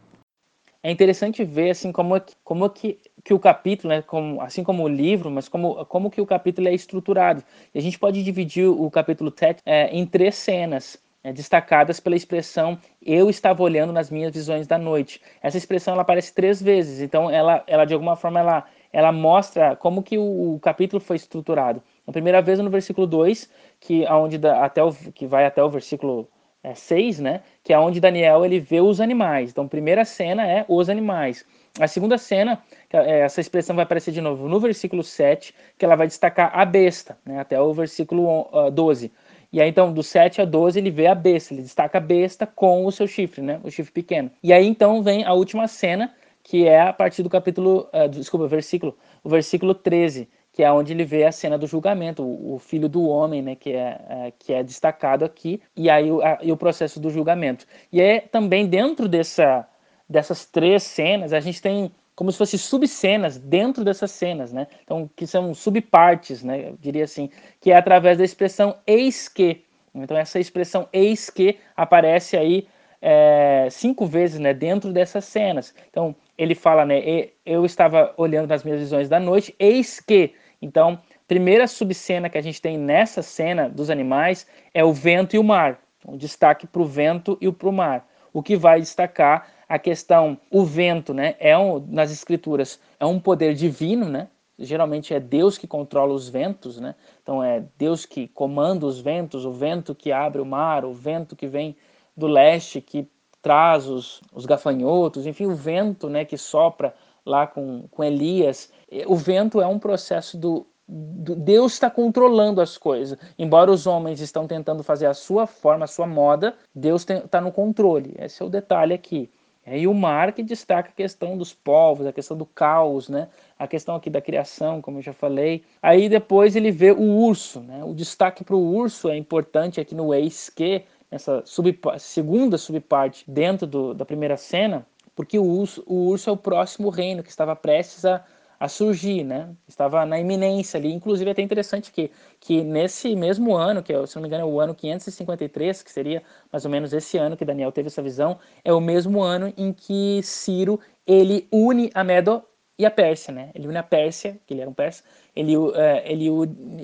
É 0.83 0.91
interessante 0.91 1.43
ver 1.45 1.71
assim 1.71 1.91
como 1.91 2.21
como 2.43 2.69
que, 2.69 3.01
que 3.25 3.33
o 3.33 3.39
capítulo, 3.39 3.95
né, 3.95 4.03
como, 4.03 4.41
assim 4.43 4.63
como 4.63 4.83
o 4.83 4.89
livro, 4.89 5.31
mas 5.31 5.49
como, 5.49 5.85
como 5.87 6.11
que 6.11 6.21
o 6.21 6.27
capítulo 6.27 6.69
é 6.69 6.75
estruturado. 6.75 7.43
E 7.75 7.79
a 7.79 7.83
gente 7.83 7.99
pode 7.99 8.23
dividir 8.23 8.67
o 8.67 8.91
capítulo 8.91 9.33
7 9.35 9.63
é, 9.65 9.89
em 9.89 10.05
três 10.05 10.35
cenas 10.35 10.99
é, 11.25 11.33
destacadas 11.33 11.99
pela 11.99 12.15
expressão 12.15 12.79
eu 13.01 13.31
estava 13.31 13.63
olhando 13.63 13.95
nas 13.95 14.11
minhas 14.11 14.33
visões 14.35 14.67
da 14.67 14.77
noite. 14.77 15.23
Essa 15.43 15.57
expressão 15.57 15.95
ela 15.95 16.03
aparece 16.03 16.35
três 16.35 16.61
vezes, 16.61 17.01
então 17.01 17.31
ela, 17.31 17.65
ela 17.67 17.87
de 17.87 17.95
alguma 17.95 18.15
forma 18.15 18.41
ela, 18.41 18.67
ela 18.95 19.11
mostra 19.11 19.75
como 19.75 20.05
que 20.05 20.17
o, 20.17 20.55
o 20.55 20.61
capítulo 20.61 21.01
foi 21.01 21.17
estruturado. 21.17 21.83
A 22.07 22.13
primeira 22.13 22.41
vez 22.41 22.61
no 22.61 22.71
versículo 22.71 23.09
2, 23.09 23.51
que, 23.81 24.07
aonde 24.07 24.39
da, 24.39 24.65
até 24.65 24.85
o, 24.85 24.93
que 24.93 25.27
vai 25.27 25.45
até 25.45 25.63
o 25.63 25.69
versículo 25.69 26.29
é, 26.63 26.77
6, 26.77 27.19
né, 27.19 27.43
que 27.65 27.73
é 27.73 27.79
onde 27.79 28.01
Daniel 28.01 28.45
ele 28.45 28.61
vê 28.61 28.81
os 28.81 29.01
animais. 29.01 29.51
Então, 29.51 29.67
primeira 29.67 30.05
cena 30.05 30.47
é 30.47 30.65
os 30.69 30.89
animais. 30.89 31.45
A 31.81 31.89
segunda 31.89 32.17
cena, 32.17 32.63
é, 32.93 33.23
essa 33.23 33.41
expressão 33.41 33.75
vai 33.75 33.83
aparecer 33.83 34.13
de 34.13 34.21
novo 34.21 34.49
no 34.49 34.61
versículo 34.61 35.03
7, 35.03 35.53
que 35.77 35.85
ela 35.85 35.97
vai 35.97 36.07
destacar 36.07 36.53
a 36.57 36.65
besta, 36.65 37.19
né, 37.27 37.41
até 37.41 37.61
o 37.61 37.73
versículo 37.73 38.49
12. 38.73 39.11
E 39.53 39.61
aí, 39.61 39.69
então, 39.69 39.93
do 39.93 40.05
7 40.05 40.41
a 40.41 40.45
12, 40.45 40.79
ele 40.79 40.91
vê 40.91 41.09
a 41.09 41.17
besta, 41.17 41.53
ele 41.53 41.63
destaca 41.63 41.99
a 41.99 42.01
besta 42.01 42.47
com 42.47 42.87
o 42.87 42.93
seu 42.93 43.07
chifre, 43.07 43.41
né? 43.41 43.61
O 43.63 43.71
chifre 43.71 43.93
pequeno. 43.93 44.29
E 44.43 44.53
aí, 44.53 44.67
então, 44.67 45.01
vem 45.01 45.25
a 45.25 45.33
última 45.33 45.69
cena, 45.69 46.13
que 46.45 46.69
é 46.69 46.83
a 46.83 46.93
partir 46.93 47.23
do 47.23 47.31
capítulo, 47.31 47.89
uh, 47.93 48.09
desculpa, 48.09 48.47
versículo, 48.47 48.97
o 49.25 49.29
versículo 49.29 49.75
13, 49.75 50.29
que 50.53 50.63
é 50.63 50.71
onde 50.71 50.93
ele 50.93 51.05
vê 51.05 51.25
a 51.25 51.33
cena 51.33 51.59
do 51.59 51.67
julgamento, 51.67 52.23
o, 52.23 52.55
o 52.55 52.59
filho 52.61 52.89
do 52.89 53.09
homem, 53.09 53.43
né, 53.43 53.57
que 53.57 53.73
é, 53.73 54.01
é, 54.09 54.33
que 54.39 54.53
é 54.53 54.63
destacado 54.63 55.25
aqui, 55.25 55.61
e 55.75 55.91
aí 55.91 56.13
o, 56.13 56.23
a, 56.23 56.39
e 56.43 56.53
o 56.53 56.57
processo 56.57 57.01
do 57.01 57.11
julgamento. 57.11 57.67
E 57.91 58.01
é 58.01 58.21
também 58.21 58.67
dentro 58.67 59.09
dessa, 59.09 59.67
dessas 60.09 60.45
três 60.45 60.83
cenas, 60.83 61.33
a 61.33 61.41
gente 61.41 61.61
tem 61.61 61.91
como 62.15 62.31
se 62.31 62.39
fossem 62.39 62.59
subcenas 62.59 63.39
dentro 63.39 63.83
dessas 63.83 64.11
cenas, 64.13 64.53
né? 64.53 64.69
Então, 64.85 65.11
que 65.17 65.27
são 65.27 65.53
subpartes, 65.53 66.45
né? 66.45 66.69
Eu 66.69 66.77
diria 66.79 67.05
assim, 67.05 67.29
que 67.61 67.73
é 67.73 67.77
através 67.77 68.19
da 68.19 68.25
expressão 68.25 68.77
eis 68.87 69.29
que. 69.29 69.65
Então, 69.93 70.17
essa 70.17 70.39
expressão 70.39 70.89
eis 70.93 71.29
que 71.29 71.59
aparece 71.77 72.37
aí 72.37 72.69
é, 73.03 73.67
cinco 73.71 74.07
vezes, 74.07 74.39
né? 74.39 74.55
Dentro 74.55 74.93
dessas 74.93 75.25
cenas. 75.25 75.75
Então, 75.91 76.15
ele 76.37 76.55
fala, 76.55 76.85
né? 76.85 77.31
Eu 77.45 77.65
estava 77.65 78.13
olhando 78.17 78.49
nas 78.49 78.65
minhas 78.65 78.81
visões 78.81 79.09
da 79.09 79.21
noite, 79.21 79.55
eis 79.59 80.01
que. 80.01 80.35
Então, 80.61 80.99
primeira 81.29 81.67
subcena 81.67 82.29
que 82.29 82.39
a 82.39 82.43
gente 82.43 82.61
tem 82.61 82.79
nessa 82.79 83.23
cena 83.23 83.69
dos 83.69 83.91
animais 83.91 84.47
é 84.73 84.85
o 84.85 84.93
vento 84.93 85.37
e 85.37 85.39
o 85.39 85.45
mar. 85.45 85.81
Um 86.07 86.17
destaque 86.17 86.67
para 86.67 86.83
o 86.83 86.87
vento 86.87 87.39
e 87.41 87.51
para 87.51 87.69
o 87.69 87.73
mar. 87.73 88.07
O 88.33 88.43
que 88.43 88.57
vai 88.57 88.81
destacar 88.81 89.49
a 89.69 89.79
questão, 89.79 90.39
o 90.51 90.65
vento, 90.65 91.15
né, 91.15 91.35
é 91.39 91.57
um, 91.57 91.85
nas 91.89 92.11
escrituras, 92.11 92.79
é 93.01 93.07
um 93.07 93.19
poder 93.19 93.55
divino, 93.55 94.09
né? 94.09 94.29
Geralmente 94.59 95.13
é 95.13 95.19
Deus 95.19 95.59
que 95.59 95.67
controla 95.67 96.13
os 96.13 96.29
ventos, 96.29 96.79
né? 96.79 96.95
Então 97.23 97.43
é 97.43 97.65
Deus 97.77 98.07
que 98.07 98.29
comanda 98.29 98.87
os 98.87 99.01
ventos, 99.01 99.45
o 99.45 99.51
vento 99.51 99.95
que 99.95 100.13
abre 100.13 100.41
o 100.41 100.47
mar, 100.47 100.85
o 100.85 100.93
vento 100.93 101.35
que 101.35 101.47
vem 101.47 101.77
do 102.17 102.27
leste 102.27 102.81
que 102.81 103.09
traz 103.45 103.87
os, 103.87 104.23
os 104.33 104.47
gafanhotos, 104.47 105.27
enfim, 105.27 105.45
o 105.45 105.55
vento, 105.55 106.09
né, 106.09 106.25
que 106.25 106.39
sopra 106.39 106.95
lá 107.27 107.47
com, 107.47 107.87
com 107.91 108.03
Elias. 108.03 108.73
O 109.07 109.15
vento 109.15 109.61
é 109.61 109.67
um 109.67 109.79
processo 109.79 110.39
do, 110.39 110.67
Deus 110.89 111.75
está 111.75 111.91
controlando 111.91 112.63
as 112.63 112.79
coisas. 112.79 113.19
Embora 113.39 113.71
os 113.71 113.87
homens 113.87 114.21
estão 114.21 114.47
tentando 114.47 114.83
fazer 114.83 115.05
a 115.05 115.15
sua 115.15 115.47
forma, 115.47 115.85
a 115.85 115.89
sua 115.89 116.07
moda, 116.07 116.55
Deus 116.75 117.07
está 117.07 117.39
no 117.39 117.53
controle. 117.53 118.15
Esse 118.19 118.43
é 118.43 118.47
o 118.47 118.49
detalhe 118.49 118.95
aqui. 118.95 119.31
É, 119.67 119.79
e 119.79 119.87
o 119.87 119.95
mar 119.95 120.33
que 120.33 120.43
destaca 120.43 120.91
a 120.91 120.93
questão 120.93 121.39
dos 121.39 121.55
povos, 121.55 122.07
a 122.07 122.13
questão 122.13 122.37
do 122.37 122.45
caos, 122.45 123.09
né? 123.09 123.29
a 123.59 123.67
questão 123.67 123.95
aqui 123.95 124.11
da 124.11 124.21
criação, 124.21 124.83
como 124.83 124.99
eu 124.99 125.03
já 125.03 125.13
falei. 125.13 125.63
Aí 125.83 126.09
depois 126.09 126.55
ele 126.55 126.71
vê 126.71 126.93
o 126.93 127.01
urso. 127.01 127.61
Né? 127.61 127.83
O 127.83 127.95
destaque 127.95 128.45
para 128.45 128.57
o 128.57 128.75
urso 128.75 129.09
é 129.09 129.17
importante 129.17 129.81
aqui 129.81 129.95
no 129.95 130.13
eis 130.13 130.51
que, 130.51 130.85
nessa 131.15 131.43
sub, 131.47 131.79
segunda 131.99 132.59
subparte 132.59 133.25
dentro 133.31 133.69
do, 133.69 133.95
da 133.95 134.05
primeira 134.05 134.37
cena, 134.37 134.85
porque 135.15 135.39
o 135.39 135.45
urso, 135.45 135.85
o 135.87 136.09
urso 136.09 136.29
é 136.29 136.33
o 136.33 136.37
próximo 136.37 136.91
reino 136.91 137.23
que 137.23 137.31
estava 137.31 137.55
prestes 137.55 138.05
a, 138.05 138.25
a 138.59 138.69
surgir, 138.69 139.23
né? 139.23 139.55
Estava 139.69 140.05
na 140.05 140.19
iminência 140.19 140.77
ali. 140.77 140.93
Inclusive 140.93 141.29
é 141.29 141.33
até 141.33 141.41
interessante 141.41 141.93
que, 141.93 142.11
que 142.41 142.65
nesse 142.65 143.15
mesmo 143.15 143.55
ano, 143.55 143.81
que 143.81 143.93
é, 143.93 144.07
se 144.07 144.17
não 144.17 144.23
me 144.23 144.29
engano 144.29 144.43
é 144.43 144.47
o 144.47 144.61
ano 144.61 144.75
553, 144.75 145.85
que 145.85 145.93
seria 145.93 146.21
mais 146.53 146.65
ou 146.65 146.71
menos 146.71 146.93
esse 146.93 147.17
ano 147.17 147.37
que 147.37 147.45
Daniel 147.45 147.71
teve 147.71 147.87
essa 147.87 148.03
visão, 148.03 148.37
é 148.65 148.73
o 148.73 148.81
mesmo 148.81 149.23
ano 149.23 149.55
em 149.57 149.73
que 149.73 150.21
Ciro 150.25 150.81
ele 151.07 151.47
une 151.53 151.93
a 151.95 152.03
Medo 152.03 152.43
e 152.77 152.85
a 152.85 152.91
Pérsia, 152.91 153.33
né? 153.33 153.53
Ele 153.55 153.69
une 153.69 153.77
a 153.77 153.85
Pérsia, 153.85 154.37
que 154.45 154.53
ele 154.53 154.63
era 154.63 154.71
um 154.71 154.75
persa, 154.75 155.05
ele, 155.37 155.57
uh, 155.57 155.73
ele, 156.05 156.27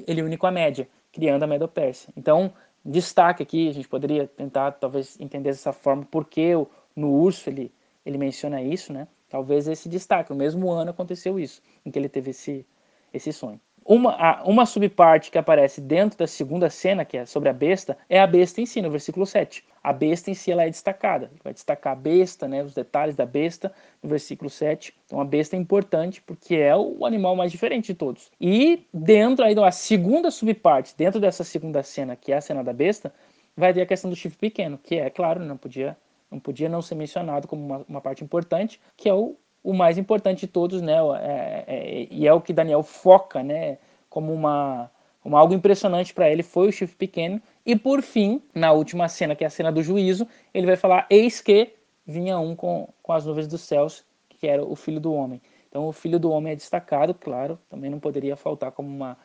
ele 0.07 0.23
une 0.23 0.37
com 0.37 0.47
a 0.47 0.53
Média, 0.53 0.87
criando 1.11 1.43
a 1.43 1.49
Medo-Pérsia. 1.49 2.13
Então, 2.17 2.53
destaque 2.85 3.43
aqui, 3.43 3.69
a 3.69 3.73
gente 3.73 3.89
poderia 3.89 4.27
tentar 4.27 4.73
talvez 4.73 5.19
entender 5.21 5.51
dessa 5.51 5.73
forma, 5.73 6.07
porque 6.11 6.53
no 6.97 7.13
urso 7.13 7.49
ele, 7.49 7.73
ele 8.05 8.19
menciona 8.19 8.63
isso, 8.63 8.93
né? 8.93 9.07
Talvez 9.29 9.69
esse 9.69 9.89
destaque. 9.89 10.31
No 10.31 10.37
mesmo 10.37 10.71
ano 10.71 10.91
aconteceu 10.91 11.39
isso, 11.39 11.63
em 11.85 11.91
que 11.91 11.99
ele 11.99 12.09
teve 12.09 12.31
esse, 12.31 12.67
esse 13.13 13.33
sonho. 13.33 13.61
Uma, 13.85 14.43
uma 14.45 14.67
subparte 14.67 15.31
que 15.31 15.39
aparece 15.39 15.81
dentro 15.81 16.19
da 16.19 16.27
segunda 16.27 16.71
cena, 16.71 17.05
que 17.05 17.17
é 17.17 17.27
sobre 17.27 17.49
a 17.49 17.53
besta, 17.53 17.97
é 18.09 18.21
a 18.21 18.27
besta 18.27 18.61
em 18.61 18.67
si, 18.67 18.81
no 18.81 18.91
versículo 18.91 19.27
7. 19.27 19.65
A 19.83 19.93
besta 19.93 20.31
em 20.31 20.35
si 20.35 20.53
ela 20.53 20.63
é 20.63 20.67
destacada. 20.67 21.31
Vai 21.43 21.53
destacar 21.53 21.95
a 21.95 21.97
besta, 21.97 22.47
né, 22.47 22.63
os 22.63 22.75
detalhes 22.75 23.15
da 23.17 23.27
besta, 23.27 23.73
no 24.03 24.09
versículo 24.09 24.51
7. 24.51 24.95
Então 25.07 25.21
a 25.21 25.25
besta 25.25 25.57
é 25.57 25.59
importante 25.59 26.23
porque 26.23 26.55
é 26.57 26.77
o 26.77 27.05
animal 27.05 27.35
mais 27.35 27.51
diferente 27.51 27.87
de 27.87 27.95
todos. 27.95 28.31
E 28.41 28.87
dentro 28.93 29.45
aí, 29.45 29.59
a 29.59 29.73
segunda 29.73 30.31
subparte, 30.31 30.95
dentro 30.97 31.21
dessa 31.21 31.43
segunda 31.43 31.83
cena, 31.83 32.15
que 32.15 32.33
é 32.33 32.37
a 32.37 32.41
cena 32.41 32.63
da 32.63 32.73
besta, 32.73 33.13
vai 33.57 33.73
ter 33.73 33.83
a 33.83 33.87
questão 33.87 34.11
do 34.11 34.17
chifre 34.17 34.39
pequeno, 34.39 34.79
que 34.79 34.97
é, 34.97 35.11
claro, 35.11 35.45
não 35.45 35.57
podia 35.57 35.97
não 36.31 36.39
podia 36.39 36.69
não 36.69 36.81
ser 36.81 36.95
mencionado 36.95 37.49
como 37.49 37.65
uma, 37.65 37.85
uma 37.89 38.01
parte 38.01 38.23
importante, 38.23 38.81
que 38.97 39.09
é 39.09 39.15
o, 39.15 39.37
o 39.63 39.75
mais 39.75 39.99
importante 39.99 40.41
de 40.41 40.47
todos, 40.47 40.81
né? 40.81 40.97
É, 41.21 41.65
é, 41.67 42.09
e 42.11 42.27
é 42.27 42.33
o 42.33 42.41
que 42.41 42.53
Daniel 42.53 42.83
foca, 42.83 43.43
né? 43.43 43.79
Como 44.09 44.33
uma, 44.33 44.91
como 45.23 45.37
algo 45.37 45.55
impressionante 45.55 46.15
para 46.15 46.31
ele 46.31 46.43
foi 46.43 46.69
o 46.69 46.73
chifre 46.73 46.97
pequeno. 46.97 47.41
E 47.65 47.77
por 47.77 48.03
fim, 48.03 48.43
na 48.55 48.73
última 48.73 49.09
cena, 49.09 49.37
que 49.37 49.45
é 49.45 49.47
a 49.47 49.51
cena 49.51 49.71
do 49.71 49.83
juízo, 49.83 50.27
ele 50.53 50.67
vai 50.67 50.77
falar: 50.77 51.07
Eis 51.11 51.41
que 51.41 51.75
vinha 52.07 52.39
um 52.39 52.57
com, 52.57 52.89
com 53.03 53.13
as 53.13 53.25
nuvens 53.27 53.47
dos 53.47 53.61
céus, 53.61 54.05
que 54.29 54.47
era 54.47 54.65
o 54.65 54.75
filho 54.75 55.01
do 55.01 55.13
homem. 55.13 55.41
Então, 55.69 55.87
o 55.87 55.93
filho 55.93 56.19
do 56.19 56.31
homem 56.31 56.53
é 56.53 56.57
destacado, 56.57 57.15
claro, 57.15 57.59
também 57.69 57.89
não 57.89 58.01
poderia 58.01 58.37
faltar 58.37 58.73
como 58.73 58.89
uma, 58.89 59.17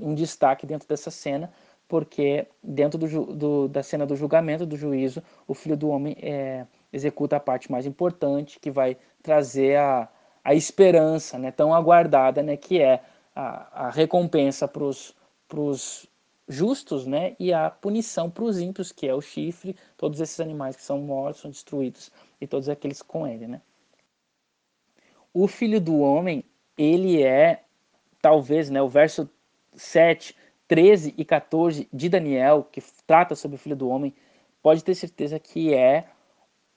um 0.00 0.14
destaque 0.14 0.64
dentro 0.64 0.86
dessa 0.86 1.10
cena, 1.10 1.52
porque 1.88 2.46
dentro 2.62 2.98
do, 2.98 3.34
do, 3.34 3.68
da 3.68 3.82
cena 3.82 4.06
do 4.06 4.14
julgamento, 4.14 4.64
do 4.64 4.76
juízo, 4.76 5.22
o 5.46 5.54
filho 5.54 5.76
do 5.76 5.88
homem 5.88 6.16
é, 6.20 6.66
executa 6.92 7.36
a 7.36 7.40
parte 7.40 7.70
mais 7.70 7.86
importante, 7.86 8.58
que 8.60 8.70
vai 8.70 8.96
trazer 9.22 9.76
a, 9.76 10.08
a 10.44 10.54
esperança 10.54 11.38
né, 11.38 11.50
tão 11.50 11.74
aguardada, 11.74 12.42
né, 12.42 12.56
que 12.56 12.80
é 12.80 13.02
a, 13.34 13.86
a 13.86 13.90
recompensa 13.90 14.66
para 14.66 14.84
os 14.84 16.08
justos 16.48 17.06
né, 17.06 17.36
e 17.38 17.52
a 17.52 17.70
punição 17.70 18.30
para 18.30 18.44
os 18.44 18.58
ímpios, 18.58 18.90
que 18.90 19.06
é 19.06 19.14
o 19.14 19.20
chifre, 19.20 19.76
todos 19.96 20.20
esses 20.20 20.40
animais 20.40 20.76
que 20.76 20.82
são 20.82 20.98
mortos, 20.98 21.42
são 21.42 21.50
destruídos, 21.50 22.10
e 22.40 22.46
todos 22.46 22.68
aqueles 22.68 23.02
com 23.02 23.26
ele. 23.26 23.46
Né? 23.46 23.60
O 25.32 25.46
filho 25.46 25.80
do 25.80 25.98
homem, 25.98 26.42
ele 26.76 27.22
é, 27.22 27.62
talvez, 28.22 28.70
né, 28.70 28.80
o 28.80 28.88
verso 28.88 29.28
7, 29.74 30.34
13 30.66 31.14
e 31.16 31.24
14 31.24 31.88
de 31.92 32.08
Daniel, 32.08 32.66
que 32.70 32.82
trata 33.06 33.34
sobre 33.34 33.56
o 33.56 33.58
filho 33.58 33.76
do 33.76 33.88
homem, 33.88 34.14
pode 34.62 34.82
ter 34.82 34.94
certeza 34.94 35.38
que 35.38 35.72
é 35.74 36.08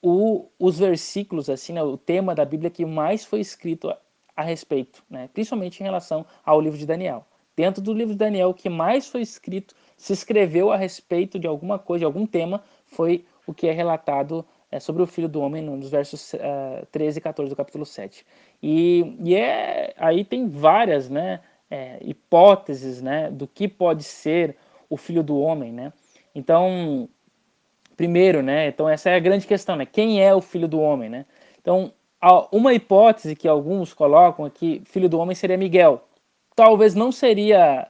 o, 0.01 0.47
os 0.57 0.79
versículos, 0.79 1.49
assim, 1.49 1.73
né, 1.73 1.83
o 1.83 1.97
tema 1.97 2.33
da 2.33 2.43
Bíblia 2.43 2.69
que 2.69 2.85
mais 2.85 3.23
foi 3.23 3.39
escrito 3.39 3.89
a, 3.89 3.97
a 4.35 4.43
respeito, 4.43 5.03
né, 5.09 5.29
principalmente 5.33 5.79
em 5.79 5.83
relação 5.83 6.25
ao 6.43 6.59
livro 6.59 6.77
de 6.77 6.85
Daniel. 6.85 7.25
Dentro 7.55 7.81
do 7.81 7.93
livro 7.93 8.13
de 8.13 8.17
Daniel, 8.17 8.49
o 8.49 8.53
que 8.53 8.69
mais 8.69 9.07
foi 9.07 9.21
escrito, 9.21 9.75
se 9.97 10.13
escreveu 10.13 10.71
a 10.71 10.77
respeito 10.77 11.37
de 11.37 11.45
alguma 11.45 11.77
coisa, 11.77 11.99
de 11.99 12.05
algum 12.05 12.25
tema, 12.25 12.63
foi 12.87 13.25
o 13.45 13.53
que 13.53 13.67
é 13.67 13.71
relatado 13.71 14.45
é, 14.71 14.79
sobre 14.79 15.03
o 15.03 15.07
Filho 15.07 15.27
do 15.27 15.41
Homem 15.41 15.61
nos 15.61 15.89
versos 15.89 16.33
uh, 16.33 16.85
13 16.91 17.19
e 17.19 17.21
14 17.21 17.49
do 17.49 17.55
capítulo 17.55 17.85
7. 17.85 18.25
E, 18.63 19.17
e 19.19 19.35
é, 19.35 19.93
aí 19.97 20.23
tem 20.23 20.47
várias 20.47 21.09
né, 21.09 21.41
é, 21.69 21.99
hipóteses 22.01 23.01
né, 23.01 23.29
do 23.29 23.47
que 23.47 23.67
pode 23.67 24.03
ser 24.03 24.55
o 24.89 24.95
Filho 24.95 25.21
do 25.21 25.37
Homem. 25.37 25.73
Né? 25.73 25.91
Então, 26.33 27.09
primeiro, 28.01 28.41
né, 28.41 28.69
então 28.69 28.89
essa 28.89 29.11
é 29.11 29.15
a 29.15 29.19
grande 29.19 29.45
questão, 29.45 29.75
né? 29.75 29.85
quem 29.85 30.23
é 30.23 30.33
o 30.33 30.41
Filho 30.41 30.67
do 30.67 30.79
Homem? 30.79 31.07
Né? 31.07 31.23
Então, 31.61 31.93
uma 32.51 32.73
hipótese 32.73 33.35
que 33.35 33.47
alguns 33.47 33.93
colocam 33.93 34.47
é 34.47 34.49
que 34.49 34.81
Filho 34.85 35.07
do 35.07 35.19
Homem 35.19 35.35
seria 35.35 35.55
Miguel. 35.55 36.03
Talvez 36.55 36.95
não 36.95 37.11
seria 37.11 37.87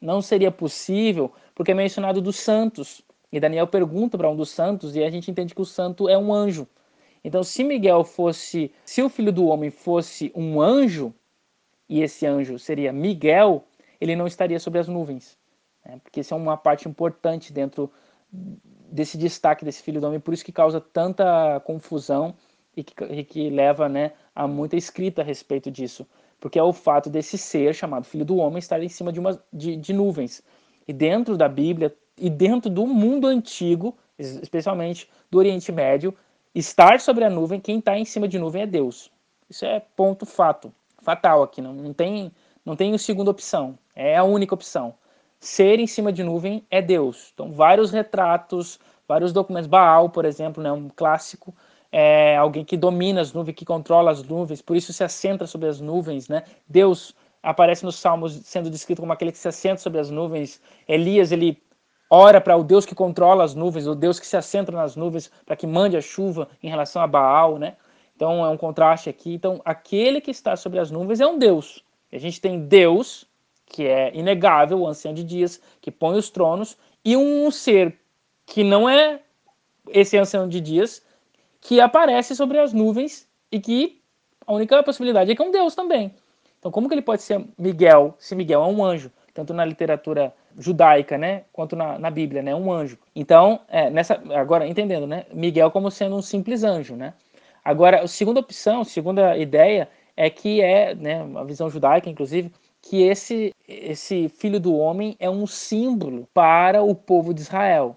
não 0.00 0.20
seria 0.20 0.50
possível, 0.50 1.30
porque 1.54 1.70
é 1.70 1.74
mencionado 1.74 2.20
dos 2.20 2.40
santos, 2.40 3.02
e 3.30 3.38
Daniel 3.38 3.68
pergunta 3.68 4.18
para 4.18 4.28
um 4.28 4.34
dos 4.34 4.50
santos 4.50 4.96
e 4.96 5.04
a 5.04 5.10
gente 5.10 5.30
entende 5.30 5.54
que 5.54 5.60
o 5.60 5.64
santo 5.64 6.08
é 6.08 6.18
um 6.18 6.34
anjo. 6.34 6.66
Então, 7.22 7.44
se 7.44 7.62
Miguel 7.62 8.02
fosse, 8.02 8.72
se 8.84 9.00
o 9.00 9.08
filho 9.08 9.30
do 9.30 9.46
homem 9.46 9.70
fosse 9.70 10.32
um 10.34 10.60
anjo, 10.60 11.14
e 11.88 12.02
esse 12.02 12.26
anjo 12.26 12.58
seria 12.58 12.92
Miguel, 12.92 13.62
ele 14.00 14.16
não 14.16 14.26
estaria 14.26 14.58
sobre 14.58 14.80
as 14.80 14.88
nuvens. 14.88 15.38
Né? 15.86 16.00
Porque 16.02 16.20
isso 16.20 16.34
é 16.34 16.36
uma 16.36 16.56
parte 16.56 16.88
importante 16.88 17.52
dentro 17.52 17.92
desse 18.90 19.16
destaque 19.16 19.64
desse 19.64 19.82
filho 19.82 20.00
do 20.00 20.06
homem, 20.06 20.20
por 20.20 20.34
isso 20.34 20.44
que 20.44 20.52
causa 20.52 20.80
tanta 20.80 21.60
confusão 21.60 22.34
e 22.76 22.82
que, 22.82 23.04
e 23.04 23.24
que 23.24 23.50
leva 23.50 23.88
né, 23.88 24.12
a 24.34 24.46
muita 24.46 24.76
escrita 24.76 25.22
a 25.22 25.24
respeito 25.24 25.70
disso. 25.70 26.06
Porque 26.38 26.58
é 26.58 26.62
o 26.62 26.72
fato 26.72 27.10
desse 27.10 27.36
ser 27.36 27.74
chamado 27.74 28.04
filho 28.04 28.24
do 28.24 28.36
homem 28.36 28.58
estar 28.58 28.82
em 28.82 28.88
cima 28.88 29.12
de, 29.12 29.20
uma, 29.20 29.42
de, 29.52 29.76
de 29.76 29.92
nuvens. 29.92 30.42
E 30.88 30.92
dentro 30.92 31.36
da 31.36 31.48
Bíblia, 31.48 31.94
e 32.16 32.30
dentro 32.30 32.70
do 32.70 32.86
mundo 32.86 33.26
antigo, 33.26 33.96
especialmente 34.18 35.08
do 35.30 35.38
Oriente 35.38 35.70
Médio, 35.70 36.14
estar 36.54 37.00
sobre 37.00 37.24
a 37.24 37.30
nuvem, 37.30 37.60
quem 37.60 37.78
está 37.78 37.98
em 37.98 38.04
cima 38.04 38.26
de 38.26 38.38
nuvem 38.38 38.62
é 38.62 38.66
Deus. 38.66 39.10
Isso 39.48 39.64
é 39.64 39.80
ponto 39.96 40.24
fato, 40.24 40.72
fatal 41.02 41.42
aqui, 41.42 41.60
não, 41.60 41.72
não 41.72 41.92
tem 41.92 42.32
não 42.64 42.76
tem 42.76 42.96
segunda 42.98 43.30
opção, 43.30 43.78
é 43.96 44.16
a 44.16 44.22
única 44.22 44.54
opção. 44.54 44.94
Ser 45.40 45.80
em 45.80 45.86
cima 45.86 46.12
de 46.12 46.22
nuvem 46.22 46.64
é 46.70 46.82
Deus. 46.82 47.30
Então, 47.32 47.50
vários 47.50 47.90
retratos, 47.90 48.78
vários 49.08 49.32
documentos, 49.32 49.66
Baal, 49.66 50.10
por 50.10 50.24
exemplo, 50.26 50.62
né, 50.62 50.70
um 50.70 50.88
clássico, 50.88 51.54
é 51.90 52.36
alguém 52.36 52.64
que 52.64 52.76
domina 52.76 53.20
as 53.20 53.32
nuvens, 53.32 53.56
que 53.56 53.64
controla 53.64 54.10
as 54.10 54.22
nuvens, 54.22 54.62
por 54.62 54.76
isso 54.76 54.92
se 54.92 55.02
assenta 55.02 55.46
sobre 55.46 55.68
as 55.68 55.80
nuvens, 55.80 56.28
né? 56.28 56.44
Deus 56.68 57.16
aparece 57.42 57.84
nos 57.84 57.96
Salmos 57.96 58.34
sendo 58.44 58.70
descrito 58.70 59.00
como 59.00 59.12
aquele 59.12 59.32
que 59.32 59.38
se 59.38 59.48
assenta 59.48 59.80
sobre 59.80 59.98
as 59.98 60.10
nuvens. 60.10 60.60
Elias, 60.86 61.32
ele 61.32 61.60
ora 62.08 62.40
para 62.40 62.56
o 62.56 62.62
Deus 62.62 62.84
que 62.84 62.94
controla 62.94 63.42
as 63.42 63.54
nuvens, 63.54 63.86
o 63.86 63.94
Deus 63.94 64.20
que 64.20 64.26
se 64.26 64.36
assenta 64.36 64.70
nas 64.70 64.94
nuvens 64.94 65.30
para 65.46 65.56
que 65.56 65.66
mande 65.66 65.96
a 65.96 66.00
chuva 66.00 66.48
em 66.62 66.68
relação 66.68 67.02
a 67.02 67.06
Baal, 67.06 67.58
né? 67.58 67.76
Então 68.14 68.44
é 68.44 68.48
um 68.48 68.56
contraste 68.56 69.08
aqui. 69.08 69.32
Então 69.32 69.60
aquele 69.64 70.20
que 70.20 70.30
está 70.30 70.54
sobre 70.54 70.78
as 70.78 70.90
nuvens 70.90 71.20
é 71.20 71.26
um 71.26 71.38
Deus. 71.38 71.82
A 72.12 72.18
gente 72.18 72.40
tem 72.40 72.60
Deus, 72.66 73.26
que 73.70 73.86
é 73.86 74.14
inegável, 74.14 74.80
o 74.80 74.86
ancião 74.86 75.14
de 75.14 75.22
dias, 75.22 75.60
que 75.80 75.90
põe 75.90 76.18
os 76.18 76.28
tronos, 76.28 76.76
e 77.04 77.16
um 77.16 77.50
ser 77.50 77.96
que 78.44 78.64
não 78.64 78.88
é 78.88 79.20
esse 79.88 80.18
ancião 80.18 80.48
de 80.48 80.60
dias, 80.60 81.02
que 81.60 81.80
aparece 81.80 82.34
sobre 82.34 82.58
as 82.58 82.72
nuvens 82.72 83.28
e 83.50 83.60
que 83.60 84.00
a 84.46 84.52
única 84.52 84.82
possibilidade 84.82 85.30
é 85.30 85.36
que 85.36 85.40
é 85.40 85.44
um 85.44 85.52
Deus 85.52 85.74
também. 85.74 86.12
Então 86.58 86.70
como 86.70 86.88
que 86.88 86.94
ele 86.94 87.02
pode 87.02 87.22
ser 87.22 87.44
Miguel, 87.56 88.14
se 88.18 88.34
Miguel 88.34 88.62
é 88.62 88.66
um 88.66 88.84
anjo? 88.84 89.10
Tanto 89.32 89.54
na 89.54 89.64
literatura 89.64 90.34
judaica, 90.58 91.16
né, 91.16 91.44
quanto 91.52 91.76
na, 91.76 91.96
na 91.98 92.10
Bíblia, 92.10 92.42
né, 92.42 92.54
um 92.54 92.72
anjo. 92.72 92.98
Então, 93.14 93.60
é, 93.68 93.88
nessa, 93.88 94.20
agora 94.34 94.66
entendendo, 94.66 95.06
né, 95.06 95.24
Miguel 95.32 95.70
como 95.70 95.90
sendo 95.90 96.16
um 96.16 96.22
simples 96.22 96.64
anjo, 96.64 96.96
né. 96.96 97.14
Agora, 97.64 98.02
a 98.02 98.08
segunda 98.08 98.40
opção, 98.40 98.80
a 98.80 98.84
segunda 98.84 99.36
ideia 99.36 99.88
é 100.16 100.28
que 100.28 100.60
é, 100.60 100.94
né, 100.94 101.22
uma 101.22 101.44
visão 101.44 101.70
judaica, 101.70 102.10
inclusive, 102.10 102.50
que 102.82 103.02
esse 103.02 103.52
esse 103.70 104.28
filho 104.28 104.58
do 104.58 104.74
homem 104.74 105.16
é 105.20 105.30
um 105.30 105.46
símbolo 105.46 106.28
para 106.34 106.82
o 106.82 106.94
povo 106.94 107.32
de 107.32 107.40
Israel. 107.40 107.96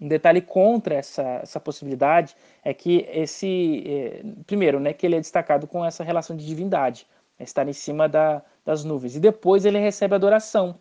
Um 0.00 0.06
detalhe 0.06 0.40
contra 0.40 0.94
essa, 0.94 1.22
essa 1.42 1.58
possibilidade 1.58 2.36
é 2.64 2.72
que 2.72 3.04
esse, 3.10 3.82
é, 3.84 4.22
primeiro, 4.46 4.78
né, 4.78 4.92
que 4.92 5.04
ele 5.04 5.16
é 5.16 5.20
destacado 5.20 5.66
com 5.66 5.84
essa 5.84 6.04
relação 6.04 6.36
de 6.36 6.46
divindade, 6.46 7.04
é 7.36 7.42
estar 7.42 7.66
em 7.66 7.72
cima 7.72 8.08
da, 8.08 8.40
das 8.64 8.84
nuvens, 8.84 9.16
e 9.16 9.20
depois 9.20 9.64
ele 9.64 9.78
recebe 9.78 10.14
adoração. 10.14 10.78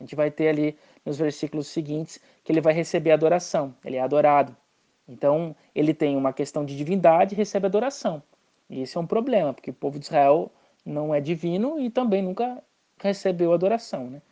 A 0.00 0.02
gente 0.02 0.16
vai 0.16 0.30
ter 0.30 0.48
ali 0.48 0.78
nos 1.04 1.18
versículos 1.18 1.66
seguintes 1.66 2.18
que 2.42 2.50
ele 2.50 2.60
vai 2.62 2.72
receber 2.72 3.12
adoração, 3.12 3.74
ele 3.84 3.96
é 3.96 4.00
adorado. 4.00 4.56
Então, 5.06 5.54
ele 5.74 5.92
tem 5.92 6.16
uma 6.16 6.32
questão 6.32 6.64
de 6.64 6.74
divindade 6.74 7.34
e 7.34 7.36
recebe 7.36 7.66
adoração. 7.66 8.22
E 8.70 8.80
esse 8.80 8.96
é 8.96 9.00
um 9.00 9.06
problema, 9.06 9.52
porque 9.52 9.70
o 9.70 9.74
povo 9.74 9.98
de 9.98 10.06
Israel 10.06 10.50
não 10.86 11.14
é 11.14 11.20
divino 11.20 11.78
e 11.78 11.90
também 11.90 12.22
nunca 12.22 12.62
recebeu 12.98 13.52
adoração. 13.52 14.08
Né? 14.08 14.22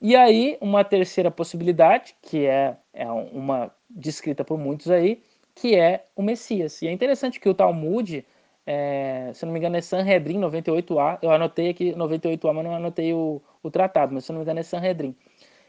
E 0.00 0.16
aí, 0.16 0.56
uma 0.60 0.82
terceira 0.84 1.30
possibilidade, 1.30 2.16
que 2.22 2.46
é, 2.46 2.76
é 2.92 3.10
uma 3.10 3.70
descrita 3.88 4.44
por 4.44 4.58
muitos 4.58 4.90
aí, 4.90 5.22
que 5.54 5.74
é 5.76 6.04
o 6.16 6.22
Messias. 6.22 6.80
E 6.80 6.88
é 6.88 6.92
interessante 6.92 7.38
que 7.38 7.48
o 7.48 7.54
Talmud, 7.54 8.24
é, 8.66 9.30
se 9.34 9.44
não 9.44 9.52
me 9.52 9.58
engano, 9.58 9.76
é 9.76 9.80
Sanhedrin 9.80 10.40
98a. 10.40 11.18
Eu 11.20 11.30
anotei 11.30 11.70
aqui 11.70 11.92
98a, 11.92 12.52
mas 12.52 12.64
não 12.64 12.74
anotei 12.74 13.12
o, 13.12 13.42
o 13.62 13.70
tratado, 13.70 14.14
mas 14.14 14.24
se 14.24 14.32
não 14.32 14.38
me 14.38 14.44
engano 14.44 14.60
é 14.60 14.62
Sanhedrin. 14.62 15.14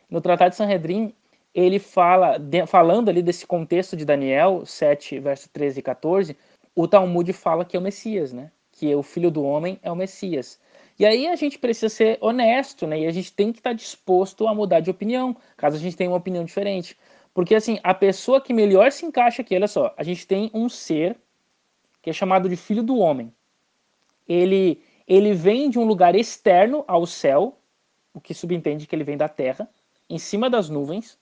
No 0.10 0.22
tratado 0.22 0.52
de 0.52 0.56
Sanhedrin, 0.56 1.14
ele 1.54 1.80
fala, 1.80 2.38
de, 2.38 2.66
falando 2.66 3.10
ali 3.10 3.22
desse 3.22 3.46
contexto 3.46 3.98
de 3.98 4.06
Daniel 4.06 4.66
7, 4.66 5.20
verso 5.20 5.50
13 5.50 5.80
e 5.80 5.84
14, 5.84 6.38
o 6.76 6.88
Talmud 6.88 7.32
fala 7.34 7.66
que 7.66 7.76
é 7.76 7.80
o 7.80 7.84
Messias, 7.84 8.32
né? 8.32 8.52
Que 8.72 8.96
o 8.96 9.04
filho 9.04 9.30
do 9.30 9.44
homem 9.44 9.78
é 9.84 9.92
o 9.92 9.96
Messias. 9.96 10.60
E 11.02 11.06
aí 11.08 11.28
a 11.28 11.36
gente 11.36 11.58
precisa 11.58 11.90
ser 11.90 12.20
honesto, 12.22 12.86
né? 12.86 13.00
E 13.00 13.08
a 13.08 13.12
gente 13.12 13.34
tem 13.34 13.52
que 13.52 13.58
estar 13.58 13.74
disposto 13.74 14.48
a 14.48 14.54
mudar 14.54 14.82
de 14.82 14.92
opinião, 14.92 15.36
caso 15.58 15.76
a 15.76 15.80
gente 15.80 15.98
tenha 15.98 16.12
uma 16.12 16.18
opinião 16.18 16.46
diferente. 16.46 16.96
Porque 17.34 17.56
assim, 17.56 17.80
a 17.82 17.92
pessoa 17.92 18.40
que 18.40 18.54
melhor 18.54 18.92
se 18.92 19.04
encaixa 19.04 19.42
aqui, 19.42 19.56
olha 19.56 19.68
só, 19.68 19.96
a 19.98 20.04
gente 20.04 20.28
tem 20.28 20.52
um 20.54 20.70
ser 20.70 21.18
que 22.04 22.12
é 22.12 22.14
chamado 22.14 22.48
de 22.48 22.56
filho 22.56 22.84
do 22.84 22.98
homem. 22.98 23.34
Ele 24.30 24.80
ele 25.08 25.34
vem 25.34 25.72
de 25.72 25.80
um 25.80 25.86
lugar 25.86 26.16
externo 26.16 26.86
ao 26.88 27.08
céu, 27.08 27.58
o 28.14 28.22
que 28.22 28.36
subentende 28.36 28.86
que 28.86 28.96
ele 28.96 29.04
vem 29.04 29.18
da 29.18 29.28
terra, 29.28 29.68
em 30.08 30.20
cima 30.20 30.52
das 30.52 30.70
nuvens, 30.70 31.18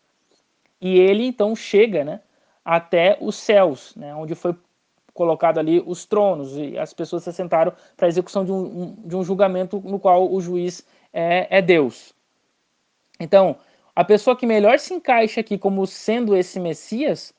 e 0.81 0.99
ele 0.99 1.23
então 1.23 1.55
chega 1.55 2.03
né, 2.03 2.19
até 2.65 3.17
os 3.21 3.37
céus, 3.37 3.95
né, 3.95 4.13
onde 4.13 4.35
foi 4.35 4.53
colocado 5.19 5.57
ali 5.57 5.83
os 5.85 6.05
tronos, 6.05 6.55
e 6.55 6.77
as 6.77 6.93
pessoas 6.93 7.23
se 7.23 7.33
sentaram 7.33 7.73
para 7.97 8.05
a 8.05 8.07
execução 8.07 8.45
de 8.45 8.53
um, 8.53 8.95
de 9.05 9.17
um 9.17 9.21
julgamento 9.21 9.81
no 9.83 9.99
qual 9.99 10.31
o 10.31 10.39
juiz 10.39 10.87
é, 11.11 11.57
é 11.57 11.61
Deus. 11.61 12.13
Então, 13.19 13.57
a 13.93 14.05
pessoa 14.05 14.33
que 14.33 14.45
melhor 14.45 14.79
se 14.79 14.93
encaixa 14.93 15.41
aqui 15.41 15.57
como 15.57 15.85
sendo 15.85 16.37
esse 16.37 16.57
Messias 16.57 17.33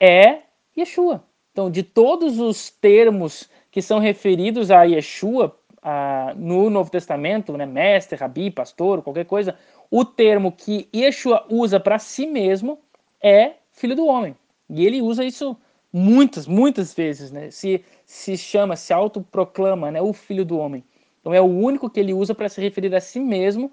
é 0.00 0.40
Yeshua. 0.76 1.22
Então, 1.52 1.70
de 1.70 1.84
todos 1.84 2.40
os 2.40 2.70
termos 2.70 3.48
que 3.70 3.80
são 3.80 4.00
referidos 4.00 4.72
a 4.72 4.82
Yeshua, 4.82 5.56
no 6.36 6.68
Novo 6.68 6.90
Testamento, 6.90 7.56
né, 7.56 7.64
mestre, 7.64 8.18
rabi, 8.18 8.50
pastor, 8.50 9.00
qualquer 9.00 9.26
coisa, 9.26 9.54
o 9.88 10.04
termo 10.04 10.50
que 10.50 10.88
Yeshua 10.92 11.46
usa 11.48 11.78
para 11.78 12.00
si 12.00 12.26
mesmo 12.26 12.80
é 13.22 13.52
filho 13.70 13.94
do 13.94 14.06
homem. 14.06 14.36
E 14.68 14.84
ele 14.84 15.00
usa 15.00 15.24
isso 15.24 15.56
muitas, 15.92 16.46
muitas 16.46 16.94
vezes, 16.94 17.30
né? 17.30 17.50
Se, 17.50 17.84
se 18.04 18.36
chama, 18.36 18.76
se 18.76 18.92
autoproclama, 18.92 19.90
né, 19.90 20.00
o 20.00 20.12
filho 20.12 20.44
do 20.44 20.58
homem. 20.58 20.84
Então 21.20 21.32
é 21.34 21.40
o 21.40 21.44
único 21.44 21.90
que 21.90 22.00
ele 22.00 22.12
usa 22.12 22.34
para 22.34 22.48
se 22.48 22.60
referir 22.60 22.94
a 22.94 23.00
si 23.00 23.20
mesmo, 23.20 23.72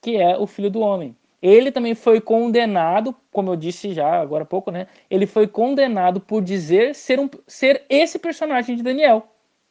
que 0.00 0.16
é 0.16 0.36
o 0.36 0.46
filho 0.46 0.70
do 0.70 0.80
homem. 0.80 1.16
ele 1.42 1.72
também 1.72 1.94
foi 1.94 2.20
condenado, 2.20 3.14
como 3.32 3.50
eu 3.50 3.56
disse 3.56 3.94
já 3.94 4.20
agora 4.20 4.42
há 4.42 4.46
pouco, 4.46 4.70
né? 4.70 4.86
Ele 5.10 5.26
foi 5.26 5.46
condenado 5.46 6.20
por 6.20 6.42
dizer 6.42 6.94
ser, 6.94 7.18
um, 7.18 7.28
ser 7.46 7.84
esse 7.88 8.18
personagem 8.18 8.76
de 8.76 8.82
Daniel. 8.82 9.26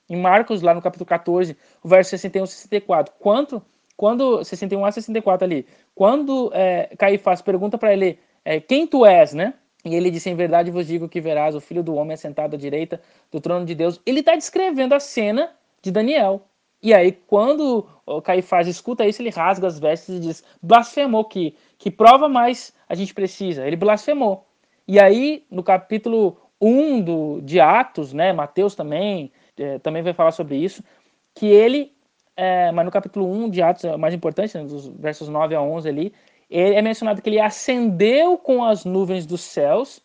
Em 0.10 0.16
Marcos, 0.18 0.64
lá 0.64 0.74
no 0.74 0.82
capítulo 0.82 1.06
14, 1.06 1.56
o 1.84 1.88
verso 1.88 2.10
61 2.10 2.44
e 2.44 2.48
64. 2.48 3.14
Quanto, 3.20 3.62
quando, 3.96 4.44
61 4.44 4.86
a 4.86 4.92
64 4.92 5.46
ali, 5.46 5.68
quando 5.94 6.50
é, 6.54 6.96
Caifás 6.98 7.42
pergunta 7.44 7.78
para 7.78 7.94
ele 7.94 8.18
é, 8.44 8.60
quem 8.60 8.88
tu 8.88 9.06
és, 9.06 9.34
né? 9.34 9.54
E 9.90 9.96
ele 9.96 10.12
disse: 10.12 10.30
Em 10.30 10.36
verdade 10.36 10.72
vos 10.72 10.88
digo 10.88 11.10
que 11.10 11.20
verás 11.20 11.56
o 11.56 11.62
filho 11.62 11.84
do 11.84 11.96
homem 11.96 12.14
assentado 12.14 12.56
à 12.56 12.60
direita 12.60 13.02
do 13.32 13.42
trono 13.42 13.66
de 13.66 13.76
Deus. 13.76 14.00
Ele 14.06 14.20
está 14.20 14.36
descrevendo 14.36 14.94
a 14.94 15.00
cena 15.00 15.52
de 15.82 15.92
Daniel. 15.92 16.42
E 16.82 16.94
aí, 16.94 17.12
quando 17.12 17.86
o 18.06 18.22
Caifás 18.22 18.68
escuta 18.68 19.06
isso, 19.06 19.22
ele 19.22 19.30
rasga 19.30 19.68
as 19.68 19.80
vestes 19.80 20.16
e 20.16 20.20
diz: 20.20 20.44
blasfemou 20.62 21.26
que, 21.26 21.56
que 21.78 21.92
prova 21.92 22.30
mais 22.30 22.74
a 22.88 22.96
gente 22.96 23.14
precisa? 23.14 23.68
Ele 23.68 23.76
blasfemou. 23.76 24.46
E 24.88 25.00
aí, 25.00 25.46
no 25.52 25.62
capítulo 25.62 26.38
1 26.62 27.02
do, 27.02 27.42
de 27.42 27.60
Atos, 27.60 28.14
né, 28.14 28.34
Mateus 28.34 28.76
também, 28.76 29.32
é, 29.58 29.78
também 29.80 30.02
vai 30.02 30.14
falar 30.14 30.32
sobre 30.32 30.56
isso, 30.56 30.84
que 31.36 31.46
ele, 31.48 31.94
é, 32.36 32.72
mas 32.72 32.86
no 32.86 32.92
capítulo 32.92 33.32
1 33.32 33.50
de 33.50 33.62
Atos, 33.62 33.84
é 33.84 33.96
o 33.96 34.00
mais 34.00 34.14
importante, 34.14 34.58
né, 34.58 34.64
dos 34.64 34.88
versos 34.88 35.30
9 35.30 35.54
a 35.56 35.62
11 35.62 35.88
ali, 35.88 36.14
é 36.50 36.82
mencionado 36.82 37.22
que 37.22 37.30
ele 37.30 37.40
ascendeu 37.40 38.38
com 38.38 38.64
as 38.64 38.86
nuvens 38.86 39.26
dos 39.26 39.42
céus 39.42 40.02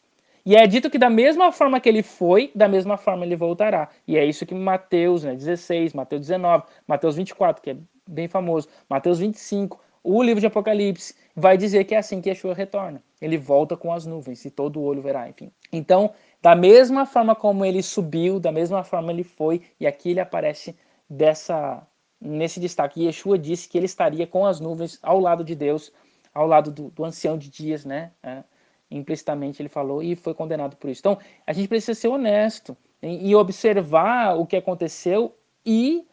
e 0.47 0.57
é 0.57 0.67
dito 0.67 0.91
que 0.91 0.99
da 0.99 1.09
mesma 1.09 1.51
forma 1.51 1.81
que 1.81 1.89
ele 1.89 2.03
foi, 2.03 2.51
da 2.55 2.69
mesma 2.69 2.99
forma 2.99 3.25
ele 3.25 3.35
voltará. 3.35 3.89
E 4.07 4.19
é 4.19 4.25
isso 4.25 4.45
que 4.45 4.55
Mateus 4.55 5.25
né, 5.25 5.35
16, 5.35 5.95
Mateus 5.95 6.21
19, 6.21 6.65
Mateus 6.87 7.17
24, 7.17 7.63
que 7.63 7.71
é 7.71 7.77
bem 8.07 8.29
famoso, 8.29 8.69
Mateus 8.89 9.19
25, 9.21 9.81
o 10.03 10.23
livro 10.23 10.41
de 10.41 10.47
Apocalipse, 10.47 11.15
vai 11.35 11.57
dizer 11.57 11.85
que 11.85 11.95
é 11.95 11.99
assim 11.99 12.21
que 12.21 12.29
Yeshua 12.29 12.53
retorna. 12.53 13.03
Ele 13.23 13.39
volta 13.39 13.75
com 13.75 13.91
as 13.91 14.05
nuvens 14.05 14.45
e 14.45 14.51
todo 14.51 14.83
olho 14.83 15.01
verá, 15.01 15.27
enfim. 15.31 15.51
Então, 15.73 16.13
da 16.43 16.55
mesma 16.55 17.07
forma 17.07 17.35
como 17.35 17.65
ele 17.65 17.83
subiu, 17.83 18.39
da 18.39 18.53
mesma 18.53 18.85
forma 18.85 19.11
ele 19.11 19.25
foi, 19.25 19.63
e 19.81 19.87
aqui 19.87 20.11
ele 20.11 20.21
aparece 20.21 20.77
dessa 21.09 21.87
nesse 22.21 22.61
destaque. 22.61 23.05
Yeshua 23.05 23.39
disse 23.39 23.69
que 23.69 23.79
ele 23.79 23.87
estaria 23.87 24.27
com 24.27 24.47
as 24.47 24.61
nuvens 24.61 24.99
ao 25.03 25.19
lado 25.21 25.43
de 25.43 25.55
Deus, 25.55 25.91
ao 26.35 26.47
lado 26.47 26.71
do, 26.71 26.91
do 26.91 27.05
ancião 27.05 27.39
de 27.39 27.49
dias, 27.49 27.85
né? 27.85 28.11
É 28.23 28.43
implicitamente 28.91 29.61
ele 29.61 29.69
falou 29.69 30.03
e 30.03 30.15
foi 30.15 30.35
condenado 30.35 30.77
por 30.77 30.89
isso. 30.89 31.01
Então, 31.01 31.19
a 31.47 31.53
gente 31.53 31.69
precisa 31.69 31.99
ser 31.99 32.09
honesto 32.09 32.77
e 33.03 33.35
observar 33.35 34.39
o 34.39 34.47
que 34.47 34.57
aconteceu 34.57 35.35
e 35.65 36.07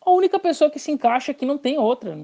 a 0.00 0.10
única 0.10 0.38
pessoa 0.38 0.70
que 0.70 0.78
se 0.78 0.90
encaixa 0.90 1.32
aqui 1.32 1.44
não 1.44 1.58
tem 1.58 1.78
outra, 1.78 2.16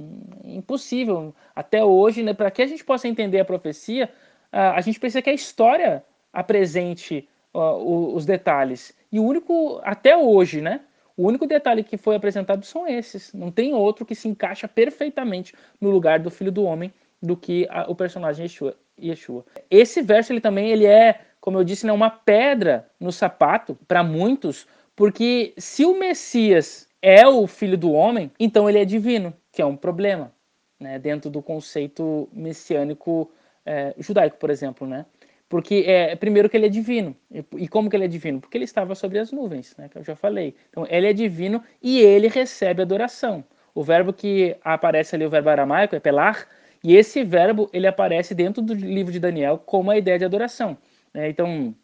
impossível. 0.44 1.34
Até 1.54 1.82
hoje, 1.82 2.22
né, 2.22 2.32
para 2.34 2.50
que 2.50 2.62
a 2.62 2.66
gente 2.66 2.84
possa 2.84 3.08
entender 3.08 3.40
a 3.40 3.44
profecia, 3.44 4.10
a 4.52 4.80
gente 4.80 5.00
precisa 5.00 5.22
que 5.22 5.30
a 5.30 5.34
história 5.34 6.04
apresente 6.32 7.28
uh, 7.52 8.14
os 8.14 8.24
detalhes. 8.24 8.94
E 9.10 9.18
o 9.18 9.24
único, 9.24 9.80
até 9.84 10.16
hoje, 10.16 10.60
né, 10.60 10.80
o 11.16 11.26
único 11.26 11.46
detalhe 11.46 11.82
que 11.82 11.96
foi 11.96 12.16
apresentado 12.16 12.64
são 12.64 12.86
esses. 12.86 13.32
Não 13.32 13.50
tem 13.50 13.74
outro 13.74 14.04
que 14.04 14.14
se 14.14 14.28
encaixa 14.28 14.66
perfeitamente 14.66 15.54
no 15.80 15.90
lugar 15.90 16.18
do 16.18 16.30
Filho 16.30 16.52
do 16.52 16.64
Homem 16.64 16.92
do 17.24 17.36
que 17.36 17.66
a, 17.70 17.90
o 17.90 17.94
personagem 17.94 18.44
Yeshua. 18.44 18.76
Yeshua. 19.00 19.44
Esse 19.70 20.02
verso 20.02 20.32
ele 20.32 20.40
também 20.40 20.70
ele 20.70 20.86
é, 20.86 21.20
como 21.40 21.58
eu 21.58 21.64
disse, 21.64 21.86
né, 21.86 21.92
uma 21.92 22.10
pedra 22.10 22.88
no 23.00 23.10
sapato 23.10 23.76
para 23.88 24.04
muitos, 24.04 24.66
porque 24.94 25.52
se 25.58 25.84
o 25.84 25.98
Messias 25.98 26.88
é 27.02 27.26
o 27.26 27.46
filho 27.46 27.76
do 27.76 27.92
homem, 27.92 28.30
então 28.38 28.68
ele 28.68 28.78
é 28.78 28.84
divino, 28.84 29.34
que 29.50 29.60
é 29.60 29.66
um 29.66 29.76
problema, 29.76 30.32
né, 30.78 30.98
dentro 30.98 31.30
do 31.30 31.42
conceito 31.42 32.28
messiânico 32.32 33.30
é, 33.66 33.94
judaico, 33.98 34.36
por 34.36 34.50
exemplo, 34.50 34.86
né? 34.86 35.06
Porque 35.48 35.84
é 35.86 36.16
primeiro 36.16 36.48
que 36.48 36.56
ele 36.56 36.66
é 36.66 36.70
divino. 36.70 37.14
E, 37.56 37.68
como 37.68 37.88
que 37.88 37.96
ele 37.96 38.06
é 38.06 38.08
divino? 38.08 38.40
Porque 38.40 38.56
ele 38.56 38.64
estava 38.64 38.94
sobre 38.94 39.18
as 39.18 39.30
nuvens, 39.30 39.76
né, 39.76 39.88
que 39.88 39.98
eu 39.98 40.02
já 40.02 40.16
falei. 40.16 40.54
Então 40.70 40.86
ele 40.88 41.08
é 41.08 41.12
divino 41.12 41.62
e 41.82 42.00
ele 42.00 42.28
recebe 42.28 42.82
adoração. 42.82 43.44
O 43.74 43.82
verbo 43.82 44.12
que 44.12 44.56
aparece 44.64 45.14
ali, 45.14 45.26
o 45.26 45.30
verbo 45.30 45.50
aramaico, 45.50 45.94
é 45.94 46.00
pelar, 46.00 46.48
e 46.84 46.94
esse 46.94 47.24
verbo 47.24 47.70
ele 47.72 47.86
aparece 47.86 48.34
dentro 48.34 48.60
do 48.60 48.74
livro 48.74 49.10
de 49.10 49.18
Daniel 49.18 49.56
como 49.56 49.90
a 49.90 49.96
ideia 49.96 50.18
de 50.18 50.24
adoração. 50.26 50.76
Né? 51.14 51.30
Então, 51.30 51.74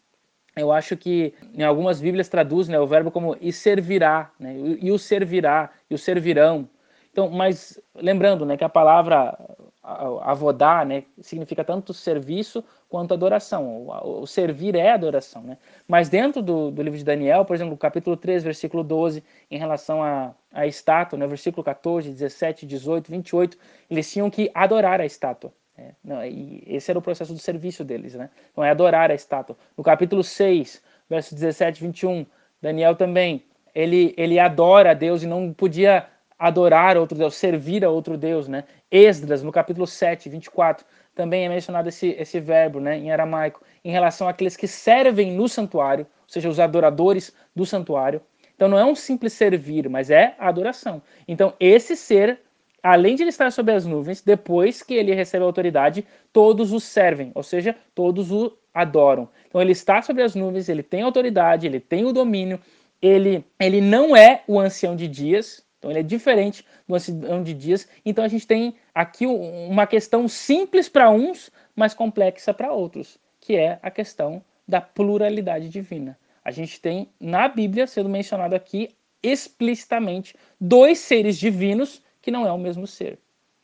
eu 0.55 0.71
acho 0.71 0.95
que 0.95 1.33
em 1.55 1.63
algumas 1.63 1.99
Bíblias 1.99 2.29
traduz 2.29 2.67
né, 2.67 2.79
o 2.79 2.85
verbo 2.85 3.09
como 3.09 3.35
e 3.41 3.51
servirá, 3.51 4.31
né? 4.39 4.55
e 4.79 4.91
o 4.91 4.99
servirá, 4.99 5.71
e 5.89 5.95
o 5.95 5.97
servirão. 5.97 6.69
Então, 7.11 7.29
mas 7.29 7.79
lembrando 7.95 8.45
né, 8.45 8.55
que 8.55 8.63
a 8.63 8.69
palavra 8.69 9.37
avodar 9.83 10.85
né, 10.85 11.03
significa 11.21 11.63
tanto 11.63 11.93
serviço 11.93 12.63
quanto 12.87 13.13
adoração. 13.13 13.87
O, 13.87 14.21
o 14.21 14.27
servir 14.27 14.75
é 14.75 14.91
adoração. 14.91 15.41
Né? 15.41 15.57
Mas 15.87 16.07
dentro 16.07 16.41
do, 16.41 16.69
do, 16.69 16.81
livro 16.81 16.97
de 16.97 17.03
Daniel, 17.03 17.43
por 17.43 17.55
exemplo, 17.55 17.75
capítulo 17.75 18.15
3, 18.15 18.43
versículo 18.43 18.83
12, 18.83 19.23
em 19.49 19.57
relação 19.57 20.03
a, 20.03 20.33
a 20.53 20.67
estátua, 20.67 21.17
né, 21.17 21.25
versículo 21.25 21.63
14, 21.63 22.09
17, 22.09 22.65
18, 22.65 23.11
28, 23.11 23.57
eles 23.89 24.11
tinham 24.11 24.29
que 24.29 24.51
adorar 24.53 25.01
a 25.01 25.05
estátua. 25.05 25.51
Né? 25.75 25.95
Não, 26.03 26.23
e 26.23 26.63
esse 26.67 26.91
era 26.91 26.99
o 26.99 27.01
processo 27.01 27.33
do 27.33 27.39
serviço 27.39 27.83
deles. 27.83 28.13
Né? 28.13 28.29
Então 28.51 28.63
é 28.63 28.69
adorar 28.69 29.09
a 29.09 29.15
estátua. 29.15 29.57
No 29.75 29.83
capítulo 29.83 30.23
6, 30.23 30.81
verso 31.09 31.33
17, 31.33 31.81
21, 31.81 32.25
Daniel 32.61 32.95
também, 32.95 33.43
ele, 33.73 34.13
ele 34.15 34.37
adora 34.37 34.91
a 34.91 34.93
Deus 34.93 35.23
e 35.23 35.27
não 35.27 35.51
podia 35.51 36.05
adorar 36.41 36.97
outro 36.97 37.15
Deus, 37.15 37.35
servir 37.35 37.85
a 37.85 37.89
outro 37.91 38.17
Deus, 38.17 38.47
né? 38.47 38.63
Esdras, 38.89 39.43
no 39.43 39.51
capítulo 39.51 39.85
7, 39.85 40.27
24, 40.27 40.83
também 41.13 41.45
é 41.45 41.49
mencionado 41.49 41.87
esse, 41.87 42.15
esse 42.17 42.39
verbo, 42.39 42.79
né, 42.79 42.97
em 42.97 43.11
aramaico, 43.11 43.63
em 43.85 43.91
relação 43.91 44.27
àqueles 44.27 44.57
que 44.57 44.67
servem 44.67 45.31
no 45.31 45.47
santuário, 45.47 46.07
ou 46.23 46.29
seja, 46.29 46.49
os 46.49 46.59
adoradores 46.59 47.31
do 47.55 47.63
santuário. 47.63 48.19
Então 48.55 48.67
não 48.67 48.79
é 48.79 48.83
um 48.83 48.95
simples 48.95 49.33
servir, 49.33 49.87
mas 49.87 50.09
é 50.09 50.35
a 50.39 50.47
adoração. 50.47 50.99
Então 51.27 51.53
esse 51.59 51.95
ser, 51.95 52.39
além 52.81 53.15
de 53.15 53.21
ele 53.21 53.29
estar 53.29 53.51
sobre 53.51 53.75
as 53.75 53.85
nuvens, 53.85 54.21
depois 54.21 54.81
que 54.81 54.95
ele 54.95 55.13
recebe 55.13 55.43
a 55.43 55.47
autoridade, 55.47 56.07
todos 56.33 56.73
o 56.73 56.79
servem, 56.79 57.31
ou 57.35 57.43
seja, 57.43 57.75
todos 57.93 58.31
o 58.31 58.51
adoram. 58.73 59.29
Então 59.47 59.61
ele 59.61 59.73
está 59.73 60.01
sobre 60.01 60.23
as 60.23 60.33
nuvens, 60.33 60.69
ele 60.69 60.81
tem 60.81 61.03
autoridade, 61.03 61.67
ele 61.67 61.79
tem 61.79 62.03
o 62.03 62.11
domínio, 62.11 62.59
ele, 62.99 63.45
ele 63.59 63.79
não 63.79 64.15
é 64.15 64.41
o 64.47 64.59
ancião 64.59 64.95
de 64.95 65.07
dias, 65.07 65.63
então 65.81 65.89
ele 65.89 66.01
é 66.01 66.03
diferente 66.03 66.63
do 66.87 66.93
ancião 66.93 67.41
de 67.41 67.55
dias. 67.55 67.87
Então 68.05 68.23
a 68.23 68.27
gente 68.27 68.45
tem 68.45 68.75
aqui 68.93 69.25
uma 69.25 69.87
questão 69.87 70.27
simples 70.27 70.87
para 70.87 71.09
uns, 71.09 71.49
mas 71.75 71.91
complexa 71.95 72.53
para 72.53 72.71
outros, 72.71 73.17
que 73.39 73.55
é 73.55 73.79
a 73.81 73.89
questão 73.89 74.43
da 74.67 74.79
pluralidade 74.79 75.69
divina. 75.69 76.15
A 76.45 76.51
gente 76.51 76.79
tem 76.79 77.09
na 77.19 77.47
Bíblia 77.47 77.87
sendo 77.87 78.09
mencionado 78.09 78.53
aqui 78.53 78.89
explicitamente 79.23 80.35
dois 80.59 80.99
seres 80.99 81.35
divinos 81.35 82.03
que 82.21 82.29
não 82.29 82.45
é 82.45 82.51
o 82.51 82.59
mesmo 82.59 82.85
ser. 82.85 83.17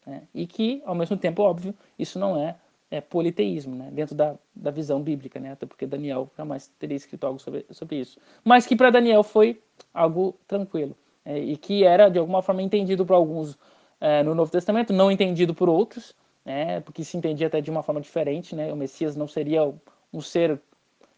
Né? 0.04 0.24
E 0.34 0.48
que, 0.48 0.82
ao 0.86 0.96
mesmo 0.96 1.18
tempo, 1.18 1.44
óbvio, 1.44 1.76
isso 2.00 2.18
não 2.18 2.36
é, 2.42 2.56
é 2.90 3.00
politeísmo, 3.00 3.76
né? 3.76 3.90
dentro 3.92 4.16
da, 4.16 4.36
da 4.56 4.72
visão 4.72 5.04
bíblica, 5.04 5.40
né? 5.40 5.52
até 5.52 5.68
porque 5.68 5.86
Daniel 5.86 6.32
jamais 6.36 6.68
teria 6.80 6.98
escrito 6.98 7.28
algo 7.28 7.38
sobre, 7.38 7.64
sobre 7.70 7.98
isso. 7.98 8.20
Mas 8.44 8.66
que 8.66 8.76
para 8.76 8.90
Daniel 8.90 9.22
foi 9.22 9.62
algo 9.94 10.36
tranquilo 10.48 10.96
é, 11.28 11.38
e 11.38 11.58
que 11.58 11.84
era 11.84 12.08
de 12.08 12.18
alguma 12.18 12.42
forma 12.42 12.62
entendido 12.62 13.06
por 13.06 13.14
alguns 13.14 13.58
é, 14.00 14.24
no 14.24 14.34
Novo 14.34 14.50
Testamento, 14.50 14.94
não 14.94 15.12
entendido 15.12 15.54
por 15.54 15.68
outros, 15.68 16.16
né, 16.46 16.80
porque 16.80 17.04
se 17.04 17.18
entendia 17.18 17.48
até 17.48 17.60
de 17.60 17.70
uma 17.70 17.84
forma 17.84 18.00
diferente. 18.00 18.56
Né, 18.56 18.72
o 18.72 18.78
Messias 18.78 19.14
não 19.14 19.28
seria 19.28 19.74
um 20.14 20.22
ser 20.22 20.58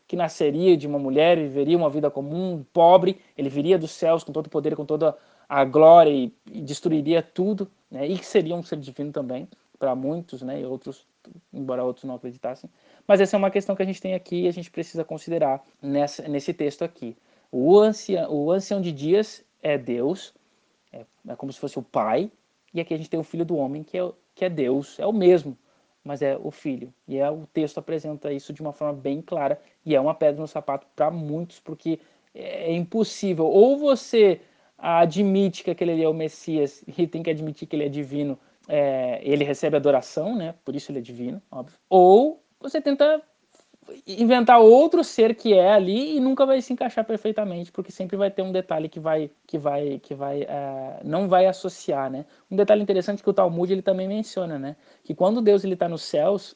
que 0.07 0.15
nasceria 0.15 0.75
de 0.75 0.87
uma 0.87 0.97
mulher, 0.97 1.37
viveria 1.37 1.77
uma 1.77 1.91
vida 1.91 2.09
comum, 2.09 2.65
pobre, 2.73 3.21
ele 3.37 3.49
viria 3.49 3.77
dos 3.77 3.91
céus 3.91 4.23
com 4.23 4.31
todo 4.31 4.47
o 4.47 4.49
poder, 4.49 4.75
com 4.75 4.83
toda 4.83 5.15
a 5.47 5.63
glória 5.63 6.09
e, 6.09 6.33
e 6.51 6.59
destruiria 6.59 7.21
tudo, 7.21 7.69
né, 7.91 8.07
e 8.07 8.17
que 8.17 8.25
seria 8.25 8.55
um 8.55 8.63
ser 8.63 8.77
divino 8.77 9.11
também 9.11 9.47
para 9.77 9.93
muitos, 9.93 10.41
né, 10.41 10.59
e 10.59 10.65
outros, 10.65 11.05
embora 11.53 11.83
outros 11.83 12.05
não 12.05 12.15
acreditassem. 12.15 12.67
Mas 13.07 13.21
essa 13.21 13.35
é 13.35 13.37
uma 13.37 13.51
questão 13.51 13.75
que 13.75 13.83
a 13.83 13.85
gente 13.85 14.01
tem 14.01 14.15
aqui 14.15 14.45
e 14.45 14.47
a 14.47 14.51
gente 14.51 14.71
precisa 14.71 15.03
considerar 15.03 15.63
nessa, 15.79 16.27
nesse 16.27 16.51
texto 16.51 16.83
aqui. 16.83 17.15
O 17.51 17.79
o 18.29 18.51
ancião 18.51 18.81
de 18.81 18.91
dias 18.91 19.43
é 19.61 19.77
Deus, 19.77 20.33
é, 20.91 21.05
é, 21.27 21.35
como 21.35 21.51
se 21.51 21.59
fosse 21.59 21.77
o 21.77 21.83
Pai, 21.83 22.31
e 22.73 22.79
aqui 22.79 22.93
a 22.93 22.97
gente 22.97 23.09
tem 23.09 23.19
o 23.19 23.23
Filho 23.23 23.45
do 23.45 23.55
Homem, 23.55 23.83
que 23.83 23.97
é, 23.97 24.11
que 24.35 24.45
é 24.45 24.49
Deus, 24.49 24.99
é 24.99 25.05
o 25.05 25.13
mesmo, 25.13 25.57
mas 26.03 26.21
é 26.21 26.37
o 26.41 26.51
Filho. 26.51 26.93
E 27.07 27.17
é, 27.17 27.29
o 27.29 27.47
texto 27.53 27.77
apresenta 27.77 28.31
isso 28.31 28.53
de 28.53 28.61
uma 28.61 28.73
forma 28.73 28.93
bem 28.93 29.21
clara, 29.21 29.59
e 29.85 29.95
é 29.95 30.01
uma 30.01 30.13
pedra 30.13 30.41
no 30.41 30.47
sapato 30.47 30.87
para 30.95 31.11
muitos, 31.11 31.59
porque 31.59 31.99
é, 32.33 32.71
é 32.71 32.73
impossível. 32.73 33.45
Ou 33.45 33.77
você 33.77 34.41
admite 34.77 35.63
que 35.63 35.71
aquele 35.71 36.01
é 36.01 36.07
o 36.07 36.13
Messias 36.13 36.83
e 36.87 37.05
tem 37.05 37.21
que 37.21 37.29
admitir 37.29 37.67
que 37.67 37.75
ele 37.75 37.85
é 37.85 37.89
divino, 37.89 38.39
é, 38.67 39.19
ele 39.23 39.43
recebe 39.43 39.75
adoração, 39.75 40.35
né? 40.35 40.55
Por 40.63 40.75
isso 40.75 40.91
ele 40.91 40.99
é 40.99 41.01
divino, 41.01 41.41
óbvio. 41.51 41.77
Ou 41.89 42.41
você 42.59 42.79
tenta 42.79 43.21
inventar 44.05 44.59
outro 44.59 45.03
ser 45.03 45.35
que 45.35 45.53
é 45.53 45.71
ali 45.71 46.17
e 46.17 46.19
nunca 46.19 46.45
vai 46.45 46.61
se 46.61 46.73
encaixar 46.73 47.05
perfeitamente, 47.05 47.71
porque 47.71 47.91
sempre 47.91 48.15
vai 48.17 48.29
ter 48.29 48.41
um 48.41 48.51
detalhe 48.51 48.89
que 48.89 48.99
vai 48.99 49.31
que 49.45 49.57
vai 49.57 49.99
que 49.99 50.13
vai 50.13 50.43
uh, 50.43 50.99
não 51.03 51.27
vai 51.27 51.45
associar, 51.45 52.09
né? 52.09 52.25
Um 52.49 52.55
detalhe 52.55 52.81
interessante 52.81 53.23
que 53.23 53.29
o 53.29 53.33
Talmud 53.33 53.71
ele 53.71 53.81
também 53.81 54.07
menciona, 54.07 54.59
né? 54.59 54.75
Que 55.03 55.15
quando 55.15 55.41
Deus 55.41 55.63
ele 55.63 55.73
está 55.73 55.87
nos 55.87 56.03
céus, 56.03 56.55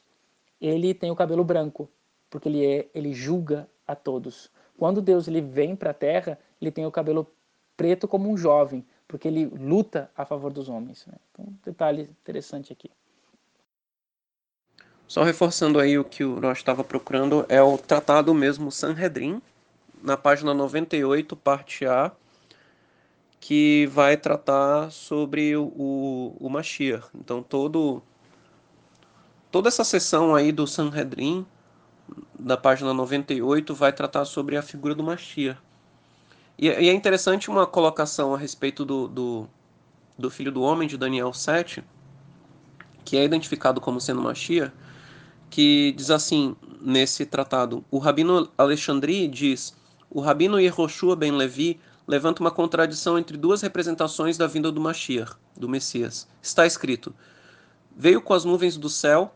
ele 0.60 0.94
tem 0.94 1.10
o 1.10 1.16
cabelo 1.16 1.44
branco, 1.44 1.88
porque 2.30 2.48
ele 2.48 2.64
é, 2.64 2.88
ele 2.94 3.12
julga 3.12 3.68
a 3.86 3.94
todos. 3.94 4.50
Quando 4.76 5.00
Deus 5.00 5.28
ele 5.28 5.40
vem 5.40 5.76
para 5.76 5.90
a 5.90 5.94
Terra, 5.94 6.38
ele 6.60 6.70
tem 6.70 6.86
o 6.86 6.90
cabelo 6.90 7.26
preto 7.76 8.06
como 8.06 8.30
um 8.30 8.36
jovem, 8.36 8.84
porque 9.06 9.28
ele 9.28 9.46
luta 9.46 10.10
a 10.16 10.24
favor 10.24 10.52
dos 10.52 10.68
homens. 10.68 11.06
Né? 11.06 11.14
Então, 11.30 11.46
um 11.46 11.56
detalhe 11.64 12.02
interessante 12.02 12.72
aqui. 12.72 12.90
Só 15.14 15.22
reforçando 15.22 15.78
aí 15.78 15.96
o 15.96 16.02
que 16.02 16.24
nós 16.24 16.58
estava 16.58 16.82
procurando, 16.82 17.46
é 17.48 17.62
o 17.62 17.78
tratado 17.78 18.34
mesmo 18.34 18.72
Sanhedrin, 18.72 19.40
na 20.02 20.16
página 20.16 20.52
98, 20.52 21.36
parte 21.36 21.86
A, 21.86 22.10
que 23.38 23.86
vai 23.92 24.16
tratar 24.16 24.90
sobre 24.90 25.56
o, 25.56 25.66
o, 25.66 26.36
o 26.40 26.50
Mashiach. 26.50 27.06
Então, 27.14 27.44
todo, 27.44 28.02
toda 29.52 29.68
essa 29.68 29.84
sessão 29.84 30.34
aí 30.34 30.50
do 30.50 30.66
Sanhedrin, 30.66 31.46
da 32.36 32.56
página 32.56 32.92
98, 32.92 33.72
vai 33.72 33.92
tratar 33.92 34.24
sobre 34.24 34.56
a 34.56 34.62
figura 34.62 34.96
do 34.96 35.04
Mashiach. 35.04 35.60
E, 36.58 36.66
e 36.66 36.88
é 36.88 36.92
interessante 36.92 37.48
uma 37.48 37.68
colocação 37.68 38.34
a 38.34 38.36
respeito 38.36 38.84
do, 38.84 39.06
do, 39.06 39.48
do 40.18 40.28
Filho 40.28 40.50
do 40.50 40.62
Homem, 40.62 40.88
de 40.88 40.98
Daniel 40.98 41.32
7, 41.32 41.84
que 43.04 43.16
é 43.16 43.22
identificado 43.22 43.80
como 43.80 44.00
sendo 44.00 44.20
Mashiach, 44.20 44.72
que 45.54 45.92
diz 45.92 46.10
assim 46.10 46.56
nesse 46.80 47.24
tratado: 47.24 47.84
o 47.88 47.98
Rabino 47.98 48.50
Alexandri 48.58 49.28
diz, 49.28 49.72
o 50.10 50.20
Rabino 50.20 50.58
Yehoshua 50.58 51.14
ben 51.14 51.30
Levi 51.30 51.78
levanta 52.08 52.40
uma 52.40 52.50
contradição 52.50 53.16
entre 53.16 53.36
duas 53.36 53.62
representações 53.62 54.36
da 54.36 54.48
vinda 54.48 54.72
do 54.72 54.80
Mashiach, 54.80 55.36
do 55.56 55.68
Messias. 55.68 56.26
Está 56.42 56.66
escrito: 56.66 57.14
Veio 57.96 58.20
com 58.20 58.34
as 58.34 58.44
nuvens 58.44 58.76
do 58.76 58.88
céu, 58.88 59.32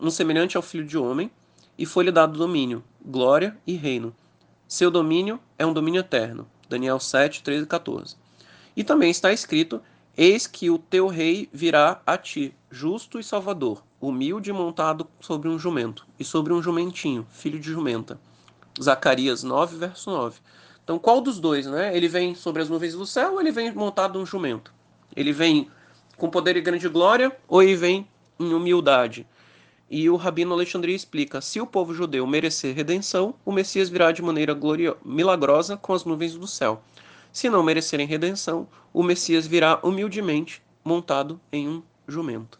um 0.00 0.10
semelhante 0.10 0.56
ao 0.56 0.62
filho 0.62 0.84
de 0.84 0.98
homem, 0.98 1.30
e 1.78 1.86
foi-lhe 1.86 2.10
dado 2.10 2.36
domínio, 2.36 2.82
glória 3.06 3.56
e 3.64 3.76
reino. 3.76 4.12
Seu 4.66 4.90
domínio 4.90 5.38
é 5.56 5.64
um 5.64 5.72
domínio 5.72 6.00
eterno. 6.00 6.48
Daniel 6.68 6.98
7, 6.98 7.44
13 7.44 7.62
e 7.62 7.66
14. 7.68 8.16
E 8.76 8.82
também 8.82 9.12
está 9.12 9.32
escrito: 9.32 9.80
Eis 10.16 10.48
que 10.48 10.68
o 10.68 10.78
teu 10.78 11.06
rei 11.06 11.48
virá 11.52 12.02
a 12.04 12.18
ti, 12.18 12.52
justo 12.72 13.20
e 13.20 13.22
salvador, 13.22 13.84
humilde 14.00 14.52
montado 14.52 15.06
sobre 15.20 15.48
um 15.48 15.58
jumento, 15.58 16.06
e 16.18 16.24
sobre 16.24 16.52
um 16.52 16.62
jumentinho, 16.62 17.26
filho 17.30 17.60
de 17.60 17.70
jumenta. 17.70 18.18
Zacarias 18.80 19.42
9, 19.42 19.76
verso 19.76 20.10
9. 20.10 20.40
Então, 20.82 20.98
qual 20.98 21.20
dos 21.20 21.38
dois, 21.38 21.66
né? 21.66 21.96
Ele 21.96 22.08
vem 22.08 22.34
sobre 22.34 22.62
as 22.62 22.68
nuvens 22.68 22.94
do 22.94 23.06
céu 23.06 23.34
ou 23.34 23.40
ele 23.40 23.52
vem 23.52 23.72
montado 23.72 24.18
num 24.18 24.26
jumento? 24.26 24.72
Ele 25.14 25.32
vem 25.32 25.68
com 26.16 26.30
poder 26.30 26.56
e 26.56 26.60
grande 26.60 26.88
glória 26.88 27.36
ou 27.46 27.62
ele 27.62 27.76
vem 27.76 28.08
em 28.38 28.54
humildade? 28.54 29.26
E 29.90 30.08
o 30.08 30.16
Rabino 30.16 30.54
Alexandria 30.54 30.94
explica: 30.94 31.40
se 31.40 31.60
o 31.60 31.66
povo 31.66 31.92
judeu 31.92 32.26
merecer 32.26 32.74
redenção, 32.74 33.34
o 33.44 33.52
Messias 33.52 33.88
virá 33.88 34.12
de 34.12 34.22
maneira 34.22 34.56
milagrosa 35.04 35.76
com 35.76 35.92
as 35.92 36.04
nuvens 36.04 36.34
do 36.34 36.46
céu. 36.46 36.82
Se 37.32 37.50
não 37.50 37.62
merecerem 37.62 38.06
redenção, 38.06 38.68
o 38.92 39.02
Messias 39.02 39.46
virá 39.46 39.80
humildemente 39.82 40.62
montado 40.84 41.40
em 41.52 41.68
um 41.68 41.82
jumento. 42.06 42.59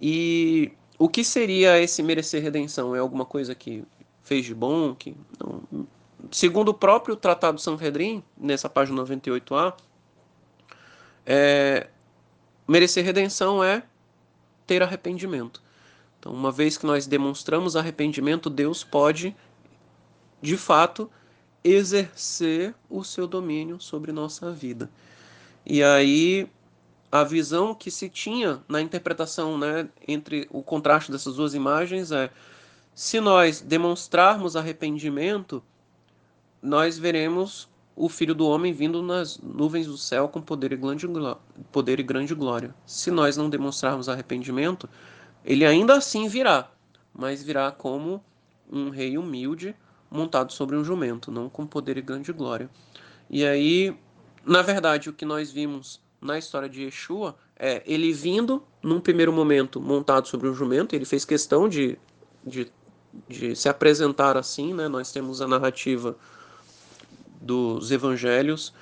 E 0.00 0.72
o 0.98 1.08
que 1.08 1.24
seria 1.24 1.80
esse 1.80 2.02
merecer 2.02 2.42
redenção? 2.42 2.94
É 2.94 2.98
alguma 2.98 3.24
coisa 3.24 3.54
que 3.54 3.84
fez 4.22 4.44
de 4.44 4.54
bom? 4.54 4.94
Que 4.94 5.16
não... 5.38 5.86
Segundo 6.30 6.70
o 6.70 6.74
próprio 6.74 7.16
Tratado 7.16 7.60
Sanhedrin, 7.60 8.22
nessa 8.36 8.68
página 8.68 9.02
98a, 9.02 9.74
é... 11.24 11.88
merecer 12.66 13.04
redenção 13.04 13.62
é 13.62 13.82
ter 14.66 14.82
arrependimento. 14.82 15.62
Então, 16.18 16.32
uma 16.32 16.50
vez 16.50 16.76
que 16.76 16.84
nós 16.84 17.06
demonstramos 17.06 17.76
arrependimento, 17.76 18.50
Deus 18.50 18.82
pode, 18.82 19.34
de 20.42 20.56
fato, 20.56 21.10
exercer 21.62 22.74
o 22.90 23.04
seu 23.04 23.26
domínio 23.26 23.80
sobre 23.80 24.12
nossa 24.12 24.50
vida. 24.50 24.90
E 25.64 25.82
aí 25.82 26.48
a 27.10 27.24
visão 27.24 27.74
que 27.74 27.90
se 27.90 28.08
tinha 28.08 28.60
na 28.68 28.80
interpretação 28.80 29.56
né, 29.56 29.88
entre 30.06 30.46
o 30.50 30.62
contraste 30.62 31.10
dessas 31.10 31.36
duas 31.36 31.54
imagens 31.54 32.12
é 32.12 32.30
se 32.94 33.20
nós 33.20 33.60
demonstrarmos 33.60 34.56
arrependimento, 34.56 35.62
nós 36.60 36.98
veremos 36.98 37.68
o 37.94 38.08
Filho 38.08 38.34
do 38.34 38.46
Homem 38.46 38.72
vindo 38.72 39.02
nas 39.02 39.38
nuvens 39.38 39.86
do 39.86 39.96
céu 39.96 40.28
com 40.28 40.40
poder 40.40 40.72
e, 40.72 40.76
grande, 40.76 41.06
poder 41.72 42.00
e 42.00 42.02
grande 42.02 42.34
glória. 42.34 42.74
Se 42.84 43.10
nós 43.10 43.36
não 43.36 43.48
demonstrarmos 43.48 44.08
arrependimento, 44.08 44.88
ele 45.44 45.64
ainda 45.64 45.96
assim 45.96 46.28
virá, 46.28 46.70
mas 47.14 47.42
virá 47.42 47.70
como 47.70 48.22
um 48.70 48.90
rei 48.90 49.16
humilde 49.16 49.74
montado 50.10 50.52
sobre 50.52 50.76
um 50.76 50.84
jumento, 50.84 51.30
não 51.30 51.48
com 51.48 51.66
poder 51.66 51.96
e 51.96 52.02
grande 52.02 52.32
glória. 52.32 52.68
E 53.30 53.44
aí, 53.44 53.96
na 54.44 54.62
verdade, 54.62 55.08
o 55.08 55.12
que 55.12 55.24
nós 55.24 55.50
vimos 55.50 56.00
na 56.20 56.38
história 56.38 56.68
de 56.68 56.84
Yeshua 56.84 57.36
é 57.56 57.82
ele 57.86 58.12
vindo, 58.12 58.62
num 58.82 59.00
primeiro 59.00 59.32
momento, 59.32 59.80
montado 59.80 60.28
sobre 60.28 60.48
um 60.48 60.54
jumento, 60.54 60.94
ele 60.94 61.04
fez 61.04 61.24
questão 61.24 61.68
de, 61.68 61.98
de, 62.44 62.70
de 63.28 63.54
se 63.56 63.68
apresentar 63.68 64.36
assim, 64.36 64.74
né? 64.74 64.88
Nós 64.88 65.12
temos 65.12 65.40
a 65.40 65.48
narrativa 65.48 66.16
dos 67.40 67.90
evangelhos 67.90 68.72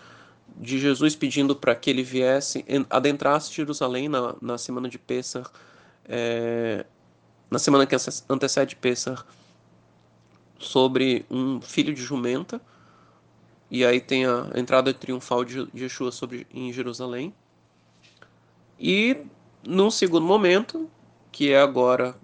de 0.57 0.79
Jesus 0.79 1.15
pedindo 1.15 1.55
para 1.55 1.75
que 1.75 1.91
ele 1.91 2.03
viesse, 2.03 2.65
adentrasse 2.89 3.53
Jerusalém 3.53 4.09
na, 4.09 4.35
na 4.41 4.57
semana 4.57 4.89
de 4.89 4.99
Pessah, 4.99 5.45
é, 6.07 6.87
na 7.51 7.59
semana 7.59 7.87
que 7.87 7.95
antecede 8.29 8.77
Pessah, 8.77 9.25
sobre 10.59 11.27
um 11.31 11.61
filho 11.61 11.93
de 11.93 12.03
jumenta, 12.03 12.61
e 13.71 13.85
aí 13.85 14.01
tem 14.01 14.27
a 14.27 14.51
entrada 14.55 14.93
triunfal 14.95 15.45
de 15.45 15.69
Yeshua 15.75 16.13
sobre, 16.13 16.47
em 16.53 16.73
Jerusalém. 16.73 17.35
E 18.79 19.17
num 19.67 19.91
segundo 19.91 20.25
momento, 20.25 20.89
que 21.33 21.51
é 21.51 21.61
agora 21.61 22.17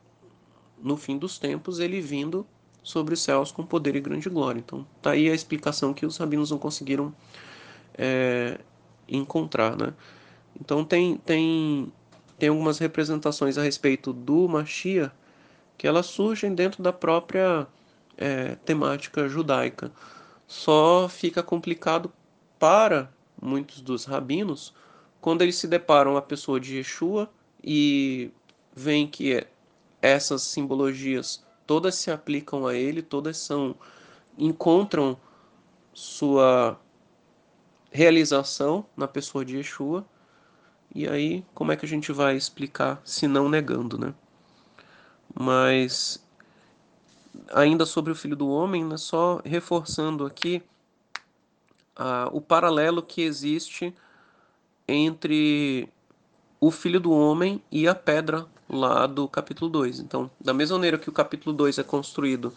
no 0.82 0.96
fim 0.96 1.16
dos 1.16 1.38
tempos, 1.38 1.78
ele 1.78 2.00
vindo 2.00 2.46
sobre 2.82 3.14
os 3.14 3.20
céus 3.20 3.52
com 3.52 3.64
poder 3.64 3.94
e 3.94 4.00
grande 4.00 4.28
glória. 4.28 4.58
Então 4.58 4.86
tá 5.00 5.12
aí 5.12 5.30
a 5.30 5.34
explicação 5.34 5.94
que 5.94 6.04
os 6.04 6.16
rabinos 6.16 6.50
não 6.50 6.58
conseguiram 6.58 7.14
é, 7.94 8.58
encontrar, 9.08 9.76
né? 9.76 9.94
Então 10.60 10.84
tem, 10.84 11.16
tem, 11.16 11.92
tem 12.38 12.48
algumas 12.48 12.78
representações 12.78 13.56
a 13.56 13.62
respeito 13.62 14.12
do 14.12 14.48
Mashiach 14.48 15.12
que 15.78 15.86
elas 15.86 16.06
surgem 16.06 16.54
dentro 16.54 16.82
da 16.82 16.92
própria 16.92 17.66
é, 18.16 18.56
temática 18.64 19.28
judaica. 19.28 19.90
Só 20.52 21.08
fica 21.08 21.42
complicado 21.42 22.12
para 22.58 23.10
muitos 23.40 23.80
dos 23.80 24.04
rabinos 24.04 24.74
quando 25.18 25.40
eles 25.40 25.56
se 25.56 25.66
deparam 25.66 26.14
a 26.14 26.20
pessoa 26.20 26.60
de 26.60 26.76
Yeshua 26.76 27.30
e 27.64 28.30
veem 28.76 29.06
que 29.06 29.46
essas 30.02 30.42
simbologias 30.42 31.42
todas 31.66 31.94
se 31.94 32.10
aplicam 32.10 32.66
a 32.66 32.74
ele, 32.74 33.00
todas 33.00 33.38
são 33.38 33.74
encontram 34.36 35.16
sua 35.94 36.78
realização 37.90 38.84
na 38.94 39.08
pessoa 39.08 39.46
de 39.46 39.56
Yeshua. 39.56 40.04
E 40.94 41.08
aí, 41.08 41.42
como 41.54 41.72
é 41.72 41.76
que 41.76 41.86
a 41.86 41.88
gente 41.88 42.12
vai 42.12 42.36
explicar 42.36 43.00
se 43.06 43.26
não 43.26 43.48
negando, 43.48 43.96
né? 43.96 44.12
Mas 45.34 46.22
ainda 47.52 47.86
sobre 47.86 48.12
o 48.12 48.14
Filho 48.14 48.36
do 48.36 48.48
Homem, 48.48 48.84
né, 48.84 48.96
só 48.96 49.40
reforçando 49.44 50.26
aqui 50.26 50.62
uh, 51.98 52.28
o 52.32 52.40
paralelo 52.40 53.02
que 53.02 53.22
existe 53.22 53.94
entre 54.86 55.88
o 56.60 56.70
Filho 56.70 57.00
do 57.00 57.10
Homem 57.10 57.62
e 57.70 57.88
a 57.88 57.94
pedra 57.94 58.46
lá 58.68 59.06
do 59.06 59.28
capítulo 59.28 59.70
2. 59.70 60.00
Então, 60.00 60.30
da 60.40 60.54
mesma 60.54 60.76
maneira 60.76 60.98
que 60.98 61.08
o 61.08 61.12
capítulo 61.12 61.54
2 61.54 61.78
é 61.78 61.82
construído 61.82 62.52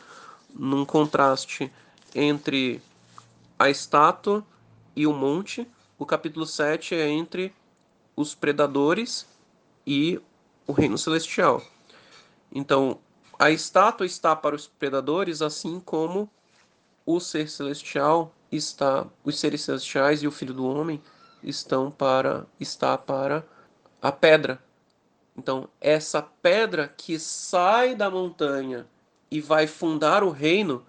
num 0.53 0.85
contraste 0.85 1.71
entre 2.13 2.81
a 3.59 3.69
estátua 3.69 4.45
e 4.95 5.05
o 5.05 5.13
monte, 5.13 5.67
o 5.97 6.05
capítulo 6.05 6.45
7 6.45 6.95
é 6.95 7.09
entre 7.09 7.53
os 8.15 8.33
predadores 8.33 9.27
e 9.85 10.19
o 10.65 10.71
reino 10.71 10.97
celestial. 10.97 11.61
Então, 12.51 12.97
a 13.37 13.51
estátua 13.51 14.05
está 14.05 14.35
para 14.35 14.55
os 14.55 14.67
predadores, 14.67 15.41
assim 15.41 15.79
como 15.79 16.29
o 17.05 17.19
ser 17.19 17.49
celestial 17.49 18.33
está, 18.51 19.05
os 19.23 19.39
seres 19.39 19.61
celestiais 19.61 20.23
e 20.23 20.27
o 20.27 20.31
filho 20.31 20.53
do 20.53 20.65
homem 20.65 21.01
estão 21.43 21.91
para 21.91 22.45
está 22.59 22.97
para 22.97 23.45
a 24.01 24.11
pedra. 24.11 24.59
Então, 25.37 25.67
essa 25.81 26.21
pedra 26.21 26.87
que 26.87 27.19
sai 27.19 27.93
da 27.93 28.09
montanha 28.09 28.87
e 29.29 29.41
vai 29.41 29.67
fundar 29.67 30.23
o 30.23 30.29
reino 30.29 30.85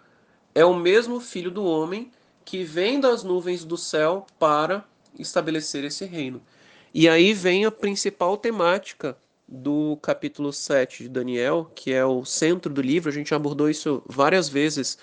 é 0.54 0.64
o 0.64 0.74
mesmo 0.74 1.20
filho 1.20 1.50
do 1.50 1.64
homem 1.64 2.10
que 2.44 2.62
vem 2.62 3.00
das 3.00 3.24
nuvens 3.24 3.64
do 3.64 3.76
céu 3.76 4.26
para 4.38 4.84
estabelecer 5.18 5.84
esse 5.84 6.04
reino. 6.04 6.40
E 6.94 7.08
aí 7.08 7.34
vem 7.34 7.66
a 7.66 7.70
principal 7.70 8.36
temática 8.36 9.18
do 9.48 9.96
capítulo 10.02 10.52
7 10.52 11.04
de 11.04 11.08
Daniel, 11.08 11.70
que 11.74 11.92
é 11.92 12.04
o 12.04 12.24
centro 12.24 12.72
do 12.72 12.82
livro. 12.82 13.08
A 13.08 13.12
gente 13.12 13.34
abordou 13.34 13.70
isso 13.70 14.02
várias 14.06 14.48
vezes, 14.48 14.98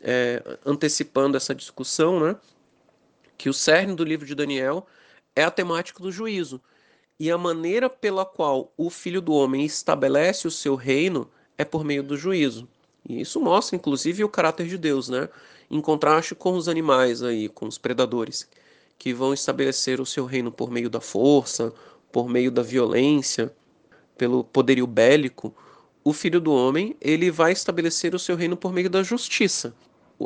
é, 0.00 0.42
antecipando 0.66 1.36
essa 1.36 1.54
discussão, 1.54 2.18
né? 2.20 2.36
Que 3.36 3.48
o 3.48 3.54
cerne 3.54 3.94
do 3.94 4.04
livro 4.04 4.26
de 4.26 4.34
Daniel 4.34 4.86
é 5.34 5.44
a 5.44 5.50
temática 5.50 6.02
do 6.02 6.10
juízo. 6.10 6.60
E 7.20 7.30
a 7.30 7.38
maneira 7.38 7.88
pela 7.88 8.24
qual 8.24 8.72
o 8.76 8.90
filho 8.90 9.20
do 9.20 9.32
homem 9.32 9.64
estabelece 9.64 10.46
o 10.46 10.50
seu 10.50 10.74
reino 10.74 11.30
é 11.56 11.64
por 11.64 11.84
meio 11.84 12.02
do 12.02 12.16
juízo. 12.16 12.68
E 13.08 13.20
isso 13.20 13.40
mostra, 13.40 13.76
inclusive, 13.76 14.24
o 14.24 14.28
caráter 14.28 14.66
de 14.66 14.76
Deus, 14.76 15.08
né? 15.08 15.28
Em 15.70 15.80
contraste 15.80 16.34
com 16.34 16.54
os 16.54 16.68
animais 16.68 17.22
aí, 17.22 17.48
com 17.48 17.66
os 17.66 17.78
predadores, 17.78 18.48
que 18.98 19.14
vão 19.14 19.32
estabelecer 19.32 20.00
o 20.00 20.06
seu 20.06 20.26
reino 20.26 20.50
por 20.50 20.70
meio 20.70 20.90
da 20.90 21.00
força, 21.00 21.72
por 22.10 22.28
meio 22.28 22.50
da 22.50 22.62
violência, 22.62 23.52
pelo 24.18 24.42
poderio 24.42 24.86
bélico, 24.86 25.54
o 26.04 26.12
filho 26.12 26.40
do 26.40 26.52
homem, 26.52 26.96
ele 27.00 27.30
vai 27.30 27.52
estabelecer 27.52 28.14
o 28.14 28.18
seu 28.18 28.36
reino 28.36 28.56
por 28.56 28.72
meio 28.72 28.90
da 28.90 29.02
justiça. 29.02 29.74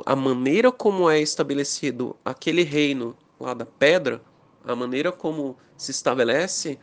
A 0.07 0.17
maneira 0.17 0.73
como 0.73 1.09
é 1.09 1.21
estabelecido 1.21 2.17
aquele 2.25 2.63
reino 2.63 3.15
lá 3.39 3.53
da 3.53 3.67
pedra, 3.67 4.23
a 4.65 4.75
maneira 4.75 5.13
como 5.13 5.57
se 5.77 5.91
estabelece 5.91 6.79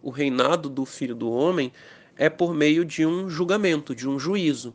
o 0.00 0.10
reinado 0.10 0.68
do 0.68 0.84
filho 0.84 1.14
do 1.14 1.30
homem 1.30 1.72
é 2.16 2.30
por 2.30 2.54
meio 2.54 2.84
de 2.84 3.04
um 3.04 3.28
julgamento, 3.28 3.94
de 3.94 4.08
um 4.08 4.18
juízo. 4.18 4.72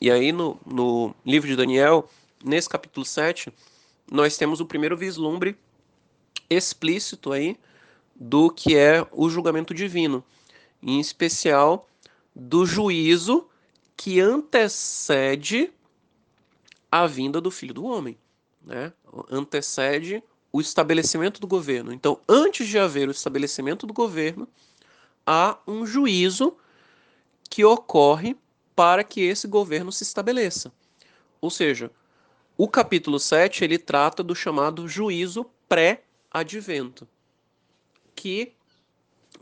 E 0.00 0.10
aí 0.10 0.32
no, 0.32 0.58
no 0.64 1.14
livro 1.26 1.48
de 1.48 1.56
Daniel, 1.56 2.08
nesse 2.42 2.68
capítulo 2.68 3.04
7, 3.04 3.52
nós 4.10 4.36
temos 4.36 4.60
o 4.60 4.66
primeiro 4.66 4.96
vislumbre 4.96 5.56
explícito 6.48 7.32
aí 7.32 7.56
do 8.14 8.50
que 8.50 8.76
é 8.76 9.06
o 9.10 9.28
julgamento 9.28 9.74
divino 9.74 10.24
em 10.82 10.98
especial 10.98 11.88
do 12.34 12.66
juízo 12.66 13.48
que 13.96 14.20
antecede 14.20 15.72
a 16.90 17.06
vinda 17.06 17.40
do 17.40 17.50
Filho 17.50 17.74
do 17.74 17.84
Homem, 17.84 18.18
né? 18.62 18.92
Antecede 19.30 20.22
o 20.52 20.60
estabelecimento 20.60 21.40
do 21.40 21.46
governo. 21.46 21.92
Então, 21.92 22.20
antes 22.28 22.68
de 22.68 22.78
haver 22.78 23.08
o 23.08 23.12
estabelecimento 23.12 23.86
do 23.86 23.92
governo, 23.92 24.46
há 25.26 25.58
um 25.66 25.86
juízo 25.86 26.56
que 27.48 27.64
ocorre 27.64 28.36
para 28.74 29.04
que 29.04 29.20
esse 29.20 29.46
governo 29.46 29.92
se 29.92 30.02
estabeleça. 30.02 30.72
Ou 31.40 31.50
seja, 31.50 31.90
o 32.56 32.68
capítulo 32.68 33.18
7 33.18 33.64
ele 33.64 33.78
trata 33.78 34.22
do 34.22 34.34
chamado 34.34 34.86
juízo 34.88 35.46
pré-advento, 35.68 37.08
que 38.14 38.52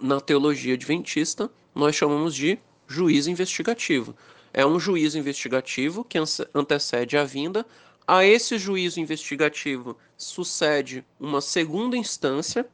na 0.01 0.21
teologia 0.21 0.75
adventista, 0.75 1.51
nós 1.75 1.95
chamamos 1.95 2.35
de 2.35 2.59
juízo 2.89 3.31
investigativo. 3.31 4.15
É 4.53 4.67
um 4.67 4.81
juízo 4.81 5.19
investigativo 5.19 6.05
que 6.05 6.19
antecede 6.55 7.17
a 7.17 7.25
vinda. 7.25 7.65
A 8.07 8.25
esse 8.25 8.59
juízo 8.59 8.99
investigativo 8.99 9.97
sucede 10.17 11.05
uma 11.19 11.41
segunda 11.41 11.97
instância, 11.97 12.67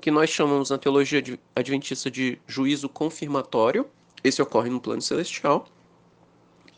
que 0.00 0.10
nós 0.10 0.30
chamamos 0.30 0.70
na 0.70 0.78
teologia 0.78 1.22
adventista 1.56 2.10
de 2.10 2.38
juízo 2.46 2.88
confirmatório. 2.88 3.86
Esse 4.22 4.40
ocorre 4.40 4.70
no 4.70 4.80
plano 4.80 5.02
celestial. 5.02 5.66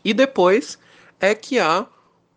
E 0.03 0.13
depois 0.13 0.79
é 1.19 1.35
que 1.35 1.59
há 1.59 1.87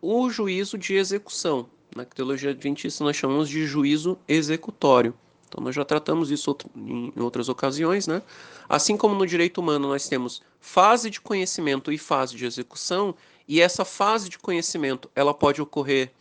o 0.03 0.29
juízo 0.29 0.77
de 0.77 0.95
execução. 0.95 1.69
Na 1.95 2.05
teologia 2.05 2.51
adventista 2.51 3.05
nós 3.05 3.17
chamamos 3.17 3.49
de 3.49 3.67
juízo 3.67 4.19
executório. 4.29 5.15
Então 5.51 5.65
nós 5.65 5.75
já 5.75 5.85
tratamos 5.85 6.31
isso 6.31 6.57
em 6.77 7.13
outras 7.21 7.49
ocasiões, 7.49 8.07
né? 8.07 8.23
Assim 8.69 8.97
como 8.97 9.17
no 9.17 9.27
direito 9.27 9.61
humano 9.61 9.89
nós 9.89 10.09
temos 10.09 10.41
fase 10.61 11.11
de 11.11 11.21
conhecimento 11.21 11.91
e 11.91 11.99
fase 11.99 12.37
de 12.37 12.47
execução, 12.47 13.17
e 13.49 13.61
essa 13.61 13.85
fase 13.85 14.29
de 14.29 14.39
conhecimento 14.39 15.11
ela 15.13 15.35
pode 15.35 15.61
ocorrer 15.61 16.13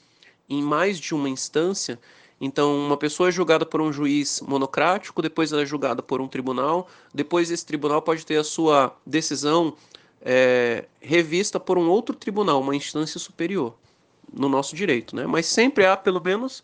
em 0.49 0.63
mais 0.63 0.99
de 0.99 1.13
uma 1.13 1.29
instância. 1.29 1.99
Então, 2.41 2.75
uma 2.75 2.97
pessoa 2.97 3.29
é 3.29 3.31
julgada 3.31 3.65
por 3.65 3.81
um 3.81 3.93
juiz 3.93 4.41
monocrático, 4.41 5.21
depois 5.21 5.51
ela 5.51 5.61
é 5.61 5.65
julgada 5.65 6.01
por 6.01 6.21
um 6.21 6.27
tribunal, 6.27 6.87
depois 7.13 7.51
esse 7.51 7.65
tribunal 7.65 8.01
pode 8.01 8.25
ter 8.25 8.37
a 8.37 8.43
sua 8.43 8.95
decisão 9.05 9.75
é, 10.21 10.85
revista 10.99 11.59
por 11.59 11.77
um 11.77 11.87
outro 11.87 12.15
tribunal, 12.15 12.61
uma 12.61 12.75
instância 12.75 13.19
superior 13.19 13.75
no 14.33 14.49
nosso 14.49 14.75
direito, 14.75 15.15
né? 15.15 15.27
Mas 15.27 15.45
sempre 15.45 15.85
há 15.85 15.95
pelo 15.95 16.21
menos 16.21 16.63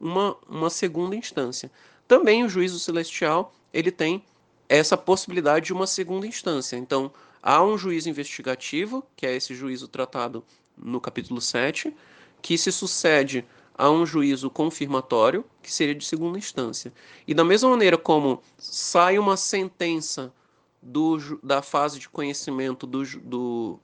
uma, 0.00 0.36
uma 0.48 0.70
segunda 0.70 1.16
instância. 1.16 1.70
Também 2.06 2.44
o 2.44 2.48
juízo 2.48 2.78
celestial, 2.78 3.54
ele 3.72 3.90
tem 3.90 4.24
essa 4.68 4.96
possibilidade 4.96 5.66
de 5.66 5.72
uma 5.72 5.86
segunda 5.86 6.26
instância. 6.26 6.76
Então, 6.76 7.10
há 7.42 7.62
um 7.62 7.76
juízo 7.76 8.08
investigativo, 8.08 9.04
que 9.16 9.26
é 9.26 9.34
esse 9.34 9.54
juízo 9.54 9.88
tratado 9.88 10.44
no 10.76 11.00
capítulo 11.00 11.40
7, 11.40 11.94
que 12.42 12.58
se 12.58 12.70
sucede 12.72 13.44
a 13.76 13.90
um 13.90 14.06
juízo 14.06 14.48
confirmatório, 14.48 15.44
que 15.62 15.72
seria 15.72 15.94
de 15.94 16.04
segunda 16.04 16.38
instância. 16.38 16.92
E 17.26 17.34
da 17.34 17.44
mesma 17.44 17.70
maneira 17.70 17.98
como 17.98 18.40
sai 18.56 19.18
uma 19.18 19.36
sentença 19.36 20.32
do, 20.80 21.18
da 21.42 21.62
fase 21.62 21.98
de 21.98 22.08
conhecimento 22.08 22.86
do, 22.86 23.02
do, 23.20 23.80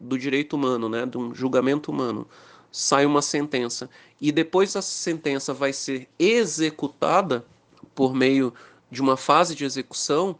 do 0.00 0.18
direito 0.18 0.54
humano, 0.54 0.88
né, 0.88 1.06
de 1.06 1.16
um 1.16 1.34
julgamento 1.34 1.92
humano, 1.92 2.26
sai 2.74 3.06
uma 3.06 3.22
sentença. 3.22 3.88
E 4.20 4.32
depois 4.32 4.70
essa 4.70 4.82
sentença 4.82 5.54
vai 5.54 5.72
ser 5.72 6.08
executada 6.18 7.46
por 7.94 8.12
meio 8.12 8.52
de 8.90 9.00
uma 9.00 9.16
fase 9.16 9.54
de 9.54 9.64
execução 9.64 10.36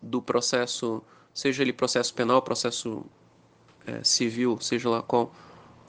do 0.00 0.22
processo, 0.22 1.02
seja 1.34 1.64
ele 1.64 1.72
processo 1.72 2.14
penal, 2.14 2.40
processo 2.40 3.04
é, 3.84 4.00
civil, 4.04 4.60
seja 4.60 4.88
lá 4.88 5.02
qual, 5.02 5.34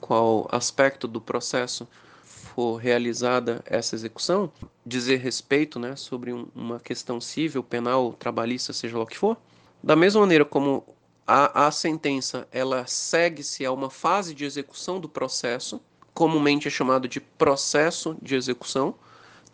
qual 0.00 0.48
aspecto 0.50 1.06
do 1.06 1.20
processo 1.20 1.86
for 2.24 2.74
realizada 2.78 3.62
essa 3.64 3.94
execução, 3.94 4.50
dizer 4.84 5.18
respeito 5.18 5.78
né, 5.78 5.94
sobre 5.94 6.32
um, 6.32 6.48
uma 6.56 6.80
questão 6.80 7.20
civil, 7.20 7.62
penal, 7.62 8.12
trabalhista, 8.14 8.72
seja 8.72 8.98
lá 8.98 9.04
o 9.04 9.06
que 9.06 9.16
for, 9.16 9.36
da 9.80 9.94
mesma 9.94 10.22
maneira 10.22 10.44
como 10.44 10.84
a, 11.30 11.66
a 11.66 11.70
sentença 11.70 12.48
ela 12.50 12.86
segue-se 12.86 13.62
a 13.66 13.70
uma 13.70 13.90
fase 13.90 14.34
de 14.34 14.46
execução 14.46 14.98
do 14.98 15.10
processo, 15.10 15.78
comumente 16.14 16.68
é 16.68 16.70
chamado 16.70 17.06
de 17.06 17.20
processo 17.20 18.16
de 18.22 18.34
execução. 18.34 18.94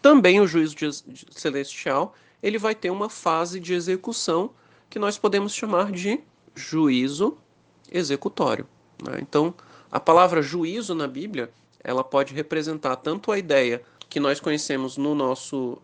Também 0.01 0.41
o 0.41 0.47
juízo 0.47 0.77
de, 0.77 0.89
de, 1.03 1.27
celestial 1.31 2.15
ele 2.41 2.59
vai 2.59 2.77
ter 2.77 2.91
uma 2.91 3.11
fase 3.11 3.59
de 3.59 3.75
execução 3.75 4.51
que 4.89 5.01
nós 5.01 5.19
podemos 5.19 5.53
chamar 5.53 5.91
de 5.91 6.21
juízo 6.55 7.37
executório. 7.91 8.69
Né? 9.05 9.19
Então, 9.21 9.53
a 9.91 9.99
palavra 9.99 10.43
juízo 10.43 10.95
na 10.95 11.09
Bíblia 11.09 11.51
ela 11.83 12.05
pode 12.05 12.33
representar 12.33 12.95
tanto 12.97 13.33
a 13.33 13.39
ideia 13.39 13.83
que 14.09 14.21
nós 14.21 14.39
conhecemos 14.39 14.97
no 14.97 15.13
nosso 15.13 15.79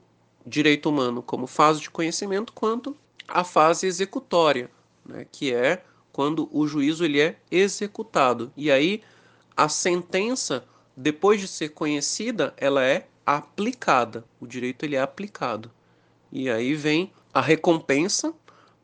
direito 0.46 0.88
humano 0.88 1.20
como 1.20 1.48
fase 1.48 1.80
de 1.80 1.90
conhecimento, 1.90 2.52
quanto 2.52 2.96
a 3.26 3.42
fase 3.42 3.88
executória, 3.88 4.70
né, 5.10 5.26
que 5.30 5.52
é 5.52 5.82
quando 6.12 6.48
o 6.52 6.66
juízo 6.66 7.04
ele 7.04 7.20
é 7.20 7.36
executado. 7.50 8.52
E 8.56 8.70
aí 8.70 9.02
a 9.56 9.68
sentença, 9.68 10.64
depois 10.96 11.40
de 11.40 11.48
ser 11.48 11.70
conhecida, 11.70 12.54
ela 12.56 12.84
é 12.84 13.06
aplicada. 13.26 14.24
O 14.40 14.46
direito 14.46 14.84
ele 14.84 14.96
é 14.96 15.00
aplicado. 15.00 15.70
E 16.32 16.48
aí 16.48 16.74
vem 16.74 17.12
a 17.32 17.40
recompensa 17.40 18.34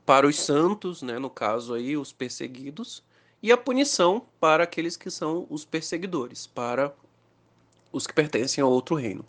para 0.05 0.27
os 0.27 0.37
santos, 0.37 1.01
né, 1.01 1.19
no 1.19 1.29
caso 1.29 1.73
aí 1.73 1.97
os 1.97 2.13
perseguidos, 2.13 3.03
e 3.41 3.51
a 3.51 3.57
punição 3.57 4.25
para 4.39 4.63
aqueles 4.63 4.95
que 4.95 5.11
são 5.11 5.45
os 5.49 5.65
perseguidores, 5.65 6.47
para 6.47 6.93
os 7.91 8.07
que 8.07 8.13
pertencem 8.13 8.61
a 8.61 8.67
outro 8.67 8.95
reino. 8.95 9.25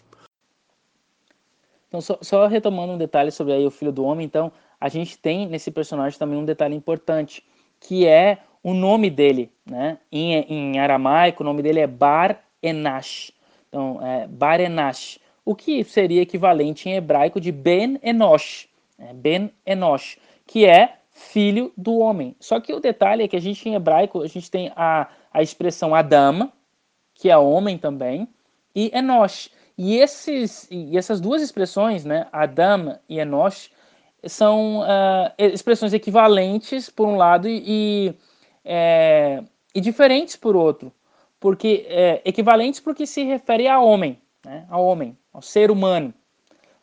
Então, 1.89 2.01
só, 2.01 2.19
só 2.21 2.47
retomando 2.47 2.93
um 2.93 2.99
detalhe 2.99 3.31
sobre 3.31 3.55
aí 3.55 3.67
o 3.67 3.71
filho 3.71 3.91
do 3.91 4.05
homem, 4.05 4.27
então, 4.27 4.53
a 4.81 4.89
gente 4.89 5.19
tem 5.19 5.47
nesse 5.47 5.71
personagem 5.71 6.19
também 6.19 6.39
um 6.39 6.45
detalhe 6.45 6.75
importante, 6.75 7.45
que 7.81 8.07
é 8.07 8.39
o 8.63 8.75
nome 8.75 9.11
dele, 9.11 9.51
né? 9.65 9.99
Em, 10.11 10.35
em 10.35 10.79
aramaico, 10.79 11.43
o 11.43 11.47
nome 11.47 11.63
dele 11.63 11.81
é 11.81 11.87
Bar 11.87 12.43
Enash. 12.63 13.33
Então, 13.69 14.01
é 14.05 14.27
Bar 14.27 14.61
Enash, 14.61 15.19
o 15.45 15.55
que 15.55 15.83
seria 15.85 16.23
equivalente 16.23 16.89
em 16.89 16.95
hebraico 16.95 17.41
de 17.41 17.53
Ben 17.53 17.99
Enosh, 18.03 18.69
né? 18.99 19.13
Ben 19.15 19.51
Enosh, 19.67 20.19
que 20.47 20.67
é 20.67 20.99
filho 21.11 21.73
do 21.77 21.99
homem. 21.99 22.37
Só 22.39 22.61
que 22.61 22.73
o 22.73 22.81
detalhe 22.81 23.25
é 23.25 23.29
que 23.29 23.37
a 23.37 23.41
gente 23.41 23.69
em 23.69 23.75
hebraico, 23.75 24.23
a 24.23 24.29
gente 24.29 24.51
tem 24.51 24.73
a, 24.77 25.09
a 25.33 25.43
expressão 25.43 25.95
Adam, 25.95 26.53
que 27.15 27.31
é 27.31 27.37
homem 27.37 27.77
também, 27.77 28.29
e 28.75 28.91
Enosh. 28.95 29.51
E, 29.77 29.97
esses, 29.97 30.67
e 30.71 30.97
essas 30.97 31.21
duas 31.21 31.43
expressões, 31.43 32.05
né, 32.05 32.27
Adam 32.33 32.99
e 33.09 33.19
Enosh, 33.19 33.71
são 34.29 34.81
uh, 34.81 35.33
expressões 35.39 35.93
equivalentes, 35.93 36.89
por 36.91 37.09
um 37.09 37.17
lado, 37.17 37.49
e, 37.49 38.15
é, 38.65 39.43
e 39.75 39.81
diferentes 39.81 40.37
por 40.37 40.55
outro, 40.55 40.93
porque 41.41 41.87
é, 41.89 42.23
equivalentes 42.25 42.81
porque 42.81 43.07
se 43.07 43.25
refere 43.25 43.67
a 43.67 43.81
homem, 43.81 44.21
né, 44.45 44.67
ao 44.69 44.85
homem, 44.85 45.17
ao 45.33 45.43
ser 45.43 45.71
humano, 45.71 46.13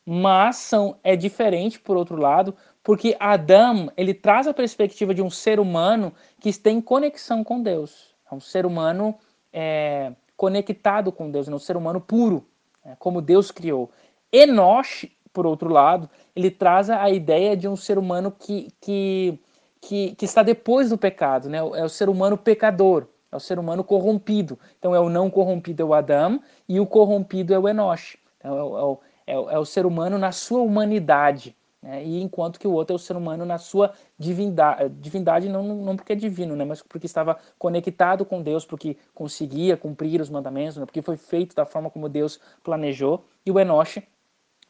mas 0.06 0.58
são 0.58 0.98
é 1.04 1.16
diferente 1.16 1.80
por 1.80 1.98
outro 1.98 2.16
lado, 2.18 2.56
porque 2.84 3.16
Adão 3.20 3.92
ele 3.98 4.14
traz 4.14 4.48
a 4.48 4.54
perspectiva 4.54 5.14
de 5.14 5.22
um 5.22 5.30
ser 5.30 5.60
humano 5.60 6.14
que 6.40 6.54
tem 6.54 6.80
conexão 6.80 7.44
com 7.44 7.62
Deus, 7.62 8.16
é 8.32 8.36
um 8.36 8.40
ser 8.40 8.66
humano 8.66 9.16
é, 9.52 10.14
conectado 10.36 11.12
com 11.12 11.32
Deus, 11.32 11.48
é 11.48 11.54
um 11.54 11.60
ser 11.60 11.78
humano 11.78 12.02
puro, 12.02 12.48
né, 12.84 12.96
como 13.00 13.22
Deus 13.22 13.52
criou. 13.52 13.90
Enoch, 14.32 15.10
por 15.36 15.46
outro 15.46 15.70
lado, 15.70 16.10
ele 16.34 16.50
traz 16.50 16.90
a 16.90 17.10
ideia 17.10 17.58
de 17.58 17.68
um 17.68 17.76
ser 17.76 17.98
humano 17.98 18.32
que, 18.32 18.70
que, 18.80 19.38
que, 19.82 20.16
que 20.16 20.24
está 20.24 20.42
depois 20.42 20.90
do 20.90 20.98
pecado, 20.98 21.50
né? 21.50 21.58
é 21.58 21.84
o 21.84 21.90
ser 21.90 22.08
humano 22.08 22.38
pecador, 22.38 23.06
é 23.30 23.36
o 23.36 23.40
ser 23.40 23.60
humano 23.60 23.84
corrompido. 23.84 24.58
Então 24.80 24.96
é 24.96 25.00
o 25.00 25.10
não 25.10 25.30
corrompido 25.30 25.84
é 25.84 25.86
o 25.86 25.94
Adão 25.94 26.42
e 26.70 26.80
o 26.80 26.88
corrompido 26.88 27.54
é 27.54 27.60
o 27.60 27.68
Enoch. 27.68 28.18
Então, 28.40 28.58
é, 28.58 28.64
o, 28.64 29.00
é, 29.28 29.38
o, 29.38 29.50
é 29.50 29.60
o 29.60 29.66
ser 29.66 29.86
humano 29.86 30.18
na 30.18 30.32
sua 30.32 30.62
humanidade. 30.62 31.54
Né? 31.84 32.06
E 32.06 32.22
enquanto 32.22 32.58
que 32.58 32.68
o 32.68 32.72
outro 32.72 32.94
é 32.94 32.96
o 32.96 33.00
ser 33.00 33.18
humano 33.18 33.46
na 33.46 33.58
sua 33.58 33.92
divindade, 34.18 34.88
divindade 35.02 35.50
não, 35.50 35.64
não 35.64 35.98
porque 35.98 36.14
é 36.14 36.16
divino, 36.16 36.56
né? 36.56 36.64
mas 36.64 36.82
porque 36.82 37.08
estava 37.08 37.38
conectado 37.60 38.24
com 38.24 38.42
Deus, 38.42 38.66
porque 38.66 38.96
conseguia 39.14 39.76
cumprir 39.76 40.22
os 40.22 40.30
mandamentos, 40.30 40.78
né? 40.78 40.86
porque 40.86 41.02
foi 41.02 41.18
feito 41.18 41.54
da 41.54 41.66
forma 41.66 41.90
como 41.90 42.08
Deus 42.08 42.40
planejou. 42.64 43.26
E 43.46 43.52
o 43.52 43.60
Enoch, 43.60 44.02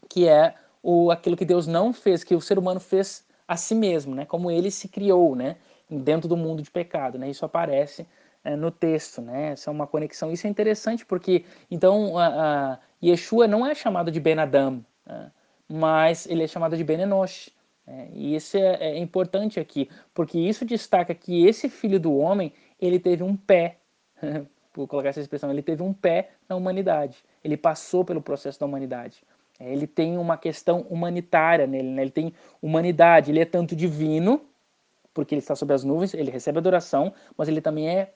que 0.10 0.28
é 0.28 0.56
o, 0.82 1.12
aquilo 1.12 1.36
que 1.36 1.46
Deus 1.46 1.68
não 1.68 1.92
fez, 1.92 2.24
que 2.24 2.36
o 2.36 2.42
ser 2.42 2.60
humano 2.60 2.80
fez 2.80 3.26
a 3.48 3.58
si 3.58 3.76
mesmo, 3.76 4.16
né? 4.16 4.26
como 4.26 4.50
ele 4.50 4.72
se 4.72 4.88
criou 4.88 5.36
né? 5.36 5.58
dentro 5.90 6.28
do 6.28 6.38
mundo 6.38 6.62
de 6.62 6.72
pecado. 6.72 7.18
Né? 7.18 7.30
Isso 7.30 7.46
aparece 7.46 8.08
é, 8.44 8.56
no 8.56 8.70
texto, 8.72 9.22
né? 9.22 9.52
Essa 9.52 9.70
é 9.70 9.74
uma 9.74 9.88
conexão. 9.88 10.32
Isso 10.32 10.46
é 10.46 10.50
interessante 10.50 11.06
porque, 11.06 11.44
então, 11.70 12.18
a, 12.18 12.28
a 12.74 12.80
Yeshua 13.04 13.48
não 13.48 13.66
é 13.66 13.74
chamado 13.74 14.12
de 14.12 14.20
Ben 14.20 14.38
Adam, 14.40 14.86
né? 15.06 15.32
mas 15.68 16.28
ele 16.28 16.44
é 16.44 16.48
chamado 16.48 16.78
de 16.78 16.84
Ben 16.84 17.02
Enosh. 17.02 17.50
Né? 17.86 18.10
E 18.14 18.36
isso 18.36 18.56
é, 18.58 18.76
é, 18.76 18.98
importante 19.00 19.60
aqui, 19.60 19.90
porque 20.14 20.38
isso 20.40 20.64
destaca 20.64 21.14
que 21.14 21.46
esse 21.48 21.68
filho 21.70 22.00
do 22.00 22.16
homem, 22.16 22.54
ele 22.80 23.00
teve 23.00 23.24
um 23.24 23.36
pé, 23.36 23.78
por 24.72 24.88
colocar 24.88 25.10
essa 25.10 25.22
expressão, 25.22 25.50
ele 25.50 25.64
teve 25.64 25.82
um 25.82 25.94
pé 25.94 26.32
na 26.48 26.56
humanidade. 26.56 27.24
Ele 27.44 27.58
passou 27.58 28.06
pelo 28.06 28.22
processo 28.22 28.60
da 28.60 28.66
humanidade. 28.66 29.24
Ele 29.60 29.88
tem 29.88 30.18
uma 30.18 30.38
questão 30.38 30.82
humanitária 30.82 31.66
nele, 31.66 31.90
né? 31.90 32.02
ele 32.02 32.12
tem 32.12 32.34
humanidade, 32.62 33.32
ele 33.32 33.40
é 33.40 33.46
tanto 33.46 33.76
divino, 33.76 34.42
porque 35.14 35.34
ele 35.34 35.40
está 35.40 35.56
sob 35.56 35.74
as 35.74 35.84
nuvens, 35.84 36.14
ele 36.14 36.30
recebe 36.30 36.58
adoração, 36.58 37.14
mas 37.38 37.48
ele 37.48 37.62
também 37.62 37.90
é 37.90 38.14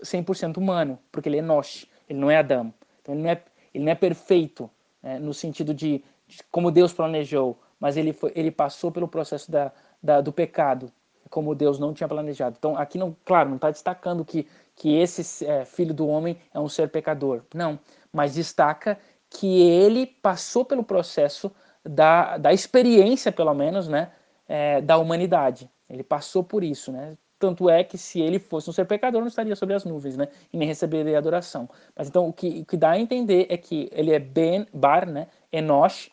100% 0.00 0.56
humano, 0.56 0.98
porque 1.12 1.28
ele 1.28 1.38
é 1.38 1.42
Nosh, 1.42 1.86
ele 2.08 2.18
não 2.18 2.30
é 2.30 2.38
Adão. 2.38 2.72
Então 3.02 3.14
ele 3.14 3.22
não 3.22 3.30
é, 3.30 3.42
ele 3.74 3.84
não 3.84 3.92
é 3.92 3.94
perfeito 3.94 4.70
né, 5.02 5.18
no 5.18 5.34
sentido 5.34 5.74
de, 5.74 6.02
de, 6.26 6.38
como 6.50 6.70
Deus 6.70 6.92
planejou, 6.92 7.58
mas 7.78 7.96
ele, 7.96 8.12
foi, 8.12 8.32
ele 8.34 8.50
passou 8.50 8.90
pelo 8.90 9.06
processo 9.06 9.50
da, 9.50 9.70
da, 10.02 10.20
do 10.22 10.32
pecado, 10.32 10.90
como 11.28 11.54
Deus 11.54 11.78
não 11.78 11.92
tinha 11.92 12.08
planejado. 12.08 12.56
Então 12.58 12.76
aqui, 12.76 12.96
não, 12.96 13.14
claro, 13.24 13.50
não 13.50 13.56
está 13.56 13.70
destacando 13.70 14.24
que, 14.24 14.46
que 14.74 14.96
esse 14.96 15.44
é, 15.44 15.64
filho 15.64 15.92
do 15.92 16.08
homem 16.08 16.38
é 16.52 16.58
um 16.58 16.68
ser 16.68 16.88
pecador. 16.88 17.42
Não, 17.54 17.78
mas 18.12 18.34
destaca 18.34 18.98
que 19.30 19.60
ele 19.62 20.06
passou 20.06 20.64
pelo 20.64 20.82
processo 20.82 21.52
da, 21.84 22.38
da 22.38 22.52
experiência, 22.52 23.30
pelo 23.30 23.54
menos, 23.54 23.88
né, 23.88 24.10
é, 24.48 24.80
da 24.80 24.98
humanidade. 24.98 25.70
Ele 25.88 26.02
passou 26.02 26.42
por 26.42 26.62
isso, 26.62 26.92
né? 26.92 27.16
Tanto 27.38 27.70
é 27.70 27.84
que 27.84 27.96
se 27.96 28.20
ele 28.20 28.38
fosse 28.38 28.68
um 28.68 28.72
ser 28.72 28.84
pecador, 28.84 29.20
não 29.20 29.28
estaria 29.28 29.54
sobre 29.54 29.74
as 29.74 29.84
nuvens, 29.84 30.16
né? 30.16 30.28
E 30.52 30.56
nem 30.56 30.66
receberia 30.66 31.16
adoração. 31.16 31.68
Mas 31.96 32.08
então 32.08 32.28
o 32.28 32.32
que, 32.32 32.60
o 32.60 32.66
que 32.66 32.76
dá 32.76 32.90
a 32.90 32.98
entender 32.98 33.46
é 33.48 33.56
que 33.56 33.88
ele 33.92 34.12
é 34.12 34.18
Ben 34.18 34.66
Bar, 34.72 35.08
né? 35.08 35.28
Enosh, 35.52 36.10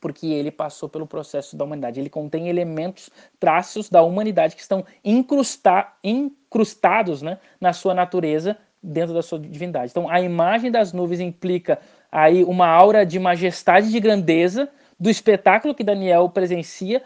porque 0.00 0.26
ele 0.26 0.50
passou 0.50 0.88
pelo 0.88 1.06
processo 1.06 1.56
da 1.56 1.64
humanidade. 1.64 2.00
Ele 2.00 2.10
contém 2.10 2.48
elementos, 2.48 3.10
traços 3.38 3.88
da 3.88 4.02
humanidade 4.02 4.56
que 4.56 4.62
estão 4.62 4.84
incrusta, 5.04 5.92
incrustados 6.02 7.22
né, 7.22 7.38
na 7.60 7.72
sua 7.72 7.94
natureza, 7.94 8.56
dentro 8.82 9.12
da 9.14 9.22
sua 9.22 9.38
divindade. 9.38 9.90
Então, 9.90 10.08
a 10.08 10.20
imagem 10.20 10.70
das 10.70 10.92
nuvens 10.92 11.20
implica 11.20 11.78
aí 12.10 12.44
uma 12.44 12.66
aura 12.66 13.04
de 13.04 13.18
majestade 13.18 13.90
de 13.90 14.00
grandeza 14.00 14.68
do 14.98 15.08
espetáculo 15.08 15.74
que 15.74 15.82
Daniel 15.82 16.28
presencia, 16.28 17.02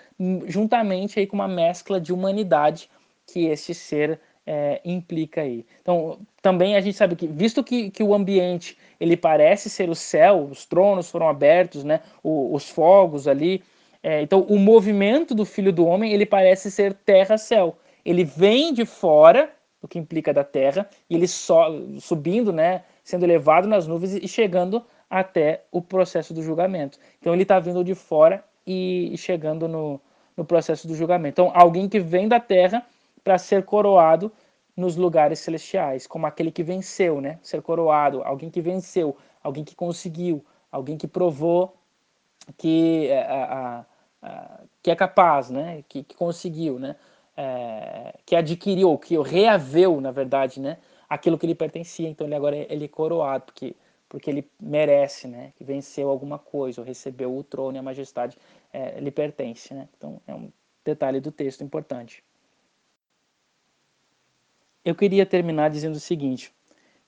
juntamente 0.47 1.21
aí 1.21 1.27
com 1.27 1.37
uma 1.37 1.47
mescla 1.47 2.01
de 2.01 2.13
humanidade 2.13 2.91
que 3.27 3.47
esse 3.47 3.73
ser 3.73 4.21
é, 4.47 4.81
implica 4.85 5.43
aí. 5.43 5.65
Então, 5.81 6.19
também 6.43 6.77
a 6.77 6.81
gente 6.81 6.97
sabe 6.97 7.17
que, 7.17 7.27
visto 7.27 7.63
que, 7.63 7.91
que 7.91 8.03
o 8.03 8.15
ambiente 8.15 8.77
ele 9.01 9.17
parece 9.17 9.71
ser 9.71 9.89
o 9.89 9.95
céu, 9.95 10.49
os 10.51 10.67
tronos 10.67 11.11
foram 11.11 11.29
abertos, 11.29 11.85
né, 11.85 12.01
o, 12.23 12.55
os 12.55 12.69
fogos 12.69 13.27
ali, 13.27 13.63
é, 14.03 14.21
então 14.21 14.41
o 14.43 14.59
movimento 14.59 15.35
do 15.35 15.45
Filho 15.47 15.73
do 15.73 15.87
Homem 15.87 16.13
ele 16.13 16.27
parece 16.27 16.71
ser 16.71 16.93
terra-céu. 16.93 17.77
Ele 18.05 18.23
vem 18.23 18.75
de 18.75 18.85
fora, 18.85 19.51
o 19.81 19.89
que 19.89 19.99
implica 19.99 20.33
da 20.33 20.45
terra, 20.45 20.89
e 21.09 21.15
ele 21.15 21.27
só 21.27 21.71
subindo, 21.99 22.53
né, 22.53 22.83
sendo 23.03 23.25
elevado 23.25 23.67
nas 23.67 23.87
nuvens 23.87 24.15
e 24.15 24.29
chegando 24.29 24.85
até 25.15 25.63
o 25.71 25.81
processo 25.81 26.35
do 26.35 26.43
julgamento. 26.43 26.99
Então 27.21 27.33
ele 27.33 27.45
está 27.45 27.61
vindo 27.61 27.85
de 27.85 27.95
fora 27.95 28.45
e, 28.67 29.15
chegando 29.17 29.69
no, 29.69 30.01
no 30.37 30.45
processo 30.45 30.89
do 30.89 30.95
julgamento. 30.97 31.41
Então 31.41 31.53
alguém 31.55 31.89
que 31.89 32.01
vem 32.01 32.27
da 32.27 32.41
terra 32.41 32.85
para 33.23 33.39
ser 33.39 33.65
coroado 33.65 34.33
nos 34.77 34.97
lugares 34.97 35.39
celestiais, 35.39 36.05
como 36.05 36.27
aquele 36.27 36.51
que 36.51 36.65
venceu, 36.65 37.21
né? 37.21 37.39
Ser 37.43 37.63
coroado, 37.63 38.25
alguém 38.25 38.51
que 38.51 38.61
venceu, 38.61 39.17
alguém 39.41 39.63
que 39.63 39.77
conseguiu, 39.77 40.45
alguém 40.71 40.97
que 40.97 41.07
provou 41.07 41.77
que, 42.59 43.07
é, 43.07 43.23
a, 43.23 43.45
a, 43.45 43.85
a, 44.21 44.61
que 44.83 44.91
é 44.91 44.97
capaz, 44.97 45.49
né? 45.49 45.85
Que, 45.89 46.03
que 46.03 46.17
conseguiu, 46.17 46.81
né? 46.81 46.97
É, 47.37 48.19
que 48.27 48.35
adquiriu, 48.35 48.99
que 48.99 49.17
reaveu, 49.17 50.01
na 50.01 50.11
verdade, 50.11 50.59
né? 50.59 50.79
Aquilo 51.09 51.39
que 51.39 51.47
lhe 51.47 51.55
pertencia. 51.55 52.09
Então 52.09 52.27
ele 52.27 52.35
agora 52.35 52.57
é, 52.57 52.67
ele 52.69 52.87
é 52.87 52.89
coroado, 52.89 53.45
porque 53.45 53.77
porque 54.15 54.31
ele 54.31 54.49
merece, 54.61 55.27
né? 55.27 55.53
Que 55.57 55.65
venceu 55.65 56.09
alguma 56.09 56.39
coisa, 56.39 56.81
ou 56.81 56.87
recebeu 56.87 57.37
o 57.37 57.43
trono 57.43 57.77
e 57.77 57.81
a 57.81 57.83
majestade 57.83 58.39
é, 58.73 59.01
lhe 59.01 59.11
pertence, 59.11 59.75
né? 59.75 59.89
Então 59.97 60.21
é 60.27 60.35
um 60.35 60.53
detalhe 60.85 61.19
do 61.19 61.33
texto 61.33 61.65
importante 61.65 62.23
eu 64.85 64.95
queria 64.95 65.25
terminar 65.25 65.71
dizendo 65.71 65.97
o 65.97 66.01
seguinte, 66.01 66.53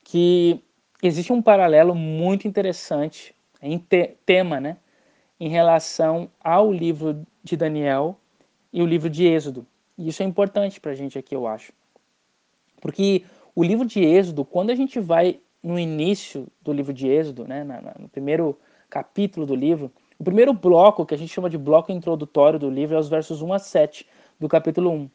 que 0.02 0.62
existe 1.02 1.32
um 1.32 1.42
paralelo 1.42 1.94
muito 1.94 2.48
interessante 2.48 3.34
em 3.60 3.78
te 3.78 4.16
tema, 4.24 4.58
né, 4.58 4.78
em 5.38 5.48
relação 5.48 6.30
ao 6.40 6.72
livro 6.72 7.26
de 7.44 7.56
Daniel 7.56 8.18
e 8.72 8.82
o 8.82 8.86
livro 8.86 9.10
de 9.10 9.26
Êxodo. 9.26 9.66
E 9.98 10.08
isso 10.08 10.22
é 10.22 10.26
importante 10.26 10.80
para 10.80 10.92
a 10.92 10.94
gente 10.94 11.18
aqui, 11.18 11.34
eu 11.34 11.46
acho. 11.46 11.72
Porque 12.80 13.24
o 13.54 13.62
livro 13.62 13.84
de 13.84 14.02
Êxodo, 14.02 14.44
quando 14.44 14.70
a 14.70 14.74
gente 14.74 14.98
vai 14.98 15.38
no 15.66 15.76
início 15.76 16.46
do 16.62 16.72
livro 16.72 16.92
de 16.92 17.08
Êxodo, 17.08 17.44
né, 17.44 17.66
no 17.98 18.08
primeiro 18.08 18.56
capítulo 18.88 19.44
do 19.44 19.54
livro, 19.56 19.90
o 20.16 20.22
primeiro 20.22 20.52
bloco, 20.52 21.04
que 21.04 21.12
a 21.12 21.18
gente 21.18 21.34
chama 21.34 21.50
de 21.50 21.58
bloco 21.58 21.90
introdutório 21.90 22.56
do 22.56 22.70
livro, 22.70 22.94
é 22.94 22.98
os 23.00 23.08
versos 23.08 23.42
1 23.42 23.52
a 23.52 23.58
7 23.58 24.06
do 24.38 24.48
capítulo 24.48 24.92
1. 24.92 25.10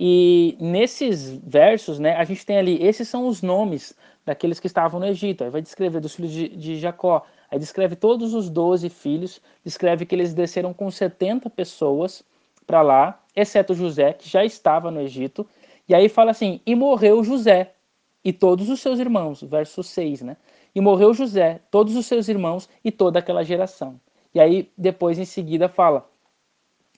E 0.00 0.56
nesses 0.58 1.30
versos, 1.44 1.98
né, 1.98 2.16
a 2.16 2.24
gente 2.24 2.46
tem 2.46 2.56
ali, 2.56 2.82
esses 2.82 3.08
são 3.08 3.28
os 3.28 3.42
nomes 3.42 3.94
daqueles 4.24 4.58
que 4.58 4.66
estavam 4.66 4.98
no 4.98 5.06
Egito. 5.06 5.44
Aí 5.44 5.50
vai 5.50 5.60
descrever 5.60 6.00
dos 6.00 6.14
filhos 6.14 6.32
de, 6.32 6.48
de 6.48 6.76
Jacó. 6.78 7.22
Aí 7.50 7.58
descreve 7.58 7.94
todos 7.94 8.32
os 8.32 8.48
doze 8.48 8.88
filhos, 8.88 9.42
descreve 9.62 10.06
que 10.06 10.14
eles 10.14 10.32
desceram 10.32 10.72
com 10.72 10.90
70 10.90 11.50
pessoas 11.50 12.24
para 12.66 12.80
lá, 12.80 13.22
exceto 13.36 13.74
José, 13.74 14.14
que 14.14 14.26
já 14.26 14.46
estava 14.46 14.90
no 14.90 15.02
Egito. 15.02 15.46
E 15.86 15.94
aí 15.94 16.08
fala 16.08 16.30
assim: 16.30 16.58
e 16.64 16.74
morreu 16.74 17.22
José 17.22 17.74
e 18.24 18.32
todos 18.32 18.68
os 18.68 18.80
seus 18.80 18.98
irmãos, 18.98 19.42
verso 19.42 19.82
6, 19.82 20.22
né? 20.22 20.36
E 20.74 20.80
morreu 20.80 21.12
José, 21.14 21.60
todos 21.70 21.96
os 21.96 22.06
seus 22.06 22.28
irmãos 22.28 22.68
e 22.84 22.92
toda 22.92 23.18
aquela 23.18 23.42
geração. 23.42 24.00
E 24.34 24.40
aí 24.40 24.70
depois 24.76 25.18
em 25.18 25.24
seguida 25.24 25.68
fala: 25.68 26.08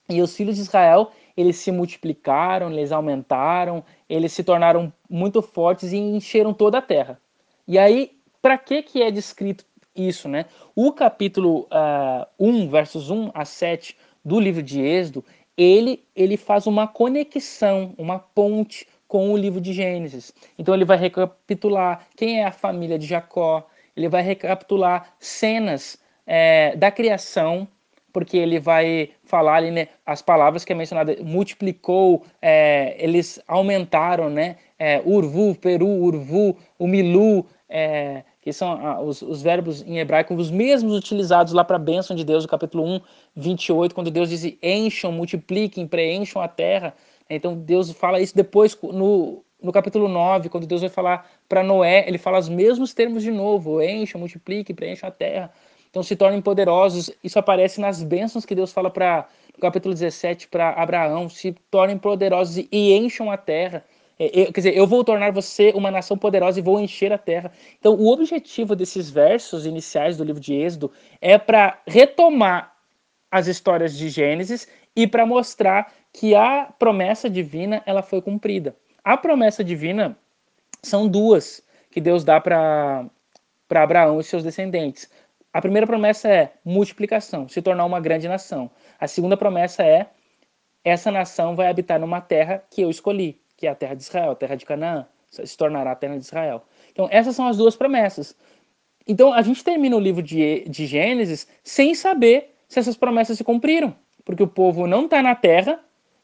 e 0.09 0.21
os 0.21 0.37
filhos 0.37 0.57
de 0.57 0.63
Israel 0.63 1.11
eles 1.37 1.57
se 1.57 1.71
multiplicaram, 1.71 2.71
eles 2.71 2.93
aumentaram, 2.93 3.83
eles 4.09 4.33
se 4.33 4.45
tornaram 4.45 4.93
muito 5.09 5.41
fortes 5.41 5.93
e 5.93 5.97
encheram 5.97 6.53
toda 6.53 6.79
a 6.79 6.83
terra. 6.83 7.21
E 7.67 7.79
aí, 7.79 8.13
para 8.41 8.59
que 8.59 8.83
que 8.83 9.03
é 9.03 9.11
descrito 9.11 9.65
isso, 9.95 10.29
né? 10.29 10.47
O 10.75 10.93
capítulo 10.93 11.61
uh, 11.61 11.69
ah, 11.71 12.29
1, 12.39 12.69
versos 12.69 13.11
1 13.11 13.31
a 13.35 13.45
7 13.45 13.97
do 14.25 14.39
livro 14.41 14.63
de 14.63 14.81
Êxodo, 14.81 15.25
ele, 15.57 16.05
ele 16.15 16.37
faz 16.37 16.67
uma 16.67 16.89
conexão, 16.89 17.95
uma 17.97 18.19
ponte 18.19 18.87
com 19.13 19.31
o 19.31 19.37
livro 19.37 19.61
de 19.61 19.75
Gênesis. 19.75 20.33
Então 20.59 20.75
ele 20.75 20.87
vai 20.87 20.97
recapitular 20.97 22.07
quem 22.17 22.41
é 22.41 22.47
a 22.47 22.51
família 22.51 22.99
de 22.99 23.07
Jacó, 23.07 23.67
ele 23.95 24.09
vai 24.09 24.23
recapitular 24.23 25.13
cenas 25.19 25.99
é, 26.27 26.75
da 26.77 26.91
criação 26.91 27.69
porque 28.11 28.39
ele 28.39 28.59
vai 28.59 29.11
falar 29.25 29.57
ali, 29.57 29.71
né, 29.71 29.89
as 30.05 30.23
palavras 30.23 30.65
que 30.65 30.73
é 30.73 30.77
mencionada, 30.77 31.17
multiplicou, 31.23 32.25
é, 32.41 32.95
eles 32.99 33.39
aumentaram, 33.47 34.31
né, 34.31 34.57
é, 34.79 35.03
urvu, 35.05 35.55
peru, 35.55 35.89
urvu, 35.89 36.57
o 36.79 36.87
milu, 36.87 37.47
é, 37.69 38.23
que 38.43 38.53
são 38.53 38.73
ah, 38.73 39.01
os, 39.01 39.23
os, 39.23 39.41
verbos 39.41 39.83
em 39.83 39.99
hebraico, 39.99 40.35
os 40.35 40.51
mesmos 40.51 40.95
utilizados 40.95 41.53
lá 41.53 41.65
para 41.65 41.77
a 41.77 41.79
bênção 41.79 42.15
de 42.15 42.25
Deus, 42.25 42.45
no 42.45 42.51
capítulo 42.51 42.85
1, 42.85 43.01
28, 43.37 43.95
quando 43.95 44.11
Deus 44.11 44.29
diz 44.29 44.45
encham, 44.63 45.13
multipliquem, 45.13 45.87
preencham 45.87 46.43
a 46.43 46.49
terra. 46.49 46.95
Então 47.29 47.55
Deus 47.55 47.91
fala 47.93 48.21
isso 48.21 48.35
depois 48.35 48.77
no, 48.83 49.45
no 49.63 49.73
capítulo 49.73 50.09
9, 50.09 50.49
quando 50.49 50.67
Deus 50.67 50.81
vai 50.81 50.91
falar 50.91 51.31
para 51.49 51.63
Noé, 51.63 52.07
ele 52.07 52.19
fala 52.19 52.39
os 52.39 52.49
mesmos 52.49 52.93
termos 52.93 53.23
de 53.23 53.31
novo: 53.31 53.83
encham, 53.83 54.19
multipliquem, 54.19 54.75
preencham 54.75 55.09
a 55.09 55.13
terra. 55.13 55.53
Então 55.91 56.03
se 56.03 56.17
tornem 56.17 56.41
poderosos. 56.41 57.11
Isso 57.23 57.39
aparece 57.39 57.81
nas 57.81 58.03
bênçãos 58.03 58.47
que 58.47 58.55
Deus 58.55 58.73
fala 58.73 58.91
para 58.91 59.29
no 59.55 59.61
capítulo 59.61 59.95
17 59.95 60.49
para 60.49 60.71
Abraão: 60.71 61.29
se 61.29 61.55
tornem 61.71 61.99
poderosos 61.99 62.67
e 62.71 62.93
encham 62.93 63.31
a 63.31 63.37
terra. 63.37 63.85
É, 64.19 64.27
eu, 64.27 64.47
quer 64.47 64.61
dizer, 64.61 64.77
eu 64.77 64.87
vou 64.87 65.03
tornar 65.05 65.33
você 65.33 65.73
uma 65.75 65.91
nação 65.91 66.17
poderosa 66.17 66.59
e 66.59 66.63
vou 66.63 66.81
encher 66.81 67.13
a 67.13 67.19
terra. 67.19 67.51
Então, 67.79 67.95
o 67.95 68.09
objetivo 68.11 68.77
desses 68.77 69.11
versos 69.11 69.67
iniciais 69.67 70.17
do 70.17 70.25
livro 70.25 70.41
de 70.41 70.55
Êxodo 70.55 70.93
é 71.21 71.39
para 71.39 71.81
retomar 71.87 72.73
as 73.31 73.47
histórias 73.47 73.97
de 73.97 74.09
Gênesis 74.09 74.69
e 74.95 75.07
para 75.07 75.27
mostrar 75.27 75.93
que 76.13 76.35
a 76.35 76.73
promessa 76.79 77.29
divina 77.29 77.83
ela 77.87 78.03
foi 78.03 78.21
cumprida. 78.21 78.77
A 79.03 79.17
promessa 79.17 79.65
divina 79.65 80.17
são 80.83 81.09
duas 81.09 81.63
que 81.91 82.01
Deus 82.01 82.25
dá 82.25 82.41
para 82.41 83.07
Abraão 83.71 84.21
e 84.21 84.25
seus 84.25 84.43
descendentes. 84.43 85.11
A 85.53 85.61
primeira 85.61 85.87
promessa 85.87 86.29
é 86.29 86.53
multiplicação, 86.65 87.49
se 87.49 87.61
tornar 87.61 87.85
uma 87.85 88.01
grande 88.01 88.29
nação. 88.29 88.71
A 88.99 89.07
segunda 89.07 89.37
promessa 89.37 89.83
é 89.83 90.07
essa 90.85 91.11
nação 91.11 91.55
vai 91.55 91.69
habitar 91.69 92.01
numa 92.01 92.21
terra 92.21 92.63
que 92.71 92.83
eu 92.83 92.91
escolhi 92.91 93.43
que 93.63 93.67
é 93.69 93.71
a 93.71 93.77
terra 93.77 93.95
de 93.95 94.03
Israel, 94.03 94.33
a 94.33 94.35
terra 94.35 94.57
de 94.57 94.67
Canaã, 94.67 95.07
se 95.31 95.57
tornará 95.57 95.93
a 95.93 95.95
terra 95.95 96.17
de 96.19 96.25
Israel. 96.25 96.65
Então, 96.91 97.07
essas 97.13 97.37
são 97.37 97.47
as 97.47 97.57
duas 97.57 97.77
promessas. 97.77 98.37
Então, 99.07 99.33
a 99.33 99.41
gente 99.41 99.63
termina 99.63 99.97
o 99.97 100.01
livro 100.01 100.21
de, 100.21 100.65
de 100.69 100.85
Gênesis 100.85 101.47
sem 101.63 101.95
saber 101.95 102.57
se 102.69 102.81
essas 102.81 102.97
promessas 102.97 103.39
se 103.39 103.45
cumpriram, 103.45 103.95
porque 104.25 104.43
o 104.43 104.49
povo 104.49 104.89
não 104.89 105.05
está 105.05 105.23
na 105.23 105.37
terra 105.37 105.79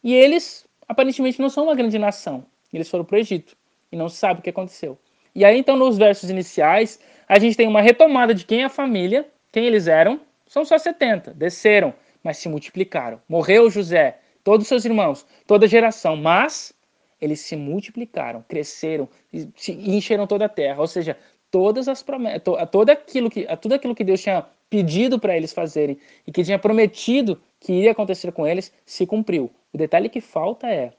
e 0.09 0.15
eles 0.15 0.67
aparentemente 0.89 1.39
não 1.39 1.51
são 1.51 1.65
uma 1.65 1.75
grande 1.75 1.99
nação. 1.99 2.47
Eles 2.73 2.89
foram 2.89 3.05
para 3.05 3.17
o 3.17 3.19
Egito 3.19 3.55
e 3.93 3.97
não 3.97 4.09
se 4.09 4.17
sabe 4.17 4.41
o 4.41 4.43
que 4.43 4.49
aconteceu. 4.49 4.99
E 5.35 5.45
aí, 5.45 5.59
então, 5.59 5.77
nos 5.77 5.99
versos 5.99 6.31
iniciais, 6.31 6.99
a 7.29 7.39
gente 7.39 7.59
tem 7.59 7.69
uma 7.69 7.83
retomada 7.83 8.35
de 8.35 8.47
quem 8.47 8.63
é 8.63 8.65
a 8.65 8.71
família, 8.71 9.29
quem 9.53 9.67
eles 9.67 9.87
eram. 9.87 10.19
São 10.47 10.65
só 10.65 10.79
70, 10.79 11.35
desceram, 11.35 11.93
mas 12.25 12.39
se 12.39 12.49
multiplicaram. 12.49 13.21
Morreu 13.29 13.69
José, 13.69 14.19
todos 14.43 14.65
os 14.65 14.69
seus 14.69 14.87
irmãos, 14.87 15.27
toda 15.47 15.67
a 15.67 15.69
geração, 15.69 16.17
mas 16.17 16.73
eles 17.21 17.41
se 17.41 17.55
multiplicaram, 17.55 18.43
cresceram 18.49 19.11
e 19.31 19.47
encheram 19.69 20.27
toda 20.27 20.47
a 20.47 20.49
terra. 20.49 20.81
Ou 20.81 20.87
seja, 20.87 21.19
todas 21.51 21.87
as 21.87 22.03
promessas, 22.03 22.43
todo 22.73 22.89
aquilo 22.89 23.29
que, 23.29 23.47
tudo 23.57 23.75
aquilo 23.75 23.95
que 23.95 24.05
Deus 24.05 24.23
tinha 24.23 24.47
pedido 24.71 25.19
para 25.19 25.37
eles 25.37 25.53
fazerem 25.53 25.99
e 26.27 26.33
que 26.33 26.43
tinha 26.43 26.59
prometido 26.59 27.39
que 27.61 27.73
iria 27.73 27.93
acontecer 27.93 28.33
com 28.33 28.47
eles 28.47 28.73
se 28.85 29.07
cumpriu. 29.07 29.51
O 29.73 29.79
detalhe 29.79 30.09
que 30.09 30.21
falta 30.21 30.69
é 30.69 30.93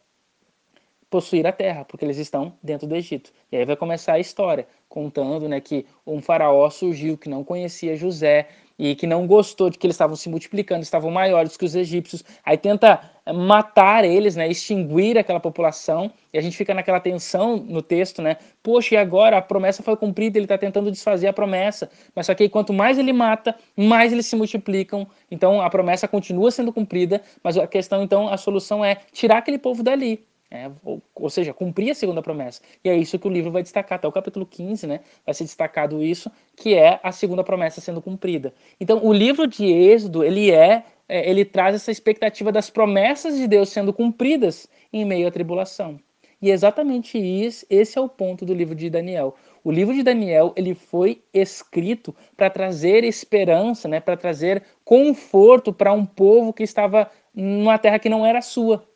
possuir 1.09 1.45
a 1.47 1.51
terra, 1.51 1.85
porque 1.85 2.05
eles 2.05 2.17
estão 2.17 2.53
dentro 2.61 2.87
do 2.87 2.95
Egito. 2.95 3.31
E 3.51 3.57
aí 3.57 3.65
vai 3.65 3.75
começar 3.75 4.13
a 4.13 4.19
história, 4.19 4.67
contando 4.87 5.49
né, 5.49 5.59
que 5.59 5.85
um 6.05 6.21
faraó 6.21 6.69
surgiu 6.69 7.17
que 7.17 7.29
não 7.29 7.43
conhecia 7.43 7.95
José, 7.95 8.47
e 8.79 8.95
que 8.95 9.05
não 9.05 9.27
gostou 9.27 9.69
de 9.69 9.77
que 9.77 9.85
eles 9.85 9.95
estavam 9.95 10.15
se 10.15 10.29
multiplicando, 10.29 10.81
estavam 10.81 11.11
maiores 11.11 11.57
que 11.57 11.65
os 11.65 11.75
egípcios, 11.75 12.23
aí 12.45 12.57
tenta 12.57 13.01
matar 13.35 14.05
eles, 14.05 14.37
né, 14.37 14.47
extinguir 14.47 15.17
aquela 15.17 15.39
população, 15.39 16.09
e 16.33 16.37
a 16.37 16.41
gente 16.41 16.55
fica 16.55 16.73
naquela 16.73 16.99
tensão 16.99 17.57
no 17.57 17.81
texto, 17.81 18.21
né, 18.21 18.37
poxa, 18.63 18.95
e 18.95 18.97
agora? 18.97 19.37
A 19.37 19.41
promessa 19.41 19.83
foi 19.83 19.97
cumprida, 19.97 20.37
ele 20.37 20.45
está 20.45 20.57
tentando 20.57 20.89
desfazer 20.89 21.27
a 21.27 21.33
promessa, 21.33 21.91
mas 22.15 22.25
só 22.25 22.33
que 22.33 22.47
quanto 22.47 22.71
mais 22.71 22.97
ele 22.97 23.11
mata, 23.11 23.53
mais 23.75 24.13
eles 24.13 24.25
se 24.25 24.37
multiplicam, 24.37 25.05
então 25.29 25.61
a 25.61 25.69
promessa 25.69 26.07
continua 26.07 26.49
sendo 26.49 26.71
cumprida, 26.71 27.21
mas 27.43 27.57
a 27.57 27.67
questão 27.67 28.01
então, 28.01 28.29
a 28.29 28.37
solução 28.37 28.83
é 28.83 28.95
tirar 29.11 29.39
aquele 29.39 29.57
povo 29.57 29.83
dali, 29.83 30.25
é, 30.51 30.69
ou, 30.83 31.01
ou, 31.13 31.29
seja, 31.29 31.53
cumprir 31.53 31.91
a 31.91 31.95
segunda 31.95 32.21
promessa. 32.21 32.61
E 32.83 32.89
é 32.89 32.97
isso 32.97 33.19
que 33.19 33.27
o 33.27 33.31
livro 33.31 33.51
vai 33.51 33.61
destacar, 33.61 33.97
até 33.97 34.07
o 34.07 34.11
capítulo 34.11 34.45
15, 34.45 34.87
né? 34.87 35.01
Vai 35.23 35.33
ser 35.33 35.43
destacado 35.43 36.03
isso, 36.03 36.31
que 36.55 36.73
é 36.73 36.99
a 37.03 37.11
segunda 37.11 37.43
promessa 37.43 37.79
sendo 37.79 38.01
cumprida. 38.01 38.53
Então, 38.79 39.05
o 39.05 39.13
livro 39.13 39.45
de 39.45 39.65
Êxodo, 39.65 40.23
ele 40.23 40.51
é, 40.51 40.83
é 41.07 41.29
ele 41.29 41.45
traz 41.45 41.75
essa 41.75 41.91
expectativa 41.91 42.51
das 42.51 42.69
promessas 42.69 43.37
de 43.37 43.47
Deus 43.47 43.69
sendo 43.69 43.93
cumpridas 43.93 44.67
em 44.91 45.05
meio 45.05 45.27
à 45.27 45.31
tribulação. 45.31 45.99
E 46.41 46.49
é 46.49 46.53
exatamente 46.53 47.17
isso, 47.17 47.65
esse 47.69 47.97
é 47.97 48.01
o 48.01 48.07
ponto 48.07 48.45
do 48.45 48.53
livro 48.53 48.73
de 48.73 48.89
Daniel. 48.89 49.35
O 49.61 49.71
livro 49.71 49.93
de 49.93 50.01
Daniel, 50.01 50.53
ele 50.55 50.73
foi 50.73 51.21
escrito 51.33 52.15
para 52.35 52.49
trazer 52.49 53.03
esperança, 53.03 53.89
né, 53.89 53.99
para 53.99 54.15
trazer 54.15 54.63
conforto 54.85 55.73
para 55.73 55.91
um 55.91 56.05
povo 56.05 56.53
que 56.53 56.63
estava 56.63 57.11
numa 57.35 57.77
terra 57.77 57.99
que 57.99 58.09
não 58.09 58.25
era 58.25 58.41
sua 58.41 58.88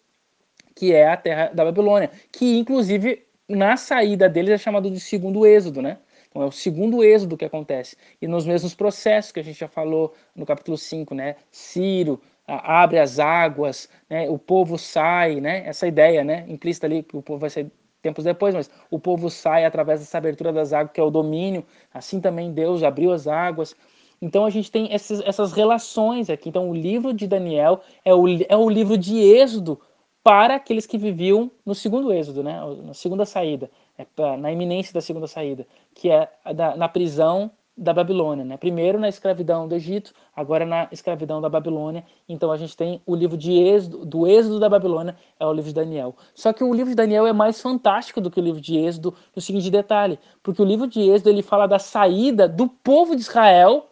que 0.76 0.94
é 0.94 1.08
a 1.08 1.18
terra 1.18 1.52
da 1.54 1.66
Babilônia, 1.66 2.10
que 2.32 2.58
inclusive 2.58 3.26
na 3.48 3.78
saída 3.78 4.30
deles 4.30 4.52
é 4.52 4.58
chamado 4.58 4.90
de 4.90 5.00
segundo 5.00 5.46
êxodo, 5.46 5.82
né? 5.82 5.98
Então 6.30 6.42
é 6.42 6.46
o 6.46 6.52
segundo 6.52 7.04
êxodo 7.04 7.38
que 7.38 7.46
acontece. 7.46 7.96
E 8.22 8.28
nos 8.28 8.46
mesmos 8.46 8.74
processos 8.74 9.32
que 9.32 9.40
a 9.40 9.44
gente 9.44 9.60
já 9.60 9.68
falou 9.68 10.14
no 10.36 10.46
capítulo 10.46 10.78
5, 10.78 11.14
né? 11.14 11.36
Ciro 11.52 12.20
abre 12.46 13.00
as 13.00 13.20
águas, 13.20 13.88
né? 14.10 14.30
o 14.30 14.38
povo 14.38 14.78
sai, 14.78 15.40
né? 15.40 15.64
Essa 15.66 15.88
ideia, 15.88 16.24
né? 16.24 16.46
Implícita 16.48 16.88
ali 16.88 17.04
que 17.04 17.16
o 17.16 17.22
povo 17.22 17.40
vai 17.40 17.50
sair 17.50 17.72
tempos 18.02 18.26
depois, 18.26 18.54
mas 18.54 18.70
o 18.92 19.00
povo 19.00 19.30
sai 19.30 19.64
através 19.64 20.02
dessa 20.02 20.18
abertura 20.18 20.52
das 20.52 20.74
águas, 20.74 20.92
que 20.92 21.00
é 21.00 21.04
o 21.04 21.10
domínio. 21.10 21.66
Assim 21.94 22.20
também 22.20 22.52
Deus 22.52 22.84
abriu 22.84 23.14
as 23.14 23.28
águas. 23.28 23.76
Então 24.22 24.46
a 24.46 24.50
gente 24.50 24.72
tem 24.72 24.92
essas, 24.92 25.22
essas 25.22 25.54
relações 25.54 26.30
aqui. 26.30 26.50
Então 26.50 26.70
o 26.70 26.74
livro 26.74 27.14
de 27.14 27.28
Daniel 27.28 27.82
é 28.04 28.14
o, 28.14 28.26
é 28.28 28.58
o 28.58 28.70
livro 28.70 28.98
de 28.98 29.18
Êxodo 29.20 29.80
para 30.24 30.56
aqueles 30.56 30.86
que 30.86 30.98
viviam 30.98 31.52
no 31.66 31.76
segundo 31.76 32.12
êxodo, 32.12 32.42
né? 32.42 32.60
na 32.84 32.94
segunda 32.94 33.26
saída, 33.26 33.70
é 33.98 34.38
na 34.38 34.52
iminência 34.52 34.94
da 34.94 35.02
segunda 35.02 35.28
saída, 35.28 35.68
que 35.94 36.10
é 36.10 36.30
na 36.78 36.88
prisão 36.88 37.52
da 37.76 37.94
Babilônia. 37.94 38.46
Né? 38.46 38.56
Primeiro 38.56 39.00
na 39.00 39.10
escravidão 39.10 39.68
do 39.68 39.76
Egito, 39.76 40.14
agora 40.36 40.66
na 40.66 40.88
escravidão 40.92 41.42
da 41.42 41.50
Babilônia. 41.50 42.06
Então 42.30 42.52
a 42.52 42.58
gente 42.58 42.78
tem 42.78 43.02
o 43.06 43.16
livro 43.16 43.36
de 43.36 43.52
êxodo, 43.52 44.06
do 44.06 44.28
êxodo 44.28 44.60
da 44.60 44.70
Babilônia, 44.70 45.16
é 45.40 45.46
o 45.46 45.52
livro 45.52 45.70
de 45.70 45.76
Daniel. 45.76 46.16
Só 46.34 46.54
que 46.54 46.64
o 46.64 46.74
livro 46.74 46.92
de 46.92 46.96
Daniel 46.96 47.28
é 47.28 47.34
mais 47.34 47.60
fantástico 47.60 48.22
do 48.22 48.32
que 48.32 48.40
o 48.40 48.44
livro 48.44 48.62
de 48.62 48.78
êxodo 48.78 49.14
no 49.36 49.42
seguinte 49.42 49.70
detalhe, 49.70 50.20
porque 50.42 50.62
o 50.62 50.66
livro 50.66 50.88
de 50.88 51.02
êxodo 51.02 51.30
ele 51.30 51.42
fala 51.42 51.68
da 51.68 51.80
saída 51.80 52.48
do 52.48 52.68
povo 52.68 53.16
de 53.16 53.24
Israel 53.24 53.90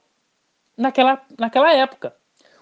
naquela, 0.78 1.22
naquela 1.38 1.74
época. 1.74 2.16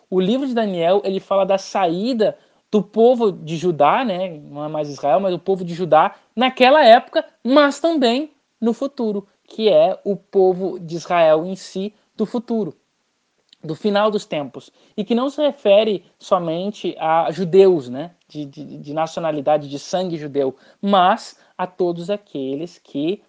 O 0.10 0.20
livro 0.20 0.48
de 0.48 0.56
Daniel 0.56 1.02
ele 1.04 1.20
fala 1.20 1.46
da 1.46 1.58
saída 1.58 2.36
do 2.72 2.84
povo 2.84 3.32
de 3.32 3.58
Judá, 3.58 4.04
né? 4.06 4.40
não 4.44 4.64
é 4.64 4.68
mais 4.68 4.90
Israel, 4.90 5.20
mas 5.20 5.34
o 5.34 5.40
povo 5.40 5.64
de 5.64 5.74
Judá 5.74 6.16
naquela 6.36 6.84
época, 6.84 7.26
mas 7.44 7.80
também 7.80 8.32
no 8.62 8.74
futuro, 8.74 9.28
que 9.44 9.70
é 9.70 10.00
o 10.04 10.16
povo 10.16 10.80
de 10.80 10.96
Israel 10.96 11.46
em 11.46 11.56
si 11.56 11.94
do 12.16 12.26
futuro, 12.26 12.76
do 13.64 13.76
final 13.76 14.12
dos 14.12 14.26
tempos, 14.26 14.72
e 14.96 15.04
que 15.04 15.16
não 15.16 15.30
se 15.30 15.42
refere 15.42 16.06
somente 16.20 16.96
a 17.00 17.32
judeus, 17.32 17.90
né? 17.90 18.12
de, 18.28 18.46
de, 18.46 18.78
de 18.78 18.94
nacionalidade, 18.94 19.68
de 19.68 19.80
sangue 19.80 20.16
judeu, 20.16 20.56
mas 20.80 21.38
a 21.58 21.66
todos 21.66 22.10
aqueles 22.10 22.78
que 22.78 23.24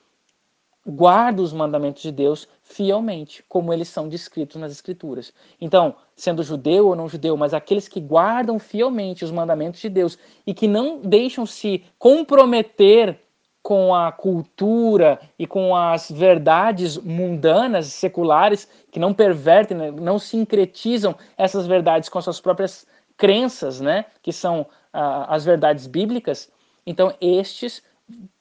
guardam 0.86 1.44
os 1.44 1.52
mandamentos 1.52 2.02
de 2.02 2.10
Deus 2.10 2.48
fielmente, 2.62 3.44
como 3.48 3.72
eles 3.72 3.88
são 3.88 4.08
descritos 4.08 4.56
nas 4.56 4.72
Escrituras. 4.72 5.32
Então, 5.60 5.94
sendo 6.16 6.42
judeu 6.42 6.88
ou 6.88 6.96
não 6.96 7.08
judeu, 7.08 7.36
mas 7.36 7.52
aqueles 7.52 7.86
que 7.88 8.00
guardam 8.00 8.58
fielmente 8.58 9.24
os 9.24 9.30
mandamentos 9.30 9.80
de 9.80 9.88
Deus 9.88 10.18
e 10.46 10.54
que 10.54 10.66
não 10.66 11.00
deixam 11.00 11.44
se 11.44 11.84
comprometer 11.98 13.18
com 13.62 13.94
a 13.94 14.10
cultura 14.10 15.20
e 15.38 15.46
com 15.46 15.76
as 15.76 16.10
verdades 16.10 16.96
mundanas, 16.96 17.86
seculares, 17.88 18.66
que 18.90 18.98
não 18.98 19.12
pervertem, 19.12 19.76
né, 19.76 19.90
não 19.90 20.18
sincretizam 20.18 21.14
essas 21.36 21.66
verdades 21.66 22.08
com 22.08 22.18
as 22.18 22.24
suas 22.24 22.40
próprias 22.40 22.86
crenças, 23.18 23.80
né, 23.80 24.06
que 24.22 24.32
são 24.32 24.66
ah, 24.92 25.34
as 25.34 25.44
verdades 25.44 25.86
bíblicas, 25.86 26.50
então 26.86 27.14
estes 27.20 27.82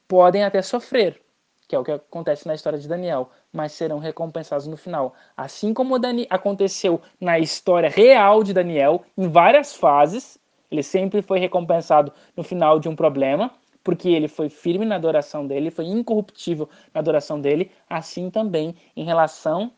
podem 0.07 0.43
até 0.43 0.61
sofrer, 0.61 1.21
que 1.69 1.75
é 1.75 1.79
o 1.79 1.83
que 1.83 1.91
acontece 1.91 2.47
na 2.47 2.55
história 2.55 2.79
de 2.79 2.87
Daniel, 2.87 3.29
mas 3.53 3.73
serão 3.73 3.99
recompensados 3.99 4.65
no 4.65 4.75
final. 4.75 5.13
Assim 5.37 5.71
como 5.71 5.99
Dani 5.99 6.25
aconteceu 6.27 6.99
na 7.21 7.37
história 7.37 7.87
real 7.87 8.43
de 8.43 8.53
Daniel, 8.53 9.03
em 9.15 9.27
várias 9.27 9.75
fases, 9.75 10.39
ele 10.71 10.81
sempre 10.81 11.21
foi 11.21 11.37
recompensado 11.37 12.11
no 12.35 12.43
final 12.43 12.79
de 12.79 12.89
um 12.89 12.95
problema, 12.95 13.51
porque 13.83 14.09
ele 14.09 14.27
foi 14.27 14.49
firme 14.49 14.83
na 14.83 14.95
adoração 14.95 15.45
dele, 15.45 15.69
foi 15.69 15.85
incorruptível 15.85 16.67
na 16.91 17.01
adoração 17.01 17.39
dele, 17.39 17.71
assim 17.87 18.31
também 18.31 18.75
em 18.95 19.03
relação 19.03 19.71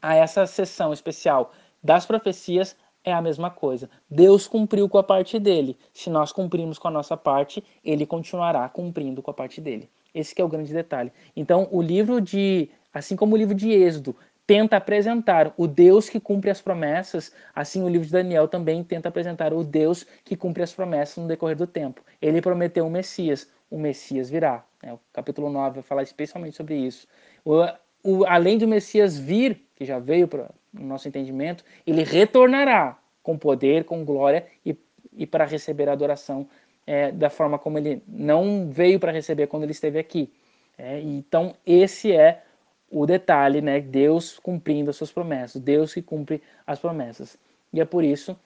a 0.00 0.14
essa 0.14 0.46
sessão 0.46 0.94
especial 0.94 1.52
das 1.82 2.06
profecias, 2.06 2.74
é 3.08 3.12
a 3.12 3.22
mesma 3.22 3.50
coisa. 3.50 3.88
Deus 4.10 4.46
cumpriu 4.46 4.88
com 4.88 4.98
a 4.98 5.02
parte 5.02 5.38
dele. 5.38 5.76
Se 5.92 6.10
nós 6.10 6.32
cumprimos 6.32 6.78
com 6.78 6.88
a 6.88 6.90
nossa 6.90 7.16
parte, 7.16 7.62
ele 7.84 8.06
continuará 8.06 8.68
cumprindo 8.68 9.22
com 9.22 9.30
a 9.30 9.34
parte 9.34 9.60
dele. 9.60 9.88
Esse 10.14 10.40
é 10.40 10.44
o 10.44 10.48
grande 10.48 10.72
detalhe. 10.72 11.12
Então, 11.36 11.68
o 11.70 11.82
livro 11.82 12.20
de, 12.20 12.70
assim 12.92 13.14
como 13.14 13.34
o 13.34 13.38
livro 13.38 13.54
de 13.54 13.70
Êxodo 13.70 14.16
tenta 14.46 14.78
apresentar 14.78 15.52
o 15.58 15.66
Deus 15.66 16.08
que 16.08 16.18
cumpre 16.18 16.50
as 16.50 16.60
promessas, 16.60 17.30
assim 17.54 17.82
o 17.82 17.88
livro 17.88 18.06
de 18.06 18.12
Daniel 18.12 18.48
também 18.48 18.82
tenta 18.82 19.10
apresentar 19.10 19.52
o 19.52 19.62
Deus 19.62 20.06
que 20.24 20.36
cumpre 20.36 20.62
as 20.62 20.72
promessas 20.72 21.18
no 21.18 21.28
decorrer 21.28 21.56
do 21.56 21.66
tempo. 21.66 22.02
Ele 22.20 22.40
prometeu 22.40 22.86
o 22.86 22.90
Messias, 22.90 23.46
o 23.70 23.78
Messias 23.78 24.30
virá. 24.30 24.64
É, 24.82 24.92
o 24.92 24.98
capítulo 25.12 25.50
9 25.50 25.74
vai 25.74 25.82
falar 25.82 26.02
especialmente 26.02 26.56
sobre 26.56 26.76
isso. 26.76 27.06
O, 27.44 27.62
o, 28.02 28.24
além 28.24 28.56
do 28.56 28.66
Messias 28.66 29.18
vir, 29.18 29.66
que 29.76 29.84
já 29.84 29.98
veio 29.98 30.26
para 30.26 30.48
o 30.74 30.82
nosso 30.82 31.08
entendimento, 31.08 31.64
ele 31.86 32.02
retornará 32.02 32.98
com 33.22 33.36
poder, 33.36 33.84
com 33.84 34.04
glória 34.04 34.46
e, 34.64 34.76
e 35.12 35.26
para 35.26 35.44
receber 35.44 35.88
a 35.88 35.92
adoração 35.92 36.48
é, 36.86 37.12
da 37.12 37.28
forma 37.28 37.58
como 37.58 37.78
ele 37.78 38.02
não 38.06 38.70
veio 38.70 38.98
para 38.98 39.12
receber 39.12 39.46
quando 39.46 39.64
ele 39.64 39.72
esteve 39.72 39.98
aqui. 39.98 40.32
É, 40.76 41.00
então, 41.00 41.54
esse 41.66 42.12
é 42.12 42.42
o 42.90 43.04
detalhe, 43.04 43.60
né? 43.60 43.80
Deus 43.80 44.38
cumprindo 44.38 44.90
as 44.90 44.96
suas 44.96 45.12
promessas, 45.12 45.60
Deus 45.60 45.92
que 45.92 46.00
cumpre 46.00 46.42
as 46.66 46.78
promessas. 46.78 47.36
E 47.72 47.80
é 47.80 47.84
por 47.84 48.02
isso 48.02 48.38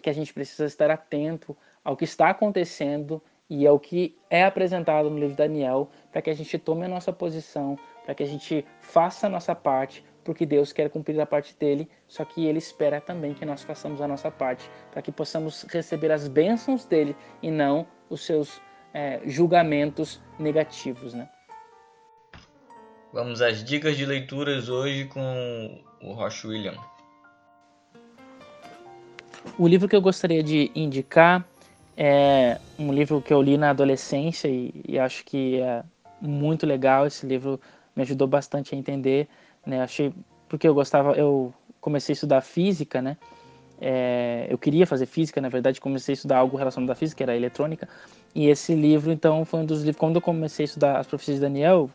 que 0.00 0.10
a 0.10 0.12
gente 0.12 0.32
precisa 0.32 0.66
estar 0.66 0.90
atento 0.90 1.56
ao 1.82 1.96
que 1.96 2.04
está 2.04 2.30
acontecendo 2.30 3.20
e 3.48 3.66
ao 3.66 3.78
que 3.78 4.16
é 4.30 4.44
apresentado 4.44 5.10
no 5.10 5.16
livro 5.16 5.30
de 5.30 5.36
Daniel, 5.36 5.90
para 6.12 6.22
que 6.22 6.30
a 6.30 6.34
gente 6.34 6.58
tome 6.58 6.84
a 6.84 6.88
nossa 6.88 7.12
posição, 7.12 7.78
para 8.04 8.14
que 8.14 8.22
a 8.22 8.26
gente 8.26 8.64
faça 8.80 9.26
a 9.26 9.30
nossa 9.30 9.54
parte, 9.54 10.04
porque 10.24 10.46
Deus 10.46 10.72
quer 10.72 10.88
cumprir 10.88 11.20
a 11.20 11.26
parte 11.26 11.54
dele, 11.56 11.88
só 12.08 12.24
que 12.24 12.46
ele 12.46 12.58
espera 12.58 13.00
também 13.00 13.34
que 13.34 13.44
nós 13.44 13.62
façamos 13.62 14.00
a 14.00 14.08
nossa 14.08 14.30
parte, 14.30 14.68
para 14.90 15.02
que 15.02 15.12
possamos 15.12 15.64
receber 15.64 16.10
as 16.10 16.26
bênçãos 16.26 16.84
dele 16.84 17.14
e 17.42 17.50
não 17.50 17.86
os 18.08 18.24
seus 18.24 18.60
é, 18.92 19.20
julgamentos 19.24 20.20
negativos, 20.38 21.12
né? 21.14 21.28
Vamos 23.12 23.40
às 23.40 23.62
dicas 23.62 23.96
de 23.96 24.04
leituras 24.04 24.68
hoje 24.68 25.04
com 25.04 25.80
o 26.02 26.12
Roche 26.12 26.48
William. 26.48 26.74
O 29.56 29.68
livro 29.68 29.88
que 29.88 29.94
eu 29.94 30.02
gostaria 30.02 30.42
de 30.42 30.70
indicar 30.74 31.46
é 31.96 32.58
um 32.76 32.92
livro 32.92 33.20
que 33.20 33.32
eu 33.32 33.40
li 33.40 33.56
na 33.56 33.70
adolescência 33.70 34.48
e, 34.48 34.74
e 34.88 34.98
acho 34.98 35.24
que 35.24 35.60
é 35.60 35.84
muito 36.20 36.66
legal. 36.66 37.06
Esse 37.06 37.24
livro 37.24 37.60
me 37.94 38.02
ajudou 38.02 38.26
bastante 38.26 38.74
a 38.74 38.78
entender, 38.78 39.28
né? 39.66 39.82
Achei 39.82 40.12
porque 40.48 40.68
eu 40.68 40.74
gostava, 40.74 41.12
eu 41.12 41.52
comecei 41.80 42.12
a 42.12 42.14
estudar 42.14 42.40
física, 42.40 43.02
né? 43.02 43.16
É, 43.80 44.46
eu 44.48 44.56
queria 44.56 44.86
fazer 44.86 45.06
física, 45.06 45.40
na 45.40 45.48
verdade, 45.48 45.80
comecei 45.80 46.12
a 46.12 46.14
estudar 46.14 46.38
algo 46.38 46.56
relacionado 46.56 46.90
à 46.90 46.94
física, 46.94 47.24
era 47.24 47.36
eletrônica. 47.36 47.88
E 48.34 48.48
esse 48.48 48.74
livro, 48.74 49.12
então, 49.12 49.44
foi 49.44 49.60
um 49.60 49.66
dos 49.66 49.80
livros. 49.80 49.98
Quando 49.98 50.16
eu 50.16 50.22
comecei 50.22 50.64
a 50.64 50.66
estudar 50.66 50.98
as 50.98 51.06
profecias 51.06 51.36
de 51.36 51.42
Daniel, 51.42 51.90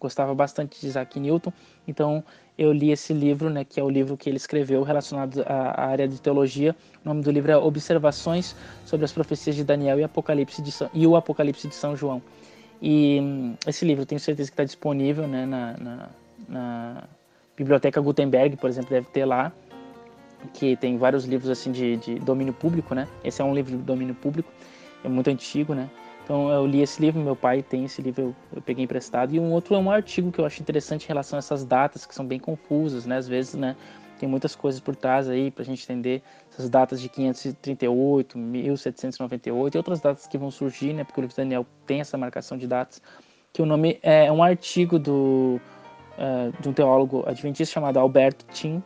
gostava 0.00 0.34
bastante 0.34 0.80
de 0.80 0.86
Isaac 0.86 1.20
Newton, 1.20 1.52
então 1.86 2.24
eu 2.56 2.72
li 2.72 2.90
esse 2.90 3.12
livro, 3.12 3.50
né, 3.50 3.64
que 3.64 3.78
é 3.78 3.82
o 3.82 3.88
livro 3.88 4.16
que 4.16 4.28
ele 4.28 4.36
escreveu 4.36 4.82
relacionado 4.82 5.42
à, 5.46 5.82
área 5.82 6.08
de 6.08 6.20
teologia. 6.20 6.74
O 7.04 7.08
nome 7.08 7.22
do 7.22 7.30
livro 7.30 7.52
é 7.52 7.56
Observações 7.56 8.56
sobre 8.84 9.04
as 9.04 9.12
profecias 9.12 9.54
de 9.54 9.64
Daniel 9.64 9.98
e, 10.00 10.04
Apocalipse 10.04 10.60
de 10.60 10.72
São, 10.72 10.90
e 10.92 11.06
o 11.06 11.16
Apocalipse 11.16 11.68
de 11.68 11.74
São 11.74 11.94
João. 11.94 12.20
E 12.82 13.20
hum, 13.20 13.54
esse 13.66 13.84
livro, 13.84 14.06
tenho 14.06 14.20
certeza 14.20 14.50
que 14.50 14.54
está 14.54 14.64
disponível 14.64 15.28
né, 15.28 15.44
na, 15.46 15.76
na, 15.78 16.10
na, 16.48 17.04
Biblioteca 17.60 18.00
Gutenberg, 18.00 18.56
por 18.56 18.70
exemplo, 18.70 18.88
deve 18.88 19.06
ter 19.08 19.26
lá, 19.26 19.52
que 20.54 20.76
tem 20.76 20.96
vários 20.96 21.26
livros 21.26 21.50
assim 21.50 21.70
de, 21.70 21.98
de 21.98 22.14
domínio 22.14 22.54
público, 22.54 22.94
né? 22.94 23.06
Esse 23.22 23.42
é 23.42 23.44
um 23.44 23.54
livro 23.54 23.76
de 23.76 23.82
domínio 23.82 24.14
público, 24.14 24.50
é 25.04 25.08
muito 25.08 25.28
antigo, 25.28 25.74
né? 25.74 25.90
Então 26.24 26.48
eu 26.48 26.66
li 26.66 26.80
esse 26.80 27.02
livro, 27.02 27.20
meu 27.20 27.36
pai 27.36 27.62
tem 27.62 27.84
esse 27.84 28.00
livro, 28.00 28.22
eu, 28.22 28.36
eu, 28.56 28.62
peguei 28.62 28.84
emprestado. 28.84 29.34
E 29.34 29.38
um 29.38 29.52
outro 29.52 29.74
é 29.74 29.78
um 29.78 29.90
artigo 29.90 30.32
que 30.32 30.40
eu 30.40 30.46
acho 30.46 30.62
interessante 30.62 31.04
em 31.04 31.08
relação 31.08 31.36
a 31.36 31.40
essas 31.40 31.62
datas 31.62 32.06
que 32.06 32.14
são 32.14 32.24
bem 32.24 32.38
confusas, 32.38 33.04
né? 33.04 33.18
Às 33.18 33.28
vezes, 33.28 33.54
né? 33.54 33.76
Tem 34.18 34.26
muitas 34.26 34.54
coisas 34.54 34.80
por 34.80 34.96
trás 34.96 35.28
aí 35.28 35.50
para 35.50 35.62
a 35.62 35.66
gente 35.66 35.82
entender 35.82 36.22
essas 36.50 36.70
datas 36.70 36.98
de 36.98 37.10
538, 37.10 38.38
1798 38.38 39.74
e 39.74 39.78
outras 39.78 40.00
datas 40.00 40.26
que 40.26 40.38
vão 40.38 40.50
surgir, 40.50 40.94
né? 40.94 41.04
Porque 41.04 41.20
o 41.20 41.22
livro 41.22 41.34
de 41.34 41.42
Daniel 41.42 41.66
tem 41.86 42.00
essa 42.00 42.16
marcação 42.16 42.56
de 42.56 42.66
datas. 42.66 43.02
Que 43.52 43.60
o 43.60 43.66
nome 43.66 43.98
é 44.02 44.30
um 44.32 44.42
artigo 44.42 44.98
do, 44.98 45.60
uh, 46.20 46.62
de 46.62 46.68
um 46.68 46.72
teólogo 46.72 47.24
adventista 47.26 47.72
chamado 47.74 47.98
Alberto 47.98 48.44
Tim. 48.52 48.82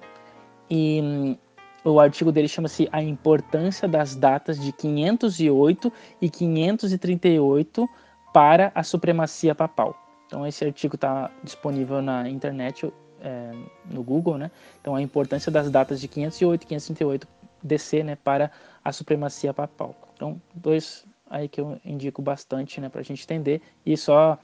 E 0.70 1.00
hum, 1.02 1.36
o 1.84 2.00
artigo 2.00 2.32
dele 2.32 2.48
chama-se 2.48 2.88
A 2.90 3.02
Importância 3.02 3.86
das 3.86 4.14
Datas 4.14 4.58
de 4.58 4.72
508 4.72 5.92
e 6.22 6.30
538 6.30 7.88
para 8.32 8.72
a 8.74 8.82
Supremacia 8.82 9.54
Papal. 9.54 9.94
Então, 10.26 10.46
esse 10.46 10.64
artigo 10.64 10.94
está 10.94 11.30
disponível 11.42 12.00
na 12.00 12.28
internet, 12.28 12.90
é, 13.20 13.52
no 13.90 14.02
Google, 14.02 14.38
né? 14.38 14.50
Então, 14.80 14.94
a 14.94 15.02
importância 15.02 15.52
das 15.52 15.70
datas 15.70 16.00
de 16.00 16.08
508 16.08 16.62
e 16.62 16.66
538 16.66 17.28
DC, 17.64 18.04
né, 18.04 18.16
para 18.16 18.50
a 18.84 18.92
supremacia 18.92 19.52
papal. 19.54 19.96
Então, 20.14 20.40
dois 20.54 21.04
aí 21.28 21.48
que 21.48 21.60
eu 21.60 21.80
indico 21.84 22.20
bastante, 22.20 22.80
né, 22.80 22.88
para 22.88 23.00
a 23.00 23.04
gente 23.04 23.24
entender. 23.24 23.62
E 23.84 23.96
só 23.96 24.38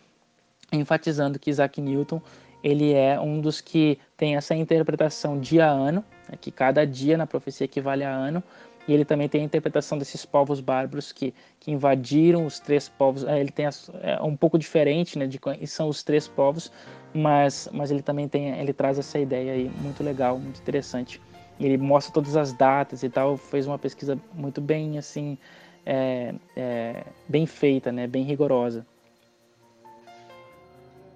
enfatizando 0.73 1.39
que 1.39 1.51
Isaac 1.51 1.81
Newton 1.81 2.21
ele 2.63 2.93
é 2.93 3.19
um 3.19 3.41
dos 3.41 3.61
que 3.61 3.99
tem 4.17 4.37
essa 4.37 4.55
interpretação 4.55 5.39
dia 5.39 5.67
a 5.67 5.71
ano, 5.71 6.05
né, 6.29 6.37
que 6.41 6.51
cada 6.51 6.87
dia 6.87 7.17
na 7.17 7.27
profecia 7.27 7.65
equivale 7.65 8.05
a 8.05 8.11
ano, 8.11 8.43
e 8.89 8.93
ele 8.93 9.05
também 9.05 9.29
tem 9.29 9.43
a 9.43 9.45
interpretação 9.45 9.99
desses 9.99 10.25
povos 10.25 10.61
bárbaros 10.61 11.13
que, 11.13 11.35
que 11.59 11.71
invadiram 11.71 12.45
os 12.47 12.59
três 12.59 12.89
povos. 12.89 13.25
É, 13.25 13.39
ele 13.39 13.51
tem 13.51 13.67
é 13.67 14.21
um 14.23 14.35
pouco 14.37 14.59
diferente, 14.59 15.19
né, 15.19 15.27
de 15.27 15.39
são 15.67 15.89
os 15.89 16.03
três 16.03 16.27
povos, 16.27 16.73
mas, 17.15 17.69
mas 17.73 17.91
ele 17.91 18.03
também 18.03 18.29
tem, 18.29 18.59
ele 18.59 18.73
traz 18.73 18.99
essa 18.99 19.19
ideia 19.19 19.53
aí 19.53 19.71
muito 19.81 20.03
legal, 20.03 20.39
muito 20.39 20.61
interessante. 20.61 21.21
Ele 21.59 21.77
mostra 21.77 22.13
todas 22.13 22.37
as 22.37 22.53
datas 22.53 23.03
e 23.03 23.09
tal, 23.11 23.37
fez 23.37 23.67
uma 23.67 23.79
pesquisa 23.79 24.19
muito 24.33 24.61
bem 24.63 24.97
assim, 24.97 25.37
é, 25.85 26.35
é, 26.57 27.05
bem 27.29 27.47
feita, 27.47 27.93
né, 27.93 28.07
bem 28.07 28.25
rigorosa. 28.25 28.87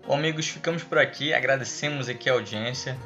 Bom, 0.06 0.16
amigos, 0.16 0.46
ficamos 0.46 0.84
por 0.84 0.98
aqui. 0.98 1.32
Agradecemos 1.32 2.10
aqui 2.10 2.28
a 2.28 2.34
audiência. 2.34 2.98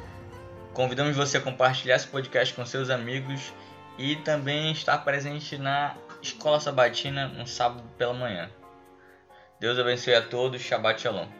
Convidamos 0.73 1.15
você 1.15 1.37
a 1.37 1.41
compartilhar 1.41 1.95
esse 1.95 2.07
podcast 2.07 2.53
com 2.53 2.65
seus 2.65 2.89
amigos 2.89 3.53
e 3.97 4.17
também 4.17 4.73
estar 4.73 4.97
presente 4.99 5.57
na 5.57 5.95
Escola 6.21 6.59
Sabatina 6.59 7.29
no 7.29 7.47
sábado 7.47 7.83
pela 7.97 8.13
manhã. 8.13 8.49
Deus 9.61 9.79
abençoe 9.79 10.13
a 10.13 10.21
todos. 10.21 10.61
Shabbat 10.61 11.01
Shalom. 11.01 11.38